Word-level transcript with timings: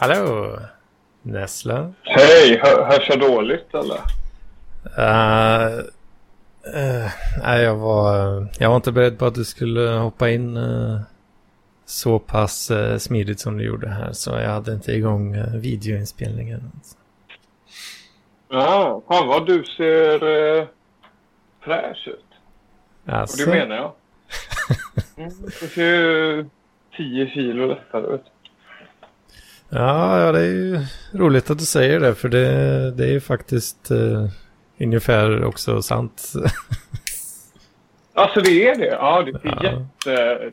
Hallå! 0.00 0.58
Nessla? 1.22 1.92
Hej, 2.02 2.60
hör, 2.62 2.84
hörs 2.84 3.08
jag 3.08 3.20
dåligt 3.20 3.74
eller? 3.74 4.00
Uh, 4.98 5.78
uh, 6.76 7.10
nej, 7.42 7.62
jag 7.62 7.76
var, 7.76 8.46
jag 8.58 8.68
var 8.68 8.76
inte 8.76 8.92
beredd 8.92 9.18
på 9.18 9.26
att 9.26 9.34
du 9.34 9.44
skulle 9.44 9.90
hoppa 9.90 10.30
in 10.30 10.56
uh, 10.56 11.00
så 11.84 12.18
pass 12.18 12.70
smidigt 12.98 13.40
som 13.40 13.58
du 13.58 13.64
gjorde 13.64 13.88
här. 13.88 14.12
Så 14.12 14.30
jag 14.30 14.50
hade 14.50 14.72
inte 14.72 14.92
igång 14.92 15.36
videoinspelningen. 15.60 16.72
Ja, 18.48 19.02
fan 19.08 19.28
vad 19.28 19.46
du 19.46 19.64
ser 19.64 20.18
fräsch 21.60 22.08
ut. 22.08 22.24
Alltså. 23.06 23.42
Och 23.42 23.48
det 23.50 23.58
menar 23.58 23.76
jag. 23.76 23.92
Mm, 25.18 25.30
du 25.60 25.68
ser 25.68 25.82
ju 25.82 26.48
10 26.96 27.30
kilo 27.30 27.66
lättare 27.66 28.14
ut. 28.14 28.24
Ja, 29.68 30.20
ja, 30.20 30.32
det 30.32 30.40
är 30.40 30.44
ju 30.52 30.80
roligt 31.12 31.50
att 31.50 31.58
du 31.58 31.64
säger 31.64 32.00
det. 32.00 32.14
För 32.14 32.28
det, 32.28 32.90
det 32.90 33.04
är 33.04 33.10
ju 33.12 33.20
faktiskt 33.20 33.90
uh, 33.90 34.28
ungefär 34.80 35.44
också 35.44 35.82
sant. 35.82 36.32
alltså 38.14 38.40
det 38.40 38.68
är 38.68 38.78
det? 38.78 38.86
Ja, 38.86 39.22
det 39.22 39.32
ser 39.40 39.58
Ja. 39.62 39.62
jätte... 39.64 40.50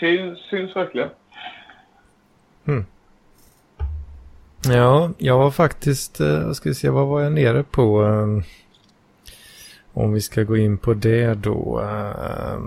Syns, 0.00 0.38
syns 0.50 0.76
verkligen. 0.76 1.08
Ja, 4.68 5.10
jag 5.18 5.38
var 5.38 5.50
faktiskt, 5.50 6.20
eh, 6.20 6.46
vad 6.46 6.56
ska 6.56 6.68
vi 6.68 6.74
se, 6.74 6.88
vad 6.90 7.06
var 7.06 7.20
jag 7.20 7.32
nere 7.32 7.62
på? 7.62 8.04
eh, 8.04 8.44
Om 9.92 10.12
vi 10.12 10.20
ska 10.20 10.42
gå 10.42 10.56
in 10.56 10.78
på 10.78 10.94
det 10.94 11.34
då. 11.34 11.80
eh, 11.82 12.58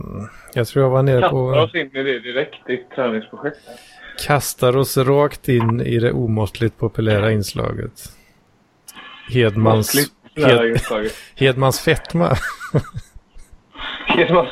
Jag 0.54 0.68
tror 0.68 0.84
jag 0.86 0.90
var 0.90 1.04
nere 1.04 1.22
Kastar 1.22 1.30
på, 1.32 1.38
oss 1.46 1.76
in 1.76 1.96
i 1.96 2.04
det 2.04 2.20
direkt 2.20 2.70
i 2.70 2.74
ett 2.74 2.90
träningsprojekt. 2.96 3.58
Kastar 4.28 4.78
oss 4.78 4.98
rakt 4.98 5.50
in 5.50 5.82
i 5.82 6.00
det 6.00 6.12
omåttligt 6.12 6.78
populära 6.78 7.32
inslaget. 7.32 8.12
Hedmans, 9.30 10.10
Hed, 10.36 10.66
inslaget. 10.70 11.14
Hedmans 11.36 11.80
fetma. 11.80 12.36
Hedmans 14.06 14.50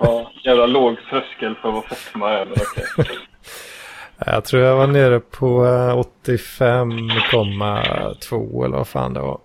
Ja, 0.00 0.32
jävla 0.44 0.66
låg 0.66 0.96
tröskel 1.10 1.54
för 1.62 1.70
vad 1.70 1.84
fetma 1.84 2.30
är. 2.30 2.44
Men 2.44 2.54
okej. 2.54 2.84
Jag 4.26 4.44
tror 4.44 4.62
jag 4.62 4.76
var 4.76 4.86
nere 4.86 5.20
på 5.20 5.66
eh, 5.66 6.04
85,2 6.26 8.64
eller 8.64 8.76
vad 8.76 8.88
fan 8.88 9.14
det 9.14 9.20
var. 9.20 9.38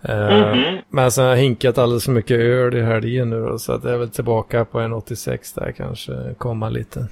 Mhm. 0.00 0.78
Men 0.88 1.10
sen 1.10 1.24
har 1.24 1.30
jag 1.30 1.38
hinkat 1.38 1.78
alldeles 1.78 2.04
för 2.04 2.12
mycket 2.12 2.38
öl 2.38 2.74
i 2.76 2.82
helgen 2.82 3.30
nu 3.30 3.46
då, 3.46 3.58
så 3.58 3.72
att 3.72 3.84
jag 3.84 3.92
är 3.92 3.98
väl 3.98 4.10
tillbaka 4.10 4.64
på 4.64 4.80
en 4.80 4.92
86 4.92 5.52
där 5.52 5.72
kanske, 5.72 6.34
komma 6.38 6.68
lite. 6.68 7.08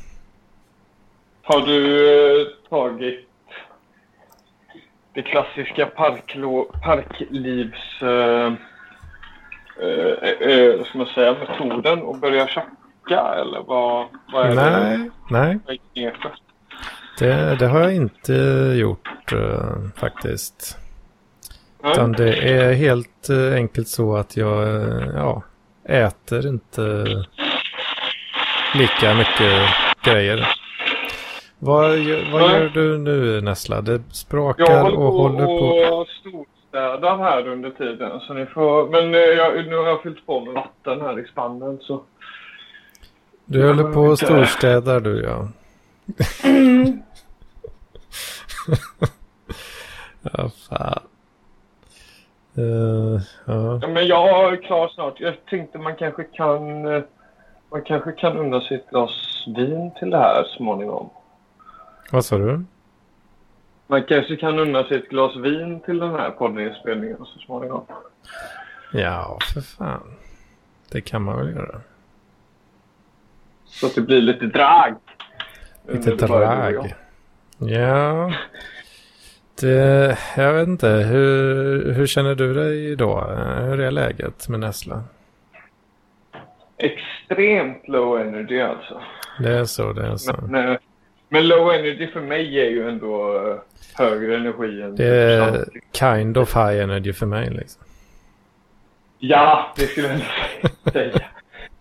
Har 1.43 1.61
du 1.61 2.41
eh, 2.41 2.47
tagit 2.69 3.29
det 5.15 5.23
klassiska 5.23 5.87
parklo, 5.87 6.73
parklivs... 6.83 8.03
Eh, 8.03 8.53
eh, 9.83 10.51
eh, 10.51 10.85
ska 10.85 10.99
man 10.99 11.07
säga, 11.07 11.35
metoden 11.35 12.03
och 12.03 12.19
börja 12.19 12.47
tjacka 12.47 13.35
eller 13.35 13.63
vad, 13.67 14.07
vad 14.33 14.47
är 14.47 14.55
Nej, 14.55 14.99
nej, 15.31 15.59
det? 15.59 15.71
Nej. 15.95 16.13
det, 17.19 17.57
det 17.59 17.67
har 17.67 17.81
jag 17.81 17.95
inte 17.95 18.33
gjort 18.77 19.09
faktiskt. 19.97 20.79
Utan 21.93 22.13
det 22.13 22.35
är 22.37 22.73
helt 22.73 23.29
eh, 23.31 23.55
enkelt 23.55 23.89
så 23.89 24.17
att 24.17 24.37
jag 24.37 24.63
eh, 24.63 25.09
ja, 25.15 25.43
äter 25.85 26.47
inte 26.47 27.07
lika 28.75 29.15
mycket 29.15 29.69
grejer. 30.05 30.49
Vad, 31.59 31.99
gör- 31.99 32.33
vad 32.33 32.43
gör 32.51 32.69
du 32.69 32.99
nu 32.99 33.41
Nessla? 33.41 33.81
Det 33.81 33.93
Jag 33.93 34.03
sprakar 34.11 34.81
håller 34.83 34.97
och 34.99 35.13
håller 35.13 35.45
på. 35.47 35.95
och 35.97 36.07
storstädar 36.09 37.19
här 37.19 37.49
under 37.49 37.71
tiden. 37.71 38.21
Så 38.21 38.35
ni 38.35 38.47
får, 38.47 38.89
men 38.89 39.15
eh, 39.15 39.21
jag, 39.21 39.67
nu 39.67 39.77
har 39.77 39.87
jag 39.87 40.03
fyllt 40.03 40.27
på 40.27 40.41
med 40.45 40.55
vatten 40.55 41.01
här 41.01 41.21
i 41.21 41.29
spannen 41.29 41.79
så... 41.83 42.03
Du 43.47 43.67
håller 43.67 43.93
på 43.93 44.01
och 44.01 44.19
storstädar 44.19 45.01
du 45.01 45.23
ja. 45.23 45.49
ja, 50.33 50.51
fan. 50.69 50.99
Eh, 52.57 53.23
ja. 53.45 53.79
Ja, 53.83 53.89
men 53.89 54.07
jag 54.07 54.53
är 54.53 54.57
klar 54.57 54.89
snart. 54.89 55.21
Jag 55.21 55.35
tänkte 55.51 55.79
man 55.79 55.97
kanske 55.97 56.25
kan... 56.25 56.87
eh, 56.95 57.03
Man 57.71 57.83
kanske 57.83 58.13
kan 58.13 58.37
unna 58.37 58.61
sig 58.61 58.77
ett 58.77 58.91
glas 58.91 59.45
vin 59.57 59.91
till 59.99 60.11
det 60.11 60.19
här 60.19 60.45
småningom. 60.57 61.11
Vad 62.13 62.25
sa 62.25 62.39
du? 62.39 62.65
Man 63.87 64.03
kanske 64.05 64.37
kan 64.37 64.59
unna 64.59 64.85
sig 64.85 64.97
ett 64.97 65.09
glas 65.09 65.37
vin 65.37 65.81
till 65.81 65.99
den 65.99 66.11
här 66.11 66.31
poddinspelningen 66.31 67.17
så 67.19 67.39
småningom. 67.39 67.85
Ja, 68.93 69.39
för 69.55 69.61
fan. 69.61 70.15
Det 70.93 71.01
kan 71.01 71.23
man 71.23 71.39
väl 71.39 71.55
göra. 71.55 71.81
Så 73.67 73.87
att 73.87 73.95
det 73.95 74.01
blir 74.01 74.21
lite 74.23 74.47
drag. 74.47 74.95
Lite 75.89 76.11
drag. 76.17 76.95
Ja. 77.59 78.33
Det, 79.61 80.19
jag 80.37 80.53
vet 80.53 80.69
inte. 80.69 80.89
Hur, 80.89 81.93
hur 81.93 82.07
känner 82.07 82.35
du 82.35 82.55
dig 82.55 82.91
idag? 82.91 83.37
Hur 83.61 83.81
är 83.81 83.91
läget 83.91 84.49
med 84.49 84.61
Nessla? 84.61 85.03
Extremt 86.79 87.89
low 87.89 88.21
energy 88.21 88.61
alltså. 88.61 89.01
Det 89.39 89.51
är 89.51 89.65
så, 89.65 89.93
det 89.93 90.07
är 90.07 90.17
så. 90.17 90.37
Men, 90.49 90.69
eh, 90.69 90.79
men 91.29 91.49
low 91.49 91.73
energy 91.73 92.07
för 92.07 92.21
mig 92.21 92.61
är 92.61 92.71
ju 92.71 92.89
ändå 92.89 93.37
eh, 93.49 93.57
högre 93.95 94.37
energi 94.37 94.83
än... 94.83 94.97
Det 94.97 95.07
är 95.07 95.65
kind 95.93 96.39
of 96.39 96.57
high 96.57 96.83
energy 96.83 97.13
för 97.13 97.27
mig 97.27 97.51
liksom. 97.51 97.83
Ja, 99.19 99.73
det 99.77 99.87
skulle 99.87 100.09
jag 100.09 100.93
säga. 100.93 101.21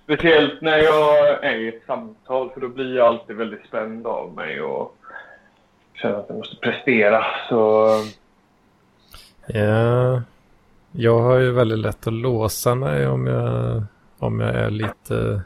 Speciellt 0.03 0.61
när 0.61 0.77
jag 0.77 1.43
är 1.43 1.55
i 1.55 1.67
ett 1.67 1.83
samtal 1.87 2.49
för 2.49 2.61
då 2.61 2.67
blir 2.67 2.95
jag 2.95 3.07
alltid 3.07 3.35
väldigt 3.35 3.65
spänd 3.65 4.07
av 4.07 4.33
mig 4.33 4.61
och 4.61 4.95
känner 5.93 6.15
att 6.15 6.25
jag 6.27 6.37
måste 6.37 6.55
prestera. 6.55 7.25
Så 7.49 7.87
Ja. 9.47 10.21
Jag 10.91 11.19
har 11.19 11.37
ju 11.39 11.51
väldigt 11.51 11.79
lätt 11.79 12.07
att 12.07 12.13
låsa 12.13 12.75
mig 12.75 13.07
om 13.07 13.27
jag, 13.27 13.83
om 14.19 14.39
jag 14.39 14.55
är 14.55 14.69
lite, 14.69 15.41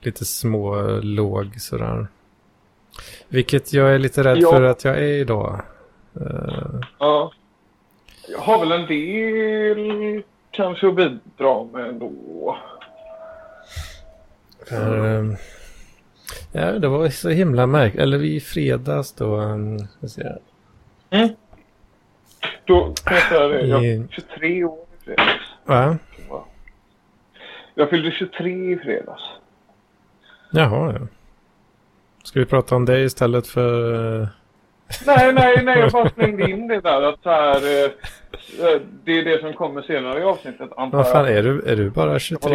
lite 0.00 0.24
små 0.24 0.82
låg 1.02 1.60
sådär. 1.60 2.06
Vilket 3.28 3.72
jag 3.72 3.94
är 3.94 3.98
lite 3.98 4.22
rädd 4.24 4.38
Ja. 4.40 4.50
för 4.50 4.62
att 4.62 4.84
jag 4.84 4.96
är 4.98 5.02
idag. 5.02 5.60
Eh, 6.20 6.80
ja. 6.98 7.32
Jag 8.28 8.38
har 8.38 8.58
väl 8.58 8.72
en 8.72 8.86
del 8.86 10.22
kanske 10.50 10.88
att 10.88 10.96
bidra 10.96 11.64
med 11.72 11.88
ändå. 11.88 12.56
För, 14.68 15.06
ehm, 15.18 15.36
ja, 16.52 16.72
det 16.72 16.88
var 16.88 17.08
så 17.08 17.28
himla 17.28 17.66
märkligt. 17.66 18.02
Eller 18.02 18.22
i 18.24 18.40
fredags 18.40 19.12
då. 19.12 19.36
Um, 19.36 19.78
vi 20.00 20.08
se. 20.08 20.22
Då 22.64 22.94
kan 23.04 23.16
jag 23.16 23.22
säga 23.28 23.48
det. 23.48 23.66
Jag 23.66 23.84
I- 23.84 23.92
är 23.96 24.06
23 24.10 24.64
år 24.64 24.78
i 25.00 25.04
fredags. 25.04 25.40
Va? 25.64 25.98
Jag 27.74 27.90
fyllde 27.90 28.10
23 28.10 28.72
i 28.72 28.76
fredags. 28.76 29.22
Jaha, 30.52 30.92
ja. 31.00 31.06
Ska 32.24 32.38
vi 32.40 32.46
prata 32.46 32.76
om 32.76 32.84
det 32.84 33.00
istället 33.00 33.46
för... 33.46 33.94
eh, 34.22 34.28
Nej, 35.06 35.32
nej, 35.32 35.64
nej. 35.64 35.78
Jag 35.78 35.90
bara 35.92 36.08
slängde 36.14 36.50
in 36.50 36.68
det 36.68 36.80
där. 36.80 37.02
Att 37.02 37.22
så 37.22 37.30
här, 37.30 37.56
eh, 37.56 37.90
eh, 38.66 38.80
det 39.04 39.12
är 39.18 39.24
det 39.24 39.40
som 39.40 39.52
kommer 39.52 39.82
senare 39.82 40.20
i 40.20 40.22
avsnittet. 40.22 40.70
Vad 40.76 41.08
fan, 41.10 41.24
jag. 41.26 41.34
är 41.36 41.42
du, 41.42 41.62
är 41.66 41.76
du 41.76 41.90
bara 41.90 42.18
23... 42.18 42.48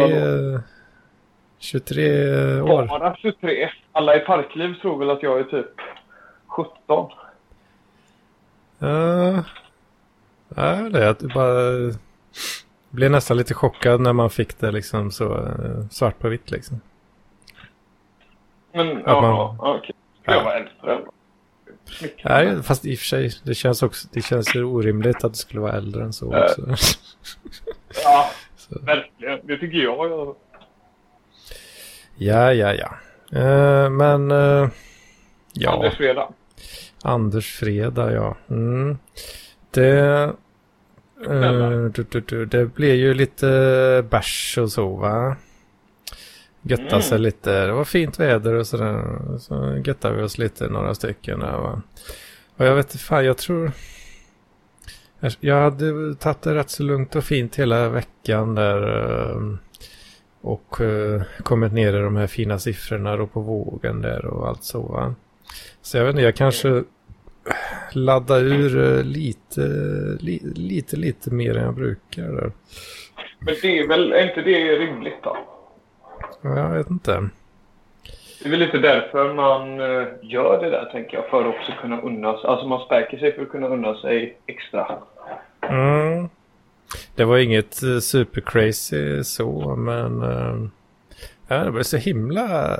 Hålla 1.58 1.84
23 1.84 2.60
år? 2.60 2.86
Bara 2.86 3.16
23. 3.16 3.70
Alla 3.92 4.16
i 4.16 4.20
Parkliv 4.20 4.74
tror 4.74 4.98
väl 4.98 5.10
att 5.10 5.22
jag 5.22 5.40
är 5.40 5.44
typ 5.44 5.70
17. 6.46 7.10
Ja. 8.78 9.44
Ja, 10.56 10.64
det 10.90 11.04
är 11.04 11.08
att 11.10 11.18
du 11.18 11.28
bara... 11.28 11.92
Blev 12.90 13.10
nästan 13.10 13.36
lite 13.36 13.54
chockad 13.54 14.00
när 14.00 14.12
man 14.12 14.30
fick 14.30 14.58
det 14.60 14.70
liksom 14.70 15.10
så 15.10 15.34
eh, 15.36 15.86
svart 15.90 16.18
på 16.18 16.28
vitt 16.28 16.50
liksom. 16.50 16.80
Men 18.72 18.86
ja, 18.88 19.20
man- 19.20 19.30
ja, 19.34 19.56
okej. 19.78 19.94
Jag 20.24 20.44
var 20.44 20.52
äldre. 20.56 21.04
Nej, 22.24 22.62
fast 22.62 22.84
i 22.86 22.94
och 22.94 22.98
för 22.98 23.04
sig, 23.06 23.30
det 23.44 23.54
känns 23.54 23.82
också, 23.82 24.08
det 24.12 24.22
känns 24.22 24.54
ju 24.54 24.64
orimligt 24.64 25.24
att 25.24 25.32
det 25.32 25.38
skulle 25.38 25.60
vara 25.60 25.72
äldre 25.72 26.02
än 26.02 26.12
så 26.12 26.34
Äh. 26.34 26.42
också. 26.42 26.62
Ja, 28.04 28.30
Så. 28.56 28.78
verkligen. 28.82 29.40
Det 29.46 29.56
tycker 29.58 29.78
jag. 29.78 30.10
jag 30.10 30.34
Ja, 32.18 32.52
ja, 32.54 32.74
ja. 32.74 32.94
Eh, 33.38 33.90
men... 33.90 34.30
eh, 34.30 34.68
ja, 35.52 35.72
Anders 35.72 35.96
Fredag. 35.96 36.28
Anders 37.02 37.56
Fredag, 37.58 38.12
ja. 38.12 38.36
Mm. 38.50 38.98
Det... 39.70 39.98
eh, 41.26 41.84
du, 41.94 42.06
du, 42.10 42.20
du, 42.20 42.44
det 42.46 42.66
blev 42.66 42.94
ju 42.94 43.14
lite 43.14 44.04
bärs 44.10 44.58
och 44.58 44.72
så, 44.72 44.88
va? 44.96 45.36
götta 46.62 47.00
sig 47.00 47.18
lite. 47.18 47.66
Det 47.66 47.72
var 47.72 47.84
fint 47.84 48.20
väder 48.20 48.54
och 48.54 48.66
sådär. 48.66 49.04
Så 49.38 49.82
göttade 49.84 50.16
vi 50.16 50.22
oss 50.22 50.38
lite 50.38 50.68
några 50.68 50.94
stycken. 50.94 51.40
Där, 51.40 51.52
va? 51.58 51.82
Och 52.56 52.66
jag 52.66 52.74
vet 52.74 52.86
inte 52.86 52.98
fan, 53.04 53.24
jag 53.24 53.38
tror... 53.38 53.72
jag- 55.40 55.62
hade 55.62 56.14
tagit 56.14 56.42
det 56.42 56.54
rätt 56.54 56.70
så 56.70 56.82
lugnt 56.82 57.16
och 57.16 57.24
fint 57.24 57.56
hela 57.56 57.88
veckan 57.88 58.54
där. 58.54 58.82
eh, 59.30 59.40
Och 60.40 60.80
eh, 60.80 61.22
kommit 61.42 61.72
ner 61.72 61.94
i 61.94 62.00
de 62.00 62.16
här 62.16 62.26
fina 62.26 62.58
siffrorna 62.58 63.16
då 63.16 63.26
på 63.26 63.40
vågen 63.40 64.02
där 64.02 64.24
och 64.26 64.48
allt 64.48 64.64
så 64.64 64.82
va. 64.82 65.14
Så 65.82 65.98
jag 65.98 66.04
vet 66.04 66.10
inte, 66.10 66.22
jag 66.22 66.36
kanske 66.36 66.82
ladda 67.92 68.38
ur 68.38 68.98
eh, 68.98 69.04
lite, 69.04 69.60
li, 70.20 70.40
lite, 70.54 70.96
lite 70.96 71.34
mer 71.34 71.56
än 71.56 71.64
jag 71.64 71.74
brukar 71.74 72.22
där. 72.22 72.52
Men 73.38 73.54
det 73.62 73.78
är 73.78 73.88
väl 73.88 74.12
är 74.12 74.28
inte 74.28 74.42
det 74.42 74.78
rimligt 74.78 75.22
då? 75.22 75.36
Ja, 76.42 76.58
Jag 76.58 76.70
vet 76.70 76.90
inte. 76.90 77.28
Det 78.40 78.46
är 78.46 78.50
väl 78.50 78.60
lite 78.60 78.78
därför 78.78 79.34
man 79.34 79.80
eh, 79.80 80.06
gör 80.22 80.62
det 80.62 80.70
där 80.70 80.84
tänker 80.92 81.16
jag. 81.16 81.30
För 81.30 81.40
att 81.40 81.54
också 81.54 81.72
kunna 81.80 82.00
unna 82.00 82.32
sig. 82.32 82.50
Alltså 82.50 82.66
man 82.66 82.86
späker 82.86 83.18
sig 83.18 83.34
för 83.34 83.42
att 83.42 83.50
kunna 83.50 83.66
unna 83.66 83.94
sig 83.94 84.38
extra. 84.46 84.98
Mm. 85.60 86.28
Det 87.14 87.24
var 87.24 87.38
inget 87.38 87.82
eh, 87.82 87.98
super 87.98 88.40
crazy 88.40 89.24
så, 89.24 89.76
men 89.76 90.22
eh, 90.22 90.68
ja, 91.48 91.64
det 91.64 91.70
var 91.70 91.82
så 91.82 91.96
himla, 91.96 92.78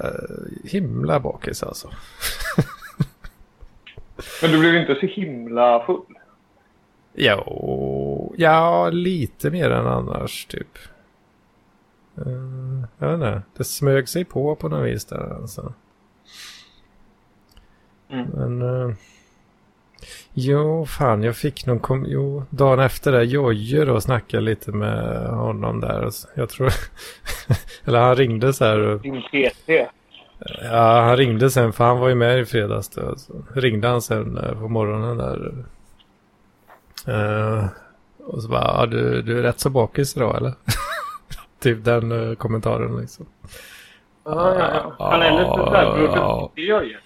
himla 0.65 1.21
bakis 1.21 1.63
alltså. 1.63 1.91
Men 4.43 4.51
du 4.51 4.59
blev 4.61 4.75
inte 4.75 4.95
så 4.95 5.07
himla 5.07 5.87
full. 5.87 6.15
Jo, 7.15 8.35
ja, 8.37 8.91
lite 8.91 9.51
mer 9.51 9.71
än 9.71 9.87
annars 9.87 10.47
typ. 10.47 10.79
Uh, 12.27 12.85
jag 12.99 13.09
vet 13.09 13.15
inte, 13.15 13.43
det 13.57 13.65
smög 13.65 14.09
sig 14.09 14.25
på 14.25 14.57
på 14.57 14.69
något 14.69 14.87
vis 14.87 15.05
där 15.05 15.37
alltså. 15.41 15.73
Mm. 18.09 18.27
Men... 18.27 18.97
Uh, 19.99 20.09
jo, 20.33 20.87
fan 20.87 21.23
jag 21.23 21.37
fick 21.37 21.67
någon... 21.67 21.79
Kom, 21.79 22.07
jo, 22.09 22.45
dagen 22.51 22.81
efter 22.81 23.13
det, 23.13 23.25
Jojje 23.25 23.85
då 23.85 24.01
snackade 24.01 24.43
lite 24.43 24.73
med 24.73 25.27
honom 25.27 25.81
där. 25.81 26.11
Jag 26.35 26.49
tror... 26.49 26.73
Eller 27.85 28.01
han 28.01 28.17
ringde 28.17 28.53
så 28.53 28.65
här. 28.65 29.01
Din 29.03 29.23
PT. 29.23 29.91
Ja, 30.63 31.01
han 31.01 31.17
ringde 31.17 31.51
sen 31.51 31.73
för 31.73 31.85
han 31.85 31.99
var 31.99 32.09
ju 32.09 32.15
med 32.15 32.39
i 32.39 32.45
fredags 32.45 32.89
då. 32.89 33.15
Så 33.17 33.33
ringde 33.55 33.89
han 33.89 34.03
sen 34.03 34.39
eh, 34.39 34.61
på 34.61 34.69
morgonen 34.69 35.17
där. 35.17 35.65
Eh, 37.07 37.67
och 38.19 38.43
så 38.43 38.49
bara, 38.49 38.65
ja, 38.65 38.87
du, 38.87 39.23
du 39.23 39.39
är 39.39 39.43
rätt 39.43 39.61
så 39.61 39.71
bakis 39.71 40.17
idag 40.17 40.37
eller? 40.37 40.53
typ 41.61 41.85
den 41.85 42.13
eh, 42.13 42.35
kommentaren 42.35 43.01
liksom. 43.01 43.27
Ja, 44.25 44.55
ja, 44.55 44.95
ja. 44.99 45.11
Han 45.11 45.23
är 45.23 45.31
lite 45.31 45.45
såhär 45.45 45.85
Ja. 45.85 45.93
Bror 45.95 46.51
det 46.55 46.63
gör 46.63 46.83
ju? 46.83 46.97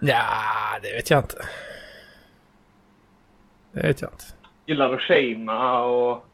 Ja, 0.00 0.78
det 0.82 0.92
vet 0.92 1.10
jag 1.10 1.18
inte. 1.18 1.48
Det 3.72 3.82
vet 3.82 4.00
jag 4.00 4.10
inte. 4.10 4.24
Gillar 4.66 4.94
att 4.94 5.00
shamea 5.00 5.80
och 5.80 6.26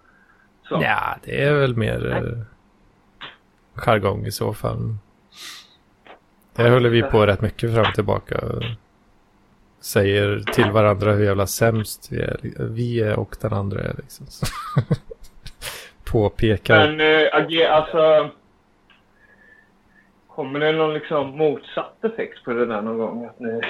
så. 0.69 0.79
Ja, 0.83 1.17
det 1.25 1.43
är 1.43 1.55
väl 1.55 1.77
mer 1.77 2.17
eh, 2.17 2.43
jargong 3.75 4.27
i 4.27 4.33
så 4.33 4.55
fall. 4.55 4.97
Det 6.55 6.71
håller 6.71 6.89
vi 6.89 7.03
på 7.03 7.27
rätt 7.27 7.41
mycket 7.41 7.75
fram 7.75 7.87
och 7.87 7.95
tillbaka. 7.95 8.41
Säger 9.81 10.39
till 10.53 10.71
varandra 10.71 11.13
hur 11.13 11.25
jävla 11.25 11.47
sämst 11.47 12.13
vi 12.13 12.21
är, 12.21 12.41
vi 12.59 13.01
är 13.01 13.19
och 13.19 13.37
den 13.41 13.53
andra 13.53 13.81
är 13.81 13.95
liksom. 13.97 14.27
Påpekar. 16.05 16.93
Men 16.93 17.01
äh, 17.01 17.73
alltså... 17.73 18.31
Kommer 20.37 20.61
det 20.61 20.73
någon 20.73 20.95
liksom 20.95 21.37
motsatt 21.37 22.05
effekt 22.05 22.45
på 22.45 22.53
det 22.53 22.67
där 22.67 22.83
någon 22.83 22.99
gång? 22.99 23.25
Att 23.25 23.41
ni 23.41 23.61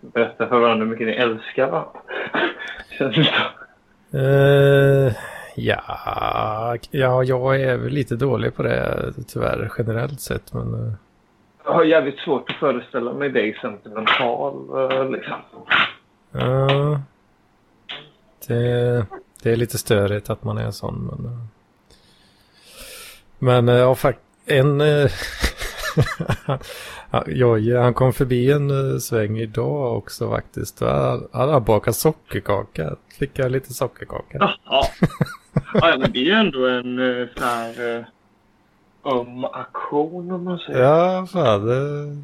berättar 0.00 0.46
för 0.46 0.58
varandra 0.58 0.84
hur 0.84 0.92
mycket 0.92 1.06
ni 1.06 1.12
älskar 1.12 1.70
varandra? 1.70 2.00
Känns 2.98 3.16
det 3.16 3.24
så? 3.24 4.18
Eh, 4.18 5.12
ja, 5.56 6.76
ja, 6.90 7.24
jag 7.24 7.60
är 7.60 7.76
väl 7.76 7.92
lite 7.92 8.16
dålig 8.16 8.54
på 8.54 8.62
det 8.62 9.12
tyvärr 9.28 9.72
generellt 9.78 10.20
sett. 10.20 10.52
Men 10.52 10.74
eh, 10.74 10.92
Jag 11.64 11.72
har 11.72 11.84
jävligt 11.84 12.18
svårt 12.18 12.50
att 12.50 12.56
föreställa 12.56 13.12
mig 13.12 13.28
dig 13.28 13.58
sentimental 13.60 14.54
eh, 14.92 15.10
liksom. 15.10 15.36
ja, 16.32 17.00
det, 18.48 19.06
det 19.42 19.52
är 19.52 19.56
lite 19.56 19.78
störigt 19.78 20.30
att 20.30 20.44
man 20.44 20.58
är 20.58 20.70
sån. 20.70 21.04
Men, 23.38 23.64
men 23.64 23.76
ja, 23.76 23.94
fakt 23.94 24.20
en... 24.46 24.82
eh, 25.96 26.56
Ja, 27.10 27.24
Jojje, 27.26 27.78
han 27.78 27.94
kom 27.94 28.12
förbi 28.12 28.52
en 28.52 28.70
uh, 28.70 28.98
sväng 28.98 29.38
idag 29.38 29.96
också 29.96 30.30
faktiskt. 30.30 30.80
Han 30.80 31.28
hade 31.32 31.60
bakat 31.60 31.96
sockerkaka. 31.96 32.96
Fick 33.18 33.38
jag 33.38 33.52
lite 33.52 33.74
sockerkaka. 33.74 34.38
Jaha. 34.38 34.84
Ja, 35.74 35.96
men 35.98 36.12
det 36.12 36.18
är 36.18 36.24
ju 36.24 36.32
ändå 36.32 36.66
en 36.66 36.98
uh, 36.98 37.28
så 37.36 37.44
här 37.44 37.98
uh, 37.98 38.04
öm 39.04 39.44
aktion 39.44 40.32
om 40.32 40.44
man 40.44 40.58
säger. 40.58 40.80
Ja, 40.80 41.26
fan. 41.26 41.66
Det... 41.66 42.16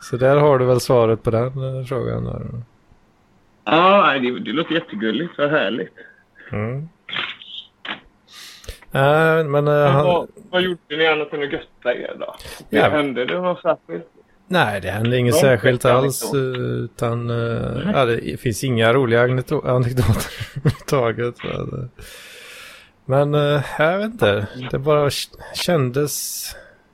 Så 0.00 0.16
där 0.16 0.36
har 0.36 0.58
du 0.58 0.64
väl 0.64 0.80
svaret 0.80 1.22
på 1.22 1.30
den 1.30 1.46
eh, 1.46 1.84
frågan. 1.84 2.24
Där. 2.24 2.46
Ja, 3.64 4.18
det, 4.18 4.38
det 4.40 4.52
låter 4.52 4.74
jättegulligt. 4.74 5.38
Vad 5.38 5.50
härligt. 5.50 5.94
Mm. 6.52 6.88
Äh, 8.92 9.00
men 9.00 9.46
äh, 9.46 9.62
Men 9.64 9.66
han... 9.92 10.04
vad, 10.06 10.28
vad 10.50 10.62
gjorde 10.62 10.78
ni 10.96 11.06
annat 11.06 11.32
än 11.32 11.42
att 11.42 11.52
götta 11.52 11.94
er 11.94 12.16
då? 12.18 12.34
Ja. 12.70 12.88
Hände 12.88 13.24
det 13.24 13.40
något 13.40 13.60
särskilt? 13.62 14.06
Nej, 14.48 14.80
det 14.80 14.90
hände 14.90 15.16
inget 15.18 15.32
Bra, 15.32 15.40
särskilt 15.40 15.84
alls. 15.84 16.34
eh, 16.34 16.40
Utan 16.60 17.30
äh, 17.30 17.90
ja, 17.94 18.04
det 18.04 18.40
finns 18.40 18.64
inga 18.64 18.92
roliga 18.92 19.26
anekdo- 19.26 19.66
anekdoter 19.68 20.30
överhuvudtaget. 20.56 21.34
Men, 21.44 21.90
Men 23.04 23.34
äh, 23.56 23.62
jag 23.78 23.98
vet 23.98 24.12
inte. 24.12 24.46
Det 24.70 24.78
bara 24.78 25.10
kändes... 25.54 26.44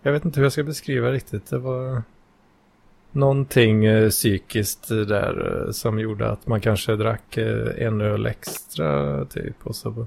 Jag 0.02 0.12
vet 0.12 0.24
inte 0.24 0.40
hur 0.40 0.44
jag 0.44 0.52
ska 0.52 0.62
beskriva 0.62 1.10
riktigt. 1.10 1.50
Det 1.50 1.58
var 1.58 2.02
någonting 3.12 3.84
psykiskt 4.10 4.88
där 4.88 5.66
som 5.72 5.98
gjorde 5.98 6.28
att 6.30 6.46
man 6.46 6.60
kanske 6.60 6.96
drack 6.96 7.36
en 7.78 8.00
öl 8.00 8.26
extra 8.26 9.24
typ. 9.24 9.56
Och 9.62 9.76
så... 9.76 10.06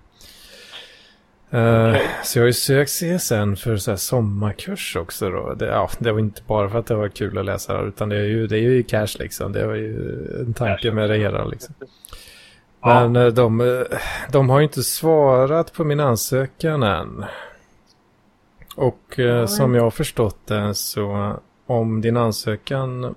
Eh, 1.50 1.90
Okej. 1.90 2.08
Så 2.24 2.40
jag 2.40 2.44
har 2.44 2.48
ju 2.48 2.54
sökt 2.54 2.92
CSN 2.92 3.56
för 3.56 3.78
så 3.78 3.92
här 3.92 3.98
sommarkurs 3.98 4.96
också 4.96 5.30
då. 5.30 5.54
Det, 5.54 5.66
ja, 5.66 5.90
det 6.00 6.12
var 6.12 6.20
inte 6.20 6.42
bara 6.48 6.70
för 6.70 6.80
att 6.80 6.86
det 6.86 6.96
var 6.96 7.10
kul 7.10 7.38
att 7.38 7.46
läsa 7.46 7.82
utan 7.82 8.10
det 8.10 8.16
är 8.16 8.26
ju, 8.26 8.48
det 8.48 8.58
är 8.58 8.62
ju 8.62 8.84
cash 8.84 9.20
liksom. 9.20 9.52
Det 9.52 9.68
var 9.68 9.76
ju 9.76 9.96
en 10.40 10.54
tanke 10.54 10.92
med 10.92 11.10
det 11.10 11.18
hela 11.18 11.46
liksom. 11.46 11.74
Men 12.84 13.16
eh, 13.16 13.28
de, 13.28 13.62
eh, 13.62 13.98
de 14.32 14.50
har 14.50 14.60
ju 14.60 14.64
inte 14.64 14.84
svarat 14.84 15.74
på 15.74 15.84
min 15.84 16.00
ansökan 16.00 16.84
än. 16.84 17.26
Och 18.76 19.20
eh, 19.20 19.46
som 19.46 19.76
jag 19.76 19.84
har 19.84 19.92
förstått 19.92 20.48
det 20.48 20.76
så 20.76 21.36
om 21.66 22.02
din 22.02 22.18
ansökan, 22.18 23.16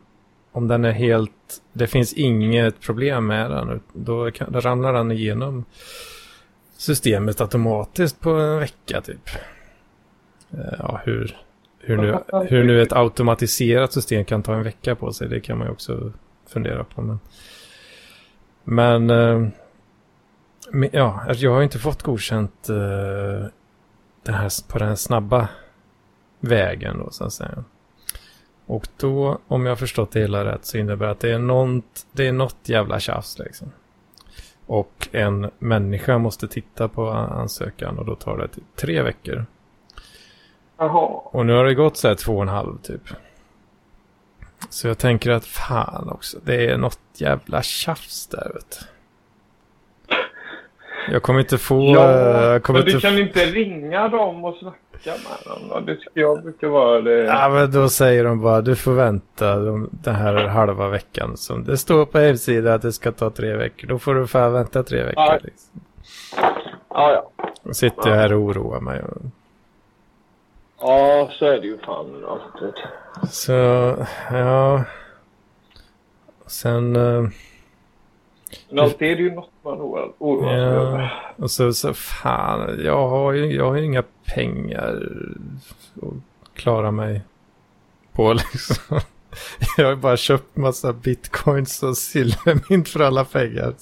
om 0.52 0.68
den 0.68 0.85
är 0.85 0.92
helt, 0.92 1.62
det 1.73 1.87
finns 1.87 2.12
inget 2.12 2.80
problem 2.80 3.26
med 3.26 3.50
den, 3.50 3.80
då, 3.92 4.30
kan, 4.30 4.52
då 4.52 4.61
ramlar 4.61 4.92
den 4.92 5.12
igenom 5.12 5.64
systemet 6.76 7.40
automatiskt 7.40 8.21
på 8.21 8.30
en 8.30 8.59
vecka 8.59 9.00
typ. 9.00 9.28
Eh, 10.50 10.75
Ja, 10.78 11.00
hur, 11.04 11.37
hur, 11.78 11.97
nu, 11.97 12.18
hur 12.49 12.64
nu 12.64 12.83
ett 12.83 12.92
automatiserat 12.92 13.92
system 13.92 14.25
kan 14.25 14.42
ta 14.42 14.54
en 14.54 14.62
vecka 14.62 14.94
på 14.94 15.12
sig, 15.12 15.28
det 15.28 15.40
kan 15.40 15.59
man 15.59 15.66
ju 15.66 15.73
också 15.73 16.12
fundera 16.49 16.85
på. 16.85 17.02
Men, 17.02 17.18
men 18.64 19.11
eh, 19.11 19.49
men, 20.71 20.90
ja, 20.92 21.21
alltså, 21.28 21.44
jag 21.44 21.54
har 21.54 21.62
inte 21.62 21.78
fått 21.78 22.02
godkänt 22.02 22.68
eh, 22.68 23.47
den 24.23 24.35
här, 24.35 24.73
på 24.73 24.78
den 24.78 24.88
här 24.88 24.94
snabba 24.94 25.49
vägen 26.40 26.99
då 26.99 27.11
så 27.11 27.25
att 27.25 27.33
säga. 27.33 27.64
Och 28.66 28.88
då, 28.97 29.38
om 29.49 29.66
jag 29.66 29.71
har 29.71 29.76
förstått 29.76 30.11
det 30.11 30.21
hela 30.21 30.44
rätt, 30.44 30.64
så 30.64 30.78
innebär 30.78 31.06
det 31.06 31.12
att 31.12 31.21
det 31.21 31.30
är, 31.30 31.38
något, 31.38 32.06
det 32.12 32.26
är 32.26 32.33
något 32.33 32.56
jävla 32.62 33.00
tjafs 33.00 33.38
liksom. 33.38 33.73
Och 34.66 35.09
en 35.12 35.50
människa 35.59 36.18
måste 36.18 36.49
titta 36.49 36.88
på 36.88 37.11
ansökan 37.11 37.99
och 37.99 38.06
då 38.06 38.14
tar 38.14 38.38
det 38.38 38.49
typ 38.49 38.64
tre 38.76 39.02
veckor. 39.02 39.47
Jaha. 40.76 41.21
Och 41.25 41.47
nu 41.47 41.52
har 41.52 41.64
det 41.64 41.75
gått 41.75 41.97
så 41.97 42.09
här 42.09 42.14
två 42.14 42.37
och 42.37 42.42
en 42.42 42.49
halv 42.49 42.78
typ. 42.78 43.02
Så 44.74 44.88
jag 44.88 44.98
tänker 44.98 45.30
att 45.30 45.44
fan 45.44 46.08
också, 46.08 46.38
det 46.44 46.70
är 46.70 46.76
något 46.76 46.98
jävla 47.14 47.62
tjafs 47.62 48.26
där 48.26 48.50
vet 48.54 48.80
du. 48.80 50.16
Jag 51.12 51.22
kommer 51.22 51.40
inte 51.40 51.58
få... 51.58 51.94
Ja, 51.94 52.60
kommer 52.60 52.78
men 52.78 52.86
du 52.86 52.92
inte 52.92 53.08
kan 53.08 53.18
inte 53.18 53.46
ringa 53.46 54.08
dem 54.08 54.44
och 54.44 54.56
snacka 54.56 54.78
med 55.04 55.38
dem 55.44 55.68
då? 55.68 55.80
Det 55.80 55.96
tycker 55.96 56.20
jag 56.20 56.42
brukar 56.42 56.68
vara 56.68 57.00
det. 57.00 57.24
Ja, 57.24 57.48
men 57.48 57.70
då 57.70 57.88
säger 57.88 58.24
de 58.24 58.40
bara 58.40 58.60
du 58.60 58.76
får 58.76 58.92
vänta 58.92 59.56
de, 59.56 59.88
den 59.92 60.14
här 60.14 60.34
halva 60.34 60.88
veckan. 60.88 61.36
Som 61.36 61.64
det 61.64 61.76
står 61.76 62.06
på 62.06 62.18
hemsidan 62.18 62.74
att 62.74 62.82
det 62.82 62.92
ska 62.92 63.12
ta 63.12 63.30
tre 63.30 63.56
veckor. 63.56 63.88
Då 63.88 63.98
får 63.98 64.14
du 64.14 64.26
fan 64.26 64.52
vänta 64.52 64.82
tre 64.82 65.02
veckor. 65.02 65.24
Ja. 65.24 65.38
Liksom. 65.42 65.80
Ja, 66.90 67.30
ja. 67.64 67.72
Sitter 67.72 68.10
jag 68.10 68.16
här 68.16 68.32
och 68.32 68.40
oroar 68.40 68.80
mig. 68.80 69.02
Och, 69.02 69.22
Ja, 70.86 71.30
så 71.38 71.44
är 71.46 71.60
det 71.60 71.66
ju 71.66 71.78
fan 71.78 72.24
alltid. 72.28 72.74
så, 73.30 73.52
ja. 74.30 74.84
Sen... 76.46 76.96
eh, 76.96 77.28
Men 78.68 78.78
alltid 78.84 79.08
är 79.10 79.16
det 79.16 79.22
ju 79.22 79.34
något 79.34 79.50
man 79.62 79.78
oroar 80.18 80.48
sig 80.50 80.60
över. 80.60 81.22
och 81.36 81.50
så, 81.50 81.72
så 81.72 81.94
fan, 81.94 82.80
jag 82.84 83.08
har 83.08 83.32
ju 83.32 83.52
jag 83.56 83.64
har 83.70 83.76
ju 83.76 83.84
inga 83.84 84.02
pengar 84.34 85.02
att 86.02 86.54
klara 86.54 86.90
mig 86.90 87.22
på 88.12 88.32
liksom. 88.52 89.00
Jag 89.76 89.84
har 89.84 89.90
ju 89.92 89.96
bara 89.96 90.16
köpt 90.16 90.56
massa 90.56 90.92
bitcoins 90.92 91.82
och 91.82 91.96
silvermynt 91.96 92.88
för 92.88 93.00
alla 93.00 93.24
pengar. 93.24 93.74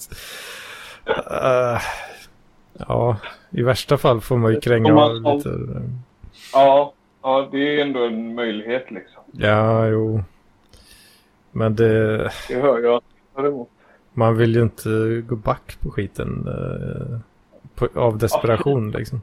Eh, 1.31 1.81
ja, 2.87 3.17
i 3.49 3.61
värsta 3.63 3.97
fall 3.97 4.21
får 4.21 4.37
man 4.37 4.53
ju 4.53 4.59
kränga 4.61 4.91
Om 4.93 4.97
av 4.97 5.21
man- 5.21 5.37
lite. 5.37 5.49
Ja, 6.53 6.93
ja, 7.21 7.49
det 7.51 7.57
är 7.57 7.81
ändå 7.81 8.05
en 8.05 8.35
möjlighet 8.35 8.91
liksom. 8.91 9.21
Ja, 9.31 9.87
jo. 9.87 10.23
Men 11.51 11.75
det, 11.75 12.17
Det 12.47 12.61
hör 12.61 12.79
jag 12.79 13.01
däremot. 13.35 13.69
man 14.13 14.37
vill 14.37 14.55
ju 14.55 14.61
inte 14.61 15.21
gå 15.27 15.35
back 15.35 15.77
på 15.79 15.91
skiten 15.91 16.47
eh, 16.47 17.19
på, 17.75 17.99
av 17.99 18.17
desperation 18.17 18.91
liksom. 18.91 19.21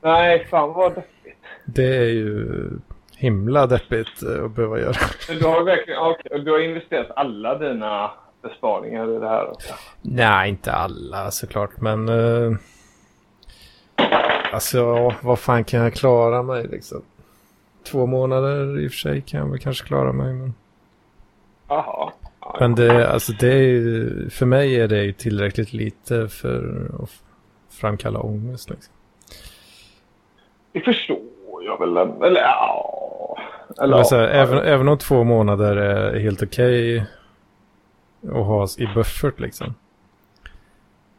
Nej, 0.00 0.44
fan 0.44 0.72
vad 0.72 0.94
deppigt. 0.94 1.38
Det 1.64 1.96
är 1.96 2.04
ju 2.08 2.68
himla 3.16 3.66
deppigt 3.66 4.22
eh, 4.22 4.44
att 4.44 4.50
behöva 4.50 4.80
göra. 4.80 4.96
Men 5.28 5.38
Du 5.38 5.44
har 5.46 5.64
verkligen, 5.64 6.00
ja, 6.00 6.16
okej, 6.20 6.40
du 6.40 6.50
har 6.50 6.58
investerat 6.58 7.10
alla 7.16 7.58
dina 7.58 8.10
besparingar 8.42 9.16
i 9.16 9.18
det 9.18 9.28
här 9.28 9.50
också. 9.50 9.74
Nej, 10.02 10.48
inte 10.48 10.72
alla 10.72 11.30
såklart, 11.30 11.80
men... 11.80 12.08
Uh, 12.08 12.56
alltså, 14.52 15.14
vad 15.22 15.38
fan 15.38 15.64
kan 15.64 15.80
jag 15.80 15.94
klara 15.94 16.42
mig 16.42 16.66
liksom? 16.66 17.02
Två 17.84 18.06
månader 18.06 18.80
i 18.80 18.88
och 18.88 18.90
för 18.90 18.98
sig 18.98 19.20
kan 19.20 19.40
jag 19.40 19.50
väl 19.50 19.58
kanske 19.58 19.86
klara 19.86 20.12
mig, 20.12 20.32
men... 20.32 20.54
Jaha. 21.68 22.12
Ja, 22.40 22.56
Men 22.60 22.74
det, 22.74 23.08
alltså 23.08 23.32
det 23.32 23.52
är 23.52 23.62
ju, 23.62 24.30
för 24.30 24.46
mig 24.46 24.80
är 24.80 24.88
det 24.88 25.04
ju 25.04 25.12
tillräckligt 25.12 25.72
lite 25.72 26.28
för 26.28 26.90
att 27.02 27.10
framkalla 27.70 28.20
ångest 28.20 28.70
liksom. 28.70 28.94
Det 30.72 30.80
förstår 30.80 31.18
jag 31.64 31.78
väl. 31.78 31.96
Eller 31.96 32.40
ja. 32.40 33.38
Eller, 33.78 33.94
Eller 33.94 34.04
så 34.04 34.16
här, 34.16 34.22
ja. 34.22 34.28
även, 34.28 34.58
även 34.58 34.88
om 34.88 34.98
två 34.98 35.24
månader 35.24 35.76
är 35.76 36.20
helt 36.20 36.42
okej 36.42 37.06
att 38.22 38.46
ha 38.46 38.68
i 38.78 38.86
buffert 38.94 39.40
liksom. 39.40 39.74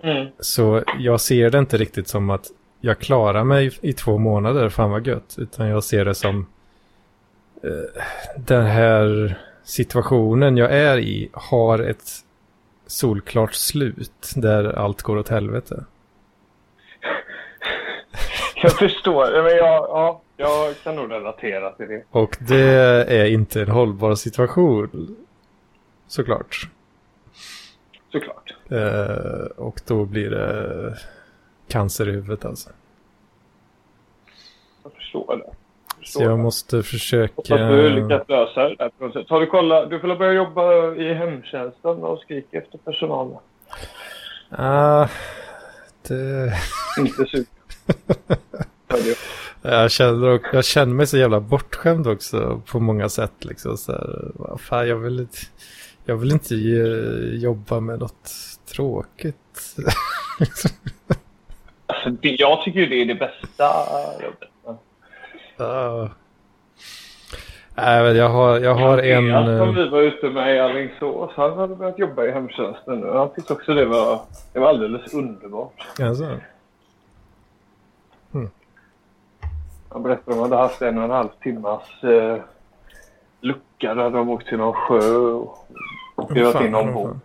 Mm. 0.02 0.28
Så 0.40 0.84
jag 1.00 1.22
ser 1.22 1.50
det 1.50 1.58
inte 1.58 1.78
riktigt 1.78 2.08
som 2.08 2.30
att 2.30 2.46
jag 2.82 3.00
klarar 3.00 3.44
mig 3.44 3.72
i 3.82 3.94
två 3.94 4.18
månader, 4.18 4.70
fan 4.70 4.92
vad 4.92 5.08
gött. 5.08 5.36
Utan 5.38 5.68
jag 5.68 5.84
ser 5.84 6.06
det 6.06 6.16
som 6.16 6.48
eh, 7.64 8.02
den 8.38 8.66
här 8.66 9.38
situationen 9.64 10.58
jag 10.58 10.72
är 10.72 10.98
i 10.98 11.30
har 11.34 11.80
ett 11.80 12.12
solklart 12.88 13.54
slut 13.54 14.32
där 14.36 14.64
allt 14.64 15.02
går 15.02 15.18
åt 15.18 15.30
helvete. 15.30 15.86
Jag 18.62 18.72
förstår. 18.72 19.44
Men 19.44 19.58
jag, 19.58 19.84
ja, 19.90 20.22
jag 20.38 20.76
kan 20.84 20.96
nog 20.96 21.12
relatera 21.12 21.72
till 21.72 21.88
det. 21.88 22.04
Och 22.12 22.38
det 22.40 23.06
är 23.08 23.26
inte 23.26 23.62
en 23.62 23.70
hållbar 23.70 24.16
situation. 24.16 25.16
Såklart. 26.08 26.70
Såklart. 28.12 28.56
Eh, 28.70 29.46
och 29.56 29.80
då 29.88 30.06
blir 30.06 30.30
det 30.30 30.98
cancer 31.68 32.10
i 32.10 32.12
huvudet 32.12 32.46
alltså. 32.46 32.70
Jag 34.84 34.94
förstår 34.94 35.38
det. 35.38 35.44
Jag 35.44 35.98
förstår 36.00 36.20
Så 36.20 36.24
jag 36.24 36.32
det. 36.32 36.44
måste 36.44 36.84
försöka... 36.84 37.34
Hoppas 37.36 37.48
du 37.60 37.90
lyckas 37.90 38.30
lösa 38.30 38.70
det 38.70 38.76
där 38.76 38.90
på 38.90 39.04
något 39.06 39.14
sätt. 39.14 39.30
Har 39.30 39.40
du 39.40 39.46
kollat? 39.48 39.90
Du 39.90 40.00
får 40.00 40.16
börja 40.16 40.34
jobba 40.34 40.94
i 40.96 41.14
hemtjänsten 41.14 42.04
och 42.04 42.20
skrika 42.20 42.58
efter 42.58 42.78
personal. 42.78 43.38
Ah, 44.50 45.08
det... 46.08 46.54
Inte 47.00 47.26
sugen. 47.26 47.46
Jag 49.62 49.92
känner, 49.92 50.28
och- 50.28 50.42
jag 50.54 50.66
känner 50.66 50.94
mig 50.94 51.08
så 51.08 51.18
jävla 51.18 51.40
bortskämd 51.40 52.08
också 52.08 52.62
på 52.72 52.80
många 52.80 53.10
sätt. 53.10 53.46
Liksom, 53.46 53.78
så 53.78 53.92
här, 53.92 54.58
fan, 54.58 54.88
jag, 54.88 54.96
vill 54.96 55.20
inte, 55.20 55.38
jag 56.06 56.18
vill 56.18 56.32
inte 56.32 56.56
jobba 57.36 57.80
med 57.80 58.00
något 58.00 58.30
tråkigt. 58.76 59.76
Alltså, 62.08 62.22
det, 62.22 62.30
jag 62.40 62.62
tycker 62.64 62.80
ju 62.80 62.86
det 62.86 63.02
är 63.02 63.06
det 63.06 63.16
bästa 63.16 63.66
jobbet. 64.24 64.50
Men- 64.66 64.78
Ah. 65.68 66.10
Nej, 67.76 68.04
men 68.04 68.16
jag 68.16 68.30
har, 68.30 68.60
jag 68.60 68.74
har 68.76 68.98
en... 68.98 69.36
Andreas 69.36 69.60
som 69.60 69.70
eh, 69.70 69.76
vi 69.84 69.90
var 69.90 70.02
ute 70.02 70.30
med 70.30 70.56
i 70.56 70.60
Alingsås, 70.60 71.32
han 71.36 71.58
hade 71.58 71.76
börjat 71.76 72.00
jobba 72.00 72.24
i 72.26 72.32
hemtjänsten 72.32 73.00
nu. 73.00 73.08
Han 73.12 73.30
tyckte 73.34 73.54
också 73.54 73.74
det 73.74 73.86
var, 73.86 74.22
det 74.54 74.60
var 74.60 74.70
alldeles 74.70 75.14
underbart. 75.14 75.88
Alltså, 76.02 76.38
Han 79.90 80.04
berättade 80.04 80.32
att 80.32 80.38
de 80.38 80.40
hade 80.40 80.56
haft 80.56 80.82
en 80.82 80.98
och 80.98 81.04
en 81.04 81.10
halv 81.10 81.30
timmas 81.42 82.04
eh, 82.04 82.42
lucka 83.42 83.94
där 83.94 84.10
de 84.10 84.30
åkt 84.30 84.48
till 84.48 84.58
någon 84.58 84.74
sjö 84.74 85.16
och 85.18 85.58
skruvat 86.30 86.54
fan, 86.54 86.66
in 86.66 86.72
någon 86.72 86.94
fan. 86.94 87.22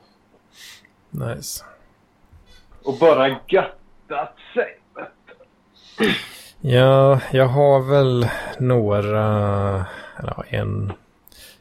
Nice. 1.10 1.64
Och 2.84 2.94
bara 3.00 3.28
göttat 4.12 4.34
sig. 4.54 4.78
du. 5.98 6.12
Ja, 6.70 7.20
jag 7.32 7.46
har 7.46 7.80
väl 7.90 8.28
några... 8.58 9.86
Ja, 10.22 10.44
en... 10.48 10.92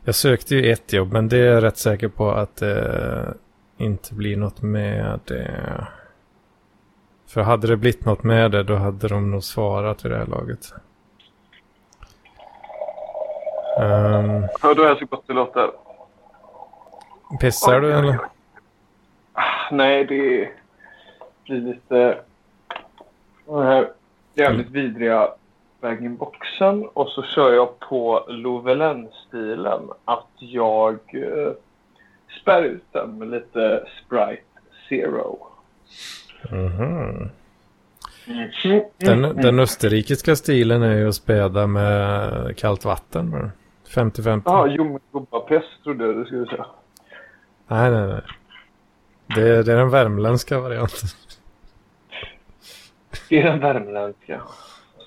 Jag 0.04 0.16
sökte 0.16 0.56
ju 0.56 0.72
ett 0.72 0.94
jobb, 0.94 1.14
men 1.14 1.30
det 1.30 1.38
är 1.38 1.54
jag 1.54 1.64
rätt 1.64 1.78
säker 1.78 2.08
på 2.08 2.32
att 2.32 2.56
det 2.56 3.34
inte 3.78 4.14
blir 4.14 4.38
något 4.38 4.62
med 4.62 5.20
det. 5.26 5.88
För 7.28 7.42
hade 7.42 7.68
det 7.68 7.78
blivit 7.78 8.06
något 8.06 8.24
med 8.24 8.52
det 8.52 8.64
då 8.64 8.76
hade 8.76 9.08
de 9.08 9.32
nog 9.32 9.44
svarat 9.44 10.06
vid 10.06 10.12
det 10.12 10.18
här 10.18 10.26
laget. 10.26 10.74
Um, 13.80 14.48
då 14.76 14.84
är 14.84 14.88
jag 14.88 14.98
så 14.98 15.06
gott 15.06 15.28
det 15.28 15.34
låter. 15.34 15.72
pissar 17.40 17.82
du 17.82 17.94
eller? 17.94 18.20
Ah, 19.34 19.70
Nej, 19.72 20.06
det 20.06 20.50
blir 21.46 21.62
lite... 21.62 22.22
Den 23.52 23.64
här 23.68 23.90
jävligt 24.36 24.70
vidriga 24.70 25.30
bag-in-boxen 25.82 26.88
och 26.94 27.10
så 27.10 27.24
kör 27.24 27.54
jag 27.54 27.80
på 27.80 28.26
Lovelen-stilen 28.28 29.82
att 30.06 30.28
jag 30.40 30.94
eh, 30.94 31.54
spär 32.42 32.64
ut 32.64 32.84
den 32.92 33.18
med 33.18 33.28
lite 33.28 33.86
Sprite 34.06 34.44
Zero. 34.90 35.48
Mhm. 36.50 37.30
Mm. 38.28 38.84
Den, 38.98 39.22
den 39.22 39.60
österrikiska 39.60 40.36
stilen 40.36 40.84
är 40.84 40.98
ju 40.98 41.08
att 41.08 41.16
späda 41.16 41.68
med 41.68 42.58
kallt 42.58 42.86
vatten 42.86 43.32
bara. 43.32 43.52
50-50. 43.88 44.42
Ja, 44.46 44.68
Ljungskobapest 44.68 45.84
trodde 45.84 46.06
jag 46.06 46.16
du 46.16 46.26
skulle 46.26 46.46
säga. 46.46 46.66
Nej, 47.68 47.92
nej, 47.92 48.08
nej. 48.08 48.22
Det, 49.36 49.64
det 49.64 49.74
är 49.74 49.78
den 49.78 49.90
värmländska 49.90 50.60
varianten. 50.60 51.10
Den 53.32 53.60
värmländska. 53.60 54.42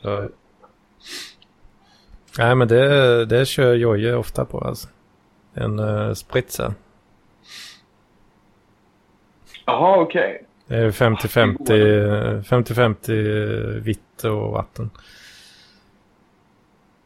Så. 0.03 0.29
Nej, 2.39 2.55
men 2.55 2.69
det, 2.69 3.27
det 3.27 3.47
kör 3.47 3.75
Jojje 3.75 4.15
ofta 4.15 4.45
på 4.45 4.59
alltså. 4.59 4.89
En 5.55 5.79
uh, 5.79 6.13
spritzer. 6.13 6.73
Jaha, 9.67 10.01
okej. 10.01 10.45
Det 10.67 10.77
är 10.77 10.91
50-50 10.91 12.43
50-50 12.43 13.81
vitt 13.81 14.25
och 14.25 14.53
vatten. 14.53 14.91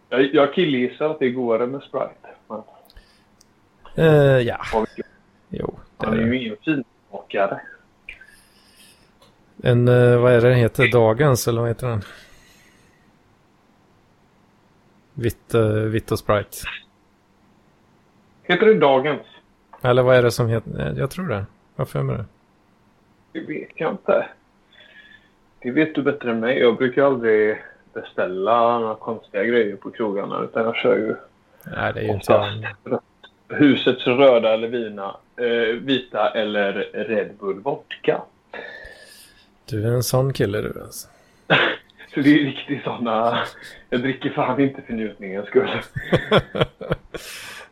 Jag, 0.08 0.34
jag 0.34 0.54
killgissar 0.54 1.10
att 1.10 1.18
det 1.18 1.26
är 1.26 1.30
godare 1.30 1.66
med 1.66 1.82
Sprite. 1.82 2.28
Men, 2.48 2.62
Eh, 3.98 4.40
ja, 4.40 4.58
jo. 5.48 5.78
Det 5.98 6.06
han 6.06 6.14
är 6.14 6.22
är 6.22 6.26
ju 6.26 6.42
ingen 6.42 6.56
finsmakare. 6.64 7.60
En, 9.62 9.88
eh, 9.88 10.18
vad 10.20 10.32
är 10.32 10.40
det 10.40 10.48
den 10.48 10.58
heter? 10.58 10.92
Dagens 10.92 11.48
eller 11.48 11.60
vad 11.60 11.70
heter 11.70 11.86
den? 11.86 12.02
Vitt, 15.14 15.54
uh, 15.54 15.62
vitt 15.70 16.10
och 16.12 16.18
Sprite. 16.18 16.56
Heter 18.42 18.66
det 18.66 18.74
Dagens? 18.74 19.22
Eller 19.82 20.02
vad 20.02 20.16
är 20.16 20.22
det 20.22 20.30
som 20.30 20.48
heter? 20.48 20.80
eh, 20.92 20.98
Jag 20.98 21.10
tror 21.10 21.28
det. 21.28 21.46
Vad 21.76 21.88
för 21.88 22.02
mig 22.02 22.16
det? 22.16 22.24
Det 23.32 23.40
vet 23.46 23.70
jag 23.74 23.90
inte. 23.92 24.28
Det 25.62 25.70
vet 25.70 25.94
du 25.94 26.02
bättre 26.02 26.30
än 26.30 26.40
mig. 26.40 26.58
Jag 26.58 26.76
brukar 26.76 27.02
aldrig 27.04 27.62
beställa 27.92 28.78
några 28.78 28.94
konstiga 28.94 29.44
grejer 29.44 29.76
på 29.76 29.90
krogarna 29.90 30.40
utan 30.44 30.64
jag 30.64 30.76
kör 30.76 30.96
ju 30.96 31.16
Nej, 31.76 31.92
det 31.94 32.00
är 32.00 32.04
ju 32.04 32.12
inte 32.12 32.60
husets 33.48 34.06
röda 34.06 34.54
eller 34.54 34.68
vina, 34.68 35.16
eh, 35.36 35.76
vita 35.80 36.30
eller 36.30 36.72
Red 36.92 37.30
Bull 37.40 37.60
vodka. 37.60 38.22
Du 39.68 39.88
är 39.88 39.92
en 39.92 40.02
sån 40.02 40.32
kille 40.32 40.60
du 40.60 40.82
alltså. 40.82 41.08
Så 42.14 42.20
det 42.20 42.40
är 42.40 42.44
riktigt 42.44 42.84
sådana... 42.84 43.44
Jag 43.90 44.02
dricker 44.02 44.30
fan 44.30 44.60
inte 44.60 44.82
för 44.82 44.92
njutningens 44.92 45.46
skull. 45.46 45.68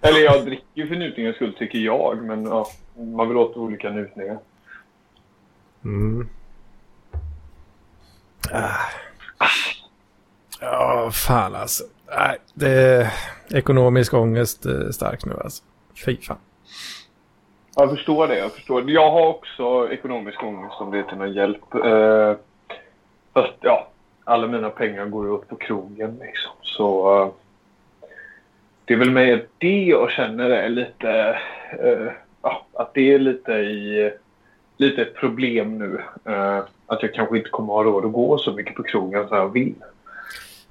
Eller 0.00 0.20
jag 0.20 0.44
dricker 0.44 0.86
för 0.86 0.96
njutningens 0.96 1.36
skull 1.36 1.54
tycker 1.58 1.78
jag, 1.78 2.22
men 2.22 2.44
ja, 2.44 2.66
man 2.96 3.28
vill 3.28 3.36
åt 3.36 3.56
olika 3.56 3.90
njutningar. 3.90 4.38
Mm. 5.84 6.28
Ah. 8.52 8.90
Ja, 10.60 11.10
fan 11.12 11.54
alltså. 11.54 11.84
Nej, 12.16 12.38
det 12.54 12.70
är 12.70 13.12
ekonomisk 13.50 14.14
ångest 14.14 14.66
eh, 14.66 14.90
stark 14.90 15.24
nu 15.24 15.36
alltså. 15.44 15.62
Fy 16.04 16.16
fan. 16.16 16.38
Jag 17.78 17.90
förstår 17.90 18.28
det. 18.28 18.38
Jag 18.38 18.52
förstår 18.52 18.82
det. 18.82 18.92
Jag 18.92 19.10
har 19.10 19.28
också 19.28 19.88
ekonomisk 19.92 20.42
ångest 20.42 20.80
om 20.80 20.90
det 20.90 20.98
är 20.98 21.02
till 21.02 21.18
någon 21.18 21.32
hjälp. 21.32 21.74
Eh, 21.84 22.34
fast 23.34 23.52
ja, 23.60 23.88
alla 24.24 24.46
mina 24.46 24.70
pengar 24.70 25.06
går 25.06 25.26
ju 25.26 25.32
åt 25.32 25.48
på 25.48 25.56
krogen 25.56 26.18
liksom. 26.20 26.52
Så 26.62 27.22
eh, 27.22 27.28
det 28.84 28.94
är 28.94 28.98
väl 28.98 29.10
mer 29.10 29.46
det 29.58 29.84
jag 29.84 30.10
känner 30.10 30.50
är 30.50 30.68
lite... 30.68 31.38
Eh, 31.78 32.12
ja, 32.42 32.66
att 32.72 32.94
det 32.94 33.14
är 33.14 33.18
lite 33.18 33.52
i... 33.52 34.12
Lite 34.76 35.02
ett 35.02 35.14
problem 35.14 35.78
nu. 35.78 36.00
Eh, 36.24 36.58
att 36.86 37.02
jag 37.02 37.14
kanske 37.14 37.38
inte 37.38 37.50
kommer 37.50 37.72
ha 37.72 37.84
råd 37.84 38.04
att 38.04 38.12
gå 38.12 38.38
så 38.38 38.52
mycket 38.52 38.74
på 38.74 38.82
krogen 38.82 39.28
som 39.28 39.36
jag 39.36 39.52
vill. 39.52 39.74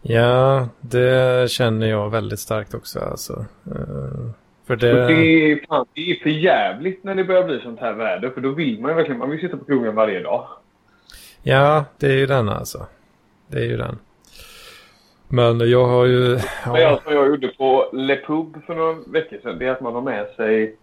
Ja, 0.02 0.70
det 0.80 1.52
känner 1.52 1.88
jag 1.88 2.10
väldigt 2.10 2.40
starkt 2.40 2.74
också 2.74 3.00
alltså. 3.00 3.46
Eh, 3.66 4.30
för 4.68 4.76
Det... 4.76 4.92
det... 4.92 5.08
det, 5.08 5.52
är, 5.52 5.68
fan, 5.68 5.86
det 5.94 6.12
är 6.12 6.16
för 6.16 6.30
jävligt 6.30 7.04
när 7.04 7.16
det 7.16 7.24
börjar 7.24 7.44
bli 7.44 7.60
sånt 7.60 7.80
här 7.80 7.94
väder. 7.94 8.30
För 8.30 8.42
då 8.42 8.50
vill 8.50 8.82
man 8.82 8.92
ju 8.92 8.96
verkligen... 8.96 9.20
Man 9.20 9.30
vill 9.30 9.40
sitta 9.40 9.58
på 9.58 9.66
krogen 9.66 9.96
varje 9.96 10.20
dag. 10.20 10.48
Ja, 11.44 11.86
det 11.98 12.08
är 12.08 12.18
ju 12.18 12.26
den 12.26 12.50
alltså. 12.50 12.86
Det 13.48 13.58
är 13.58 13.66
ju 13.66 13.78
den. 13.78 14.00
Men 15.28 15.70
jag 15.70 15.86
har 15.86 16.06
ju... 16.06 16.30
Men 16.30 16.40
Ja, 16.66 16.80
jag, 16.80 17.04
som 17.04 17.14
jag 17.14 17.28
gjorde 17.28 17.48
på 17.48 17.90
Le 17.94 18.16
Pub 18.16 18.66
för 18.66 18.76
några 18.76 18.96
veckor 19.08 19.38
sedan, 19.44 19.60
det 19.60 19.66
är 19.66 19.72
att 19.72 19.82
man 19.82 19.94
har 19.94 20.02
med 20.02 20.28
sig 20.36 20.76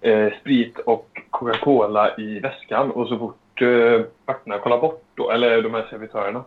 eh, 0.00 0.32
sprit 0.40 0.78
och 0.78 1.22
Coca-Cola 1.30 2.16
i 2.18 2.40
väskan 2.40 2.90
och 2.90 3.08
så 3.08 3.18
fort 3.18 3.62
eh, 3.62 4.04
vakterna 4.26 4.58
kollar 4.58 4.80
bort, 4.80 5.02
då, 5.14 5.30
eller 5.30 5.62
de 5.62 5.74
här 5.74 5.86
servitörerna, 5.90 6.44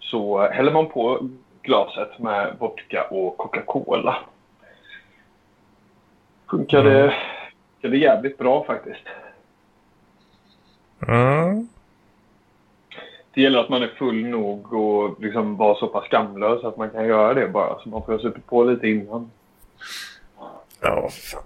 så 0.00 0.48
häller 0.48 0.72
man 0.72 0.86
på 0.86 1.28
glaset 1.62 2.18
med 2.18 2.56
vodka 2.58 3.02
och 3.02 3.36
Coca-Cola. 3.36 4.16
Funkade, 6.56 7.00
Mm. 7.02 7.14
funkade 7.80 7.96
jävligt 7.96 8.38
bra 8.38 8.64
faktiskt. 8.64 9.00
mm. 11.08 11.68
Det 13.34 13.40
gäller 13.42 13.58
att 13.58 13.68
man 13.68 13.82
är 13.82 13.88
full 13.98 14.24
nog 14.26 14.72
och 14.72 15.20
liksom 15.22 15.56
vara 15.56 15.74
så 15.78 15.86
pass 15.86 16.04
skamlös 16.04 16.64
att 16.64 16.76
man 16.76 16.90
kan 16.90 17.06
göra 17.06 17.34
det 17.34 17.48
bara. 17.48 17.78
Så 17.82 17.88
man 17.88 18.02
får 18.04 18.18
supit 18.18 18.46
på 18.46 18.64
lite 18.64 18.88
innan. 18.88 19.30
Ja, 20.80 21.08
fan. 21.10 21.42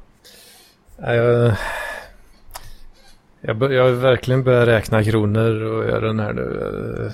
Ja, 0.97 1.15
Jag, 1.15 1.53
jag, 3.41 3.73
jag 3.73 3.91
verkligen 3.93 4.45
börjat 4.45 4.69
räkna 4.69 5.05
kronor 5.05 5.63
och 5.63 5.85
göra 5.85 6.07
den 6.07 6.21
här 6.21 6.33
nu. 6.33 6.61
eh, 7.07 7.13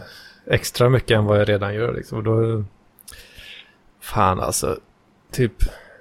Extra 0.54 0.88
mycket 0.88 1.10
än 1.16 1.24
vad 1.24 1.40
jag 1.40 1.48
redan 1.48 1.74
gör 1.74 1.92
liksom. 1.94 2.24
Då... 2.24 2.64
Fan 4.00 4.40
alltså. 4.40 4.76
Typ 5.30 5.52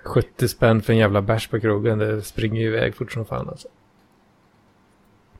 70 0.03 0.47
spänn 0.47 0.81
för 0.81 0.93
en 0.93 0.99
jävla 0.99 1.21
bärs 1.21 1.47
på 1.47 1.59
krogen. 1.59 1.97
Det 1.99 2.21
springer 2.21 2.61
ju 2.61 2.67
iväg 2.67 2.95
fort 2.95 3.11
som 3.11 3.25
fan 3.25 3.49
alltså. 3.49 3.67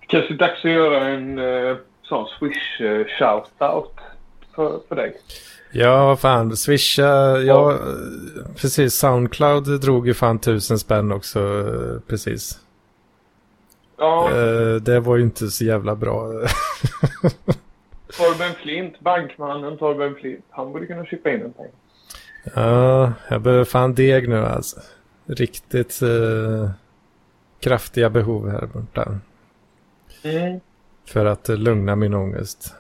Kanske 0.08 0.34
dags 0.34 0.66
att 0.66 0.72
göra 0.72 1.08
en 1.08 1.40
eh, 1.40 1.78
sån 2.04 2.28
Swish-shoutout 2.40 3.90
för, 4.56 4.80
för 4.88 4.96
dig. 4.96 5.18
Ja, 5.72 6.06
vad 6.06 6.20
fan. 6.20 6.58
Swisha. 6.58 7.38
Ja, 7.38 7.78
precis. 8.56 8.94
Soundcloud 8.96 9.82
drog 9.82 10.08
ju 10.08 10.14
fan 10.14 10.40
tusen 10.40 10.80
spänn 10.80 11.12
också. 11.12 11.40
eh, 11.40 12.00
Precis. 12.10 12.60
Ja, 13.98 14.30
Eh, 14.32 14.76
Det 14.76 15.00
var 15.00 15.18
ju 15.18 15.24
inte 15.24 15.48
så 15.48 15.64
jävla 15.66 15.96
bra. 15.96 16.28
Torben 18.18 18.54
Flint, 18.64 19.00
bankmannen 19.00 19.78
Torben 19.78 20.16
Flint. 20.16 20.46
Han 20.50 20.72
borde 20.74 20.86
kunna 20.86 21.06
chippa 21.06 21.30
in 21.32 21.42
en 21.42 21.54
peng. 21.54 21.72
Ja, 22.44 23.14
jag 23.30 23.42
behöver 23.42 23.64
fan 23.64 23.94
deg 23.94 24.30
nu 24.30 24.46
alltså. 24.46 24.82
Riktigt 25.26 26.02
eh, 26.02 26.72
kraftiga 27.60 28.10
behov 28.10 28.50
här 28.50 28.66
borta. 28.66 29.20
Mm. 30.24 30.60
För 31.06 31.26
att 31.26 31.50
lugna 31.50 31.96
min 31.96 32.14
ångest. 32.14 32.76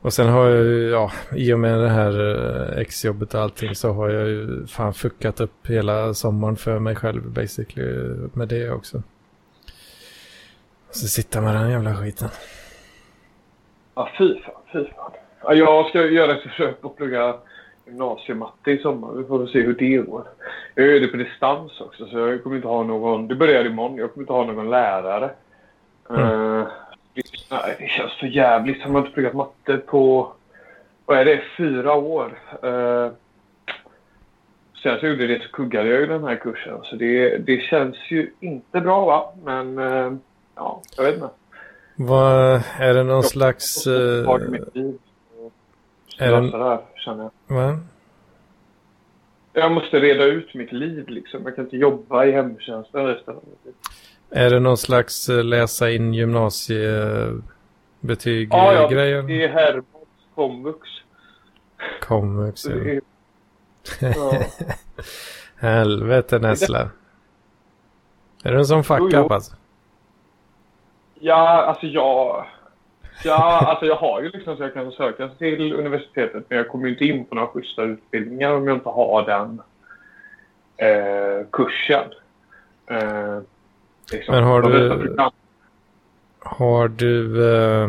Och 0.00 0.12
sen 0.12 0.28
har 0.28 0.46
jag 0.46 0.64
ju, 0.64 0.90
ja, 0.90 1.12
i 1.32 1.52
och 1.52 1.58
med 1.58 1.80
det 1.80 1.88
här 1.88 2.20
eh, 2.20 2.78
exjobbet 2.78 3.34
och 3.34 3.40
allting 3.40 3.74
så 3.74 3.92
har 3.92 4.08
jag 4.08 4.28
ju 4.28 4.66
fan 4.66 4.94
fuckat 4.94 5.40
upp 5.40 5.66
hela 5.66 6.14
sommaren 6.14 6.56
för 6.56 6.78
mig 6.78 6.96
själv 6.96 7.30
basically 7.30 8.14
med 8.32 8.48
det 8.48 8.70
också. 8.70 9.02
Så 10.90 11.08
sitta 11.08 11.40
med 11.40 11.54
den 11.54 11.70
jävla 11.70 11.96
skiten. 11.96 12.28
Ja, 13.94 14.10
fy 14.18 14.40
fan, 14.40 14.54
fy 14.72 14.84
fan. 14.84 15.12
Ja, 15.42 15.54
jag 15.54 15.88
ska 15.88 16.06
göra 16.06 16.36
ett 16.36 16.42
försök 16.42 16.84
att 16.84 16.96
plugga 16.96 17.36
gymnasiematte 17.90 18.70
i 18.70 18.78
sommar. 18.78 19.12
Vi 19.12 19.24
får 19.24 19.38
väl 19.38 19.48
se 19.48 19.60
hur 19.60 19.74
det 19.74 19.96
går. 19.96 20.24
Jag 20.74 20.86
gör 20.86 21.00
det 21.00 21.06
på 21.08 21.16
distans 21.16 21.80
också, 21.80 22.06
så 22.06 22.18
jag 22.18 22.42
kommer 22.42 22.56
inte 22.56 22.68
ha 22.68 22.82
någon... 22.82 23.28
Det 23.28 23.34
börjar 23.34 23.64
imorgon. 23.64 23.96
Jag 23.96 24.12
kommer 24.12 24.22
inte 24.22 24.32
ha 24.32 24.44
någon 24.44 24.70
lärare. 24.70 25.30
Mm. 26.10 26.60
Eh, 26.60 26.66
det, 27.78 27.88
känns 27.88 28.12
för 28.12 28.26
jävligt. 28.26 28.82
Har 28.82 28.90
man 28.90 29.02
inte 29.02 29.14
pluggat 29.14 29.34
matte 29.34 29.76
på... 29.76 30.32
Vad 31.06 31.18
är 31.18 31.24
det? 31.24 31.40
Fyra 31.56 31.94
år. 31.94 32.38
Uh, 32.64 33.10
sen 34.82 35.00
så 35.00 35.06
gjorde 35.06 35.26
det 35.26 35.42
så 35.42 35.48
kuggade 35.48 35.88
jag 35.88 36.00
ju 36.00 36.06
den 36.06 36.24
här 36.24 36.36
kursen. 36.36 36.78
Så 36.84 36.96
det, 36.96 37.38
det 37.38 37.60
känns 37.60 37.96
ju 38.10 38.32
inte 38.40 38.80
bra 38.80 39.04
va? 39.04 39.32
Men 39.44 39.78
eh, 39.78 40.12
ja, 40.54 40.82
jag 40.96 41.04
vet 41.04 41.14
inte. 41.14 41.30
Vad, 41.96 42.62
är 42.78 42.94
det 42.94 43.02
någon 43.02 43.14
Jag- 43.14 43.24
slags... 43.24 43.86
Jag 43.86 43.94
måste 43.94 44.24
ta 44.24 44.32
tag 44.32 44.40
i 44.40 44.44
eh, 44.44 44.50
mitt 44.50 44.74
liv. 44.74 44.98
och 45.38 45.52
är 46.24 46.58
här, 46.58 46.80
känner 46.96 47.30
jag. 47.48 47.56
va? 47.56 47.78
Jag 49.52 49.72
måste 49.72 50.00
reda 50.00 50.24
ut 50.24 50.54
mitt 50.54 50.72
liv 50.72 51.08
liksom. 51.08 51.42
Jag 51.44 51.56
kan 51.56 51.64
inte 51.64 51.76
jobba 51.76 52.24
i 52.24 52.32
hemtjänsten 52.32 53.06
resten 53.06 53.36
av 53.36 53.42
mitt 53.50 53.64
liv. 53.64 53.74
Är 54.30 54.50
det 54.50 54.60
någon 54.60 54.76
slags 54.76 55.28
eh, 55.28 55.44
läsa 55.44 55.90
in 55.90 56.14
gymnasiebetyg 56.14 57.42
Ja, 58.50 58.72
ja, 58.74 58.88
grejer? 58.88 59.22
det 59.22 59.44
är 59.44 59.48
Hermods 59.48 60.10
komvux. 60.34 60.88
Komvux, 62.02 62.64
ja. 62.66 62.72
är- 62.72 63.00
Ja. 64.14 64.32
Helvete 65.56 66.38
Nessla. 66.38 66.90
Är 68.44 68.52
du 68.52 68.58
en 68.58 68.66
sån 68.66 68.84
fuck 68.84 68.98
Jo, 69.00 69.08
jo. 69.12 69.24
up 69.24 69.30
alltså? 69.32 69.54
Ja, 71.20 71.62
alltså 71.62 71.86
jag... 71.86 72.46
Ja, 73.24 73.58
alltså 73.66 73.86
jag 73.86 73.96
har 73.96 74.22
ju 74.22 74.28
liksom 74.28 74.56
så 74.56 74.62
jag 74.62 74.74
kan 74.74 74.92
söka 74.92 75.28
till 75.28 75.72
universitetet 75.72 76.44
men 76.48 76.58
jag 76.58 76.68
kommer 76.68 76.86
ju 76.86 76.92
inte 76.92 77.04
in 77.04 77.24
på 77.24 77.34
några 77.34 77.48
schyssta 77.48 77.82
utbildningar 77.82 78.50
om 78.54 78.68
jag 78.68 78.76
inte 78.76 78.88
har 78.88 79.22
den 79.26 79.62
eh, 80.76 81.46
kursen. 81.52 82.04
Eh, 82.86 83.38
liksom. 84.12 84.34
Men 84.34 84.44
har 84.44 84.62
du- 84.62 85.16
Har 86.38 86.88
du... 86.88 87.52
eh, 87.54 87.88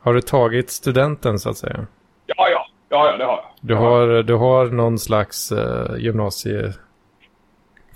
har 0.00 0.14
du 0.14 0.20
tagit 0.20 0.70
studenten 0.70 1.38
så 1.38 1.50
att 1.50 1.56
säga? 1.56 1.86
Ja, 2.26 2.48
ja, 2.48 2.66
ja, 2.88 3.10
ja, 3.10 3.16
det 3.16 3.24
har 3.24 3.32
jag. 3.36 3.44
Du 3.60 3.74
har, 3.74 4.22
du 4.22 4.34
har 4.34 4.66
någon 4.66 4.98
slags 4.98 5.52
uh, 5.52 5.96
gymnasie... 5.98 6.72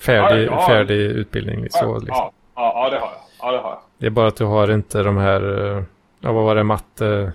Färdig, 0.06 0.46
Ja, 0.46 0.66
färdig 0.68 0.94
utbildning. 1.00 1.66
Så, 1.70 1.94
liksom. 1.94 2.08
ja, 2.16 2.32
ja, 2.54 2.72
ja, 2.84 2.90
det 2.90 2.98
har 2.98 3.06
jag. 3.06 3.18
Ja, 3.40 3.52
det 3.52 3.58
har 3.58 3.70
jag. 3.70 3.78
Det 3.98 4.06
är 4.06 4.10
bara 4.10 4.26
att 4.28 4.36
du 4.36 4.44
har 4.44 4.70
inte 4.70 5.02
de 5.02 5.16
här... 5.16 5.40
ja, 6.22 6.32
vad 6.32 6.44
var 6.44 6.54
det? 6.54 6.62
Matte 6.64 7.32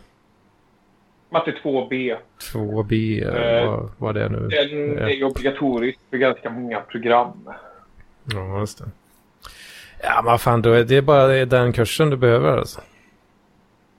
Matte 1.30 1.52
2B. 1.64 2.18
2B? 2.54 3.24
eller 3.28 3.62
Eh, 3.64 3.70
vad, 3.72 3.90
vad 3.98 4.16
det 4.16 4.30
nu? 4.30 4.48
Den 4.48 4.98
är 5.00 5.10
ju 5.10 5.24
obligatorisk 5.24 6.00
för 6.10 6.18
ganska 6.18 6.50
många 6.50 6.80
program. 6.82 7.50
Ja, 8.34 8.60
just 8.60 8.78
det. 8.78 8.86
Ja, 10.04 10.22
men 10.26 10.40
fan, 10.40 10.62
då 10.62 10.72
är 10.72 10.84
det 10.84 11.02
bara 11.02 11.28
den 11.46 11.74
kursen 11.74 12.10
du 12.10 12.18
behöver 12.18 12.58
alltså. 12.58 12.82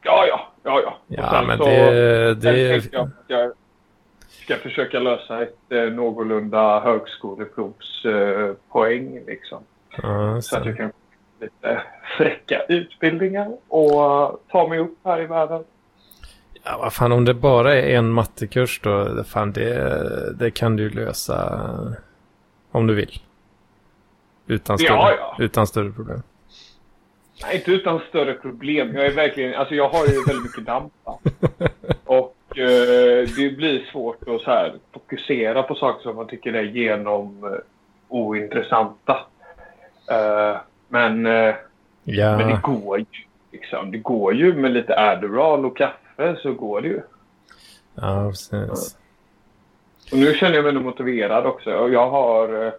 Ja, 0.03 0.27
ja, 0.29 0.49
ja, 0.63 0.81
ja. 0.85 0.99
Ja, 1.07 1.45
men 1.47 1.59
så- 1.59 1.65
det... 1.65 2.35
Det 2.35 2.89
jag 2.93 3.11
jag 3.27 3.53
ska 4.43 4.57
försöka 4.57 4.99
lösa 4.99 5.43
ett 5.43 5.73
eh, 5.73 5.83
någorlunda 5.83 6.81
högskoleprovspoäng 6.81 9.17
eh, 9.17 9.25
liksom. 9.27 9.63
ja, 10.03 10.35
just 10.35 10.49
Så 10.49 10.57
att 10.57 10.67
jag 10.67 10.77
kan 10.77 10.93
lite 11.41 11.83
fräcka 12.17 12.63
utbildningar 12.69 13.57
och 13.69 14.03
eh, 14.03 14.31
ta 14.49 14.69
mig 14.69 14.79
upp 14.79 14.99
här 15.05 15.21
i 15.21 15.27
världen. 15.27 15.65
Ja, 16.65 16.79
vad 16.79 16.93
fan, 16.93 17.13
om 17.13 17.25
det 17.25 17.35
bara 17.35 17.75
är 17.75 17.97
en 17.97 18.11
mattekurs 18.11 18.81
då, 18.83 19.25
fan, 19.25 19.53
det, 19.53 20.39
det 20.39 20.51
kan 20.51 20.77
du 20.77 20.91
lösa 20.91 21.61
om 22.71 22.87
du 22.87 22.95
vill. 22.95 23.23
Utan 24.47 24.77
Ja, 24.81 24.87
större, 24.87 25.17
ja. 25.19 25.37
utan 25.39 25.67
större 25.67 25.91
problem. 25.91 26.23
Nej, 27.43 27.57
inte 27.57 27.71
utan 27.71 28.01
större 28.09 28.35
problem. 28.35 28.95
Jag 28.95 29.07
är 29.07 29.13
verkligen, 29.15 29.55
alltså 29.55 29.75
jag 29.75 29.89
har 29.89 30.07
ju 30.07 30.25
väldigt 30.27 30.43
mycket 30.43 30.67
damp. 30.67 30.93
Och 32.05 32.59
eh, 32.59 33.29
det 33.37 33.57
blir 33.57 33.85
svårt 33.93 34.29
att 34.29 34.41
så 34.41 34.51
här 34.51 34.75
fokusera 34.93 35.63
på 35.63 35.75
saker 35.75 36.03
som 36.03 36.17
man 36.17 36.27
tycker 36.27 36.53
är 36.53 36.63
genom 36.63 37.45
eh, 37.45 37.51
ointressanta. 38.09 39.19
Eh, 40.11 40.57
men, 40.89 41.27
eh, 41.27 41.55
Ja, 42.05 42.37
men 42.37 42.49
det 42.49 42.61
går 42.63 42.99
ju. 42.99 43.05
Liksom. 43.53 43.91
Det 43.91 43.99
går 43.99 44.35
ju 44.35 44.55
med 44.55 44.71
lite 44.71 45.01
Adderall 45.01 45.65
och 45.65 45.77
kaffe 45.77 46.37
så 46.43 46.53
går 46.53 46.81
det 46.81 46.89
ju. 46.89 47.01
ja 47.95 48.29
precis. 48.29 48.97
Och 50.13 50.19
nu 50.19 50.35
känner 50.35 50.55
jag 50.55 50.65
mig 50.65 50.73
motiverad 50.73 51.47
också. 51.47 51.75
Och 51.75 51.91
jag 51.91 52.11
har 52.11 52.73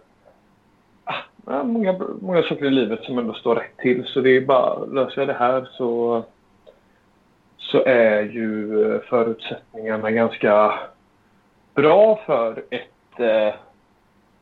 ah, 1.04 1.62
många, 1.62 2.00
många 2.20 2.42
saker 2.42 2.64
i 2.64 2.70
livet 2.70 3.02
som 3.02 3.18
ändå 3.18 3.34
står 3.34 3.54
rätt 3.54 3.76
till. 3.76 4.04
Så 4.06 4.20
det 4.20 4.36
är 4.36 4.40
bara, 4.40 4.84
löser 4.84 5.20
jag 5.20 5.28
det 5.28 5.34
här 5.38 5.68
så, 5.72 6.22
så 7.58 7.84
är 7.84 8.22
ju 8.22 8.82
eh, 8.94 9.00
förutsättningarna 9.00 10.10
ganska 10.10 10.78
bra 11.74 12.20
för 12.26 12.62
ett, 12.70 13.20
eh, 13.20 13.54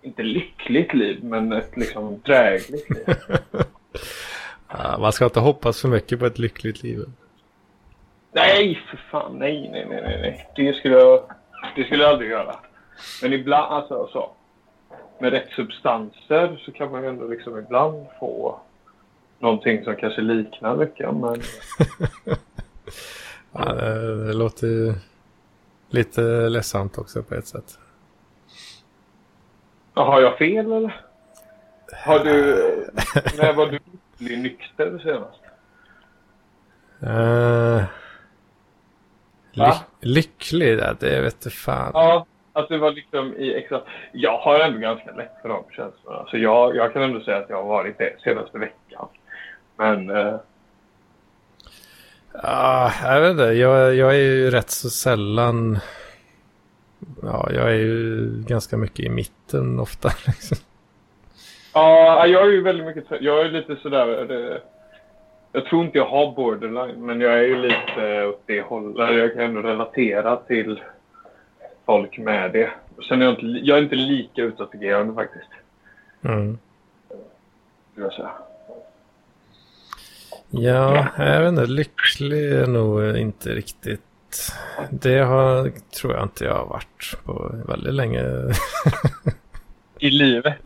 inte 0.08 0.22
lyckligt 0.22 0.94
liv, 0.94 1.24
men 1.24 1.52
ett 1.52 1.76
liksom 1.76 2.20
drägligt 2.24 2.90
liv. 2.90 3.04
Ja, 4.70 4.98
man 4.98 5.12
ska 5.12 5.24
inte 5.24 5.40
hoppas 5.40 5.80
för 5.80 5.88
mycket 5.88 6.18
på 6.18 6.26
ett 6.26 6.38
lyckligt 6.38 6.82
liv. 6.82 7.04
Nej, 8.32 8.82
för 8.90 8.96
fan. 8.96 9.38
Nej, 9.38 9.70
nej, 9.72 9.86
nej, 9.90 10.02
nej. 10.02 10.48
Det 10.56 10.72
skulle 10.76 10.94
jag, 10.94 11.22
det 11.76 11.84
skulle 11.84 12.02
jag 12.02 12.12
aldrig 12.12 12.30
göra. 12.30 12.56
Men 13.22 13.32
ibland, 13.32 13.74
alltså 13.74 14.08
så. 14.12 14.30
Med 15.20 15.32
rätt 15.32 15.50
substanser 15.56 16.62
så 16.64 16.72
kan 16.72 16.90
man 16.92 17.02
ju 17.02 17.08
ändå 17.08 17.28
liksom 17.28 17.58
ibland 17.58 18.06
få 18.20 18.60
någonting 19.38 19.84
som 19.84 19.96
kanske 19.96 20.20
liknar 20.20 20.76
lyckan. 20.76 21.20
Men 21.20 21.42
Ja, 23.52 23.72
det, 23.72 24.26
det 24.26 24.32
låter 24.32 24.66
ju 24.66 24.94
lite 25.90 26.20
ledsamt 26.48 26.98
också 26.98 27.22
på 27.22 27.34
ett 27.34 27.46
sätt. 27.46 27.78
Har 30.04 30.20
jag 30.20 30.38
fel 30.38 30.72
eller? 30.72 31.00
Har 32.04 32.18
du, 32.18 32.54
när 33.38 33.52
var 33.52 33.66
du 33.66 34.36
nykter 34.36 34.98
senast? 34.98 35.40
Uh, 37.02 37.84
Va? 39.56 39.74
ly 40.00 40.14
lycklig, 40.14 40.78
ja, 40.78 40.94
det 41.00 41.20
vet 41.20 41.40
du 41.40 41.50
fan. 41.50 41.90
Ja, 41.94 42.26
att 42.52 42.68
du 42.68 42.78
var 42.78 42.90
liksom 42.90 43.36
i 43.36 43.54
extra... 43.54 43.80
Jag 44.12 44.38
har 44.38 44.60
ändå 44.60 44.78
ganska 44.78 45.12
lätt 45.12 45.32
för 45.42 45.48
de 45.48 45.64
känslorna. 45.70 46.26
Så 46.30 46.38
jag, 46.38 46.76
jag 46.76 46.92
kan 46.92 47.02
ändå 47.02 47.20
säga 47.20 47.36
att 47.36 47.48
jag 47.50 47.56
har 47.56 47.68
varit 47.68 47.98
det 47.98 48.16
senaste 48.24 48.58
veckan. 48.58 49.08
Men 49.76 50.10
eh, 50.10 50.34
Ja, 52.32 52.92
jag 53.02 53.20
vet 53.20 53.30
inte. 53.30 53.42
Jag, 53.42 53.94
jag 53.94 54.14
är 54.14 54.18
ju 54.18 54.50
rätt 54.50 54.70
så 54.70 54.90
sällan... 54.90 55.78
Ja, 57.22 57.48
jag 57.52 57.70
är 57.70 57.78
ju 57.78 58.26
ganska 58.46 58.76
mycket 58.76 59.00
i 59.06 59.08
mitten 59.08 59.80
ofta. 59.80 60.08
Liksom. 60.26 60.56
Ja, 61.74 62.26
jag 62.26 62.42
är 62.42 62.52
ju 62.52 62.62
väldigt 62.62 62.86
mycket... 62.86 63.04
Jag 63.20 63.40
är 63.46 63.48
lite 63.50 63.76
sådär... 63.76 64.30
eh, 64.50 64.56
Jag 65.52 65.64
tror 65.66 65.84
inte 65.84 65.98
jag 65.98 66.06
har 66.08 66.32
borderline, 66.32 67.06
men 67.06 67.20
jag 67.20 67.32
är 67.34 67.42
ju 67.42 67.56
lite 67.56 68.26
åt 68.26 68.42
det 68.46 68.60
hållet. 68.60 69.16
Jag 69.16 69.32
kan 69.34 69.42
ändå 69.42 69.62
relatera 69.62 70.36
till 70.36 70.80
folk 71.86 72.18
med 72.18 72.52
det. 72.52 72.70
Sen 73.08 73.22
är 73.22 73.26
jag 73.26 73.32
inte, 73.34 73.46
jag 73.46 73.78
är 73.78 73.82
inte 73.82 73.96
lika 73.96 74.42
utåtagerande 74.42 75.14
faktiskt. 75.14 75.50
Mm. 76.22 76.58
Jag 77.94 78.12
säga. 78.12 78.30
Ja, 80.50 81.06
jag 81.18 81.40
vet 81.40 81.48
inte. 81.48 81.66
Lycklig 81.66 82.52
är 82.52 82.66
nog 82.66 83.16
inte 83.16 83.48
riktigt. 83.50 84.02
Det 84.90 85.18
har, 85.18 85.72
tror 86.00 86.14
jag 86.14 86.22
inte 86.22 86.44
jag 86.44 86.54
har 86.54 86.66
varit 86.66 87.14
på 87.24 87.54
väldigt 87.66 87.94
länge. 87.94 88.24
I 89.98 90.10
livet? 90.10 90.56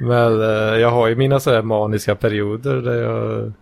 Men 0.00 0.40
eh, 0.40 0.80
jag 0.80 0.90
har 0.90 1.08
ju 1.08 1.16
mina 1.16 1.40
så 1.40 1.50
här 1.50 1.62
maniska 1.62 2.14
perioder 2.14 2.76
där 2.76 3.02
jag 3.02 3.52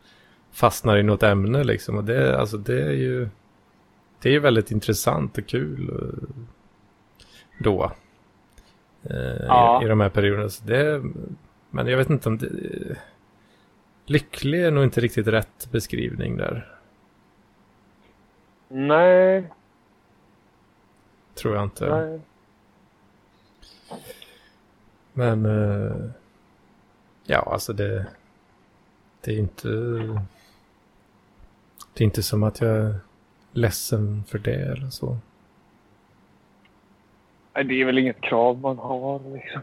fastnar 0.52 0.96
i 0.96 1.02
något 1.02 1.22
ämne 1.22 1.64
liksom. 1.64 1.96
Och 1.96 2.04
det, 2.04 2.38
alltså, 2.38 2.56
det 2.56 2.82
är 2.82 2.92
ju 2.92 3.28
det 4.22 4.28
är 4.28 4.32
ju 4.32 4.38
väldigt 4.38 4.70
intressant 4.70 5.38
och 5.38 5.46
kul 5.46 5.88
eh, 5.88 6.28
då. 7.58 7.92
Eh, 9.10 9.44
Ja. 9.46 9.82
i, 9.82 9.84
I 9.84 9.88
de 9.88 10.00
här 10.00 10.08
perioderna. 10.08 10.48
Så 10.48 10.64
det, 10.64 11.02
men 11.70 11.86
jag 11.86 11.96
vet 11.96 12.10
inte 12.10 12.28
om 12.28 12.38
det... 12.38 12.48
Lycklig 14.06 14.62
är 14.62 14.70
nog 14.70 14.84
inte 14.84 15.00
riktigt 15.00 15.26
rätt 15.26 15.68
beskrivning 15.72 16.36
där. 16.36 16.79
Nej, 18.72 19.44
Tror 21.34 21.54
jag 21.54 21.64
inte. 21.64 21.88
nej. 21.96 22.20
Men 25.12 25.46
eh, 25.46 25.96
ja, 27.24 27.38
alltså 27.38 27.72
det, 27.72 28.06
det 29.20 29.32
är 29.32 29.38
inte 29.38 29.68
det 31.94 32.02
är 32.02 32.04
inte 32.04 32.22
som 32.22 32.42
att 32.42 32.60
jag 32.60 32.70
är 32.76 32.94
ledsen 33.52 34.24
för 34.28 34.38
det 34.38 34.54
eller 34.54 34.90
så. 34.90 35.18
Nej, 37.54 37.64
det 37.64 37.80
är 37.80 37.84
väl 37.84 37.98
inget 37.98 38.20
krav 38.20 38.58
man 38.58 38.78
har 38.78 39.32
liksom. 39.34 39.60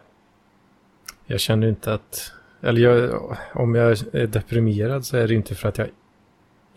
Jag 1.26 1.40
känner 1.40 1.68
inte 1.68 1.94
att, 1.94 2.32
eller 2.62 2.82
jag, 2.82 3.22
om 3.54 3.76
jag 3.76 3.92
är 4.14 4.28
deprimerad 4.28 5.06
så 5.06 5.18
är 5.18 5.28
det 5.28 5.34
inte 5.34 5.56
för 5.56 5.70
att 5.70 5.78
jag 5.78 5.90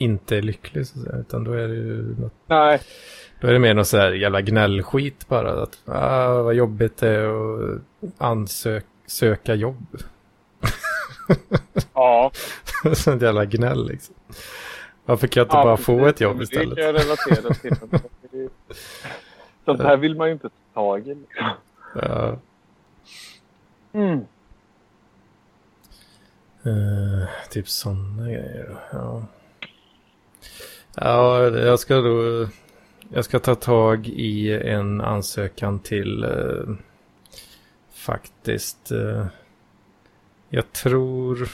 inte 0.01 0.37
är 0.37 0.43
lycklig 0.43 0.87
så 0.87 0.99
att 0.99 1.05
säga, 1.05 1.17
utan 1.17 1.45
då 1.45 1.53
är 1.53 1.69
det 1.69 1.75
ju 1.75 2.15
något, 2.21 2.33
Nej. 2.47 2.81
då 3.41 3.49
är 3.49 3.53
det 3.53 3.59
mer 3.59 3.75
något 3.75 3.89
så 3.89 3.97
här 3.97 4.13
jävla 4.13 4.41
gnällskit 4.41 5.29
bara. 5.29 5.63
Att, 5.63 5.79
ah, 5.85 6.43
vad 6.43 6.55
jobbigt 6.55 6.97
det 6.97 7.09
är 7.09 7.75
att 7.75 7.81
ansöka 8.19 8.87
söka 9.11 9.55
jobb. 9.55 9.87
Ja. 11.95 12.31
Sånt 12.95 13.23
jävla 13.23 13.45
gnäll 13.45 13.89
liksom. 13.89 14.15
Varför 15.05 15.27
kan 15.27 15.41
jag 15.41 15.45
inte 15.47 15.57
Ja, 15.57 15.65
bara 15.65 15.77
få 15.77 16.07
ett 16.07 16.21
jobb 16.21 16.35
Men 16.35 16.43
istället? 16.43 16.77
Det 16.77 16.83
kan 16.83 16.95
jag 16.95 16.95
relatera 16.95 17.55
till. 17.55 18.49
Sånt 19.65 19.81
här 19.81 19.97
vill 19.97 20.17
man 20.17 20.27
ju 20.27 20.33
inte 20.33 20.49
ta 20.49 20.55
tag 20.75 21.09
i. 21.09 21.15
Liksom. 21.15 21.51
Ja. 21.95 22.39
Mm. 23.93 24.19
Eh, 26.63 27.29
typ 27.51 27.69
sådana 27.69 28.27
grejer. 28.27 28.77
Ja. 28.93 29.23
Ja, 31.01 31.49
jag 31.49 31.79
ska 31.79 31.95
då... 31.97 32.47
Jag 33.13 33.25
ska 33.25 33.39
ta 33.39 33.55
tag 33.55 34.07
i 34.07 34.53
en 34.53 35.01
ansökan 35.01 35.79
till 35.79 36.25
eh, 36.25 36.75
faktiskt. 37.93 38.91
Eh, 38.91 39.27
jag 40.49 40.73
tror... 40.73 41.49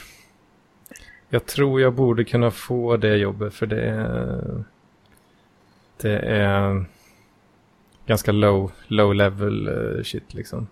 Jag 1.29 1.45
tror 1.45 1.81
jag 1.81 1.93
borde 1.93 2.23
kunna 2.23 2.51
få 2.51 2.97
det 2.97 3.17
jobbet 3.17 3.53
för 3.53 3.65
det 3.65 3.81
är... 3.81 4.63
Det 5.97 6.19
är 6.19 6.85
ganska 8.05 8.31
low, 8.31 8.71
low 8.87 9.15
level 9.15 9.67
eh, 9.67 10.03
shit 10.03 10.33
liksom. 10.33 10.67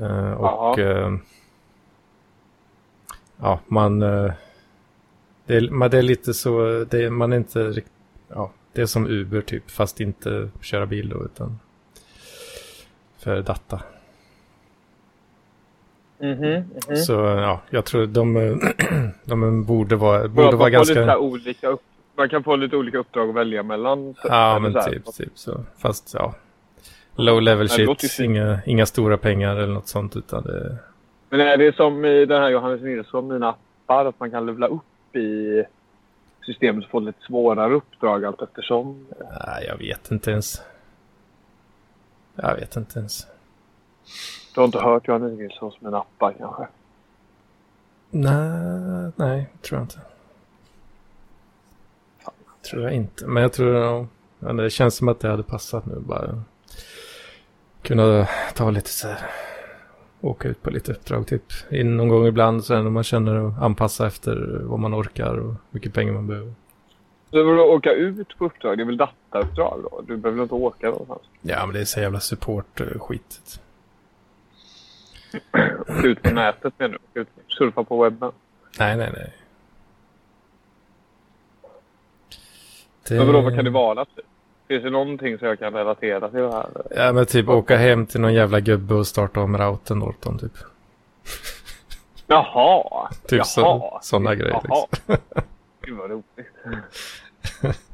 Eh, 0.00 0.32
och... 0.32 0.78
Eh, 0.78 1.16
ja, 3.36 3.60
man... 3.66 4.02
eh, 4.02 4.32
Det 5.46 5.56
är, 5.56 5.70
man, 5.70 5.90
det 5.90 5.98
är 5.98 6.02
lite 6.02 6.34
så, 6.34 6.84
det 6.90 7.04
är, 7.04 7.10
man 7.10 7.32
är 7.32 7.36
inte 7.36 7.70
rikt- 7.70 7.92
ja, 8.28 8.50
det 8.72 8.82
är 8.82 8.86
som 8.86 9.06
Uber 9.06 9.40
typ, 9.40 9.70
fast 9.70 10.00
inte 10.00 10.48
köra 10.60 10.86
bil 10.86 11.08
då, 11.08 11.24
utan 11.24 11.58
för 13.18 13.42
data. 13.42 13.80
Mhm, 16.18 16.64
mhm. 16.88 16.96
Så 16.96 17.12
ja, 17.12 17.60
jag 17.70 17.84
tror 17.84 18.06
de, 18.06 18.60
de 19.24 19.64
borde 19.64 19.96
vara, 19.96 20.28
borde 20.28 20.46
man 20.46 20.58
vara 20.58 20.84
så 20.84 20.94
ganska... 20.94 21.18
olika 21.18 21.68
upp, 21.68 21.82
man 22.16 22.28
kan 22.28 22.44
få 22.44 22.56
lite 22.56 22.76
olika 22.76 22.98
uppdrag 22.98 23.28
att 23.28 23.34
välja 23.34 23.62
mellan. 23.62 24.14
Ja, 24.24 24.56
Eller 24.56 24.60
men 24.60 24.82
så 24.82 24.90
typ, 24.90 25.14
typ 25.14 25.32
så. 25.34 25.64
Fast 25.78 26.14
ja, 26.14 26.34
low 27.16 27.42
level 27.42 27.68
Ja, 27.70 27.78
ju 27.78 27.94
shit, 27.96 28.20
inga, 28.20 28.58
inga 28.66 28.86
stora 28.86 29.16
pengar 29.16 29.56
eller 29.56 29.74
något 29.74 29.88
sånt, 29.88 30.16
utan 30.16 30.42
det... 30.42 30.76
Men 31.30 31.40
är 31.40 31.56
det 31.56 31.76
som 31.76 32.04
i 32.04 32.26
den 32.26 32.42
här 32.42 32.50
Johannes 32.50 32.82
Nilsson, 32.82 33.28
mina 33.28 33.48
appar, 33.48 34.04
att 34.04 34.20
man 34.20 34.30
kan 34.30 34.46
levla 34.46 34.66
upp 34.66 34.82
i 35.16 35.64
systemet 36.46 36.84
och 36.84 36.90
få 36.90 37.00
lite 37.00 37.22
svårare 37.26 37.74
uppdrag 37.74 38.24
allt 38.24 38.42
eftersom? 38.42 39.06
Nej, 39.46 39.64
jag 39.66 39.78
vet 39.78 40.10
inte 40.10 40.30
ens. 40.30 40.62
Jag 42.34 42.54
vet 42.54 42.76
inte 42.76 42.98
ens. 42.98 43.26
Du 44.54 44.60
har 44.60 44.64
inte 44.64 44.78
hört 44.78 45.08
Johannes 45.08 45.38
Nilssons 45.38 45.80
mina 45.80 45.98
appar 45.98 46.34
kanske? 46.38 46.66
Nej, 48.10 49.12
nej, 49.16 49.46
tror 49.62 49.78
jag 49.78 49.84
inte. 49.84 50.00
Tror 52.70 52.82
jag 52.82 52.92
inte. 52.92 53.26
Men 53.26 53.42
jag 53.42 53.52
tror 53.52 53.74
ja, 54.38 54.52
det 54.52 54.70
känns 54.70 54.96
som 54.96 55.08
att 55.08 55.20
det 55.20 55.28
hade 55.28 55.42
passat 55.42 55.86
nu 55.86 56.00
bara. 56.00 56.42
Kunna 57.82 58.28
ta 58.54 58.70
lite 58.70 58.90
så 58.90 59.08
här. 59.08 59.30
Åka 60.24 60.48
ut 60.48 60.62
på 60.62 60.70
lite 60.70 60.92
uppdrag 60.92 61.26
typ. 61.26 61.42
In 61.70 61.96
någon 61.96 62.08
gång 62.08 62.26
ibland 62.26 62.64
så 62.64 62.82
när 62.82 62.90
man 62.90 63.04
känner 63.04 63.48
att 63.48 63.62
anpassa 63.62 64.06
efter 64.06 64.60
vad 64.62 64.80
man 64.80 64.94
orkar 64.94 65.38
och 65.38 65.46
hur 65.46 65.56
mycket 65.70 65.94
pengar 65.94 66.12
man 66.12 66.26
behöver. 66.26 66.54
Du 67.30 67.44
vill 67.44 67.58
åka 67.58 67.92
ut 67.92 68.38
på 68.38 68.44
uppdrag? 68.44 68.78
Det 68.78 68.82
är 68.82 68.86
väl 68.86 68.96
datauppdrag 68.96 69.80
då? 69.82 70.02
Du 70.06 70.16
behöver 70.16 70.42
inte 70.42 70.54
åka 70.54 70.86
någonstans? 70.86 71.20
Ja, 71.42 71.66
men 71.66 71.74
det 71.74 71.80
är 71.80 71.84
så 71.84 72.00
jävla 72.00 72.20
support-skit. 72.20 73.60
Åka 75.88 76.06
ut 76.06 76.22
på 76.22 76.30
nätet 76.30 76.74
menar 76.78 76.98
du? 77.12 77.20
Ut, 77.20 77.28
surfa 77.48 77.84
på 77.84 78.02
webben? 78.02 78.32
Nej, 78.78 78.96
nej, 78.96 79.10
nej. 79.16 79.32
Det... 83.08 83.14
Men 83.14 83.26
vadå, 83.26 83.40
vad 83.40 83.54
kan 83.54 83.64
det 83.64 83.70
vara? 83.70 84.04
Typ? 84.04 84.24
Finns 84.68 84.82
det 84.82 84.90
någonting 84.90 85.38
som 85.38 85.48
jag 85.48 85.58
kan 85.58 85.72
relatera 85.72 86.30
till 86.30 86.40
det 86.40 86.52
här? 86.52 86.66
Ja, 86.96 87.12
men 87.12 87.26
typ 87.26 87.48
åka 87.48 87.76
hem 87.76 88.06
till 88.06 88.20
någon 88.20 88.34
jävla 88.34 88.60
gubbe 88.60 88.94
och 88.94 89.06
starta 89.06 89.40
om 89.40 89.58
routern 89.58 90.02
åt 90.02 90.22
dem 90.22 90.38
typ. 90.38 90.52
Jaha! 92.26 93.08
Typ 93.26 93.38
Jaha. 93.38 93.44
så, 93.44 93.98
sådana 94.02 94.34
grejer. 94.34 94.60
Jaha. 94.64 94.86
Liksom. 94.90 95.16
Gud 95.82 95.96
vad 95.96 96.10
roligt. 96.10 97.76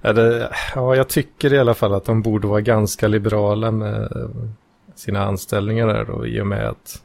Ja, 0.00 0.12
det, 0.12 0.50
ja, 0.74 0.96
jag 0.96 1.08
tycker 1.08 1.52
i 1.52 1.58
alla 1.58 1.74
fall 1.74 1.94
att 1.94 2.04
de 2.04 2.22
borde 2.22 2.48
vara 2.48 2.60
ganska 2.60 3.08
liberala 3.08 3.70
med 3.70 4.08
sina 4.94 5.24
anställningar 5.24 5.86
där 5.86 6.04
då 6.04 6.26
i 6.26 6.40
och 6.40 6.46
med 6.46 6.68
att 6.68 7.02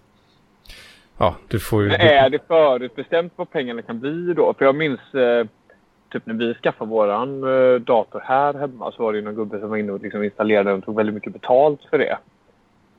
ja, 1.17 1.35
du 1.47 1.59
får 1.59 1.83
ju... 1.83 1.89
Men 1.89 2.01
är 2.01 2.29
det 2.29 2.47
förutbestämt 2.47 3.33
vad 3.35 3.51
pengarna 3.51 3.81
kan 3.81 3.99
bli 3.99 4.33
då? 4.33 4.53
För 4.57 4.65
jag 4.65 4.75
minns 4.75 5.13
eh, 5.13 5.47
typ 6.11 6.25
när 6.25 6.33
vi 6.33 6.53
skaffade 6.53 6.89
våran 6.89 7.43
eh, 7.43 7.79
dator 7.79 8.21
här 8.25 8.53
hemma 8.53 8.91
så 8.91 9.03
var 9.03 9.13
det 9.13 9.19
ju 9.19 9.25
någon 9.25 9.35
gubbe 9.35 9.59
som 9.59 9.69
var 9.69 9.77
inne 9.77 9.91
och 9.91 10.01
liksom 10.01 10.23
installerade 10.23 10.69
den 10.69 10.79
och 10.79 10.85
tog 10.85 10.95
väldigt 10.95 11.15
mycket 11.15 11.33
betalt 11.33 11.79
för 11.89 11.97
det. 11.97 12.17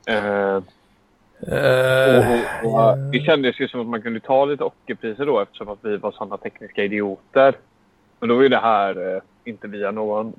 Eh, 0.06 0.60
Eh, 1.46 2.40
och, 2.64 2.90
och, 2.90 2.98
Det 2.98 3.20
kändes 3.20 3.60
ju 3.60 3.68
som 3.68 3.80
att 3.80 3.86
man 3.86 4.02
kunde 4.02 4.20
ta 4.20 4.44
lite 4.44 4.64
ockerpriser 4.64 5.26
då 5.26 5.40
eftersom 5.40 5.68
att 5.68 5.78
vi 5.82 5.96
var 5.96 6.12
sådana 6.12 6.36
tekniska 6.36 6.84
idioter. 6.84 7.54
Men 8.20 8.28
då 8.28 8.34
var 8.34 8.42
ju 8.42 8.48
det 8.48 8.60
här 8.60 9.14
eh, 9.14 9.22
inte 9.44 9.68
via 9.68 9.90
någon 9.90 10.32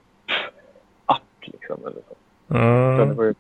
app 1.06 1.22
liksom. 1.42 1.78
Eller 1.82 2.02
så. 2.08 2.56
Mm, 2.56 3.20
ju, 3.20 3.34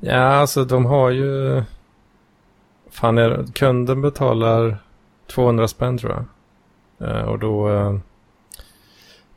ja, 0.00 0.22
alltså 0.22 0.64
de 0.64 0.86
har 0.86 1.10
ju... 1.10 1.62
Fan, 2.90 3.18
är, 3.18 3.44
kunden 3.54 4.02
betalar 4.02 4.76
200 5.26 5.68
spänn 5.68 5.98
tror 5.98 6.12
jag. 6.12 6.24
Eh, 7.02 7.22
och 7.28 7.38
då... 7.38 7.68
Eh, 7.70 7.96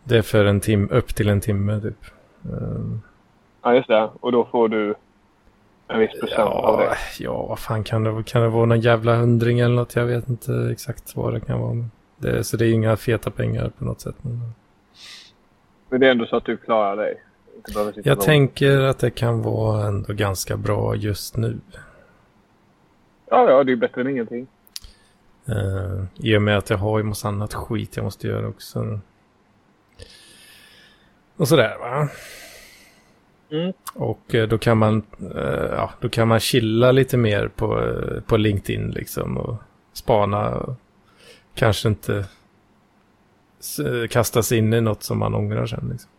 det 0.03 0.17
är 0.17 0.21
för 0.21 0.45
en 0.45 0.59
timme, 0.59 0.87
upp 0.91 1.15
till 1.15 1.29
en 1.29 1.41
timme 1.41 1.81
typ. 1.81 2.05
Eh, 2.45 2.97
ja, 3.63 3.75
just 3.75 3.87
det. 3.87 4.09
Och 4.19 4.31
då 4.31 4.45
får 4.45 4.69
du 4.69 4.95
en 5.87 5.99
viss 5.99 6.19
procent 6.19 6.39
av 6.39 6.81
Ja, 6.81 6.89
det. 6.89 7.23
ja, 7.23 7.45
vad 7.45 7.59
fan 7.59 7.83
kan 7.83 8.03
det, 8.03 8.23
kan 8.23 8.41
det 8.41 8.49
vara 8.49 8.65
någon 8.65 8.79
jävla 8.79 9.15
hundring 9.15 9.59
eller 9.59 9.75
något? 9.75 9.95
Jag 9.95 10.05
vet 10.05 10.29
inte 10.29 10.69
exakt 10.71 11.15
vad 11.15 11.33
det 11.33 11.39
kan 11.39 11.59
vara. 11.59 11.85
Det, 12.17 12.43
så 12.43 12.57
det 12.57 12.65
är 12.67 12.71
inga 12.73 12.97
feta 12.97 13.31
pengar 13.31 13.71
på 13.77 13.85
något 13.85 14.01
sätt. 14.01 14.15
Men 14.21 14.53
Men 15.89 15.99
det 15.99 16.07
är 16.07 16.11
ändå 16.11 16.25
så 16.25 16.35
att 16.35 16.45
du 16.45 16.57
klarar 16.57 16.95
dig. 16.95 17.21
Sitta 17.67 17.91
jag 18.09 18.21
tänker 18.21 18.81
att 18.81 18.99
det 18.99 19.09
kan 19.11 19.41
vara 19.41 19.87
ändå 19.87 20.13
ganska 20.13 20.57
bra 20.57 20.95
just 20.95 21.37
nu. 21.37 21.59
Ja, 23.29 23.49
ja, 23.51 23.63
det 23.63 23.71
är 23.71 23.75
bättre 23.75 24.01
än 24.01 24.09
ingenting. 24.09 24.47
Uh, 25.49 26.03
I 26.15 26.37
och 26.37 26.41
med 26.41 26.57
att 26.57 26.69
jag 26.69 26.77
har 26.77 26.97
ju 26.97 27.03
massa 27.03 27.27
annat 27.27 27.53
skit 27.53 27.95
jag 27.95 28.03
måste 28.03 28.27
göra 28.27 28.47
också. 28.47 28.99
Och 31.37 31.47
sådär 31.47 31.77
va. 31.79 32.09
Mm. 33.51 33.73
Och 33.93 34.35
eh, 34.35 34.47
då 34.47 34.57
kan 34.57 34.77
man, 34.77 35.03
eh, 35.35 35.69
ja, 35.71 35.91
då 35.99 36.09
kan 36.09 36.27
man 36.27 36.39
chilla 36.39 36.91
lite 36.91 37.17
mer 37.17 37.47
på, 37.47 37.81
eh, 37.81 38.21
på 38.21 38.37
LinkedIn 38.37 38.91
liksom 38.91 39.37
och 39.37 39.55
spana. 39.93 40.49
Och 40.49 40.75
kanske 41.55 41.87
inte 41.87 42.25
kasta 44.09 44.43
sig 44.43 44.57
in 44.57 44.73
i 44.73 44.81
något 44.81 45.03
som 45.03 45.19
man 45.19 45.35
ångrar 45.35 45.65
sen. 45.65 45.89
Liksom. 45.91 46.11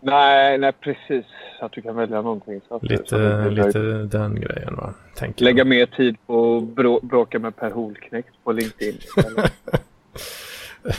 Nej, 0.00 0.58
nej, 0.58 0.72
precis. 0.72 1.24
Så 1.58 1.64
att 1.64 1.72
du 1.72 1.82
kan 1.82 1.96
välja 1.96 2.22
någonting. 2.22 2.60
Så 2.68 2.74
att, 2.74 2.80
så 2.80 2.86
Lite, 2.86 3.48
lite 3.50 3.78
den 4.18 4.40
grejen 4.40 4.76
va. 4.76 4.94
Tänker 5.16 5.44
Lägga 5.44 5.58
jag. 5.58 5.66
mer 5.66 5.86
tid 5.86 6.16
på 6.26 6.56
att 6.56 6.62
brå, 6.64 7.00
bråka 7.02 7.38
med 7.38 7.56
Per 7.56 7.70
Holknekt 7.70 8.34
på 8.44 8.52
LinkedIn. 8.52 8.98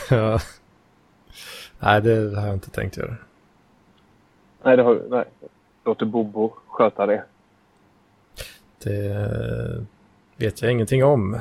Ja. 0.09 0.39
Nej, 1.79 2.01
det 2.01 2.35
har 2.39 2.45
jag 2.47 2.53
inte 2.55 2.69
tänkt 2.69 2.97
göra. 2.97 3.15
nej, 4.63 4.77
det 4.77 4.83
har 4.83 4.95
du. 4.95 5.03
Nej. 5.09 5.25
Låter 5.85 6.05
Bobo 6.05 6.53
sköta 6.67 7.05
det. 7.05 7.23
Det 8.83 9.85
vet 10.37 10.61
jag 10.61 10.71
ingenting 10.71 11.03
om. 11.03 11.39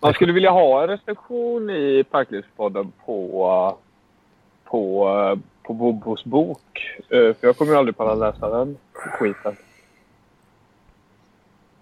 Man 0.00 0.14
skulle 0.14 0.32
vilja 0.32 0.50
ha 0.50 0.82
en 0.82 0.88
recension 0.88 1.70
i 1.70 2.04
Parklivspodden 2.10 2.92
på, 3.06 3.78
på, 4.64 5.38
på 5.70 5.74
Bobos 5.74 6.24
bok. 6.24 6.98
Eh, 7.08 7.34
För 7.34 7.46
jag 7.46 7.56
kommer 7.56 7.72
ju 7.72 7.78
aldrig 7.78 7.96
palla 7.96 8.14
läsa 8.14 8.58
den 8.58 8.78
skiten. 8.92 9.56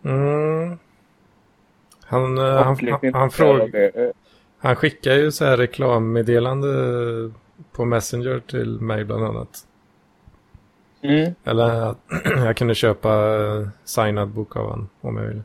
Mm. 0.02 0.78
Han, 2.04 2.38
eh, 2.38 2.44
han, 2.44 2.76
han, 2.90 3.14
han, 3.14 3.30
fråg, 3.30 3.74
han 4.58 4.76
skickar 4.76 5.12
ju 5.12 5.32
så 5.32 5.44
här 5.44 5.56
reklammeddelande 5.56 6.68
på 7.72 7.84
Messenger 7.84 8.40
till 8.40 8.80
mig 8.80 9.04
bland 9.04 9.24
annat. 9.24 9.66
Mm. 11.02 11.34
Eller 11.44 11.90
att 11.90 11.98
jag 12.24 12.56
kunde 12.56 12.74
köpa 12.74 13.10
eh, 13.10 13.68
signad 13.84 14.28
bok 14.28 14.56
av 14.56 14.64
honom 14.64 14.88
om 15.00 15.16
jag 15.16 15.24
ville. 15.24 15.42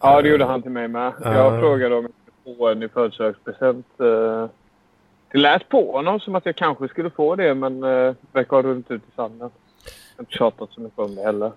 Ja, 0.00 0.22
det 0.22 0.28
gjorde 0.28 0.44
han 0.44 0.62
till 0.62 0.70
mig 0.70 0.88
med. 0.88 1.12
Ja. 1.24 1.34
Jag 1.34 1.60
frågade 1.60 1.94
om 1.94 2.02
jag 2.02 2.12
skulle 2.42 2.56
få 2.56 2.68
en 2.68 2.82
i 2.82 2.88
födelsedagspresent. 2.88 3.86
Det 5.32 5.38
lät 5.38 5.68
på 5.68 5.92
honom 5.92 6.20
som 6.20 6.34
att 6.34 6.46
jag 6.46 6.56
kanske 6.56 6.88
skulle 6.88 7.10
få 7.10 7.36
det, 7.36 7.54
men 7.54 7.84
uh, 7.84 8.14
verkar 8.32 8.56
ha 8.56 8.62
runnit 8.62 8.90
ut 8.90 9.02
i 9.02 9.14
sanden. 9.16 9.38
Jag 9.38 9.48
har 10.16 10.22
inte 10.22 10.32
tjatat 10.32 10.70
så 10.72 10.80
mycket 10.80 10.98
om 10.98 11.14
det 11.14 11.22
heller. 11.22 11.52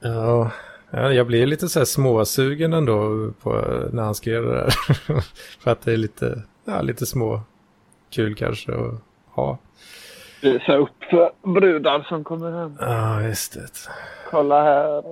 Ja, 0.00 0.50
Ja, 0.90 1.12
jag 1.12 1.26
blir 1.26 1.46
lite 1.46 1.68
så 1.68 1.80
här 1.80 1.84
småsugen 1.84 2.72
ändå 2.72 3.30
på 3.42 3.50
när 3.92 4.02
han 4.02 4.14
skrev 4.14 4.42
det 4.42 4.54
där. 4.54 4.70
För 5.60 5.70
att 5.70 5.80
det 5.80 5.92
är 5.92 5.96
lite, 5.96 6.42
ja, 6.64 6.82
lite 6.82 7.06
små 7.06 7.40
kul 8.10 8.34
kanske 8.34 8.72
att 8.72 8.94
ha. 9.30 9.58
Visa 10.42 10.76
upp 10.76 11.04
för 11.10 11.32
brudar 11.42 12.02
som 12.02 12.24
kommer 12.24 12.52
hem. 12.52 12.76
Ja, 12.80 13.22
just 13.22 13.54
det. 13.54 13.90
Kolla 14.30 14.62
här. 14.62 15.02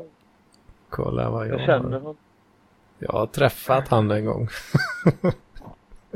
Kolla 0.90 1.30
vad 1.30 1.48
jag, 1.48 1.60
Jag 1.60 1.66
känner 1.66 1.98
honom. 1.98 2.16
Jag 2.98 3.12
har 3.12 3.26
träffat 3.26 3.88
han 3.88 4.10
en 4.10 4.24
gång. 4.24 4.48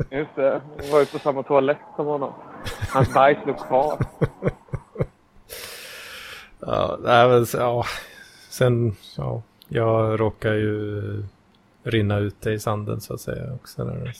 Just 0.09 0.35
det. 0.35 0.61
Jag 0.77 0.91
var 0.91 0.99
ju 0.99 1.05
på 1.05 1.19
samma 1.19 1.43
toalett 1.43 1.77
som 1.95 2.05
honom. 2.05 2.33
Hans 2.93 3.13
bajs 3.13 3.37
låg 3.45 3.57
kvar. 3.57 3.97
Ja, 6.59 6.97
nej, 7.03 7.27
men, 7.27 7.45
ja. 7.53 7.83
Sen, 8.49 8.95
ja, 9.17 9.41
jag 9.67 10.19
råkar 10.19 10.53
ju 10.53 11.01
rinna 11.83 12.17
ut 12.17 12.41
det 12.41 12.51
i 12.53 12.59
sanden 12.59 13.01
så 13.01 13.13
att 13.13 13.21
säga 13.21 13.53
också. 13.53 13.83
Där. 13.85 14.13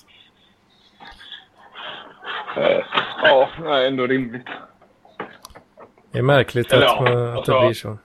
Eh, 2.58 2.84
Ja, 3.24 3.50
nej, 3.64 3.88
ändå 3.88 4.08
rimligt. 4.08 4.48
Det 6.12 6.18
är 6.20 6.24
märkligt 6.24 6.72
Eller 6.72 6.86
att, 6.86 6.96
ja, 6.96 7.02
man, 7.02 7.28
att 7.32 7.38
alltså- 7.38 7.54
det 7.60 7.66
blir 7.66 7.74
så. 7.74 7.98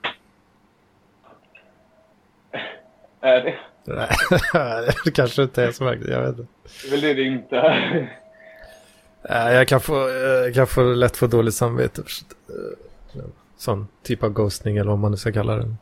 Är 3.21 3.41
det? 3.43 3.55
Nej, 3.87 4.09
det 5.05 5.11
kanske 5.11 5.43
inte 5.43 5.63
är 5.63 5.71
så 5.71 5.83
märkligt, 5.83 6.09
jag 6.09 6.21
vet 6.21 6.29
inte. 6.39 6.45
Det 6.81 6.87
är 6.87 6.91
väl 6.91 7.01
det 7.01 7.13
det 7.13 7.23
inte 7.23 7.57
är. 7.57 8.09
Jag 9.53 9.67
kan 9.67 9.81
få, 9.81 10.09
jag 10.09 10.53
kan 10.53 10.67
få 10.67 10.81
lätt 10.81 11.17
få 11.17 11.27
dåligt 11.27 11.53
samvete. 11.53 12.01
Eh, 12.49 13.23
Sån 13.57 13.87
typ 14.03 14.23
av 14.23 14.29
ghostning 14.29 14.77
eller 14.77 14.89
vad 14.89 14.99
man 14.99 15.11
nu 15.11 15.17
ska 15.17 15.31
kalla 15.31 15.55
det. 15.55 15.75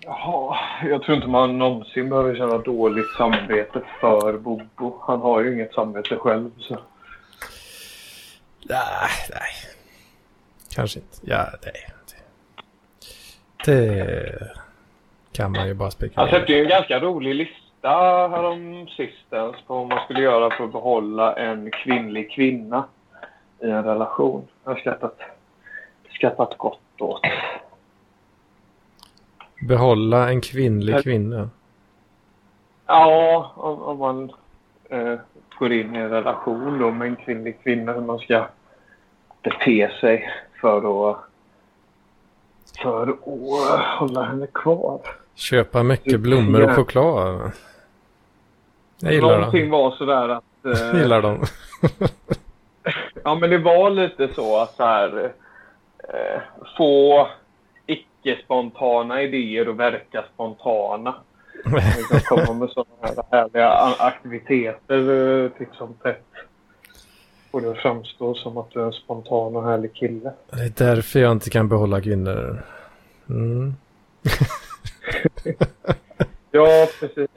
Jaha, 0.00 0.56
jag 0.88 1.02
tror 1.02 1.16
inte 1.16 1.28
man 1.28 1.58
någonsin 1.58 2.08
behöver 2.08 2.36
känna 2.36 2.58
dåligt 2.58 3.16
samvete 3.16 3.82
för 4.00 4.38
Bobo. 4.38 4.98
Han 5.06 5.20
har 5.20 5.42
ju 5.42 5.54
inget 5.54 5.74
samvete 5.74 6.16
själv. 6.16 6.50
Så. 6.58 6.78
Nej, 8.68 9.10
nej. 9.30 9.50
Kanske 10.74 10.98
inte. 10.98 11.16
Ja, 11.22 11.46
nej. 11.62 11.88
Det 13.64 14.50
kan 15.38 15.52
man 15.52 15.68
ju 15.68 15.74
bara 15.74 15.84
Han 15.84 15.92
spekulera 15.92 16.28
släppte 16.28 16.52
ju 16.52 16.62
en 16.62 16.68
ganska 16.68 17.00
rolig 17.00 17.34
lista 17.34 17.88
härom 18.28 18.88
sistens 18.96 19.56
på 19.66 19.74
vad 19.74 19.88
man 19.88 20.04
skulle 20.04 20.20
göra 20.20 20.56
för 20.56 20.64
att 20.64 20.72
behålla 20.72 21.36
en 21.36 21.70
kvinnlig 21.70 22.30
kvinna 22.30 22.84
i 23.60 23.70
en 23.70 23.84
relation. 23.84 24.48
Jag 24.64 24.70
har 24.70 24.78
skrattat, 24.78 25.20
skrattat 26.10 26.58
gott 26.58 27.00
åt. 27.00 27.20
Behålla 29.68 30.30
en 30.30 30.40
kvinnlig 30.40 30.92
Här- 30.92 31.02
kvinna. 31.02 31.50
Ja, 32.86 33.52
om, 33.56 33.82
om 33.82 33.98
man 33.98 34.32
eh, 34.90 35.18
går 35.58 35.72
in 35.72 35.96
i 35.96 35.98
en 35.98 36.10
relation 36.10 36.78
då 36.78 36.90
med 36.90 37.08
en 37.08 37.16
kvinnlig 37.16 37.62
kvinna 37.62 37.92
hur 37.92 38.00
man 38.00 38.18
ska 38.18 38.46
bete 39.42 39.90
sig 40.00 40.30
för 40.60 41.10
att 41.10 41.18
för 42.82 43.08
att 43.08 43.98
hålla 43.98 44.22
henne 44.22 44.46
kvar. 44.46 45.00
Köpa 45.38 45.82
mycket 45.82 46.20
blommor 46.20 46.62
och 46.62 46.70
choklad. 46.70 47.50
Jag 49.00 49.12
gillar 49.12 49.36
Någonting 49.38 49.60
dem. 49.60 49.70
var 49.70 49.90
sådär 49.90 50.28
att... 50.28 50.44
eh, 50.64 50.86
Jag 50.86 50.96
gillar 50.96 51.22
dem. 51.22 51.44
Ja, 53.24 53.34
men 53.34 53.50
det 53.50 53.58
var 53.58 53.90
lite 53.90 54.28
så 54.34 54.60
att 54.60 54.74
så 54.76 54.84
här, 54.84 55.32
eh, 56.08 56.40
få 56.78 57.28
icke-spontana 57.86 59.22
idéer 59.22 59.68
och 59.68 59.80
verka 59.80 60.24
spontana. 60.34 61.14
Liksom 61.64 62.20
komma 62.20 62.58
med 62.58 62.70
sådana 62.70 62.90
här 63.00 63.22
härliga 63.30 63.70
aktiviteter 63.98 64.98
eh, 65.44 65.50
titt 65.58 65.74
som 65.78 65.94
tätt. 65.94 66.24
Och 67.50 67.62
det 67.62 67.74
framstår 67.74 68.34
som 68.34 68.56
att 68.58 68.70
du 68.70 68.80
är 68.80 68.86
en 68.86 68.92
spontan 68.92 69.56
och 69.56 69.64
härlig 69.64 69.94
kille. 69.94 70.32
Det 70.50 70.62
är 70.62 70.94
därför 70.94 71.20
jag 71.20 71.32
inte 71.32 71.50
kan 71.50 71.68
behålla 71.68 72.00
kvinnor. 72.00 72.62
Mm. 73.28 73.74
Ja, 76.50 76.88
precis. 77.00 77.30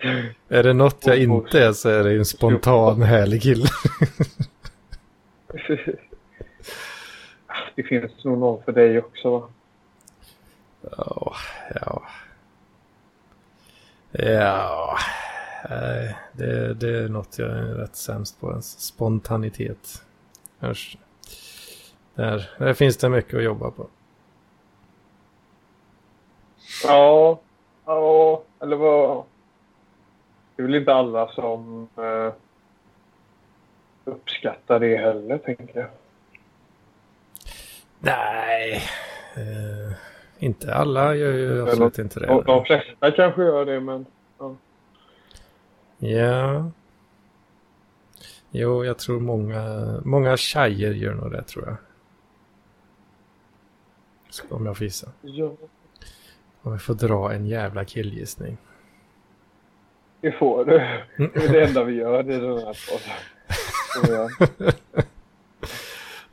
Är 0.49 0.63
det 0.63 0.73
något 0.73 1.05
jag 1.05 1.17
inte 1.17 1.63
är 1.63 1.73
så 1.73 1.89
är 1.89 2.03
det 2.03 2.17
en 2.17 2.25
spontan 2.25 3.01
härlig 3.01 3.41
kille. 3.41 3.67
Det 7.75 7.83
finns 7.83 8.23
nog 8.23 8.37
någon 8.37 8.63
för 8.63 8.71
dig 8.71 8.99
också 8.99 9.29
va? 9.29 9.49
Ja, 10.97 11.35
ja. 11.75 12.03
Ja, 14.11 14.97
det, 16.31 16.73
det 16.73 17.03
är 17.03 17.09
något 17.09 17.39
jag 17.39 17.49
är 17.49 17.63
rätt 17.63 17.95
sämst 17.95 18.39
på. 18.41 18.51
en 18.51 18.61
Spontanitet. 18.61 20.03
Hörs. 20.59 20.97
Där, 22.15 22.49
där 22.57 22.73
finns 22.73 22.97
det 22.97 23.09
mycket 23.09 23.33
att 23.33 23.43
jobba 23.43 23.71
på. 23.71 23.87
Ja, 26.83 27.39
ja, 27.95 28.43
eller 28.59 28.75
vad? 28.75 29.23
Det 30.55 30.61
är 30.61 30.65
väl 30.67 30.75
inte 30.75 30.93
alla 30.93 31.27
som 31.27 31.87
eh, 31.97 32.33
uppskattar 34.05 34.79
det 34.79 34.97
heller, 34.97 35.37
tänker 35.37 35.79
jag. 35.79 35.89
Nej, 37.99 38.81
eh, 39.35 39.93
inte 40.39 40.73
alla 40.75 41.15
gör 41.15 41.33
ju 41.33 41.61
absolut 41.61 41.99
inte 41.99 42.19
De, 42.19 42.25
det. 42.37 42.43
de 42.43 42.65
flesta 42.65 43.11
kanske 43.11 43.43
gör 43.43 43.65
det, 43.65 43.79
men 43.79 44.05
Ja. 46.03 46.71
Jo, 48.51 48.85
jag 48.85 48.97
tror 48.97 49.19
många, 49.19 49.93
många 50.05 50.37
tjejer 50.37 50.91
gör 50.93 51.13
nog 51.13 51.31
det 51.31 51.43
tror 51.43 51.65
jag. 51.67 51.77
Om 54.49 54.65
jag 54.65 54.77
får 54.77 54.83
gissa. 54.83 55.11
ja, 55.21 55.51
Om 56.63 56.73
vi 56.73 56.79
får 56.79 56.93
dra 56.93 57.33
en 57.33 57.45
jävla 57.45 57.85
killgissning. 57.85 58.57
det 60.21 60.31
får 60.31 60.65
du. 60.65 60.71
Det 61.17 61.43
är 61.45 61.53
det 61.53 61.63
enda 61.67 61.83
vi 61.83 61.93
gör 61.93 62.19
i 62.31 62.39
den 62.39 62.57
här 62.57 62.77
podden. 62.91 64.29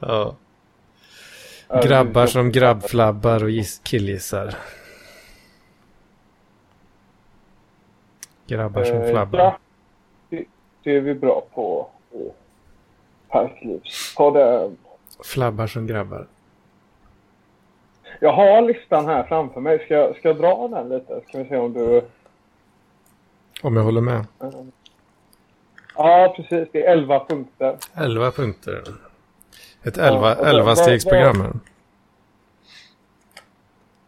Ja. 0.00 0.36
Grabbar 1.84 2.22
det- 2.22 2.28
som 2.28 2.52
grabbflabbar 2.52 3.44
och 3.44 3.50
giss- 3.50 3.80
killgissar. 3.84 4.54
Grabbar 8.46 8.84
som 8.84 8.96
Eh, 8.96 9.10
flabbar. 9.10 9.38
Ja, 9.38 9.58
det, 10.30 10.44
det 10.82 10.96
är 10.96 11.00
vi 11.00 11.14
bra 11.14 11.46
på 11.54 11.90
Parklivs. 13.28 14.14
Ta 14.16 14.30
det. 14.30 14.72
Flabbar 15.24 15.66
som 15.66 15.86
grabbar. 15.86 16.26
Jag 18.20 18.33
har 18.33 18.62
listan 18.62 19.07
här 19.07 19.22
framför 19.22 19.61
mig. 19.61 19.78
Ska, 19.85 19.94
jag- 19.94 20.16
ska 20.16 20.28
jag 20.28 20.37
dra 20.38 20.68
den 20.68 20.88
lite? 20.88 21.20
Ska 21.28 21.38
vi 21.38 21.48
se 21.48 21.57
om 21.57 21.72
du... 21.72 22.02
Om 23.62 23.76
jag 23.76 23.83
håller 23.83 24.00
med. 24.00 24.24
Ja, 25.96 26.33
precis. 26.37 26.68
Det 26.72 26.87
är 26.87 26.92
11 26.92 27.24
punkter. 27.28 27.76
11 27.96 28.31
punkter. 28.31 28.83
Ett 29.83 29.96
Ja, 29.96 30.02
11, 30.04 30.16
och 30.33 30.38
vad- 30.38 30.48
11 30.48 30.64
vad- 30.64 30.78
stegsprogram. 30.78 31.40
här. 31.40 31.52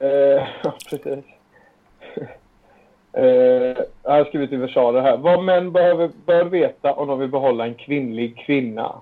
Eh, 0.08 0.46
ja, 0.62 0.72
precis. 0.90 1.24
Eh, 3.12 3.24
jag 4.02 4.10
har 4.12 4.24
skrivit 4.24 4.52
i 4.52 4.56
versaler 4.56 5.00
här. 5.00 5.16
Vad 5.16 5.44
män 5.44 5.72
behöver, 5.72 6.10
bör 6.26 6.44
veta 6.44 6.92
om 6.92 7.08
de 7.08 7.18
vill 7.18 7.28
behålla 7.30 7.64
en 7.66 7.74
kvinnlig 7.74 8.38
kvinna. 8.46 8.94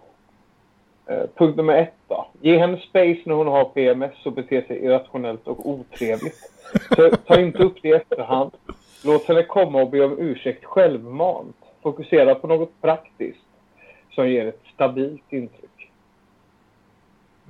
Eh, 1.09 1.27
punkt 1.37 1.57
nummer 1.57 1.77
ett 1.77 1.95
då. 2.09 2.27
Ge 2.41 2.59
henne 2.59 2.77
space 2.77 3.21
när 3.25 3.35
hon 3.35 3.47
har 3.47 3.65
PMS 3.65 4.27
och 4.27 4.33
beter 4.33 4.63
sig 4.63 4.85
irrationellt 4.85 5.47
och 5.47 5.69
otrevligt. 5.69 6.53
Så, 6.97 7.11
ta 7.11 7.41
inte 7.41 7.63
upp 7.63 7.77
det 7.83 7.89
i 7.89 7.93
efterhand. 7.93 8.51
Låt 9.05 9.25
henne 9.29 9.43
komma 9.43 9.83
och 9.83 9.91
be 9.91 10.05
om 10.05 10.19
ursäkt 10.19 10.65
självmant. 10.65 11.57
Fokusera 11.83 12.35
på 12.35 12.47
något 12.47 12.81
praktiskt 12.81 13.41
som 14.11 14.29
ger 14.29 14.47
ett 14.47 14.63
stabilt 14.75 15.33
intryck. 15.33 15.91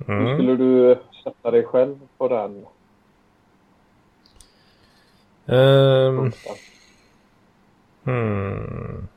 Hur 0.07 0.19
Mm. 0.21 0.37
skulle 0.37 0.55
du 0.55 0.95
sätta 1.23 1.51
dig 1.51 1.63
själv 1.63 1.99
på 2.17 2.27
den 2.27 2.65
punkten? 5.45 6.55
hmm. 8.03 9.07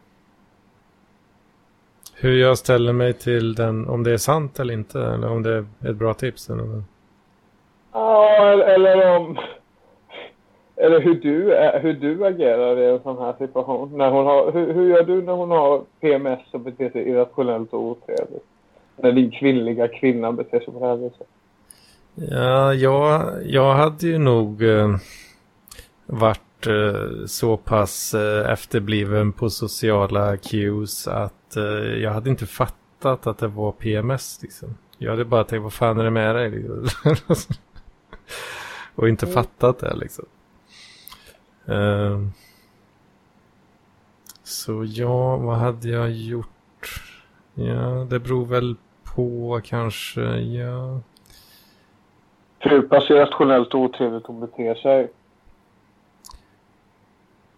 Hur 2.22 2.40
jag 2.40 2.58
ställer 2.58 2.92
mig 2.92 3.12
till 3.12 3.54
den, 3.54 3.88
om 3.88 4.02
det 4.02 4.12
är 4.12 4.16
sant 4.16 4.60
eller 4.60 4.74
inte, 4.74 5.00
eller 5.00 5.30
om 5.30 5.42
det 5.42 5.52
är 5.52 5.90
ett 5.90 5.96
bra 5.96 6.14
tips. 6.14 6.50
Eller... 6.50 6.82
Ja, 7.92 8.44
eller, 8.52 8.64
eller 8.64 9.16
om... 9.16 9.38
Eller 10.76 11.00
hur 11.00 11.14
du, 11.14 11.56
hur 11.78 11.92
du 11.92 12.26
agerar 12.26 12.78
i 12.78 12.86
en 12.86 13.02
sån 13.02 13.18
här 13.18 13.34
situation. 13.38 13.98
När 13.98 14.10
hon 14.10 14.26
har, 14.26 14.52
hur, 14.52 14.72
hur 14.72 14.88
gör 14.88 15.02
du 15.02 15.22
när 15.22 15.32
hon 15.32 15.50
har 15.50 15.82
PMS 16.00 16.40
och 16.50 16.60
beter 16.60 16.90
sig 16.90 17.08
irrationellt 17.08 17.72
och 17.72 17.82
otrevligt? 17.82 18.46
När 18.96 19.12
din 19.12 19.30
kvinnliga 19.30 19.88
kvinna 19.88 20.32
beter 20.32 20.60
sig 20.60 20.74
på 20.74 20.80
det 20.80 20.86
här 20.86 20.96
viset. 20.96 21.26
Ja, 22.14 22.74
jag, 22.74 23.32
jag 23.44 23.74
hade 23.74 24.06
ju 24.06 24.18
nog... 24.18 24.62
eh, 24.62 24.96
varit 26.06 26.40
eh, 26.66 27.26
så 27.26 27.56
pass 27.56 28.14
eh, 28.14 28.50
efterbliven 28.52 29.32
på 29.32 29.50
sociala 29.50 30.36
cues 30.36 31.08
att 31.08 31.56
eh, 31.56 31.62
jag 32.02 32.10
hade 32.12 32.30
inte 32.30 32.46
fattat 32.46 33.26
att 33.26 33.38
det 33.38 33.48
var 33.48 33.72
PMS. 33.72 34.38
Liksom. 34.42 34.76
Jag 34.98 35.10
hade 35.10 35.24
bara 35.24 35.44
tänkt, 35.44 35.62
vad 35.62 35.72
fan 35.72 35.98
är 36.00 36.04
det 36.04 36.10
med 36.10 36.34
dig? 36.34 36.50
Liksom. 36.50 36.84
Och 38.94 39.08
inte 39.08 39.26
Mm. 39.26 39.34
fattat 39.34 39.78
det 39.78 39.96
liksom. 39.96 40.24
Ehm. 41.66 42.32
så 44.42 44.84
ja, 44.86 45.36
vad 45.36 45.56
hade 45.56 45.88
jag 45.88 46.10
gjort? 46.10 47.02
Ja, 47.54 48.06
det 48.10 48.18
beror 48.20 48.46
väl 48.46 48.76
på 49.04 49.60
kanske, 49.64 50.20
ja. 50.40 51.00
Hur 52.58 52.82
pass 52.82 53.10
irrationellt 53.10 53.74
och 53.74 53.80
otrevligt 53.80 54.26
hon 54.26 54.40
beter 54.40 54.74
sig. 54.74 55.10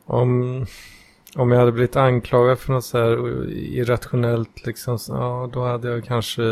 Om, 0.07 0.67
om 1.37 1.51
jag 1.51 1.59
hade 1.59 1.73
blivit 1.73 1.97
anklagad 1.97 2.59
för 2.59 2.73
något 2.73 2.85
så 2.85 2.99
här 2.99 3.49
irrationellt 3.51 4.67
liksom, 4.67 4.99
så, 4.99 5.13
ja 5.13 5.51
då 5.53 5.65
hade 5.65 5.89
jag 5.89 6.05
kanske 6.05 6.43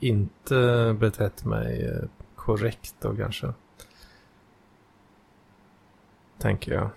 inte 0.00 0.96
betett 1.00 1.44
mig 1.44 1.86
eh, 1.86 2.08
korrekt 2.36 2.94
då 3.00 3.16
kanske. 3.16 3.46
Tänker 6.38 6.72
jag. 6.72 6.88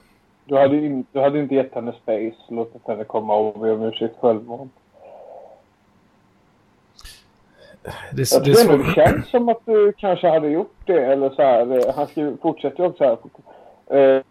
Du 0.45 0.57
hade, 0.57 0.77
in, 0.77 1.05
du 1.11 1.19
hade 1.19 1.39
inte 1.39 1.55
gett 1.55 1.73
henne 1.73 1.93
space, 1.93 2.35
låtit 2.49 2.87
henne 2.87 3.03
komma 3.03 3.35
och 3.35 3.59
be 3.59 3.71
om 3.71 3.81
ursäkt 3.83 4.15
självmant. 4.19 4.73
Det, 8.11 8.31
Jag 8.31 8.43
det, 8.43 8.51
det 8.51 8.55
så, 8.55 8.83
känns 8.83 9.27
som 9.27 9.49
att 9.49 9.65
du 9.65 9.93
kanske 9.97 10.29
hade 10.29 10.49
gjort 10.49 10.75
det. 10.85 11.05
Eller 11.05 11.29
så 11.29 11.41
här, 11.41 11.87
eh, 11.87 11.95
han 11.95 12.37
fortsätter 12.41 12.83
ju 12.83 12.89
också 12.89 13.03
här. 13.03 13.17
Eh, 13.99 14.23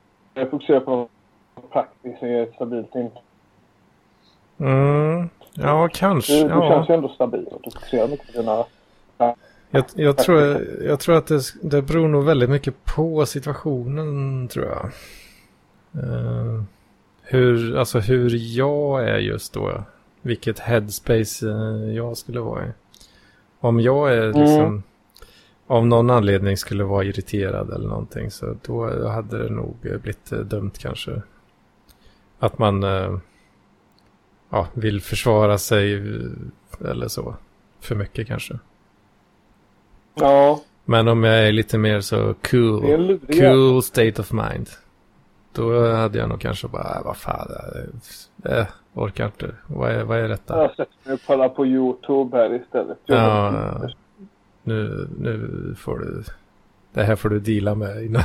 fokusera 0.50 0.80
på 0.80 0.90
något 0.90 1.70
praktiskt 1.72 2.22
och 2.22 2.28
ett 2.28 2.54
stabilt 2.54 2.94
intryck. 2.94 3.22
mm, 4.58 5.28
ja, 5.54 5.88
kanske. 5.92 6.32
Du, 6.32 6.48
Ja. 6.48 6.68
känns 6.68 6.88
ju 6.88 6.94
ändå 6.94 7.08
stabil 7.08 7.46
och 7.50 7.60
du 7.64 7.70
fokuserar 7.70 8.08
mycket 8.08 8.34
på 8.34 8.40
dina... 8.40 8.64
Jag, 9.70 9.84
jag, 9.94 10.16
tror, 10.18 10.40
jag 10.84 11.00
tror 11.00 11.16
att 11.16 11.26
det, 11.26 11.40
det 11.62 11.82
beror 11.82 12.08
nog 12.08 12.24
väldigt 12.24 12.50
mycket 12.50 12.84
på 12.84 13.26
situationen 13.26 14.48
tror 14.48 14.66
jag. 14.66 14.84
Eh, 16.04 16.62
hur, 17.22 17.76
alltså 17.78 17.98
hur 17.98 18.56
jag 18.56 19.08
är 19.08 19.18
just 19.18 19.52
då. 19.54 19.82
Vilket 20.22 20.58
headspace 20.58 21.48
eh, 21.50 21.94
jag 21.94 22.16
skulle 22.16 22.40
vara 22.40 22.64
i. 22.66 22.68
Om 23.60 23.80
jag 23.80 24.12
är 24.14 24.26
liksom 24.32 24.82
av 25.66 25.86
någon 25.86 26.10
anledning 26.10 26.56
skulle 26.56 26.84
vara 26.84 27.04
irriterad 27.04 27.70
eller 27.70 27.88
någonting 27.88 28.30
så 28.30 28.56
då 28.62 29.08
hade 29.08 29.42
det 29.42 29.50
nog 29.50 29.76
blivit 29.80 30.32
eh, 30.32 30.38
dumt 30.38 30.72
kanske. 30.78 31.22
Att 32.38 32.58
man 32.58 32.82
eh, 32.82 33.18
ja, 34.50 34.66
vill 34.74 35.00
försvara 35.00 35.58
sig 35.58 35.94
eh, 35.94 36.90
eller 36.90 37.08
så. 37.08 37.34
För 37.80 37.94
mycket 37.94 38.26
kanske. 38.26 38.58
Ja, 40.14 40.60
Men 40.84 41.08
om 41.08 41.24
jag 41.24 41.48
är 41.48 41.52
lite 41.52 41.78
mer 41.78 42.00
så 42.00 42.34
cool, 42.50 43.18
cool 43.26 43.82
state 43.82 44.20
of 44.20 44.32
mind. 44.32 44.68
Då 45.52 45.92
hade 45.92 46.18
jag 46.18 46.28
nog 46.28 46.40
kanske 46.40 46.68
bara, 46.68 46.96
äh, 46.98 47.04
vad 47.04 47.16
fan, 47.16 47.48
äh, 48.44 48.58
äh, 48.58 48.66
orkar 48.94 49.26
inte. 49.26 49.54
Vad 49.66 49.90
är, 49.90 50.04
vad 50.04 50.18
är 50.18 50.28
detta? 50.28 50.62
Jag 50.62 50.70
sätter 50.70 50.94
mig 51.04 51.14
och 51.14 51.20
kollar 51.26 51.48
på 51.48 51.66
YouTube 51.66 52.36
här 52.36 52.54
istället. 52.54 52.98
Ja, 53.04 53.16
ja. 53.82 53.88
Nu, 54.64 55.08
nu 55.18 55.74
får 55.78 55.98
du, 55.98 56.24
det 56.92 57.02
här 57.02 57.16
får 57.16 57.28
du 57.28 57.40
deala 57.40 57.74
med 57.74 58.04
innan, 58.04 58.22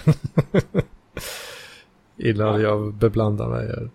innan 2.18 2.62
jag 2.62 2.94
beblandar 2.94 3.48
mig 3.48 3.68
här. 3.68 3.90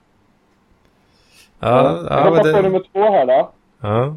Ja, 1.59 1.97
jag 1.97 2.07
ja, 2.11 2.25
hoppar 2.25 2.31
men 2.31 2.53
på 2.53 2.63
det, 2.63 2.63
nummer 2.63 2.83
två 2.93 3.01
här 3.11 3.27
då. 3.27 3.51
ja, 3.81 4.17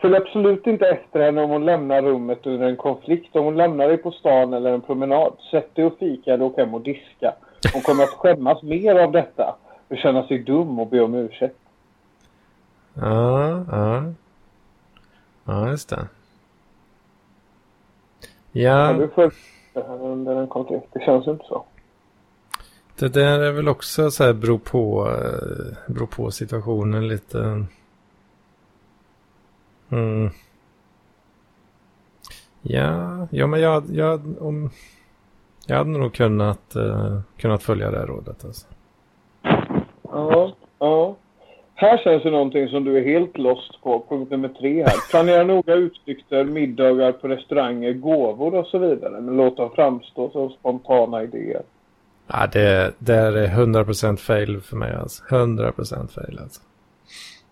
Följ 0.00 0.16
absolut 0.16 0.66
inte 0.66 0.86
efter 0.86 1.20
henne 1.20 1.42
om 1.42 1.50
hon 1.50 1.64
lämnar 1.64 2.02
rummet 2.02 2.46
under 2.46 2.66
en 2.68 2.76
konflikt. 2.76 3.36
Om 3.36 3.44
hon 3.44 3.56
lämnar 3.56 3.88
dig 3.88 3.96
på 3.96 4.10
stan 4.10 4.52
eller 4.52 4.72
en 4.72 4.80
promenad, 4.80 5.32
sätt 5.50 5.74
dig 5.74 5.84
och 5.84 5.98
fika 5.98 6.34
eller 6.34 6.44
åk 6.44 6.56
hem 6.56 6.74
och 6.74 6.80
diska. 6.80 7.34
Hon 7.72 7.82
kommer 7.82 8.02
att 8.02 8.10
skämmas 8.10 8.62
mer 8.72 8.94
av 8.94 9.12
detta 9.12 9.56
och 9.88 9.96
känna 9.98 10.26
sig 10.26 10.38
dum 10.38 10.78
och 10.78 10.86
be 10.86 11.00
om 11.00 11.14
ursäkt. 11.14 11.56
ja, 12.94 13.64
ja, 13.70 14.04
ja, 15.44 15.70
just 15.70 15.88
det. 15.88 16.08
Har 18.56 18.62
Ja, 18.62 18.92
du 18.92 19.08
följt 19.08 19.34
henne 19.74 20.04
under 20.04 20.36
en 20.36 20.48
konflikt? 20.48 20.86
Det 20.92 21.00
känns 21.00 21.26
inte 21.26 21.44
så. 21.44 21.64
Det 22.98 23.08
där 23.08 23.40
är 23.40 23.52
väl 23.52 23.68
också 23.68 24.10
så 24.10 24.24
här 24.24 24.32
beror 24.32 24.58
på, 24.58 25.08
eh, 25.08 25.92
beror 25.94 26.06
på 26.06 26.30
situationen 26.30 27.08
lite. 27.08 27.66
Mm. 29.88 30.30
Ja, 32.62 33.28
ja 33.30 33.46
men 33.46 33.60
jag, 33.60 33.84
jag, 33.90 34.42
om, 34.42 34.70
jag 35.66 35.76
hade 35.76 35.90
nog 35.90 36.14
kunnat, 36.14 36.76
uh, 36.76 37.20
kunnat 37.36 37.62
följa 37.62 37.90
det 37.90 37.98
här 37.98 38.06
rådet 38.06 38.44
alltså. 38.44 38.66
Ja, 40.02 40.54
ja. 40.78 41.16
Här 41.78 41.98
känns 41.98 42.22
det 42.22 42.30
någonting 42.30 42.68
som 42.68 42.84
du 42.84 42.98
är 42.98 43.04
helt 43.04 43.38
lost 43.38 43.82
på. 43.82 44.04
Punkt 44.08 44.30
nummer 44.30 44.48
tre 44.48 44.82
här. 44.82 45.10
Planera 45.10 45.44
noga 45.44 45.74
utflykter, 45.74 46.44
middagar 46.44 47.12
på 47.12 47.28
restauranger, 47.28 47.92
gåvor 47.92 48.54
och 48.54 48.66
så 48.66 48.78
vidare. 48.78 49.20
Men 49.20 49.36
låt 49.36 49.56
dem 49.56 49.70
framstå 49.74 50.30
som 50.30 50.50
spontana 50.50 51.22
idéer. 51.22 51.62
Ja, 52.26 52.46
det, 52.52 52.92
det 52.98 53.14
är 53.14 53.46
100% 53.46 54.16
fail 54.16 54.60
för 54.60 54.76
mig 54.76 54.94
alltså. 54.94 55.24
100% 55.24 56.08
fail 56.08 56.38
alltså. 56.42 56.60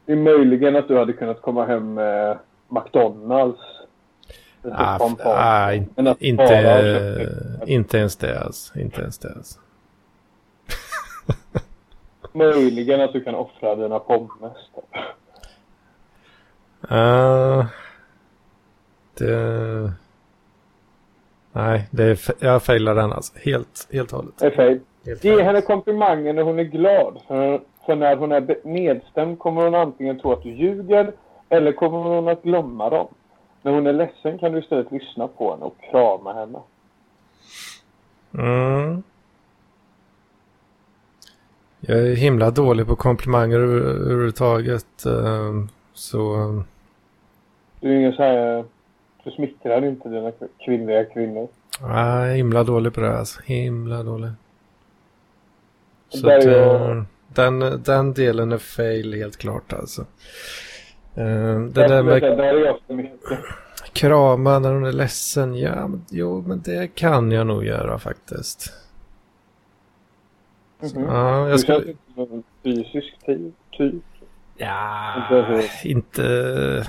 Det 0.07 0.13
är 0.13 0.17
möjligen 0.17 0.77
att 0.77 0.89
du 0.89 0.99
hade 0.99 1.13
kunnat 1.13 1.43
komma 1.43 1.67
hem 1.67 1.95
med 1.95 2.39
McDonalds. 2.69 3.61
Ah, 4.73 5.11
ah, 5.25 5.73
in, 5.73 5.89
inte, 6.19 7.29
inte 7.67 7.99
ens 7.99 8.17
det 8.17 8.41
alltså. 8.41 8.79
Inte 8.79 9.01
ens 9.01 9.19
det 9.19 9.29
alltså. 9.37 9.61
Möjligen 12.37 13.01
att 13.01 13.13
du 13.13 13.25
kan 13.25 13.35
offra 13.35 13.75
dina 13.75 13.99
pommes. 13.99 14.57
Uh, 16.91 17.67
det... 19.19 19.93
Nej, 21.53 21.89
det 21.91 22.05
är, 22.05 22.19
jag 22.39 22.63
failar 22.63 22.95
den 22.95 23.13
alltså. 23.13 23.33
Helt, 23.39 23.89
helt 23.93 24.13
och 24.13 24.19
hållet. 24.19 24.39
Det 24.39 24.47
är. 24.47 24.81
Helt 25.07 25.25
Ge 25.25 25.43
henne 25.43 25.61
komplimanger 25.61 26.33
när 26.33 26.43
hon 26.43 26.59
är 26.59 26.65
glad. 26.65 27.21
För, 27.29 27.61
för 27.87 27.97
när 27.97 28.17
hon 28.17 28.33
är 28.33 28.57
nedstämd 28.65 29.39
kommer 29.39 29.65
hon 29.65 29.75
antingen 29.75 30.21
tro 30.21 30.33
att 30.33 30.43
du 30.43 30.51
ljuger 30.51 31.13
eller 31.49 31.73
kommer 31.73 31.99
hon 31.99 32.29
att 32.29 32.43
glömma 32.43 32.91
dem. 32.91 33.09
När 33.63 33.73
hon 33.73 33.87
är 33.87 33.93
ledsen 33.93 34.39
kan 34.39 34.53
du 34.53 34.59
istället 34.59 34.93
lyssna 34.93 35.29
på 35.29 35.51
henne 35.51 35.65
och 35.65 35.77
krama 35.91 36.33
henne. 36.33 36.59
Mm. 38.35 39.03
Jag 41.87 41.99
är 41.99 42.15
himla 42.15 42.51
dålig 42.51 42.87
på 42.87 42.97
komplimanger 42.97 43.59
över- 43.61 43.81
överhuvudtaget. 43.81 45.07
ehm, 45.07 45.69
Så... 45.95 46.35
ehm, 46.35 46.65
Du 47.81 47.89
är 47.93 47.97
ingen 47.97 48.13
så 48.13 48.23
här... 48.23 48.65
Du 49.25 49.31
smickrar 49.31 49.85
inte 49.85 50.09
dina 50.09 50.33
kvinnliga 50.65 51.05
kvinnor. 51.05 51.49
Jag 51.81 51.99
är 51.99 52.35
himla 52.35 52.65
dålig 52.65 52.95
på 52.95 53.01
det 53.01 53.19
alltså. 53.19 53.41
Himla 53.45 54.03
dålig. 54.03 54.31
Så 56.09 56.31
att, 56.31 56.45
jag- 56.45 56.91
eh, 56.91 57.03
den, 57.29 57.83
den 57.83 58.13
delen 58.15 58.53
är 58.53 58.59
fail 58.59 59.15
helt 59.15 59.37
klart 59.37 59.73
alltså. 59.73 60.03
Eh, 61.15 61.61
Det 61.61 61.89
där 61.89 62.03
med 62.03 62.23
där 62.23 63.13
krama 63.93 64.59
när 64.59 64.73
hon 64.73 64.85
är 64.85 64.93
ledsen. 64.93 65.55
Ja, 65.55 65.87
men, 65.89 66.05
jo, 66.11 66.45
men 66.47 66.61
det 66.65 66.95
kan 66.95 67.31
jag 67.33 67.47
nog 67.47 67.65
göra 67.65 67.99
faktiskt. 67.99 68.73
Ja, 70.95 71.45
Du 71.45 71.51
jag 71.51 71.51
känns 71.51 71.63
skulle... 71.63 71.91
inte 71.91 72.03
som 72.15 72.33
en 72.33 72.43
fysisk 72.63 73.15
typ. 73.71 74.03
Ja, 74.57 75.15
Inte 75.31 75.89
inte, 75.89 76.87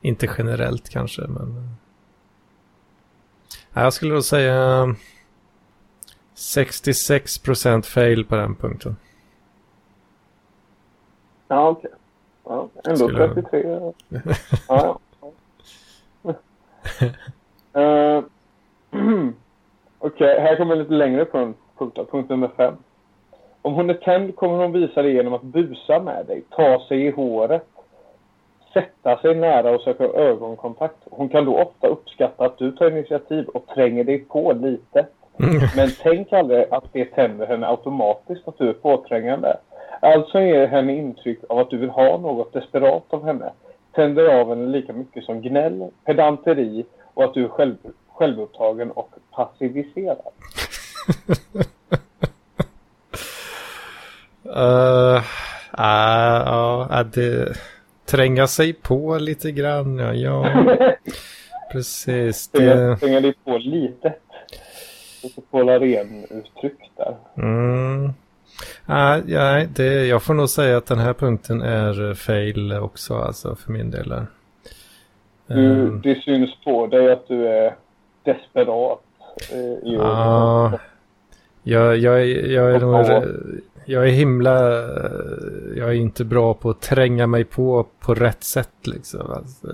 inte 0.00 0.28
generellt 0.38 0.88
kanske, 0.88 1.22
men... 1.22 1.68
Ja, 3.72 3.82
jag 3.82 3.92
skulle 3.92 4.14
då 4.14 4.22
säga 4.22 4.86
66% 6.36 7.82
fail 7.82 8.24
på 8.24 8.36
den 8.36 8.54
punkten. 8.54 8.96
Ja, 11.48 11.68
okej. 11.68 11.90
Ja, 12.44 12.68
ändå 12.84 12.96
Skulle 12.96 13.18
jag- 13.20 13.34
33. 13.50 13.92
Ja, 14.68 14.98
ja. 15.12 15.30
Eh, 17.80 18.24
Okej, 19.98 20.40
här 20.40 20.56
kommer 20.56 20.72
en 20.72 20.78
lite 20.78 20.92
längre 20.92 21.24
punkt, 21.24 21.58
punkt 22.10 22.28
nummer 22.28 22.50
fem. 22.56 22.74
Om 23.62 23.74
hon 23.74 23.90
är 23.90 23.94
tänd 23.94 24.36
kommer 24.36 24.56
hon 24.56 24.72
visa 24.72 25.02
det 25.02 25.10
genom 25.10 25.32
att 25.32 25.42
busa 25.42 26.00
med 26.00 26.26
dig, 26.26 26.42
ta 26.50 26.84
sig 26.88 27.06
i 27.06 27.10
håret, 27.10 27.66
sätta 28.72 29.18
sig 29.18 29.34
nära 29.34 29.70
och 29.70 29.80
söka 29.80 30.04
ögonkontakt. 30.04 30.96
Hon 31.10 31.28
kan 31.28 31.44
då 31.44 31.58
ofta 31.58 31.86
uppskatta 31.86 32.44
att 32.44 32.58
du 32.58 32.72
tar 32.72 32.90
initiativ 32.90 33.46
och 33.46 33.66
tränger 33.66 34.04
dig 34.04 34.18
på 34.18 34.52
lite. 34.52 35.06
Men 35.76 35.88
tänk 36.02 36.32
aldrig 36.32 36.66
att 36.70 36.92
det 36.92 37.04
tänder 37.04 37.46
henne 37.46 37.66
automatiskt 37.66 38.48
att 38.48 38.58
du 38.58 38.68
är 38.68 38.72
påträngande. 38.72 39.56
Alltså 40.00 40.40
ger 40.40 40.66
henne 40.66 40.96
intryck 40.96 41.38
av 41.48 41.58
att 41.58 41.70
du 41.70 41.76
vill 41.76 41.90
ha 41.90 42.18
något 42.18 42.52
desperat 42.52 43.04
av 43.10 43.24
henne. 43.24 43.52
Tänder 43.92 44.40
av 44.40 44.48
henne 44.48 44.66
lika 44.66 44.92
mycket 44.92 45.24
som 45.24 45.40
gnäll, 45.40 45.90
pedanteri 46.04 46.84
och 47.14 47.24
att 47.24 47.34
du 47.34 47.44
är 47.44 47.48
själv, 47.48 47.76
självupptagen 48.08 48.90
och 48.90 49.10
passiviserad. 49.30 50.18
uh, 54.56 55.22
uh, 55.78 56.90
uh, 56.90 57.02
det 57.14 57.56
tränga 58.06 58.46
sig 58.46 58.72
på 58.72 59.18
lite 59.18 59.52
grann. 59.52 59.98
Ja, 59.98 60.14
ja. 60.14 60.46
precis. 61.72 62.48
Det... 62.48 62.96
Tränga 62.96 63.20
dig 63.20 63.34
på 63.44 63.58
lite. 63.58 64.14
Lite 65.22 65.40
Polaren-uttryck 65.50 66.90
där. 66.96 67.16
Mm. 67.36 68.12
Ah, 68.86 69.18
ja, 69.26 69.66
det, 69.74 70.06
jag 70.06 70.22
får 70.22 70.34
nog 70.34 70.48
säga 70.48 70.76
att 70.76 70.86
den 70.86 70.98
här 70.98 71.12
punkten 71.12 71.62
är 71.62 72.14
fail 72.14 72.72
också, 72.72 73.14
alltså 73.14 73.56
för 73.56 73.72
min 73.72 73.90
del. 73.90 74.14
Du, 75.46 75.54
um, 75.54 76.00
det 76.04 76.22
syns 76.22 76.50
på 76.64 76.86
dig 76.86 77.12
att 77.12 77.28
du 77.28 77.48
är 77.48 77.74
desperat. 78.24 79.00
Eh, 79.52 79.92
ja, 79.92 80.72
jag, 81.62 81.96
jag, 81.96 82.26
jag 82.26 82.74
är 82.74 82.80
nog 82.80 83.24
jag 83.84 84.08
är 84.08 84.12
himla, 84.12 84.60
jag 85.76 85.88
är 85.88 85.92
inte 85.92 86.24
bra 86.24 86.54
på 86.54 86.70
att 86.70 86.80
tränga 86.80 87.26
mig 87.26 87.44
på 87.44 87.86
på 88.00 88.14
rätt 88.14 88.44
sätt 88.44 88.86
liksom. 88.86 89.30
Alltså, 89.30 89.66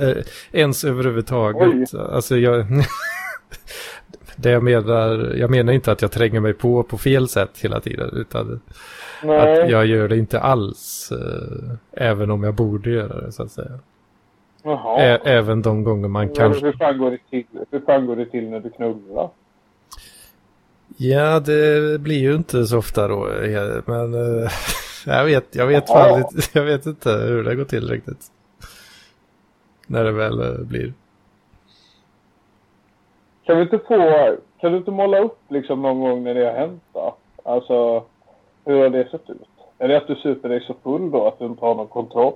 eh, 0.00 0.24
ens 0.52 0.84
överhuvudtaget. 0.84 1.94
Oj. 1.94 2.00
Alltså 2.12 2.36
jag, 2.36 2.66
det 4.36 4.50
jag 4.50 4.62
menar, 4.62 5.34
jag 5.36 5.50
menar 5.50 5.72
inte 5.72 5.92
att 5.92 6.02
jag 6.02 6.12
tränger 6.12 6.40
mig 6.40 6.52
på 6.52 6.82
på 6.82 6.98
fel 6.98 7.28
sätt 7.28 7.58
hela 7.58 7.80
tiden. 7.80 8.10
Utan 8.12 8.60
Nej. 9.22 9.62
att 9.62 9.70
jag 9.70 9.86
gör 9.86 10.08
det 10.08 10.16
inte 10.16 10.40
alls. 10.40 11.12
Eh, 11.12 11.76
även 11.92 12.30
om 12.30 12.42
jag 12.42 12.54
borde 12.54 12.90
göra 12.90 13.20
det 13.20 13.32
så 13.32 13.42
att 13.42 13.50
säga. 13.50 13.78
Ä 14.98 15.18
även 15.24 15.62
de 15.62 15.84
gånger 15.84 16.08
man 16.08 16.28
kanske... 16.28 16.66
Hur 16.66 16.72
fan 16.72 16.98
går 16.98 17.10
det 17.10 17.18
till, 17.30 17.44
hur 17.70 17.80
fan 17.80 18.06
går 18.06 18.16
det 18.16 18.26
till 18.26 18.50
när 18.50 18.60
du 18.60 18.70
knullar? 18.70 19.30
Ja, 20.96 21.40
det 21.40 22.00
blir 22.00 22.18
ju 22.18 22.34
inte 22.34 22.64
så 22.64 22.78
ofta 22.78 23.08
då. 23.08 23.28
Men 23.84 24.14
uh, 24.14 24.48
jag 25.06 25.24
vet, 25.24 25.54
jag 25.54 25.66
vet, 25.66 25.86
fan, 25.86 26.24
jag 26.52 26.64
vet 26.64 26.86
inte 26.86 27.10
hur 27.10 27.44
det 27.44 27.54
går 27.54 27.64
till 27.64 27.88
riktigt. 27.88 28.30
När 29.86 30.04
det 30.04 30.12
väl 30.12 30.40
uh, 30.40 30.60
blir. 30.60 30.92
Kan 33.44 33.56
vi 33.56 33.62
inte 33.62 33.78
få, 33.78 34.36
kan 34.60 34.72
du 34.72 34.78
inte 34.78 34.90
måla 34.90 35.18
upp 35.18 35.38
liksom 35.48 35.82
någon 35.82 36.00
gång 36.00 36.24
när 36.24 36.34
det 36.34 36.46
har 36.46 36.52
hänt 36.52 36.82
då? 36.92 37.16
Alltså, 37.44 38.04
hur 38.64 38.82
har 38.82 38.90
det 38.90 39.08
sett 39.10 39.30
ut? 39.30 39.48
Är 39.78 39.88
det 39.88 39.96
att 39.96 40.06
du 40.06 40.14
super 40.14 40.48
dig 40.48 40.64
så 40.66 40.74
full 40.82 41.10
då 41.10 41.28
att 41.28 41.38
du 41.38 41.46
inte 41.46 41.64
har 41.64 41.74
någon 41.74 41.86
kontroll? 41.86 42.34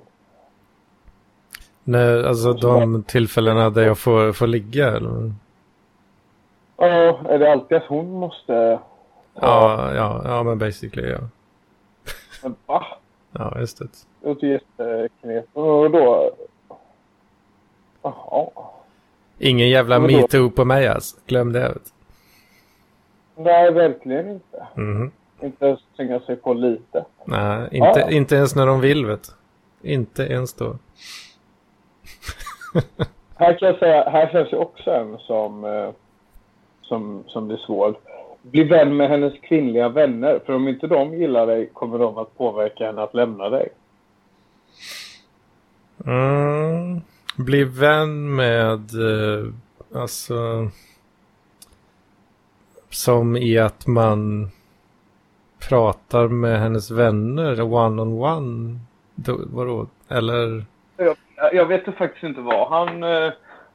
Nej, 1.84 2.26
alltså 2.26 2.52
de 2.52 3.02
tillfällena 3.02 3.70
där 3.70 3.82
jag 3.82 3.98
får, 3.98 4.32
får 4.32 4.46
ligga 4.46 4.88
eller? 4.88 5.32
Ja, 6.82 7.20
är 7.28 7.38
det 7.38 7.52
alltid 7.52 7.76
att 7.76 7.84
hon 7.84 8.10
måste... 8.10 8.80
Ja, 9.34 9.94
ja, 9.94 10.22
ja 10.24 10.42
men 10.42 10.58
basically 10.58 11.08
ja. 11.08 11.18
Men 12.42 12.56
va? 12.66 12.86
Ja, 13.32 13.58
just 13.58 13.78
det. 13.78 13.84
Det 14.20 14.28
låter 14.28 14.46
jätteknepigt. 14.46 15.56
Och 15.56 15.90
då... 15.90 16.30
Jaha. 18.02 18.48
Ingen 19.38 19.68
jävla 19.68 19.98
metoo 19.98 20.50
på 20.50 20.64
mig 20.64 20.88
alltså. 20.88 21.16
Glöm 21.26 21.52
det. 21.52 21.74
Nej, 23.36 23.72
verkligen 23.72 24.30
inte. 24.30 24.66
Mm. 24.76 25.10
Inte 25.40 25.78
tränga 25.96 26.20
sig 26.20 26.36
på 26.36 26.54
lite. 26.54 27.04
Nej, 27.24 27.68
inte, 27.72 28.00
ja. 28.00 28.10
inte 28.10 28.36
ens 28.36 28.54
när 28.54 28.66
de 28.66 28.80
vill 28.80 29.06
vet 29.06 29.34
Inte 29.82 30.22
ens 30.22 30.54
då. 30.54 30.76
här 33.36 33.58
kan 33.58 33.68
jag 33.68 33.78
säga, 33.78 34.10
här 34.10 34.28
känns 34.32 34.52
ju 34.52 34.56
också 34.56 34.90
en 34.90 35.18
som... 35.18 35.64
Eh, 35.64 35.90
som, 36.90 37.24
som 37.26 37.46
blir 37.46 37.56
svår. 37.56 37.94
Bli 38.42 38.64
vän 38.64 38.96
med 38.96 39.08
hennes 39.08 39.40
kvinnliga 39.40 39.88
vänner. 39.88 40.40
För 40.46 40.52
om 40.52 40.68
inte 40.68 40.86
de 40.86 41.14
gillar 41.14 41.46
dig 41.46 41.70
kommer 41.72 41.98
de 41.98 42.18
att 42.18 42.38
påverka 42.38 42.86
henne 42.86 43.02
att 43.02 43.14
lämna 43.14 43.48
dig. 43.48 43.68
Mm. 46.06 47.00
Bli 47.36 47.64
vän 47.64 48.34
med, 48.34 48.80
eh, 48.94 49.46
alltså, 49.94 50.68
som 52.88 53.36
i 53.36 53.58
att 53.58 53.86
man 53.86 54.50
pratar 55.68 56.28
med 56.28 56.60
hennes 56.60 56.90
vänner 56.90 57.60
one 57.62 58.02
on 58.02 58.12
one. 58.22 58.78
Då, 59.14 59.40
vadå? 59.46 59.86
Eller? 60.08 60.64
Jag, 60.96 61.16
jag 61.54 61.66
vet 61.66 61.96
faktiskt 61.98 62.24
inte 62.24 62.40
vad 62.40 62.68
han... 62.68 63.02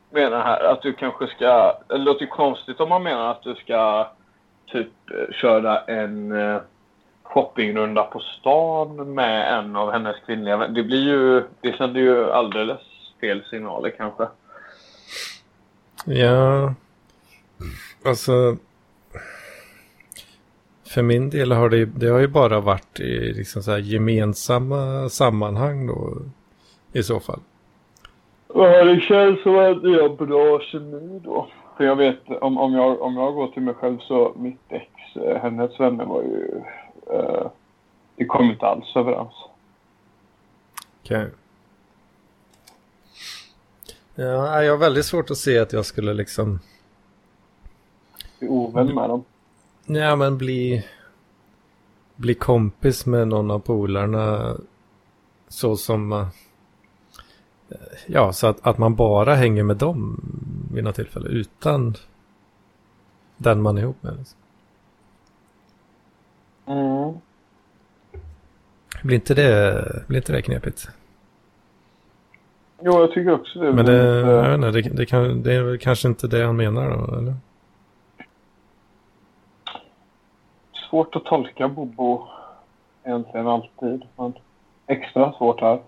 Menar 0.09 0.43
här 0.43 0.63
att 0.63 0.81
du 0.81 0.93
kanske 0.93 1.27
ska... 1.27 1.77
Det 1.87 1.97
låter 1.97 2.21
ju 2.21 2.27
konstigt 2.27 2.79
om 2.79 2.89
man 2.89 3.03
menar 3.03 3.31
att 3.31 3.43
du 3.43 3.55
ska 3.55 4.11
typ 4.65 4.87
eh, 5.11 5.33
köra 5.33 5.79
en 5.79 6.31
eh, 6.31 6.61
shoppingrunda 7.23 8.03
på 8.03 8.19
stan 8.19 9.13
med 9.13 9.59
en 9.59 9.75
av 9.75 9.91
hennes 9.91 10.15
kvinnliga 10.25 10.57
vänner. 10.57 10.75
Det 10.75 10.83
blir 10.83 11.03
ju... 11.03 11.43
Det 11.61 11.77
sänder 11.77 12.01
ju 12.01 12.31
alldeles 12.31 12.81
fel 13.21 13.43
signaler 13.49 13.89
kanske. 13.97 14.27
Ja. 16.05 16.73
Alltså. 18.05 18.57
För 20.87 21.01
min 21.01 21.29
del 21.29 21.51
har 21.51 21.69
det, 21.69 21.85
det 21.85 22.07
har 22.07 22.19
ju 22.19 22.27
bara 22.27 22.59
varit 22.59 22.99
i 22.99 23.33
liksom 23.33 23.63
så 23.63 23.77
gemensamma 23.77 25.09
sammanhang 25.09 25.87
då. 25.87 26.17
I 26.93 27.03
så 27.03 27.19
fall. 27.19 27.39
Ja, 28.57 28.83
det 28.83 28.99
känns 28.99 29.43
som 29.43 29.55
att 29.55 29.83
jag 29.83 30.01
har 30.01 30.25
bra 30.25 30.59
kemi 30.59 31.19
då. 31.23 31.47
För 31.77 31.83
jag 31.83 31.95
vet, 31.95 32.29
om, 32.41 32.57
om, 32.57 32.73
jag, 32.73 33.01
om 33.01 33.17
jag 33.17 33.33
går 33.33 33.47
till 33.47 33.61
mig 33.61 33.73
själv 33.73 33.99
så 33.99 34.33
mitt 34.35 34.59
ex, 34.69 34.87
eh, 35.15 35.41
hennes 35.41 35.79
vänner 35.79 36.05
var 36.05 36.21
ju... 36.21 36.61
Eh, 37.11 37.47
det 38.15 38.25
kom 38.25 38.51
inte 38.51 38.65
alls 38.65 38.95
överens. 38.95 39.33
Okej. 41.01 41.17
Okay. 41.17 41.29
Ja, 44.15 44.63
jag 44.63 44.73
har 44.73 44.77
väldigt 44.77 45.05
svårt 45.05 45.31
att 45.31 45.37
se 45.37 45.59
att 45.59 45.73
jag 45.73 45.85
skulle 45.85 46.13
liksom... 46.13 46.59
Bli 48.39 48.47
ovän 48.47 48.95
med 48.95 49.09
dem? 49.09 49.23
Ja, 49.85 50.15
men 50.15 50.37
bli... 50.37 50.85
Bli 52.15 52.33
kompis 52.33 53.05
med 53.05 53.27
någon 53.27 53.51
av 53.51 53.59
polarna 53.59 54.55
så 55.47 55.75
som 55.75 56.27
ja, 58.07 58.33
så 58.33 58.47
att, 58.47 58.67
att 58.67 58.77
man 58.77 58.95
bara 58.95 59.35
hänger 59.35 59.63
med 59.63 59.77
dem 59.77 60.21
vid 60.73 60.83
något 60.83 60.95
tillfälle 60.95 61.29
utan 61.29 61.93
den 63.37 63.61
man 63.61 63.77
är 63.77 63.81
ihop 63.81 64.03
med. 64.03 64.17
Liksom. 64.17 64.39
Mm. 66.65 67.13
Blir 69.03 69.15
inte 69.15 69.33
det, 69.33 69.83
blir 70.07 70.17
inte 70.17 70.33
det 70.33 70.41
knepigt? 70.41 70.89
Jo, 72.81 72.99
jag 72.99 73.11
tycker 73.11 73.31
också 73.31 73.59
det. 73.59 73.73
Men 73.73 73.85
det, 73.85 73.93
jag 73.93 74.49
vet 74.49 74.55
inte, 74.55 74.71
det, 74.71 74.97
det, 74.97 75.05
kan, 75.05 75.43
det 75.43 75.53
är 75.53 75.63
väl 75.63 75.77
kanske 75.77 76.07
inte 76.07 76.27
det 76.27 76.45
han 76.45 76.55
menar 76.55 76.89
då, 76.89 77.17
eller? 77.17 77.35
Svårt 80.89 81.15
att 81.15 81.25
tolka 81.25 81.67
Bobo 81.67 82.27
egentligen 83.03 83.47
alltid. 83.47 84.03
Men 84.15 84.33
extra 84.87 85.33
svårt 85.33 85.61
här. 85.61 85.81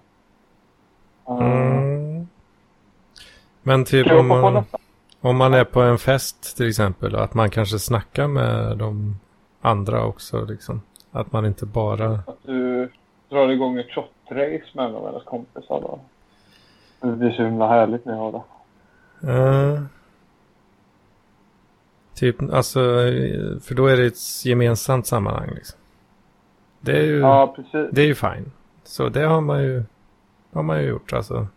Mm. 1.27 2.27
Men 3.63 3.85
typ 3.85 4.11
om 4.11 4.27
man, 4.27 4.63
om 5.21 5.37
man 5.37 5.53
är 5.53 5.63
på 5.63 5.81
en 5.81 5.97
fest 5.97 6.57
till 6.57 6.69
exempel 6.69 7.15
att 7.15 7.33
man 7.33 7.49
kanske 7.49 7.79
snackar 7.79 8.27
med 8.27 8.77
de 8.77 9.19
andra 9.61 10.05
också 10.05 10.45
liksom. 10.45 10.81
Att 11.11 11.31
man 11.31 11.45
inte 11.45 11.65
bara... 11.65 12.11
Att 12.11 12.43
du 12.45 12.91
drar 13.29 13.49
igång 13.49 13.77
ett 13.77 13.89
shot-race 13.89 14.67
med 14.73 14.85
en 14.85 14.95
av 14.95 15.05
hennes 15.05 15.23
kompisar 15.23 15.81
då. 15.81 15.99
Det 17.01 17.15
blir 17.15 17.31
så 17.31 17.43
himla 17.43 17.67
härligt 17.67 18.05
när 18.05 18.13
jag 18.13 18.19
har 18.19 18.31
det. 18.31 18.41
Uh, 19.31 19.81
typ, 22.13 22.41
alltså, 22.53 22.79
för 23.61 23.75
då 23.75 23.87
är 23.87 23.97
det 23.97 24.05
ett 24.05 24.45
gemensamt 24.45 25.07
sammanhang 25.07 25.49
liksom. 25.55 25.79
Det 26.79 26.97
är 26.97 27.03
ju, 27.03 27.19
ja, 27.19 27.53
precis. 27.55 27.89
Det 27.91 28.01
är 28.01 28.05
ju 28.05 28.15
fine. 28.15 28.51
Så 28.83 29.09
det 29.09 29.21
har 29.21 29.41
man 29.41 29.63
ju 29.63 29.83
har 30.57 30.63
man 30.63 30.81
ju 30.81 30.87
gjort 30.87 31.13
alltså. 31.13 31.47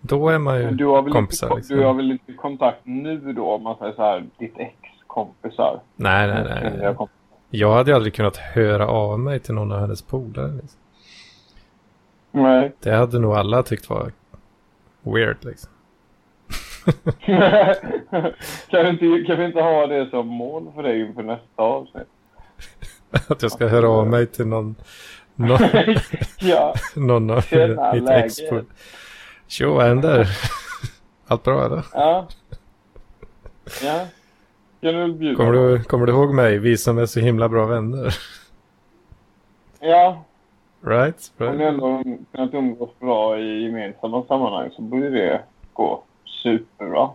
Då 0.00 0.28
är 0.28 0.38
man 0.38 0.60
ju 0.60 0.70
du 0.70 0.86
har 0.86 1.02
väl 1.02 1.12
kompisar. 1.12 1.46
Inte, 1.46 1.56
liksom. 1.56 1.76
Du 1.76 1.84
har 1.84 1.94
väl 1.94 2.10
inte 2.10 2.32
kontakt 2.32 2.80
nu 2.82 3.32
då 3.32 3.50
om 3.50 3.62
man 3.62 3.76
säger 3.76 3.92
så 3.92 4.02
här, 4.02 4.24
ditt 4.38 4.58
ex-kompisar? 4.58 5.80
Nej, 5.96 6.26
nej, 6.26 6.44
nej. 6.44 6.96
Jag 7.50 7.74
hade 7.74 7.94
aldrig 7.94 8.14
kunnat 8.14 8.36
höra 8.36 8.88
av 8.88 9.20
mig 9.20 9.40
till 9.40 9.54
någon 9.54 9.72
av 9.72 9.80
hennes 9.80 10.02
polare. 10.02 10.52
Liksom. 10.52 10.80
Nej. 12.30 12.72
Det 12.80 12.90
hade 12.90 13.18
nog 13.18 13.32
alla 13.32 13.62
tyckt 13.62 13.90
var 13.90 14.12
weird 15.02 15.44
liksom. 15.44 15.70
kan, 18.68 18.84
vi 18.84 18.88
inte, 18.88 19.24
kan 19.26 19.38
vi 19.38 19.44
inte 19.44 19.60
ha 19.60 19.86
det 19.86 20.10
som 20.10 20.26
mål 20.26 20.72
för 20.74 20.82
dig 20.82 21.00
inför 21.00 21.22
nästa 21.22 21.62
avsnitt? 21.62 22.08
Att 23.28 23.42
jag 23.42 23.52
ska 23.52 23.66
höra 23.66 23.88
av 23.88 24.06
mig 24.06 24.26
till 24.26 24.46
någon, 24.46 24.74
någon, 25.36 25.58
ja. 26.40 26.74
någon 26.96 27.30
av 27.30 27.44
mitt 27.94 28.08
ex. 28.10 28.48
på- 28.48 28.62
Tjo, 29.46 29.74
vad 29.74 29.86
händer? 29.86 30.28
Allt 31.26 31.42
bra 31.42 31.66
eller? 31.66 31.84
Ja. 31.92 32.28
Ja. 33.82 34.06
Kommer 35.36 35.52
du, 35.52 35.82
kommer 35.84 36.06
du 36.06 36.12
ihåg 36.12 36.34
mig? 36.34 36.58
Vi 36.58 36.76
som 36.76 36.98
är 36.98 37.06
så 37.06 37.20
himla 37.20 37.48
bra 37.48 37.66
vänner. 37.66 38.14
Ja. 39.80 40.24
Right? 40.86 41.32
Om 41.38 41.46
right? 41.46 41.60
ändå 41.60 42.02
kunnat 42.32 42.54
umgås 42.54 42.90
bra 43.00 43.38
i 43.40 43.62
gemensamma 43.62 44.22
sammanhang 44.22 44.70
så 44.76 44.82
borde 44.82 45.10
det 45.10 45.42
gå 45.72 46.02
superbra. 46.42 47.10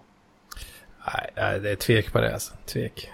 Nej, 1.13 1.29
nej, 1.35 1.59
det 1.59 1.71
är 1.71 1.75
tvek 1.75 2.13
på 2.13 2.21
det 2.21 2.33
alltså. 2.33 2.53
Tvek. 2.65 3.11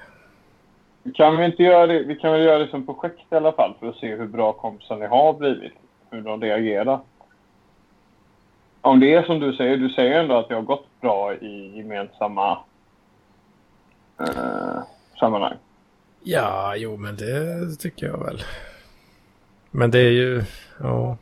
Kan 1.14 1.38
vi 1.38 1.46
inte 1.46 1.64
göra 1.64 1.88
det? 1.88 2.04
Vi 2.04 2.16
kan 2.16 2.32
väl 2.32 2.42
göra 2.42 2.58
det 2.58 2.68
som 2.68 2.86
projekt 2.86 3.32
i 3.32 3.36
alla 3.36 3.52
fall 3.52 3.74
för 3.80 3.88
att 3.88 3.96
se 3.96 4.16
hur 4.16 4.28
bra 4.28 4.54
kompisar 4.54 4.96
ni 4.96 5.06
har 5.06 5.34
blivit. 5.34 5.74
Hur 6.10 6.22
de 6.22 6.42
reagerar. 6.42 7.00
Om 8.82 9.00
det 9.00 9.14
är 9.14 9.24
som 9.24 9.40
du 9.40 9.54
säger, 9.54 9.78
du 9.78 9.90
säger 9.90 10.20
ändå 10.20 10.38
att 10.38 10.48
det 10.48 10.56
har 10.56 10.62
gått 10.62 11.02
bra 11.02 11.34
i 11.34 11.78
gemensamma 11.78 12.58
eh, 14.20 14.80
sammanhang. 15.20 15.54
Ja, 16.24 16.76
jo, 16.76 16.98
men 16.98 17.16
det 17.16 17.76
tycker 17.80 18.08
jag 18.08 18.26
väl. 18.26 18.42
Men 19.72 19.92
det 19.92 20.00
är 20.00 20.12
ju, 20.12 20.44
ja. 20.80 21.18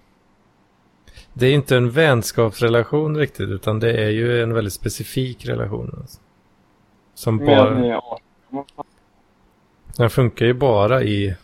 Det 1.33 1.47
är 1.47 1.53
inte 1.53 1.77
en 1.77 1.91
vänskapsrelation 1.91 3.17
riktigt, 3.17 3.49
utan 3.49 3.79
det 3.79 4.03
är 4.03 4.09
ju 4.09 4.43
en 4.43 4.53
väldigt 4.53 4.73
specifik 4.73 5.45
relation. 5.45 5.95
Alltså. 5.97 6.21
Som 7.13 7.37
bara, 7.37 7.85
är 7.85 7.95
18. 7.95 8.19
Den 9.97 10.09
funkar 10.09 10.45
ju 10.45 10.53
bara 10.53 11.03
i 11.03 11.35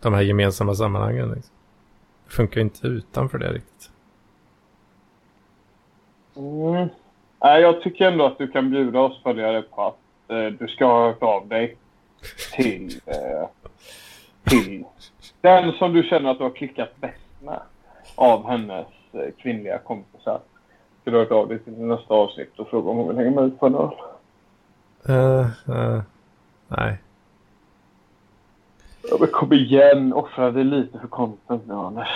de 0.00 0.14
här 0.14 0.22
gemensamma 0.22 0.74
sammanhangen. 0.74 1.28
Liksom. 1.28 1.54
Det 2.26 2.32
funkar 2.32 2.56
ju 2.56 2.62
inte 2.62 2.86
utanför 2.86 3.38
det 3.38 3.52
riktigt. 3.52 3.90
Mm. 6.36 6.88
Nej, 7.42 7.62
jag 7.62 7.82
tycker 7.82 8.04
ändå 8.10 8.26
att 8.26 8.38
du 8.38 8.48
kan 8.48 8.70
bjuda 8.70 9.00
oss 9.00 9.22
följare 9.22 9.62
på 9.62 9.86
att 9.86 9.98
eh, 10.30 10.46
du 10.46 10.68
ska 10.68 10.86
ha 10.86 11.06
hört 11.06 11.22
av 11.22 11.48
dig 11.48 11.76
till, 12.52 13.00
eh, 13.06 13.48
till 14.44 14.84
den 15.40 15.72
som 15.72 15.92
du 15.92 16.02
känner 16.02 16.30
att 16.30 16.38
du 16.38 16.44
har 16.44 16.50
klickat 16.50 16.96
bäst 16.96 17.42
med 17.42 17.60
av 18.14 18.46
hennes 18.48 18.86
eh, 19.12 19.30
kvinnliga 19.38 19.78
kompisar. 19.78 20.40
Ska 21.02 21.10
du 21.10 21.16
ha 21.16 21.24
hört 21.24 21.32
av 21.32 21.48
dig 21.48 21.58
till 21.58 21.72
nästa 21.72 22.14
avsnitt 22.14 22.58
och 22.58 22.68
fråga 22.68 22.90
om 22.90 22.96
hon 22.96 23.08
vill 23.08 23.16
hänga 23.16 23.30
med 23.30 23.44
ut 23.44 23.60
på 23.60 23.66
en 23.66 23.74
öl? 23.74 23.90
Uh, 25.08 25.46
uh, 25.68 26.02
nej. 26.68 26.98
Ja, 29.02 29.16
men 29.20 29.28
kom 29.28 29.52
igen, 29.52 30.12
offra 30.12 30.50
dig 30.50 30.64
lite 30.64 30.98
för 30.98 31.08
content 31.08 31.66
nu 31.66 31.74
Anders. 31.74 32.08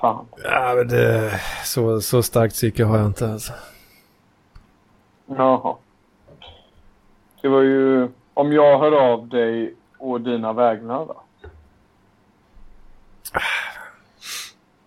Fan. 0.00 0.26
Ja, 0.44 0.74
men 0.76 0.88
det, 0.88 1.40
så, 1.64 2.00
så 2.00 2.22
starkt 2.22 2.54
psyke 2.54 2.84
har 2.84 2.98
jag 2.98 3.06
inte 3.06 3.32
alltså. 3.32 3.52
Jaha. 5.26 5.76
Det 7.42 7.48
var 7.48 7.60
ju 7.60 8.08
om 8.34 8.52
jag 8.52 8.78
hör 8.78 8.92
av 9.12 9.28
dig 9.28 9.74
och 9.98 10.20
dina 10.20 10.52
vägnar 10.52 11.06
då. 11.06 11.22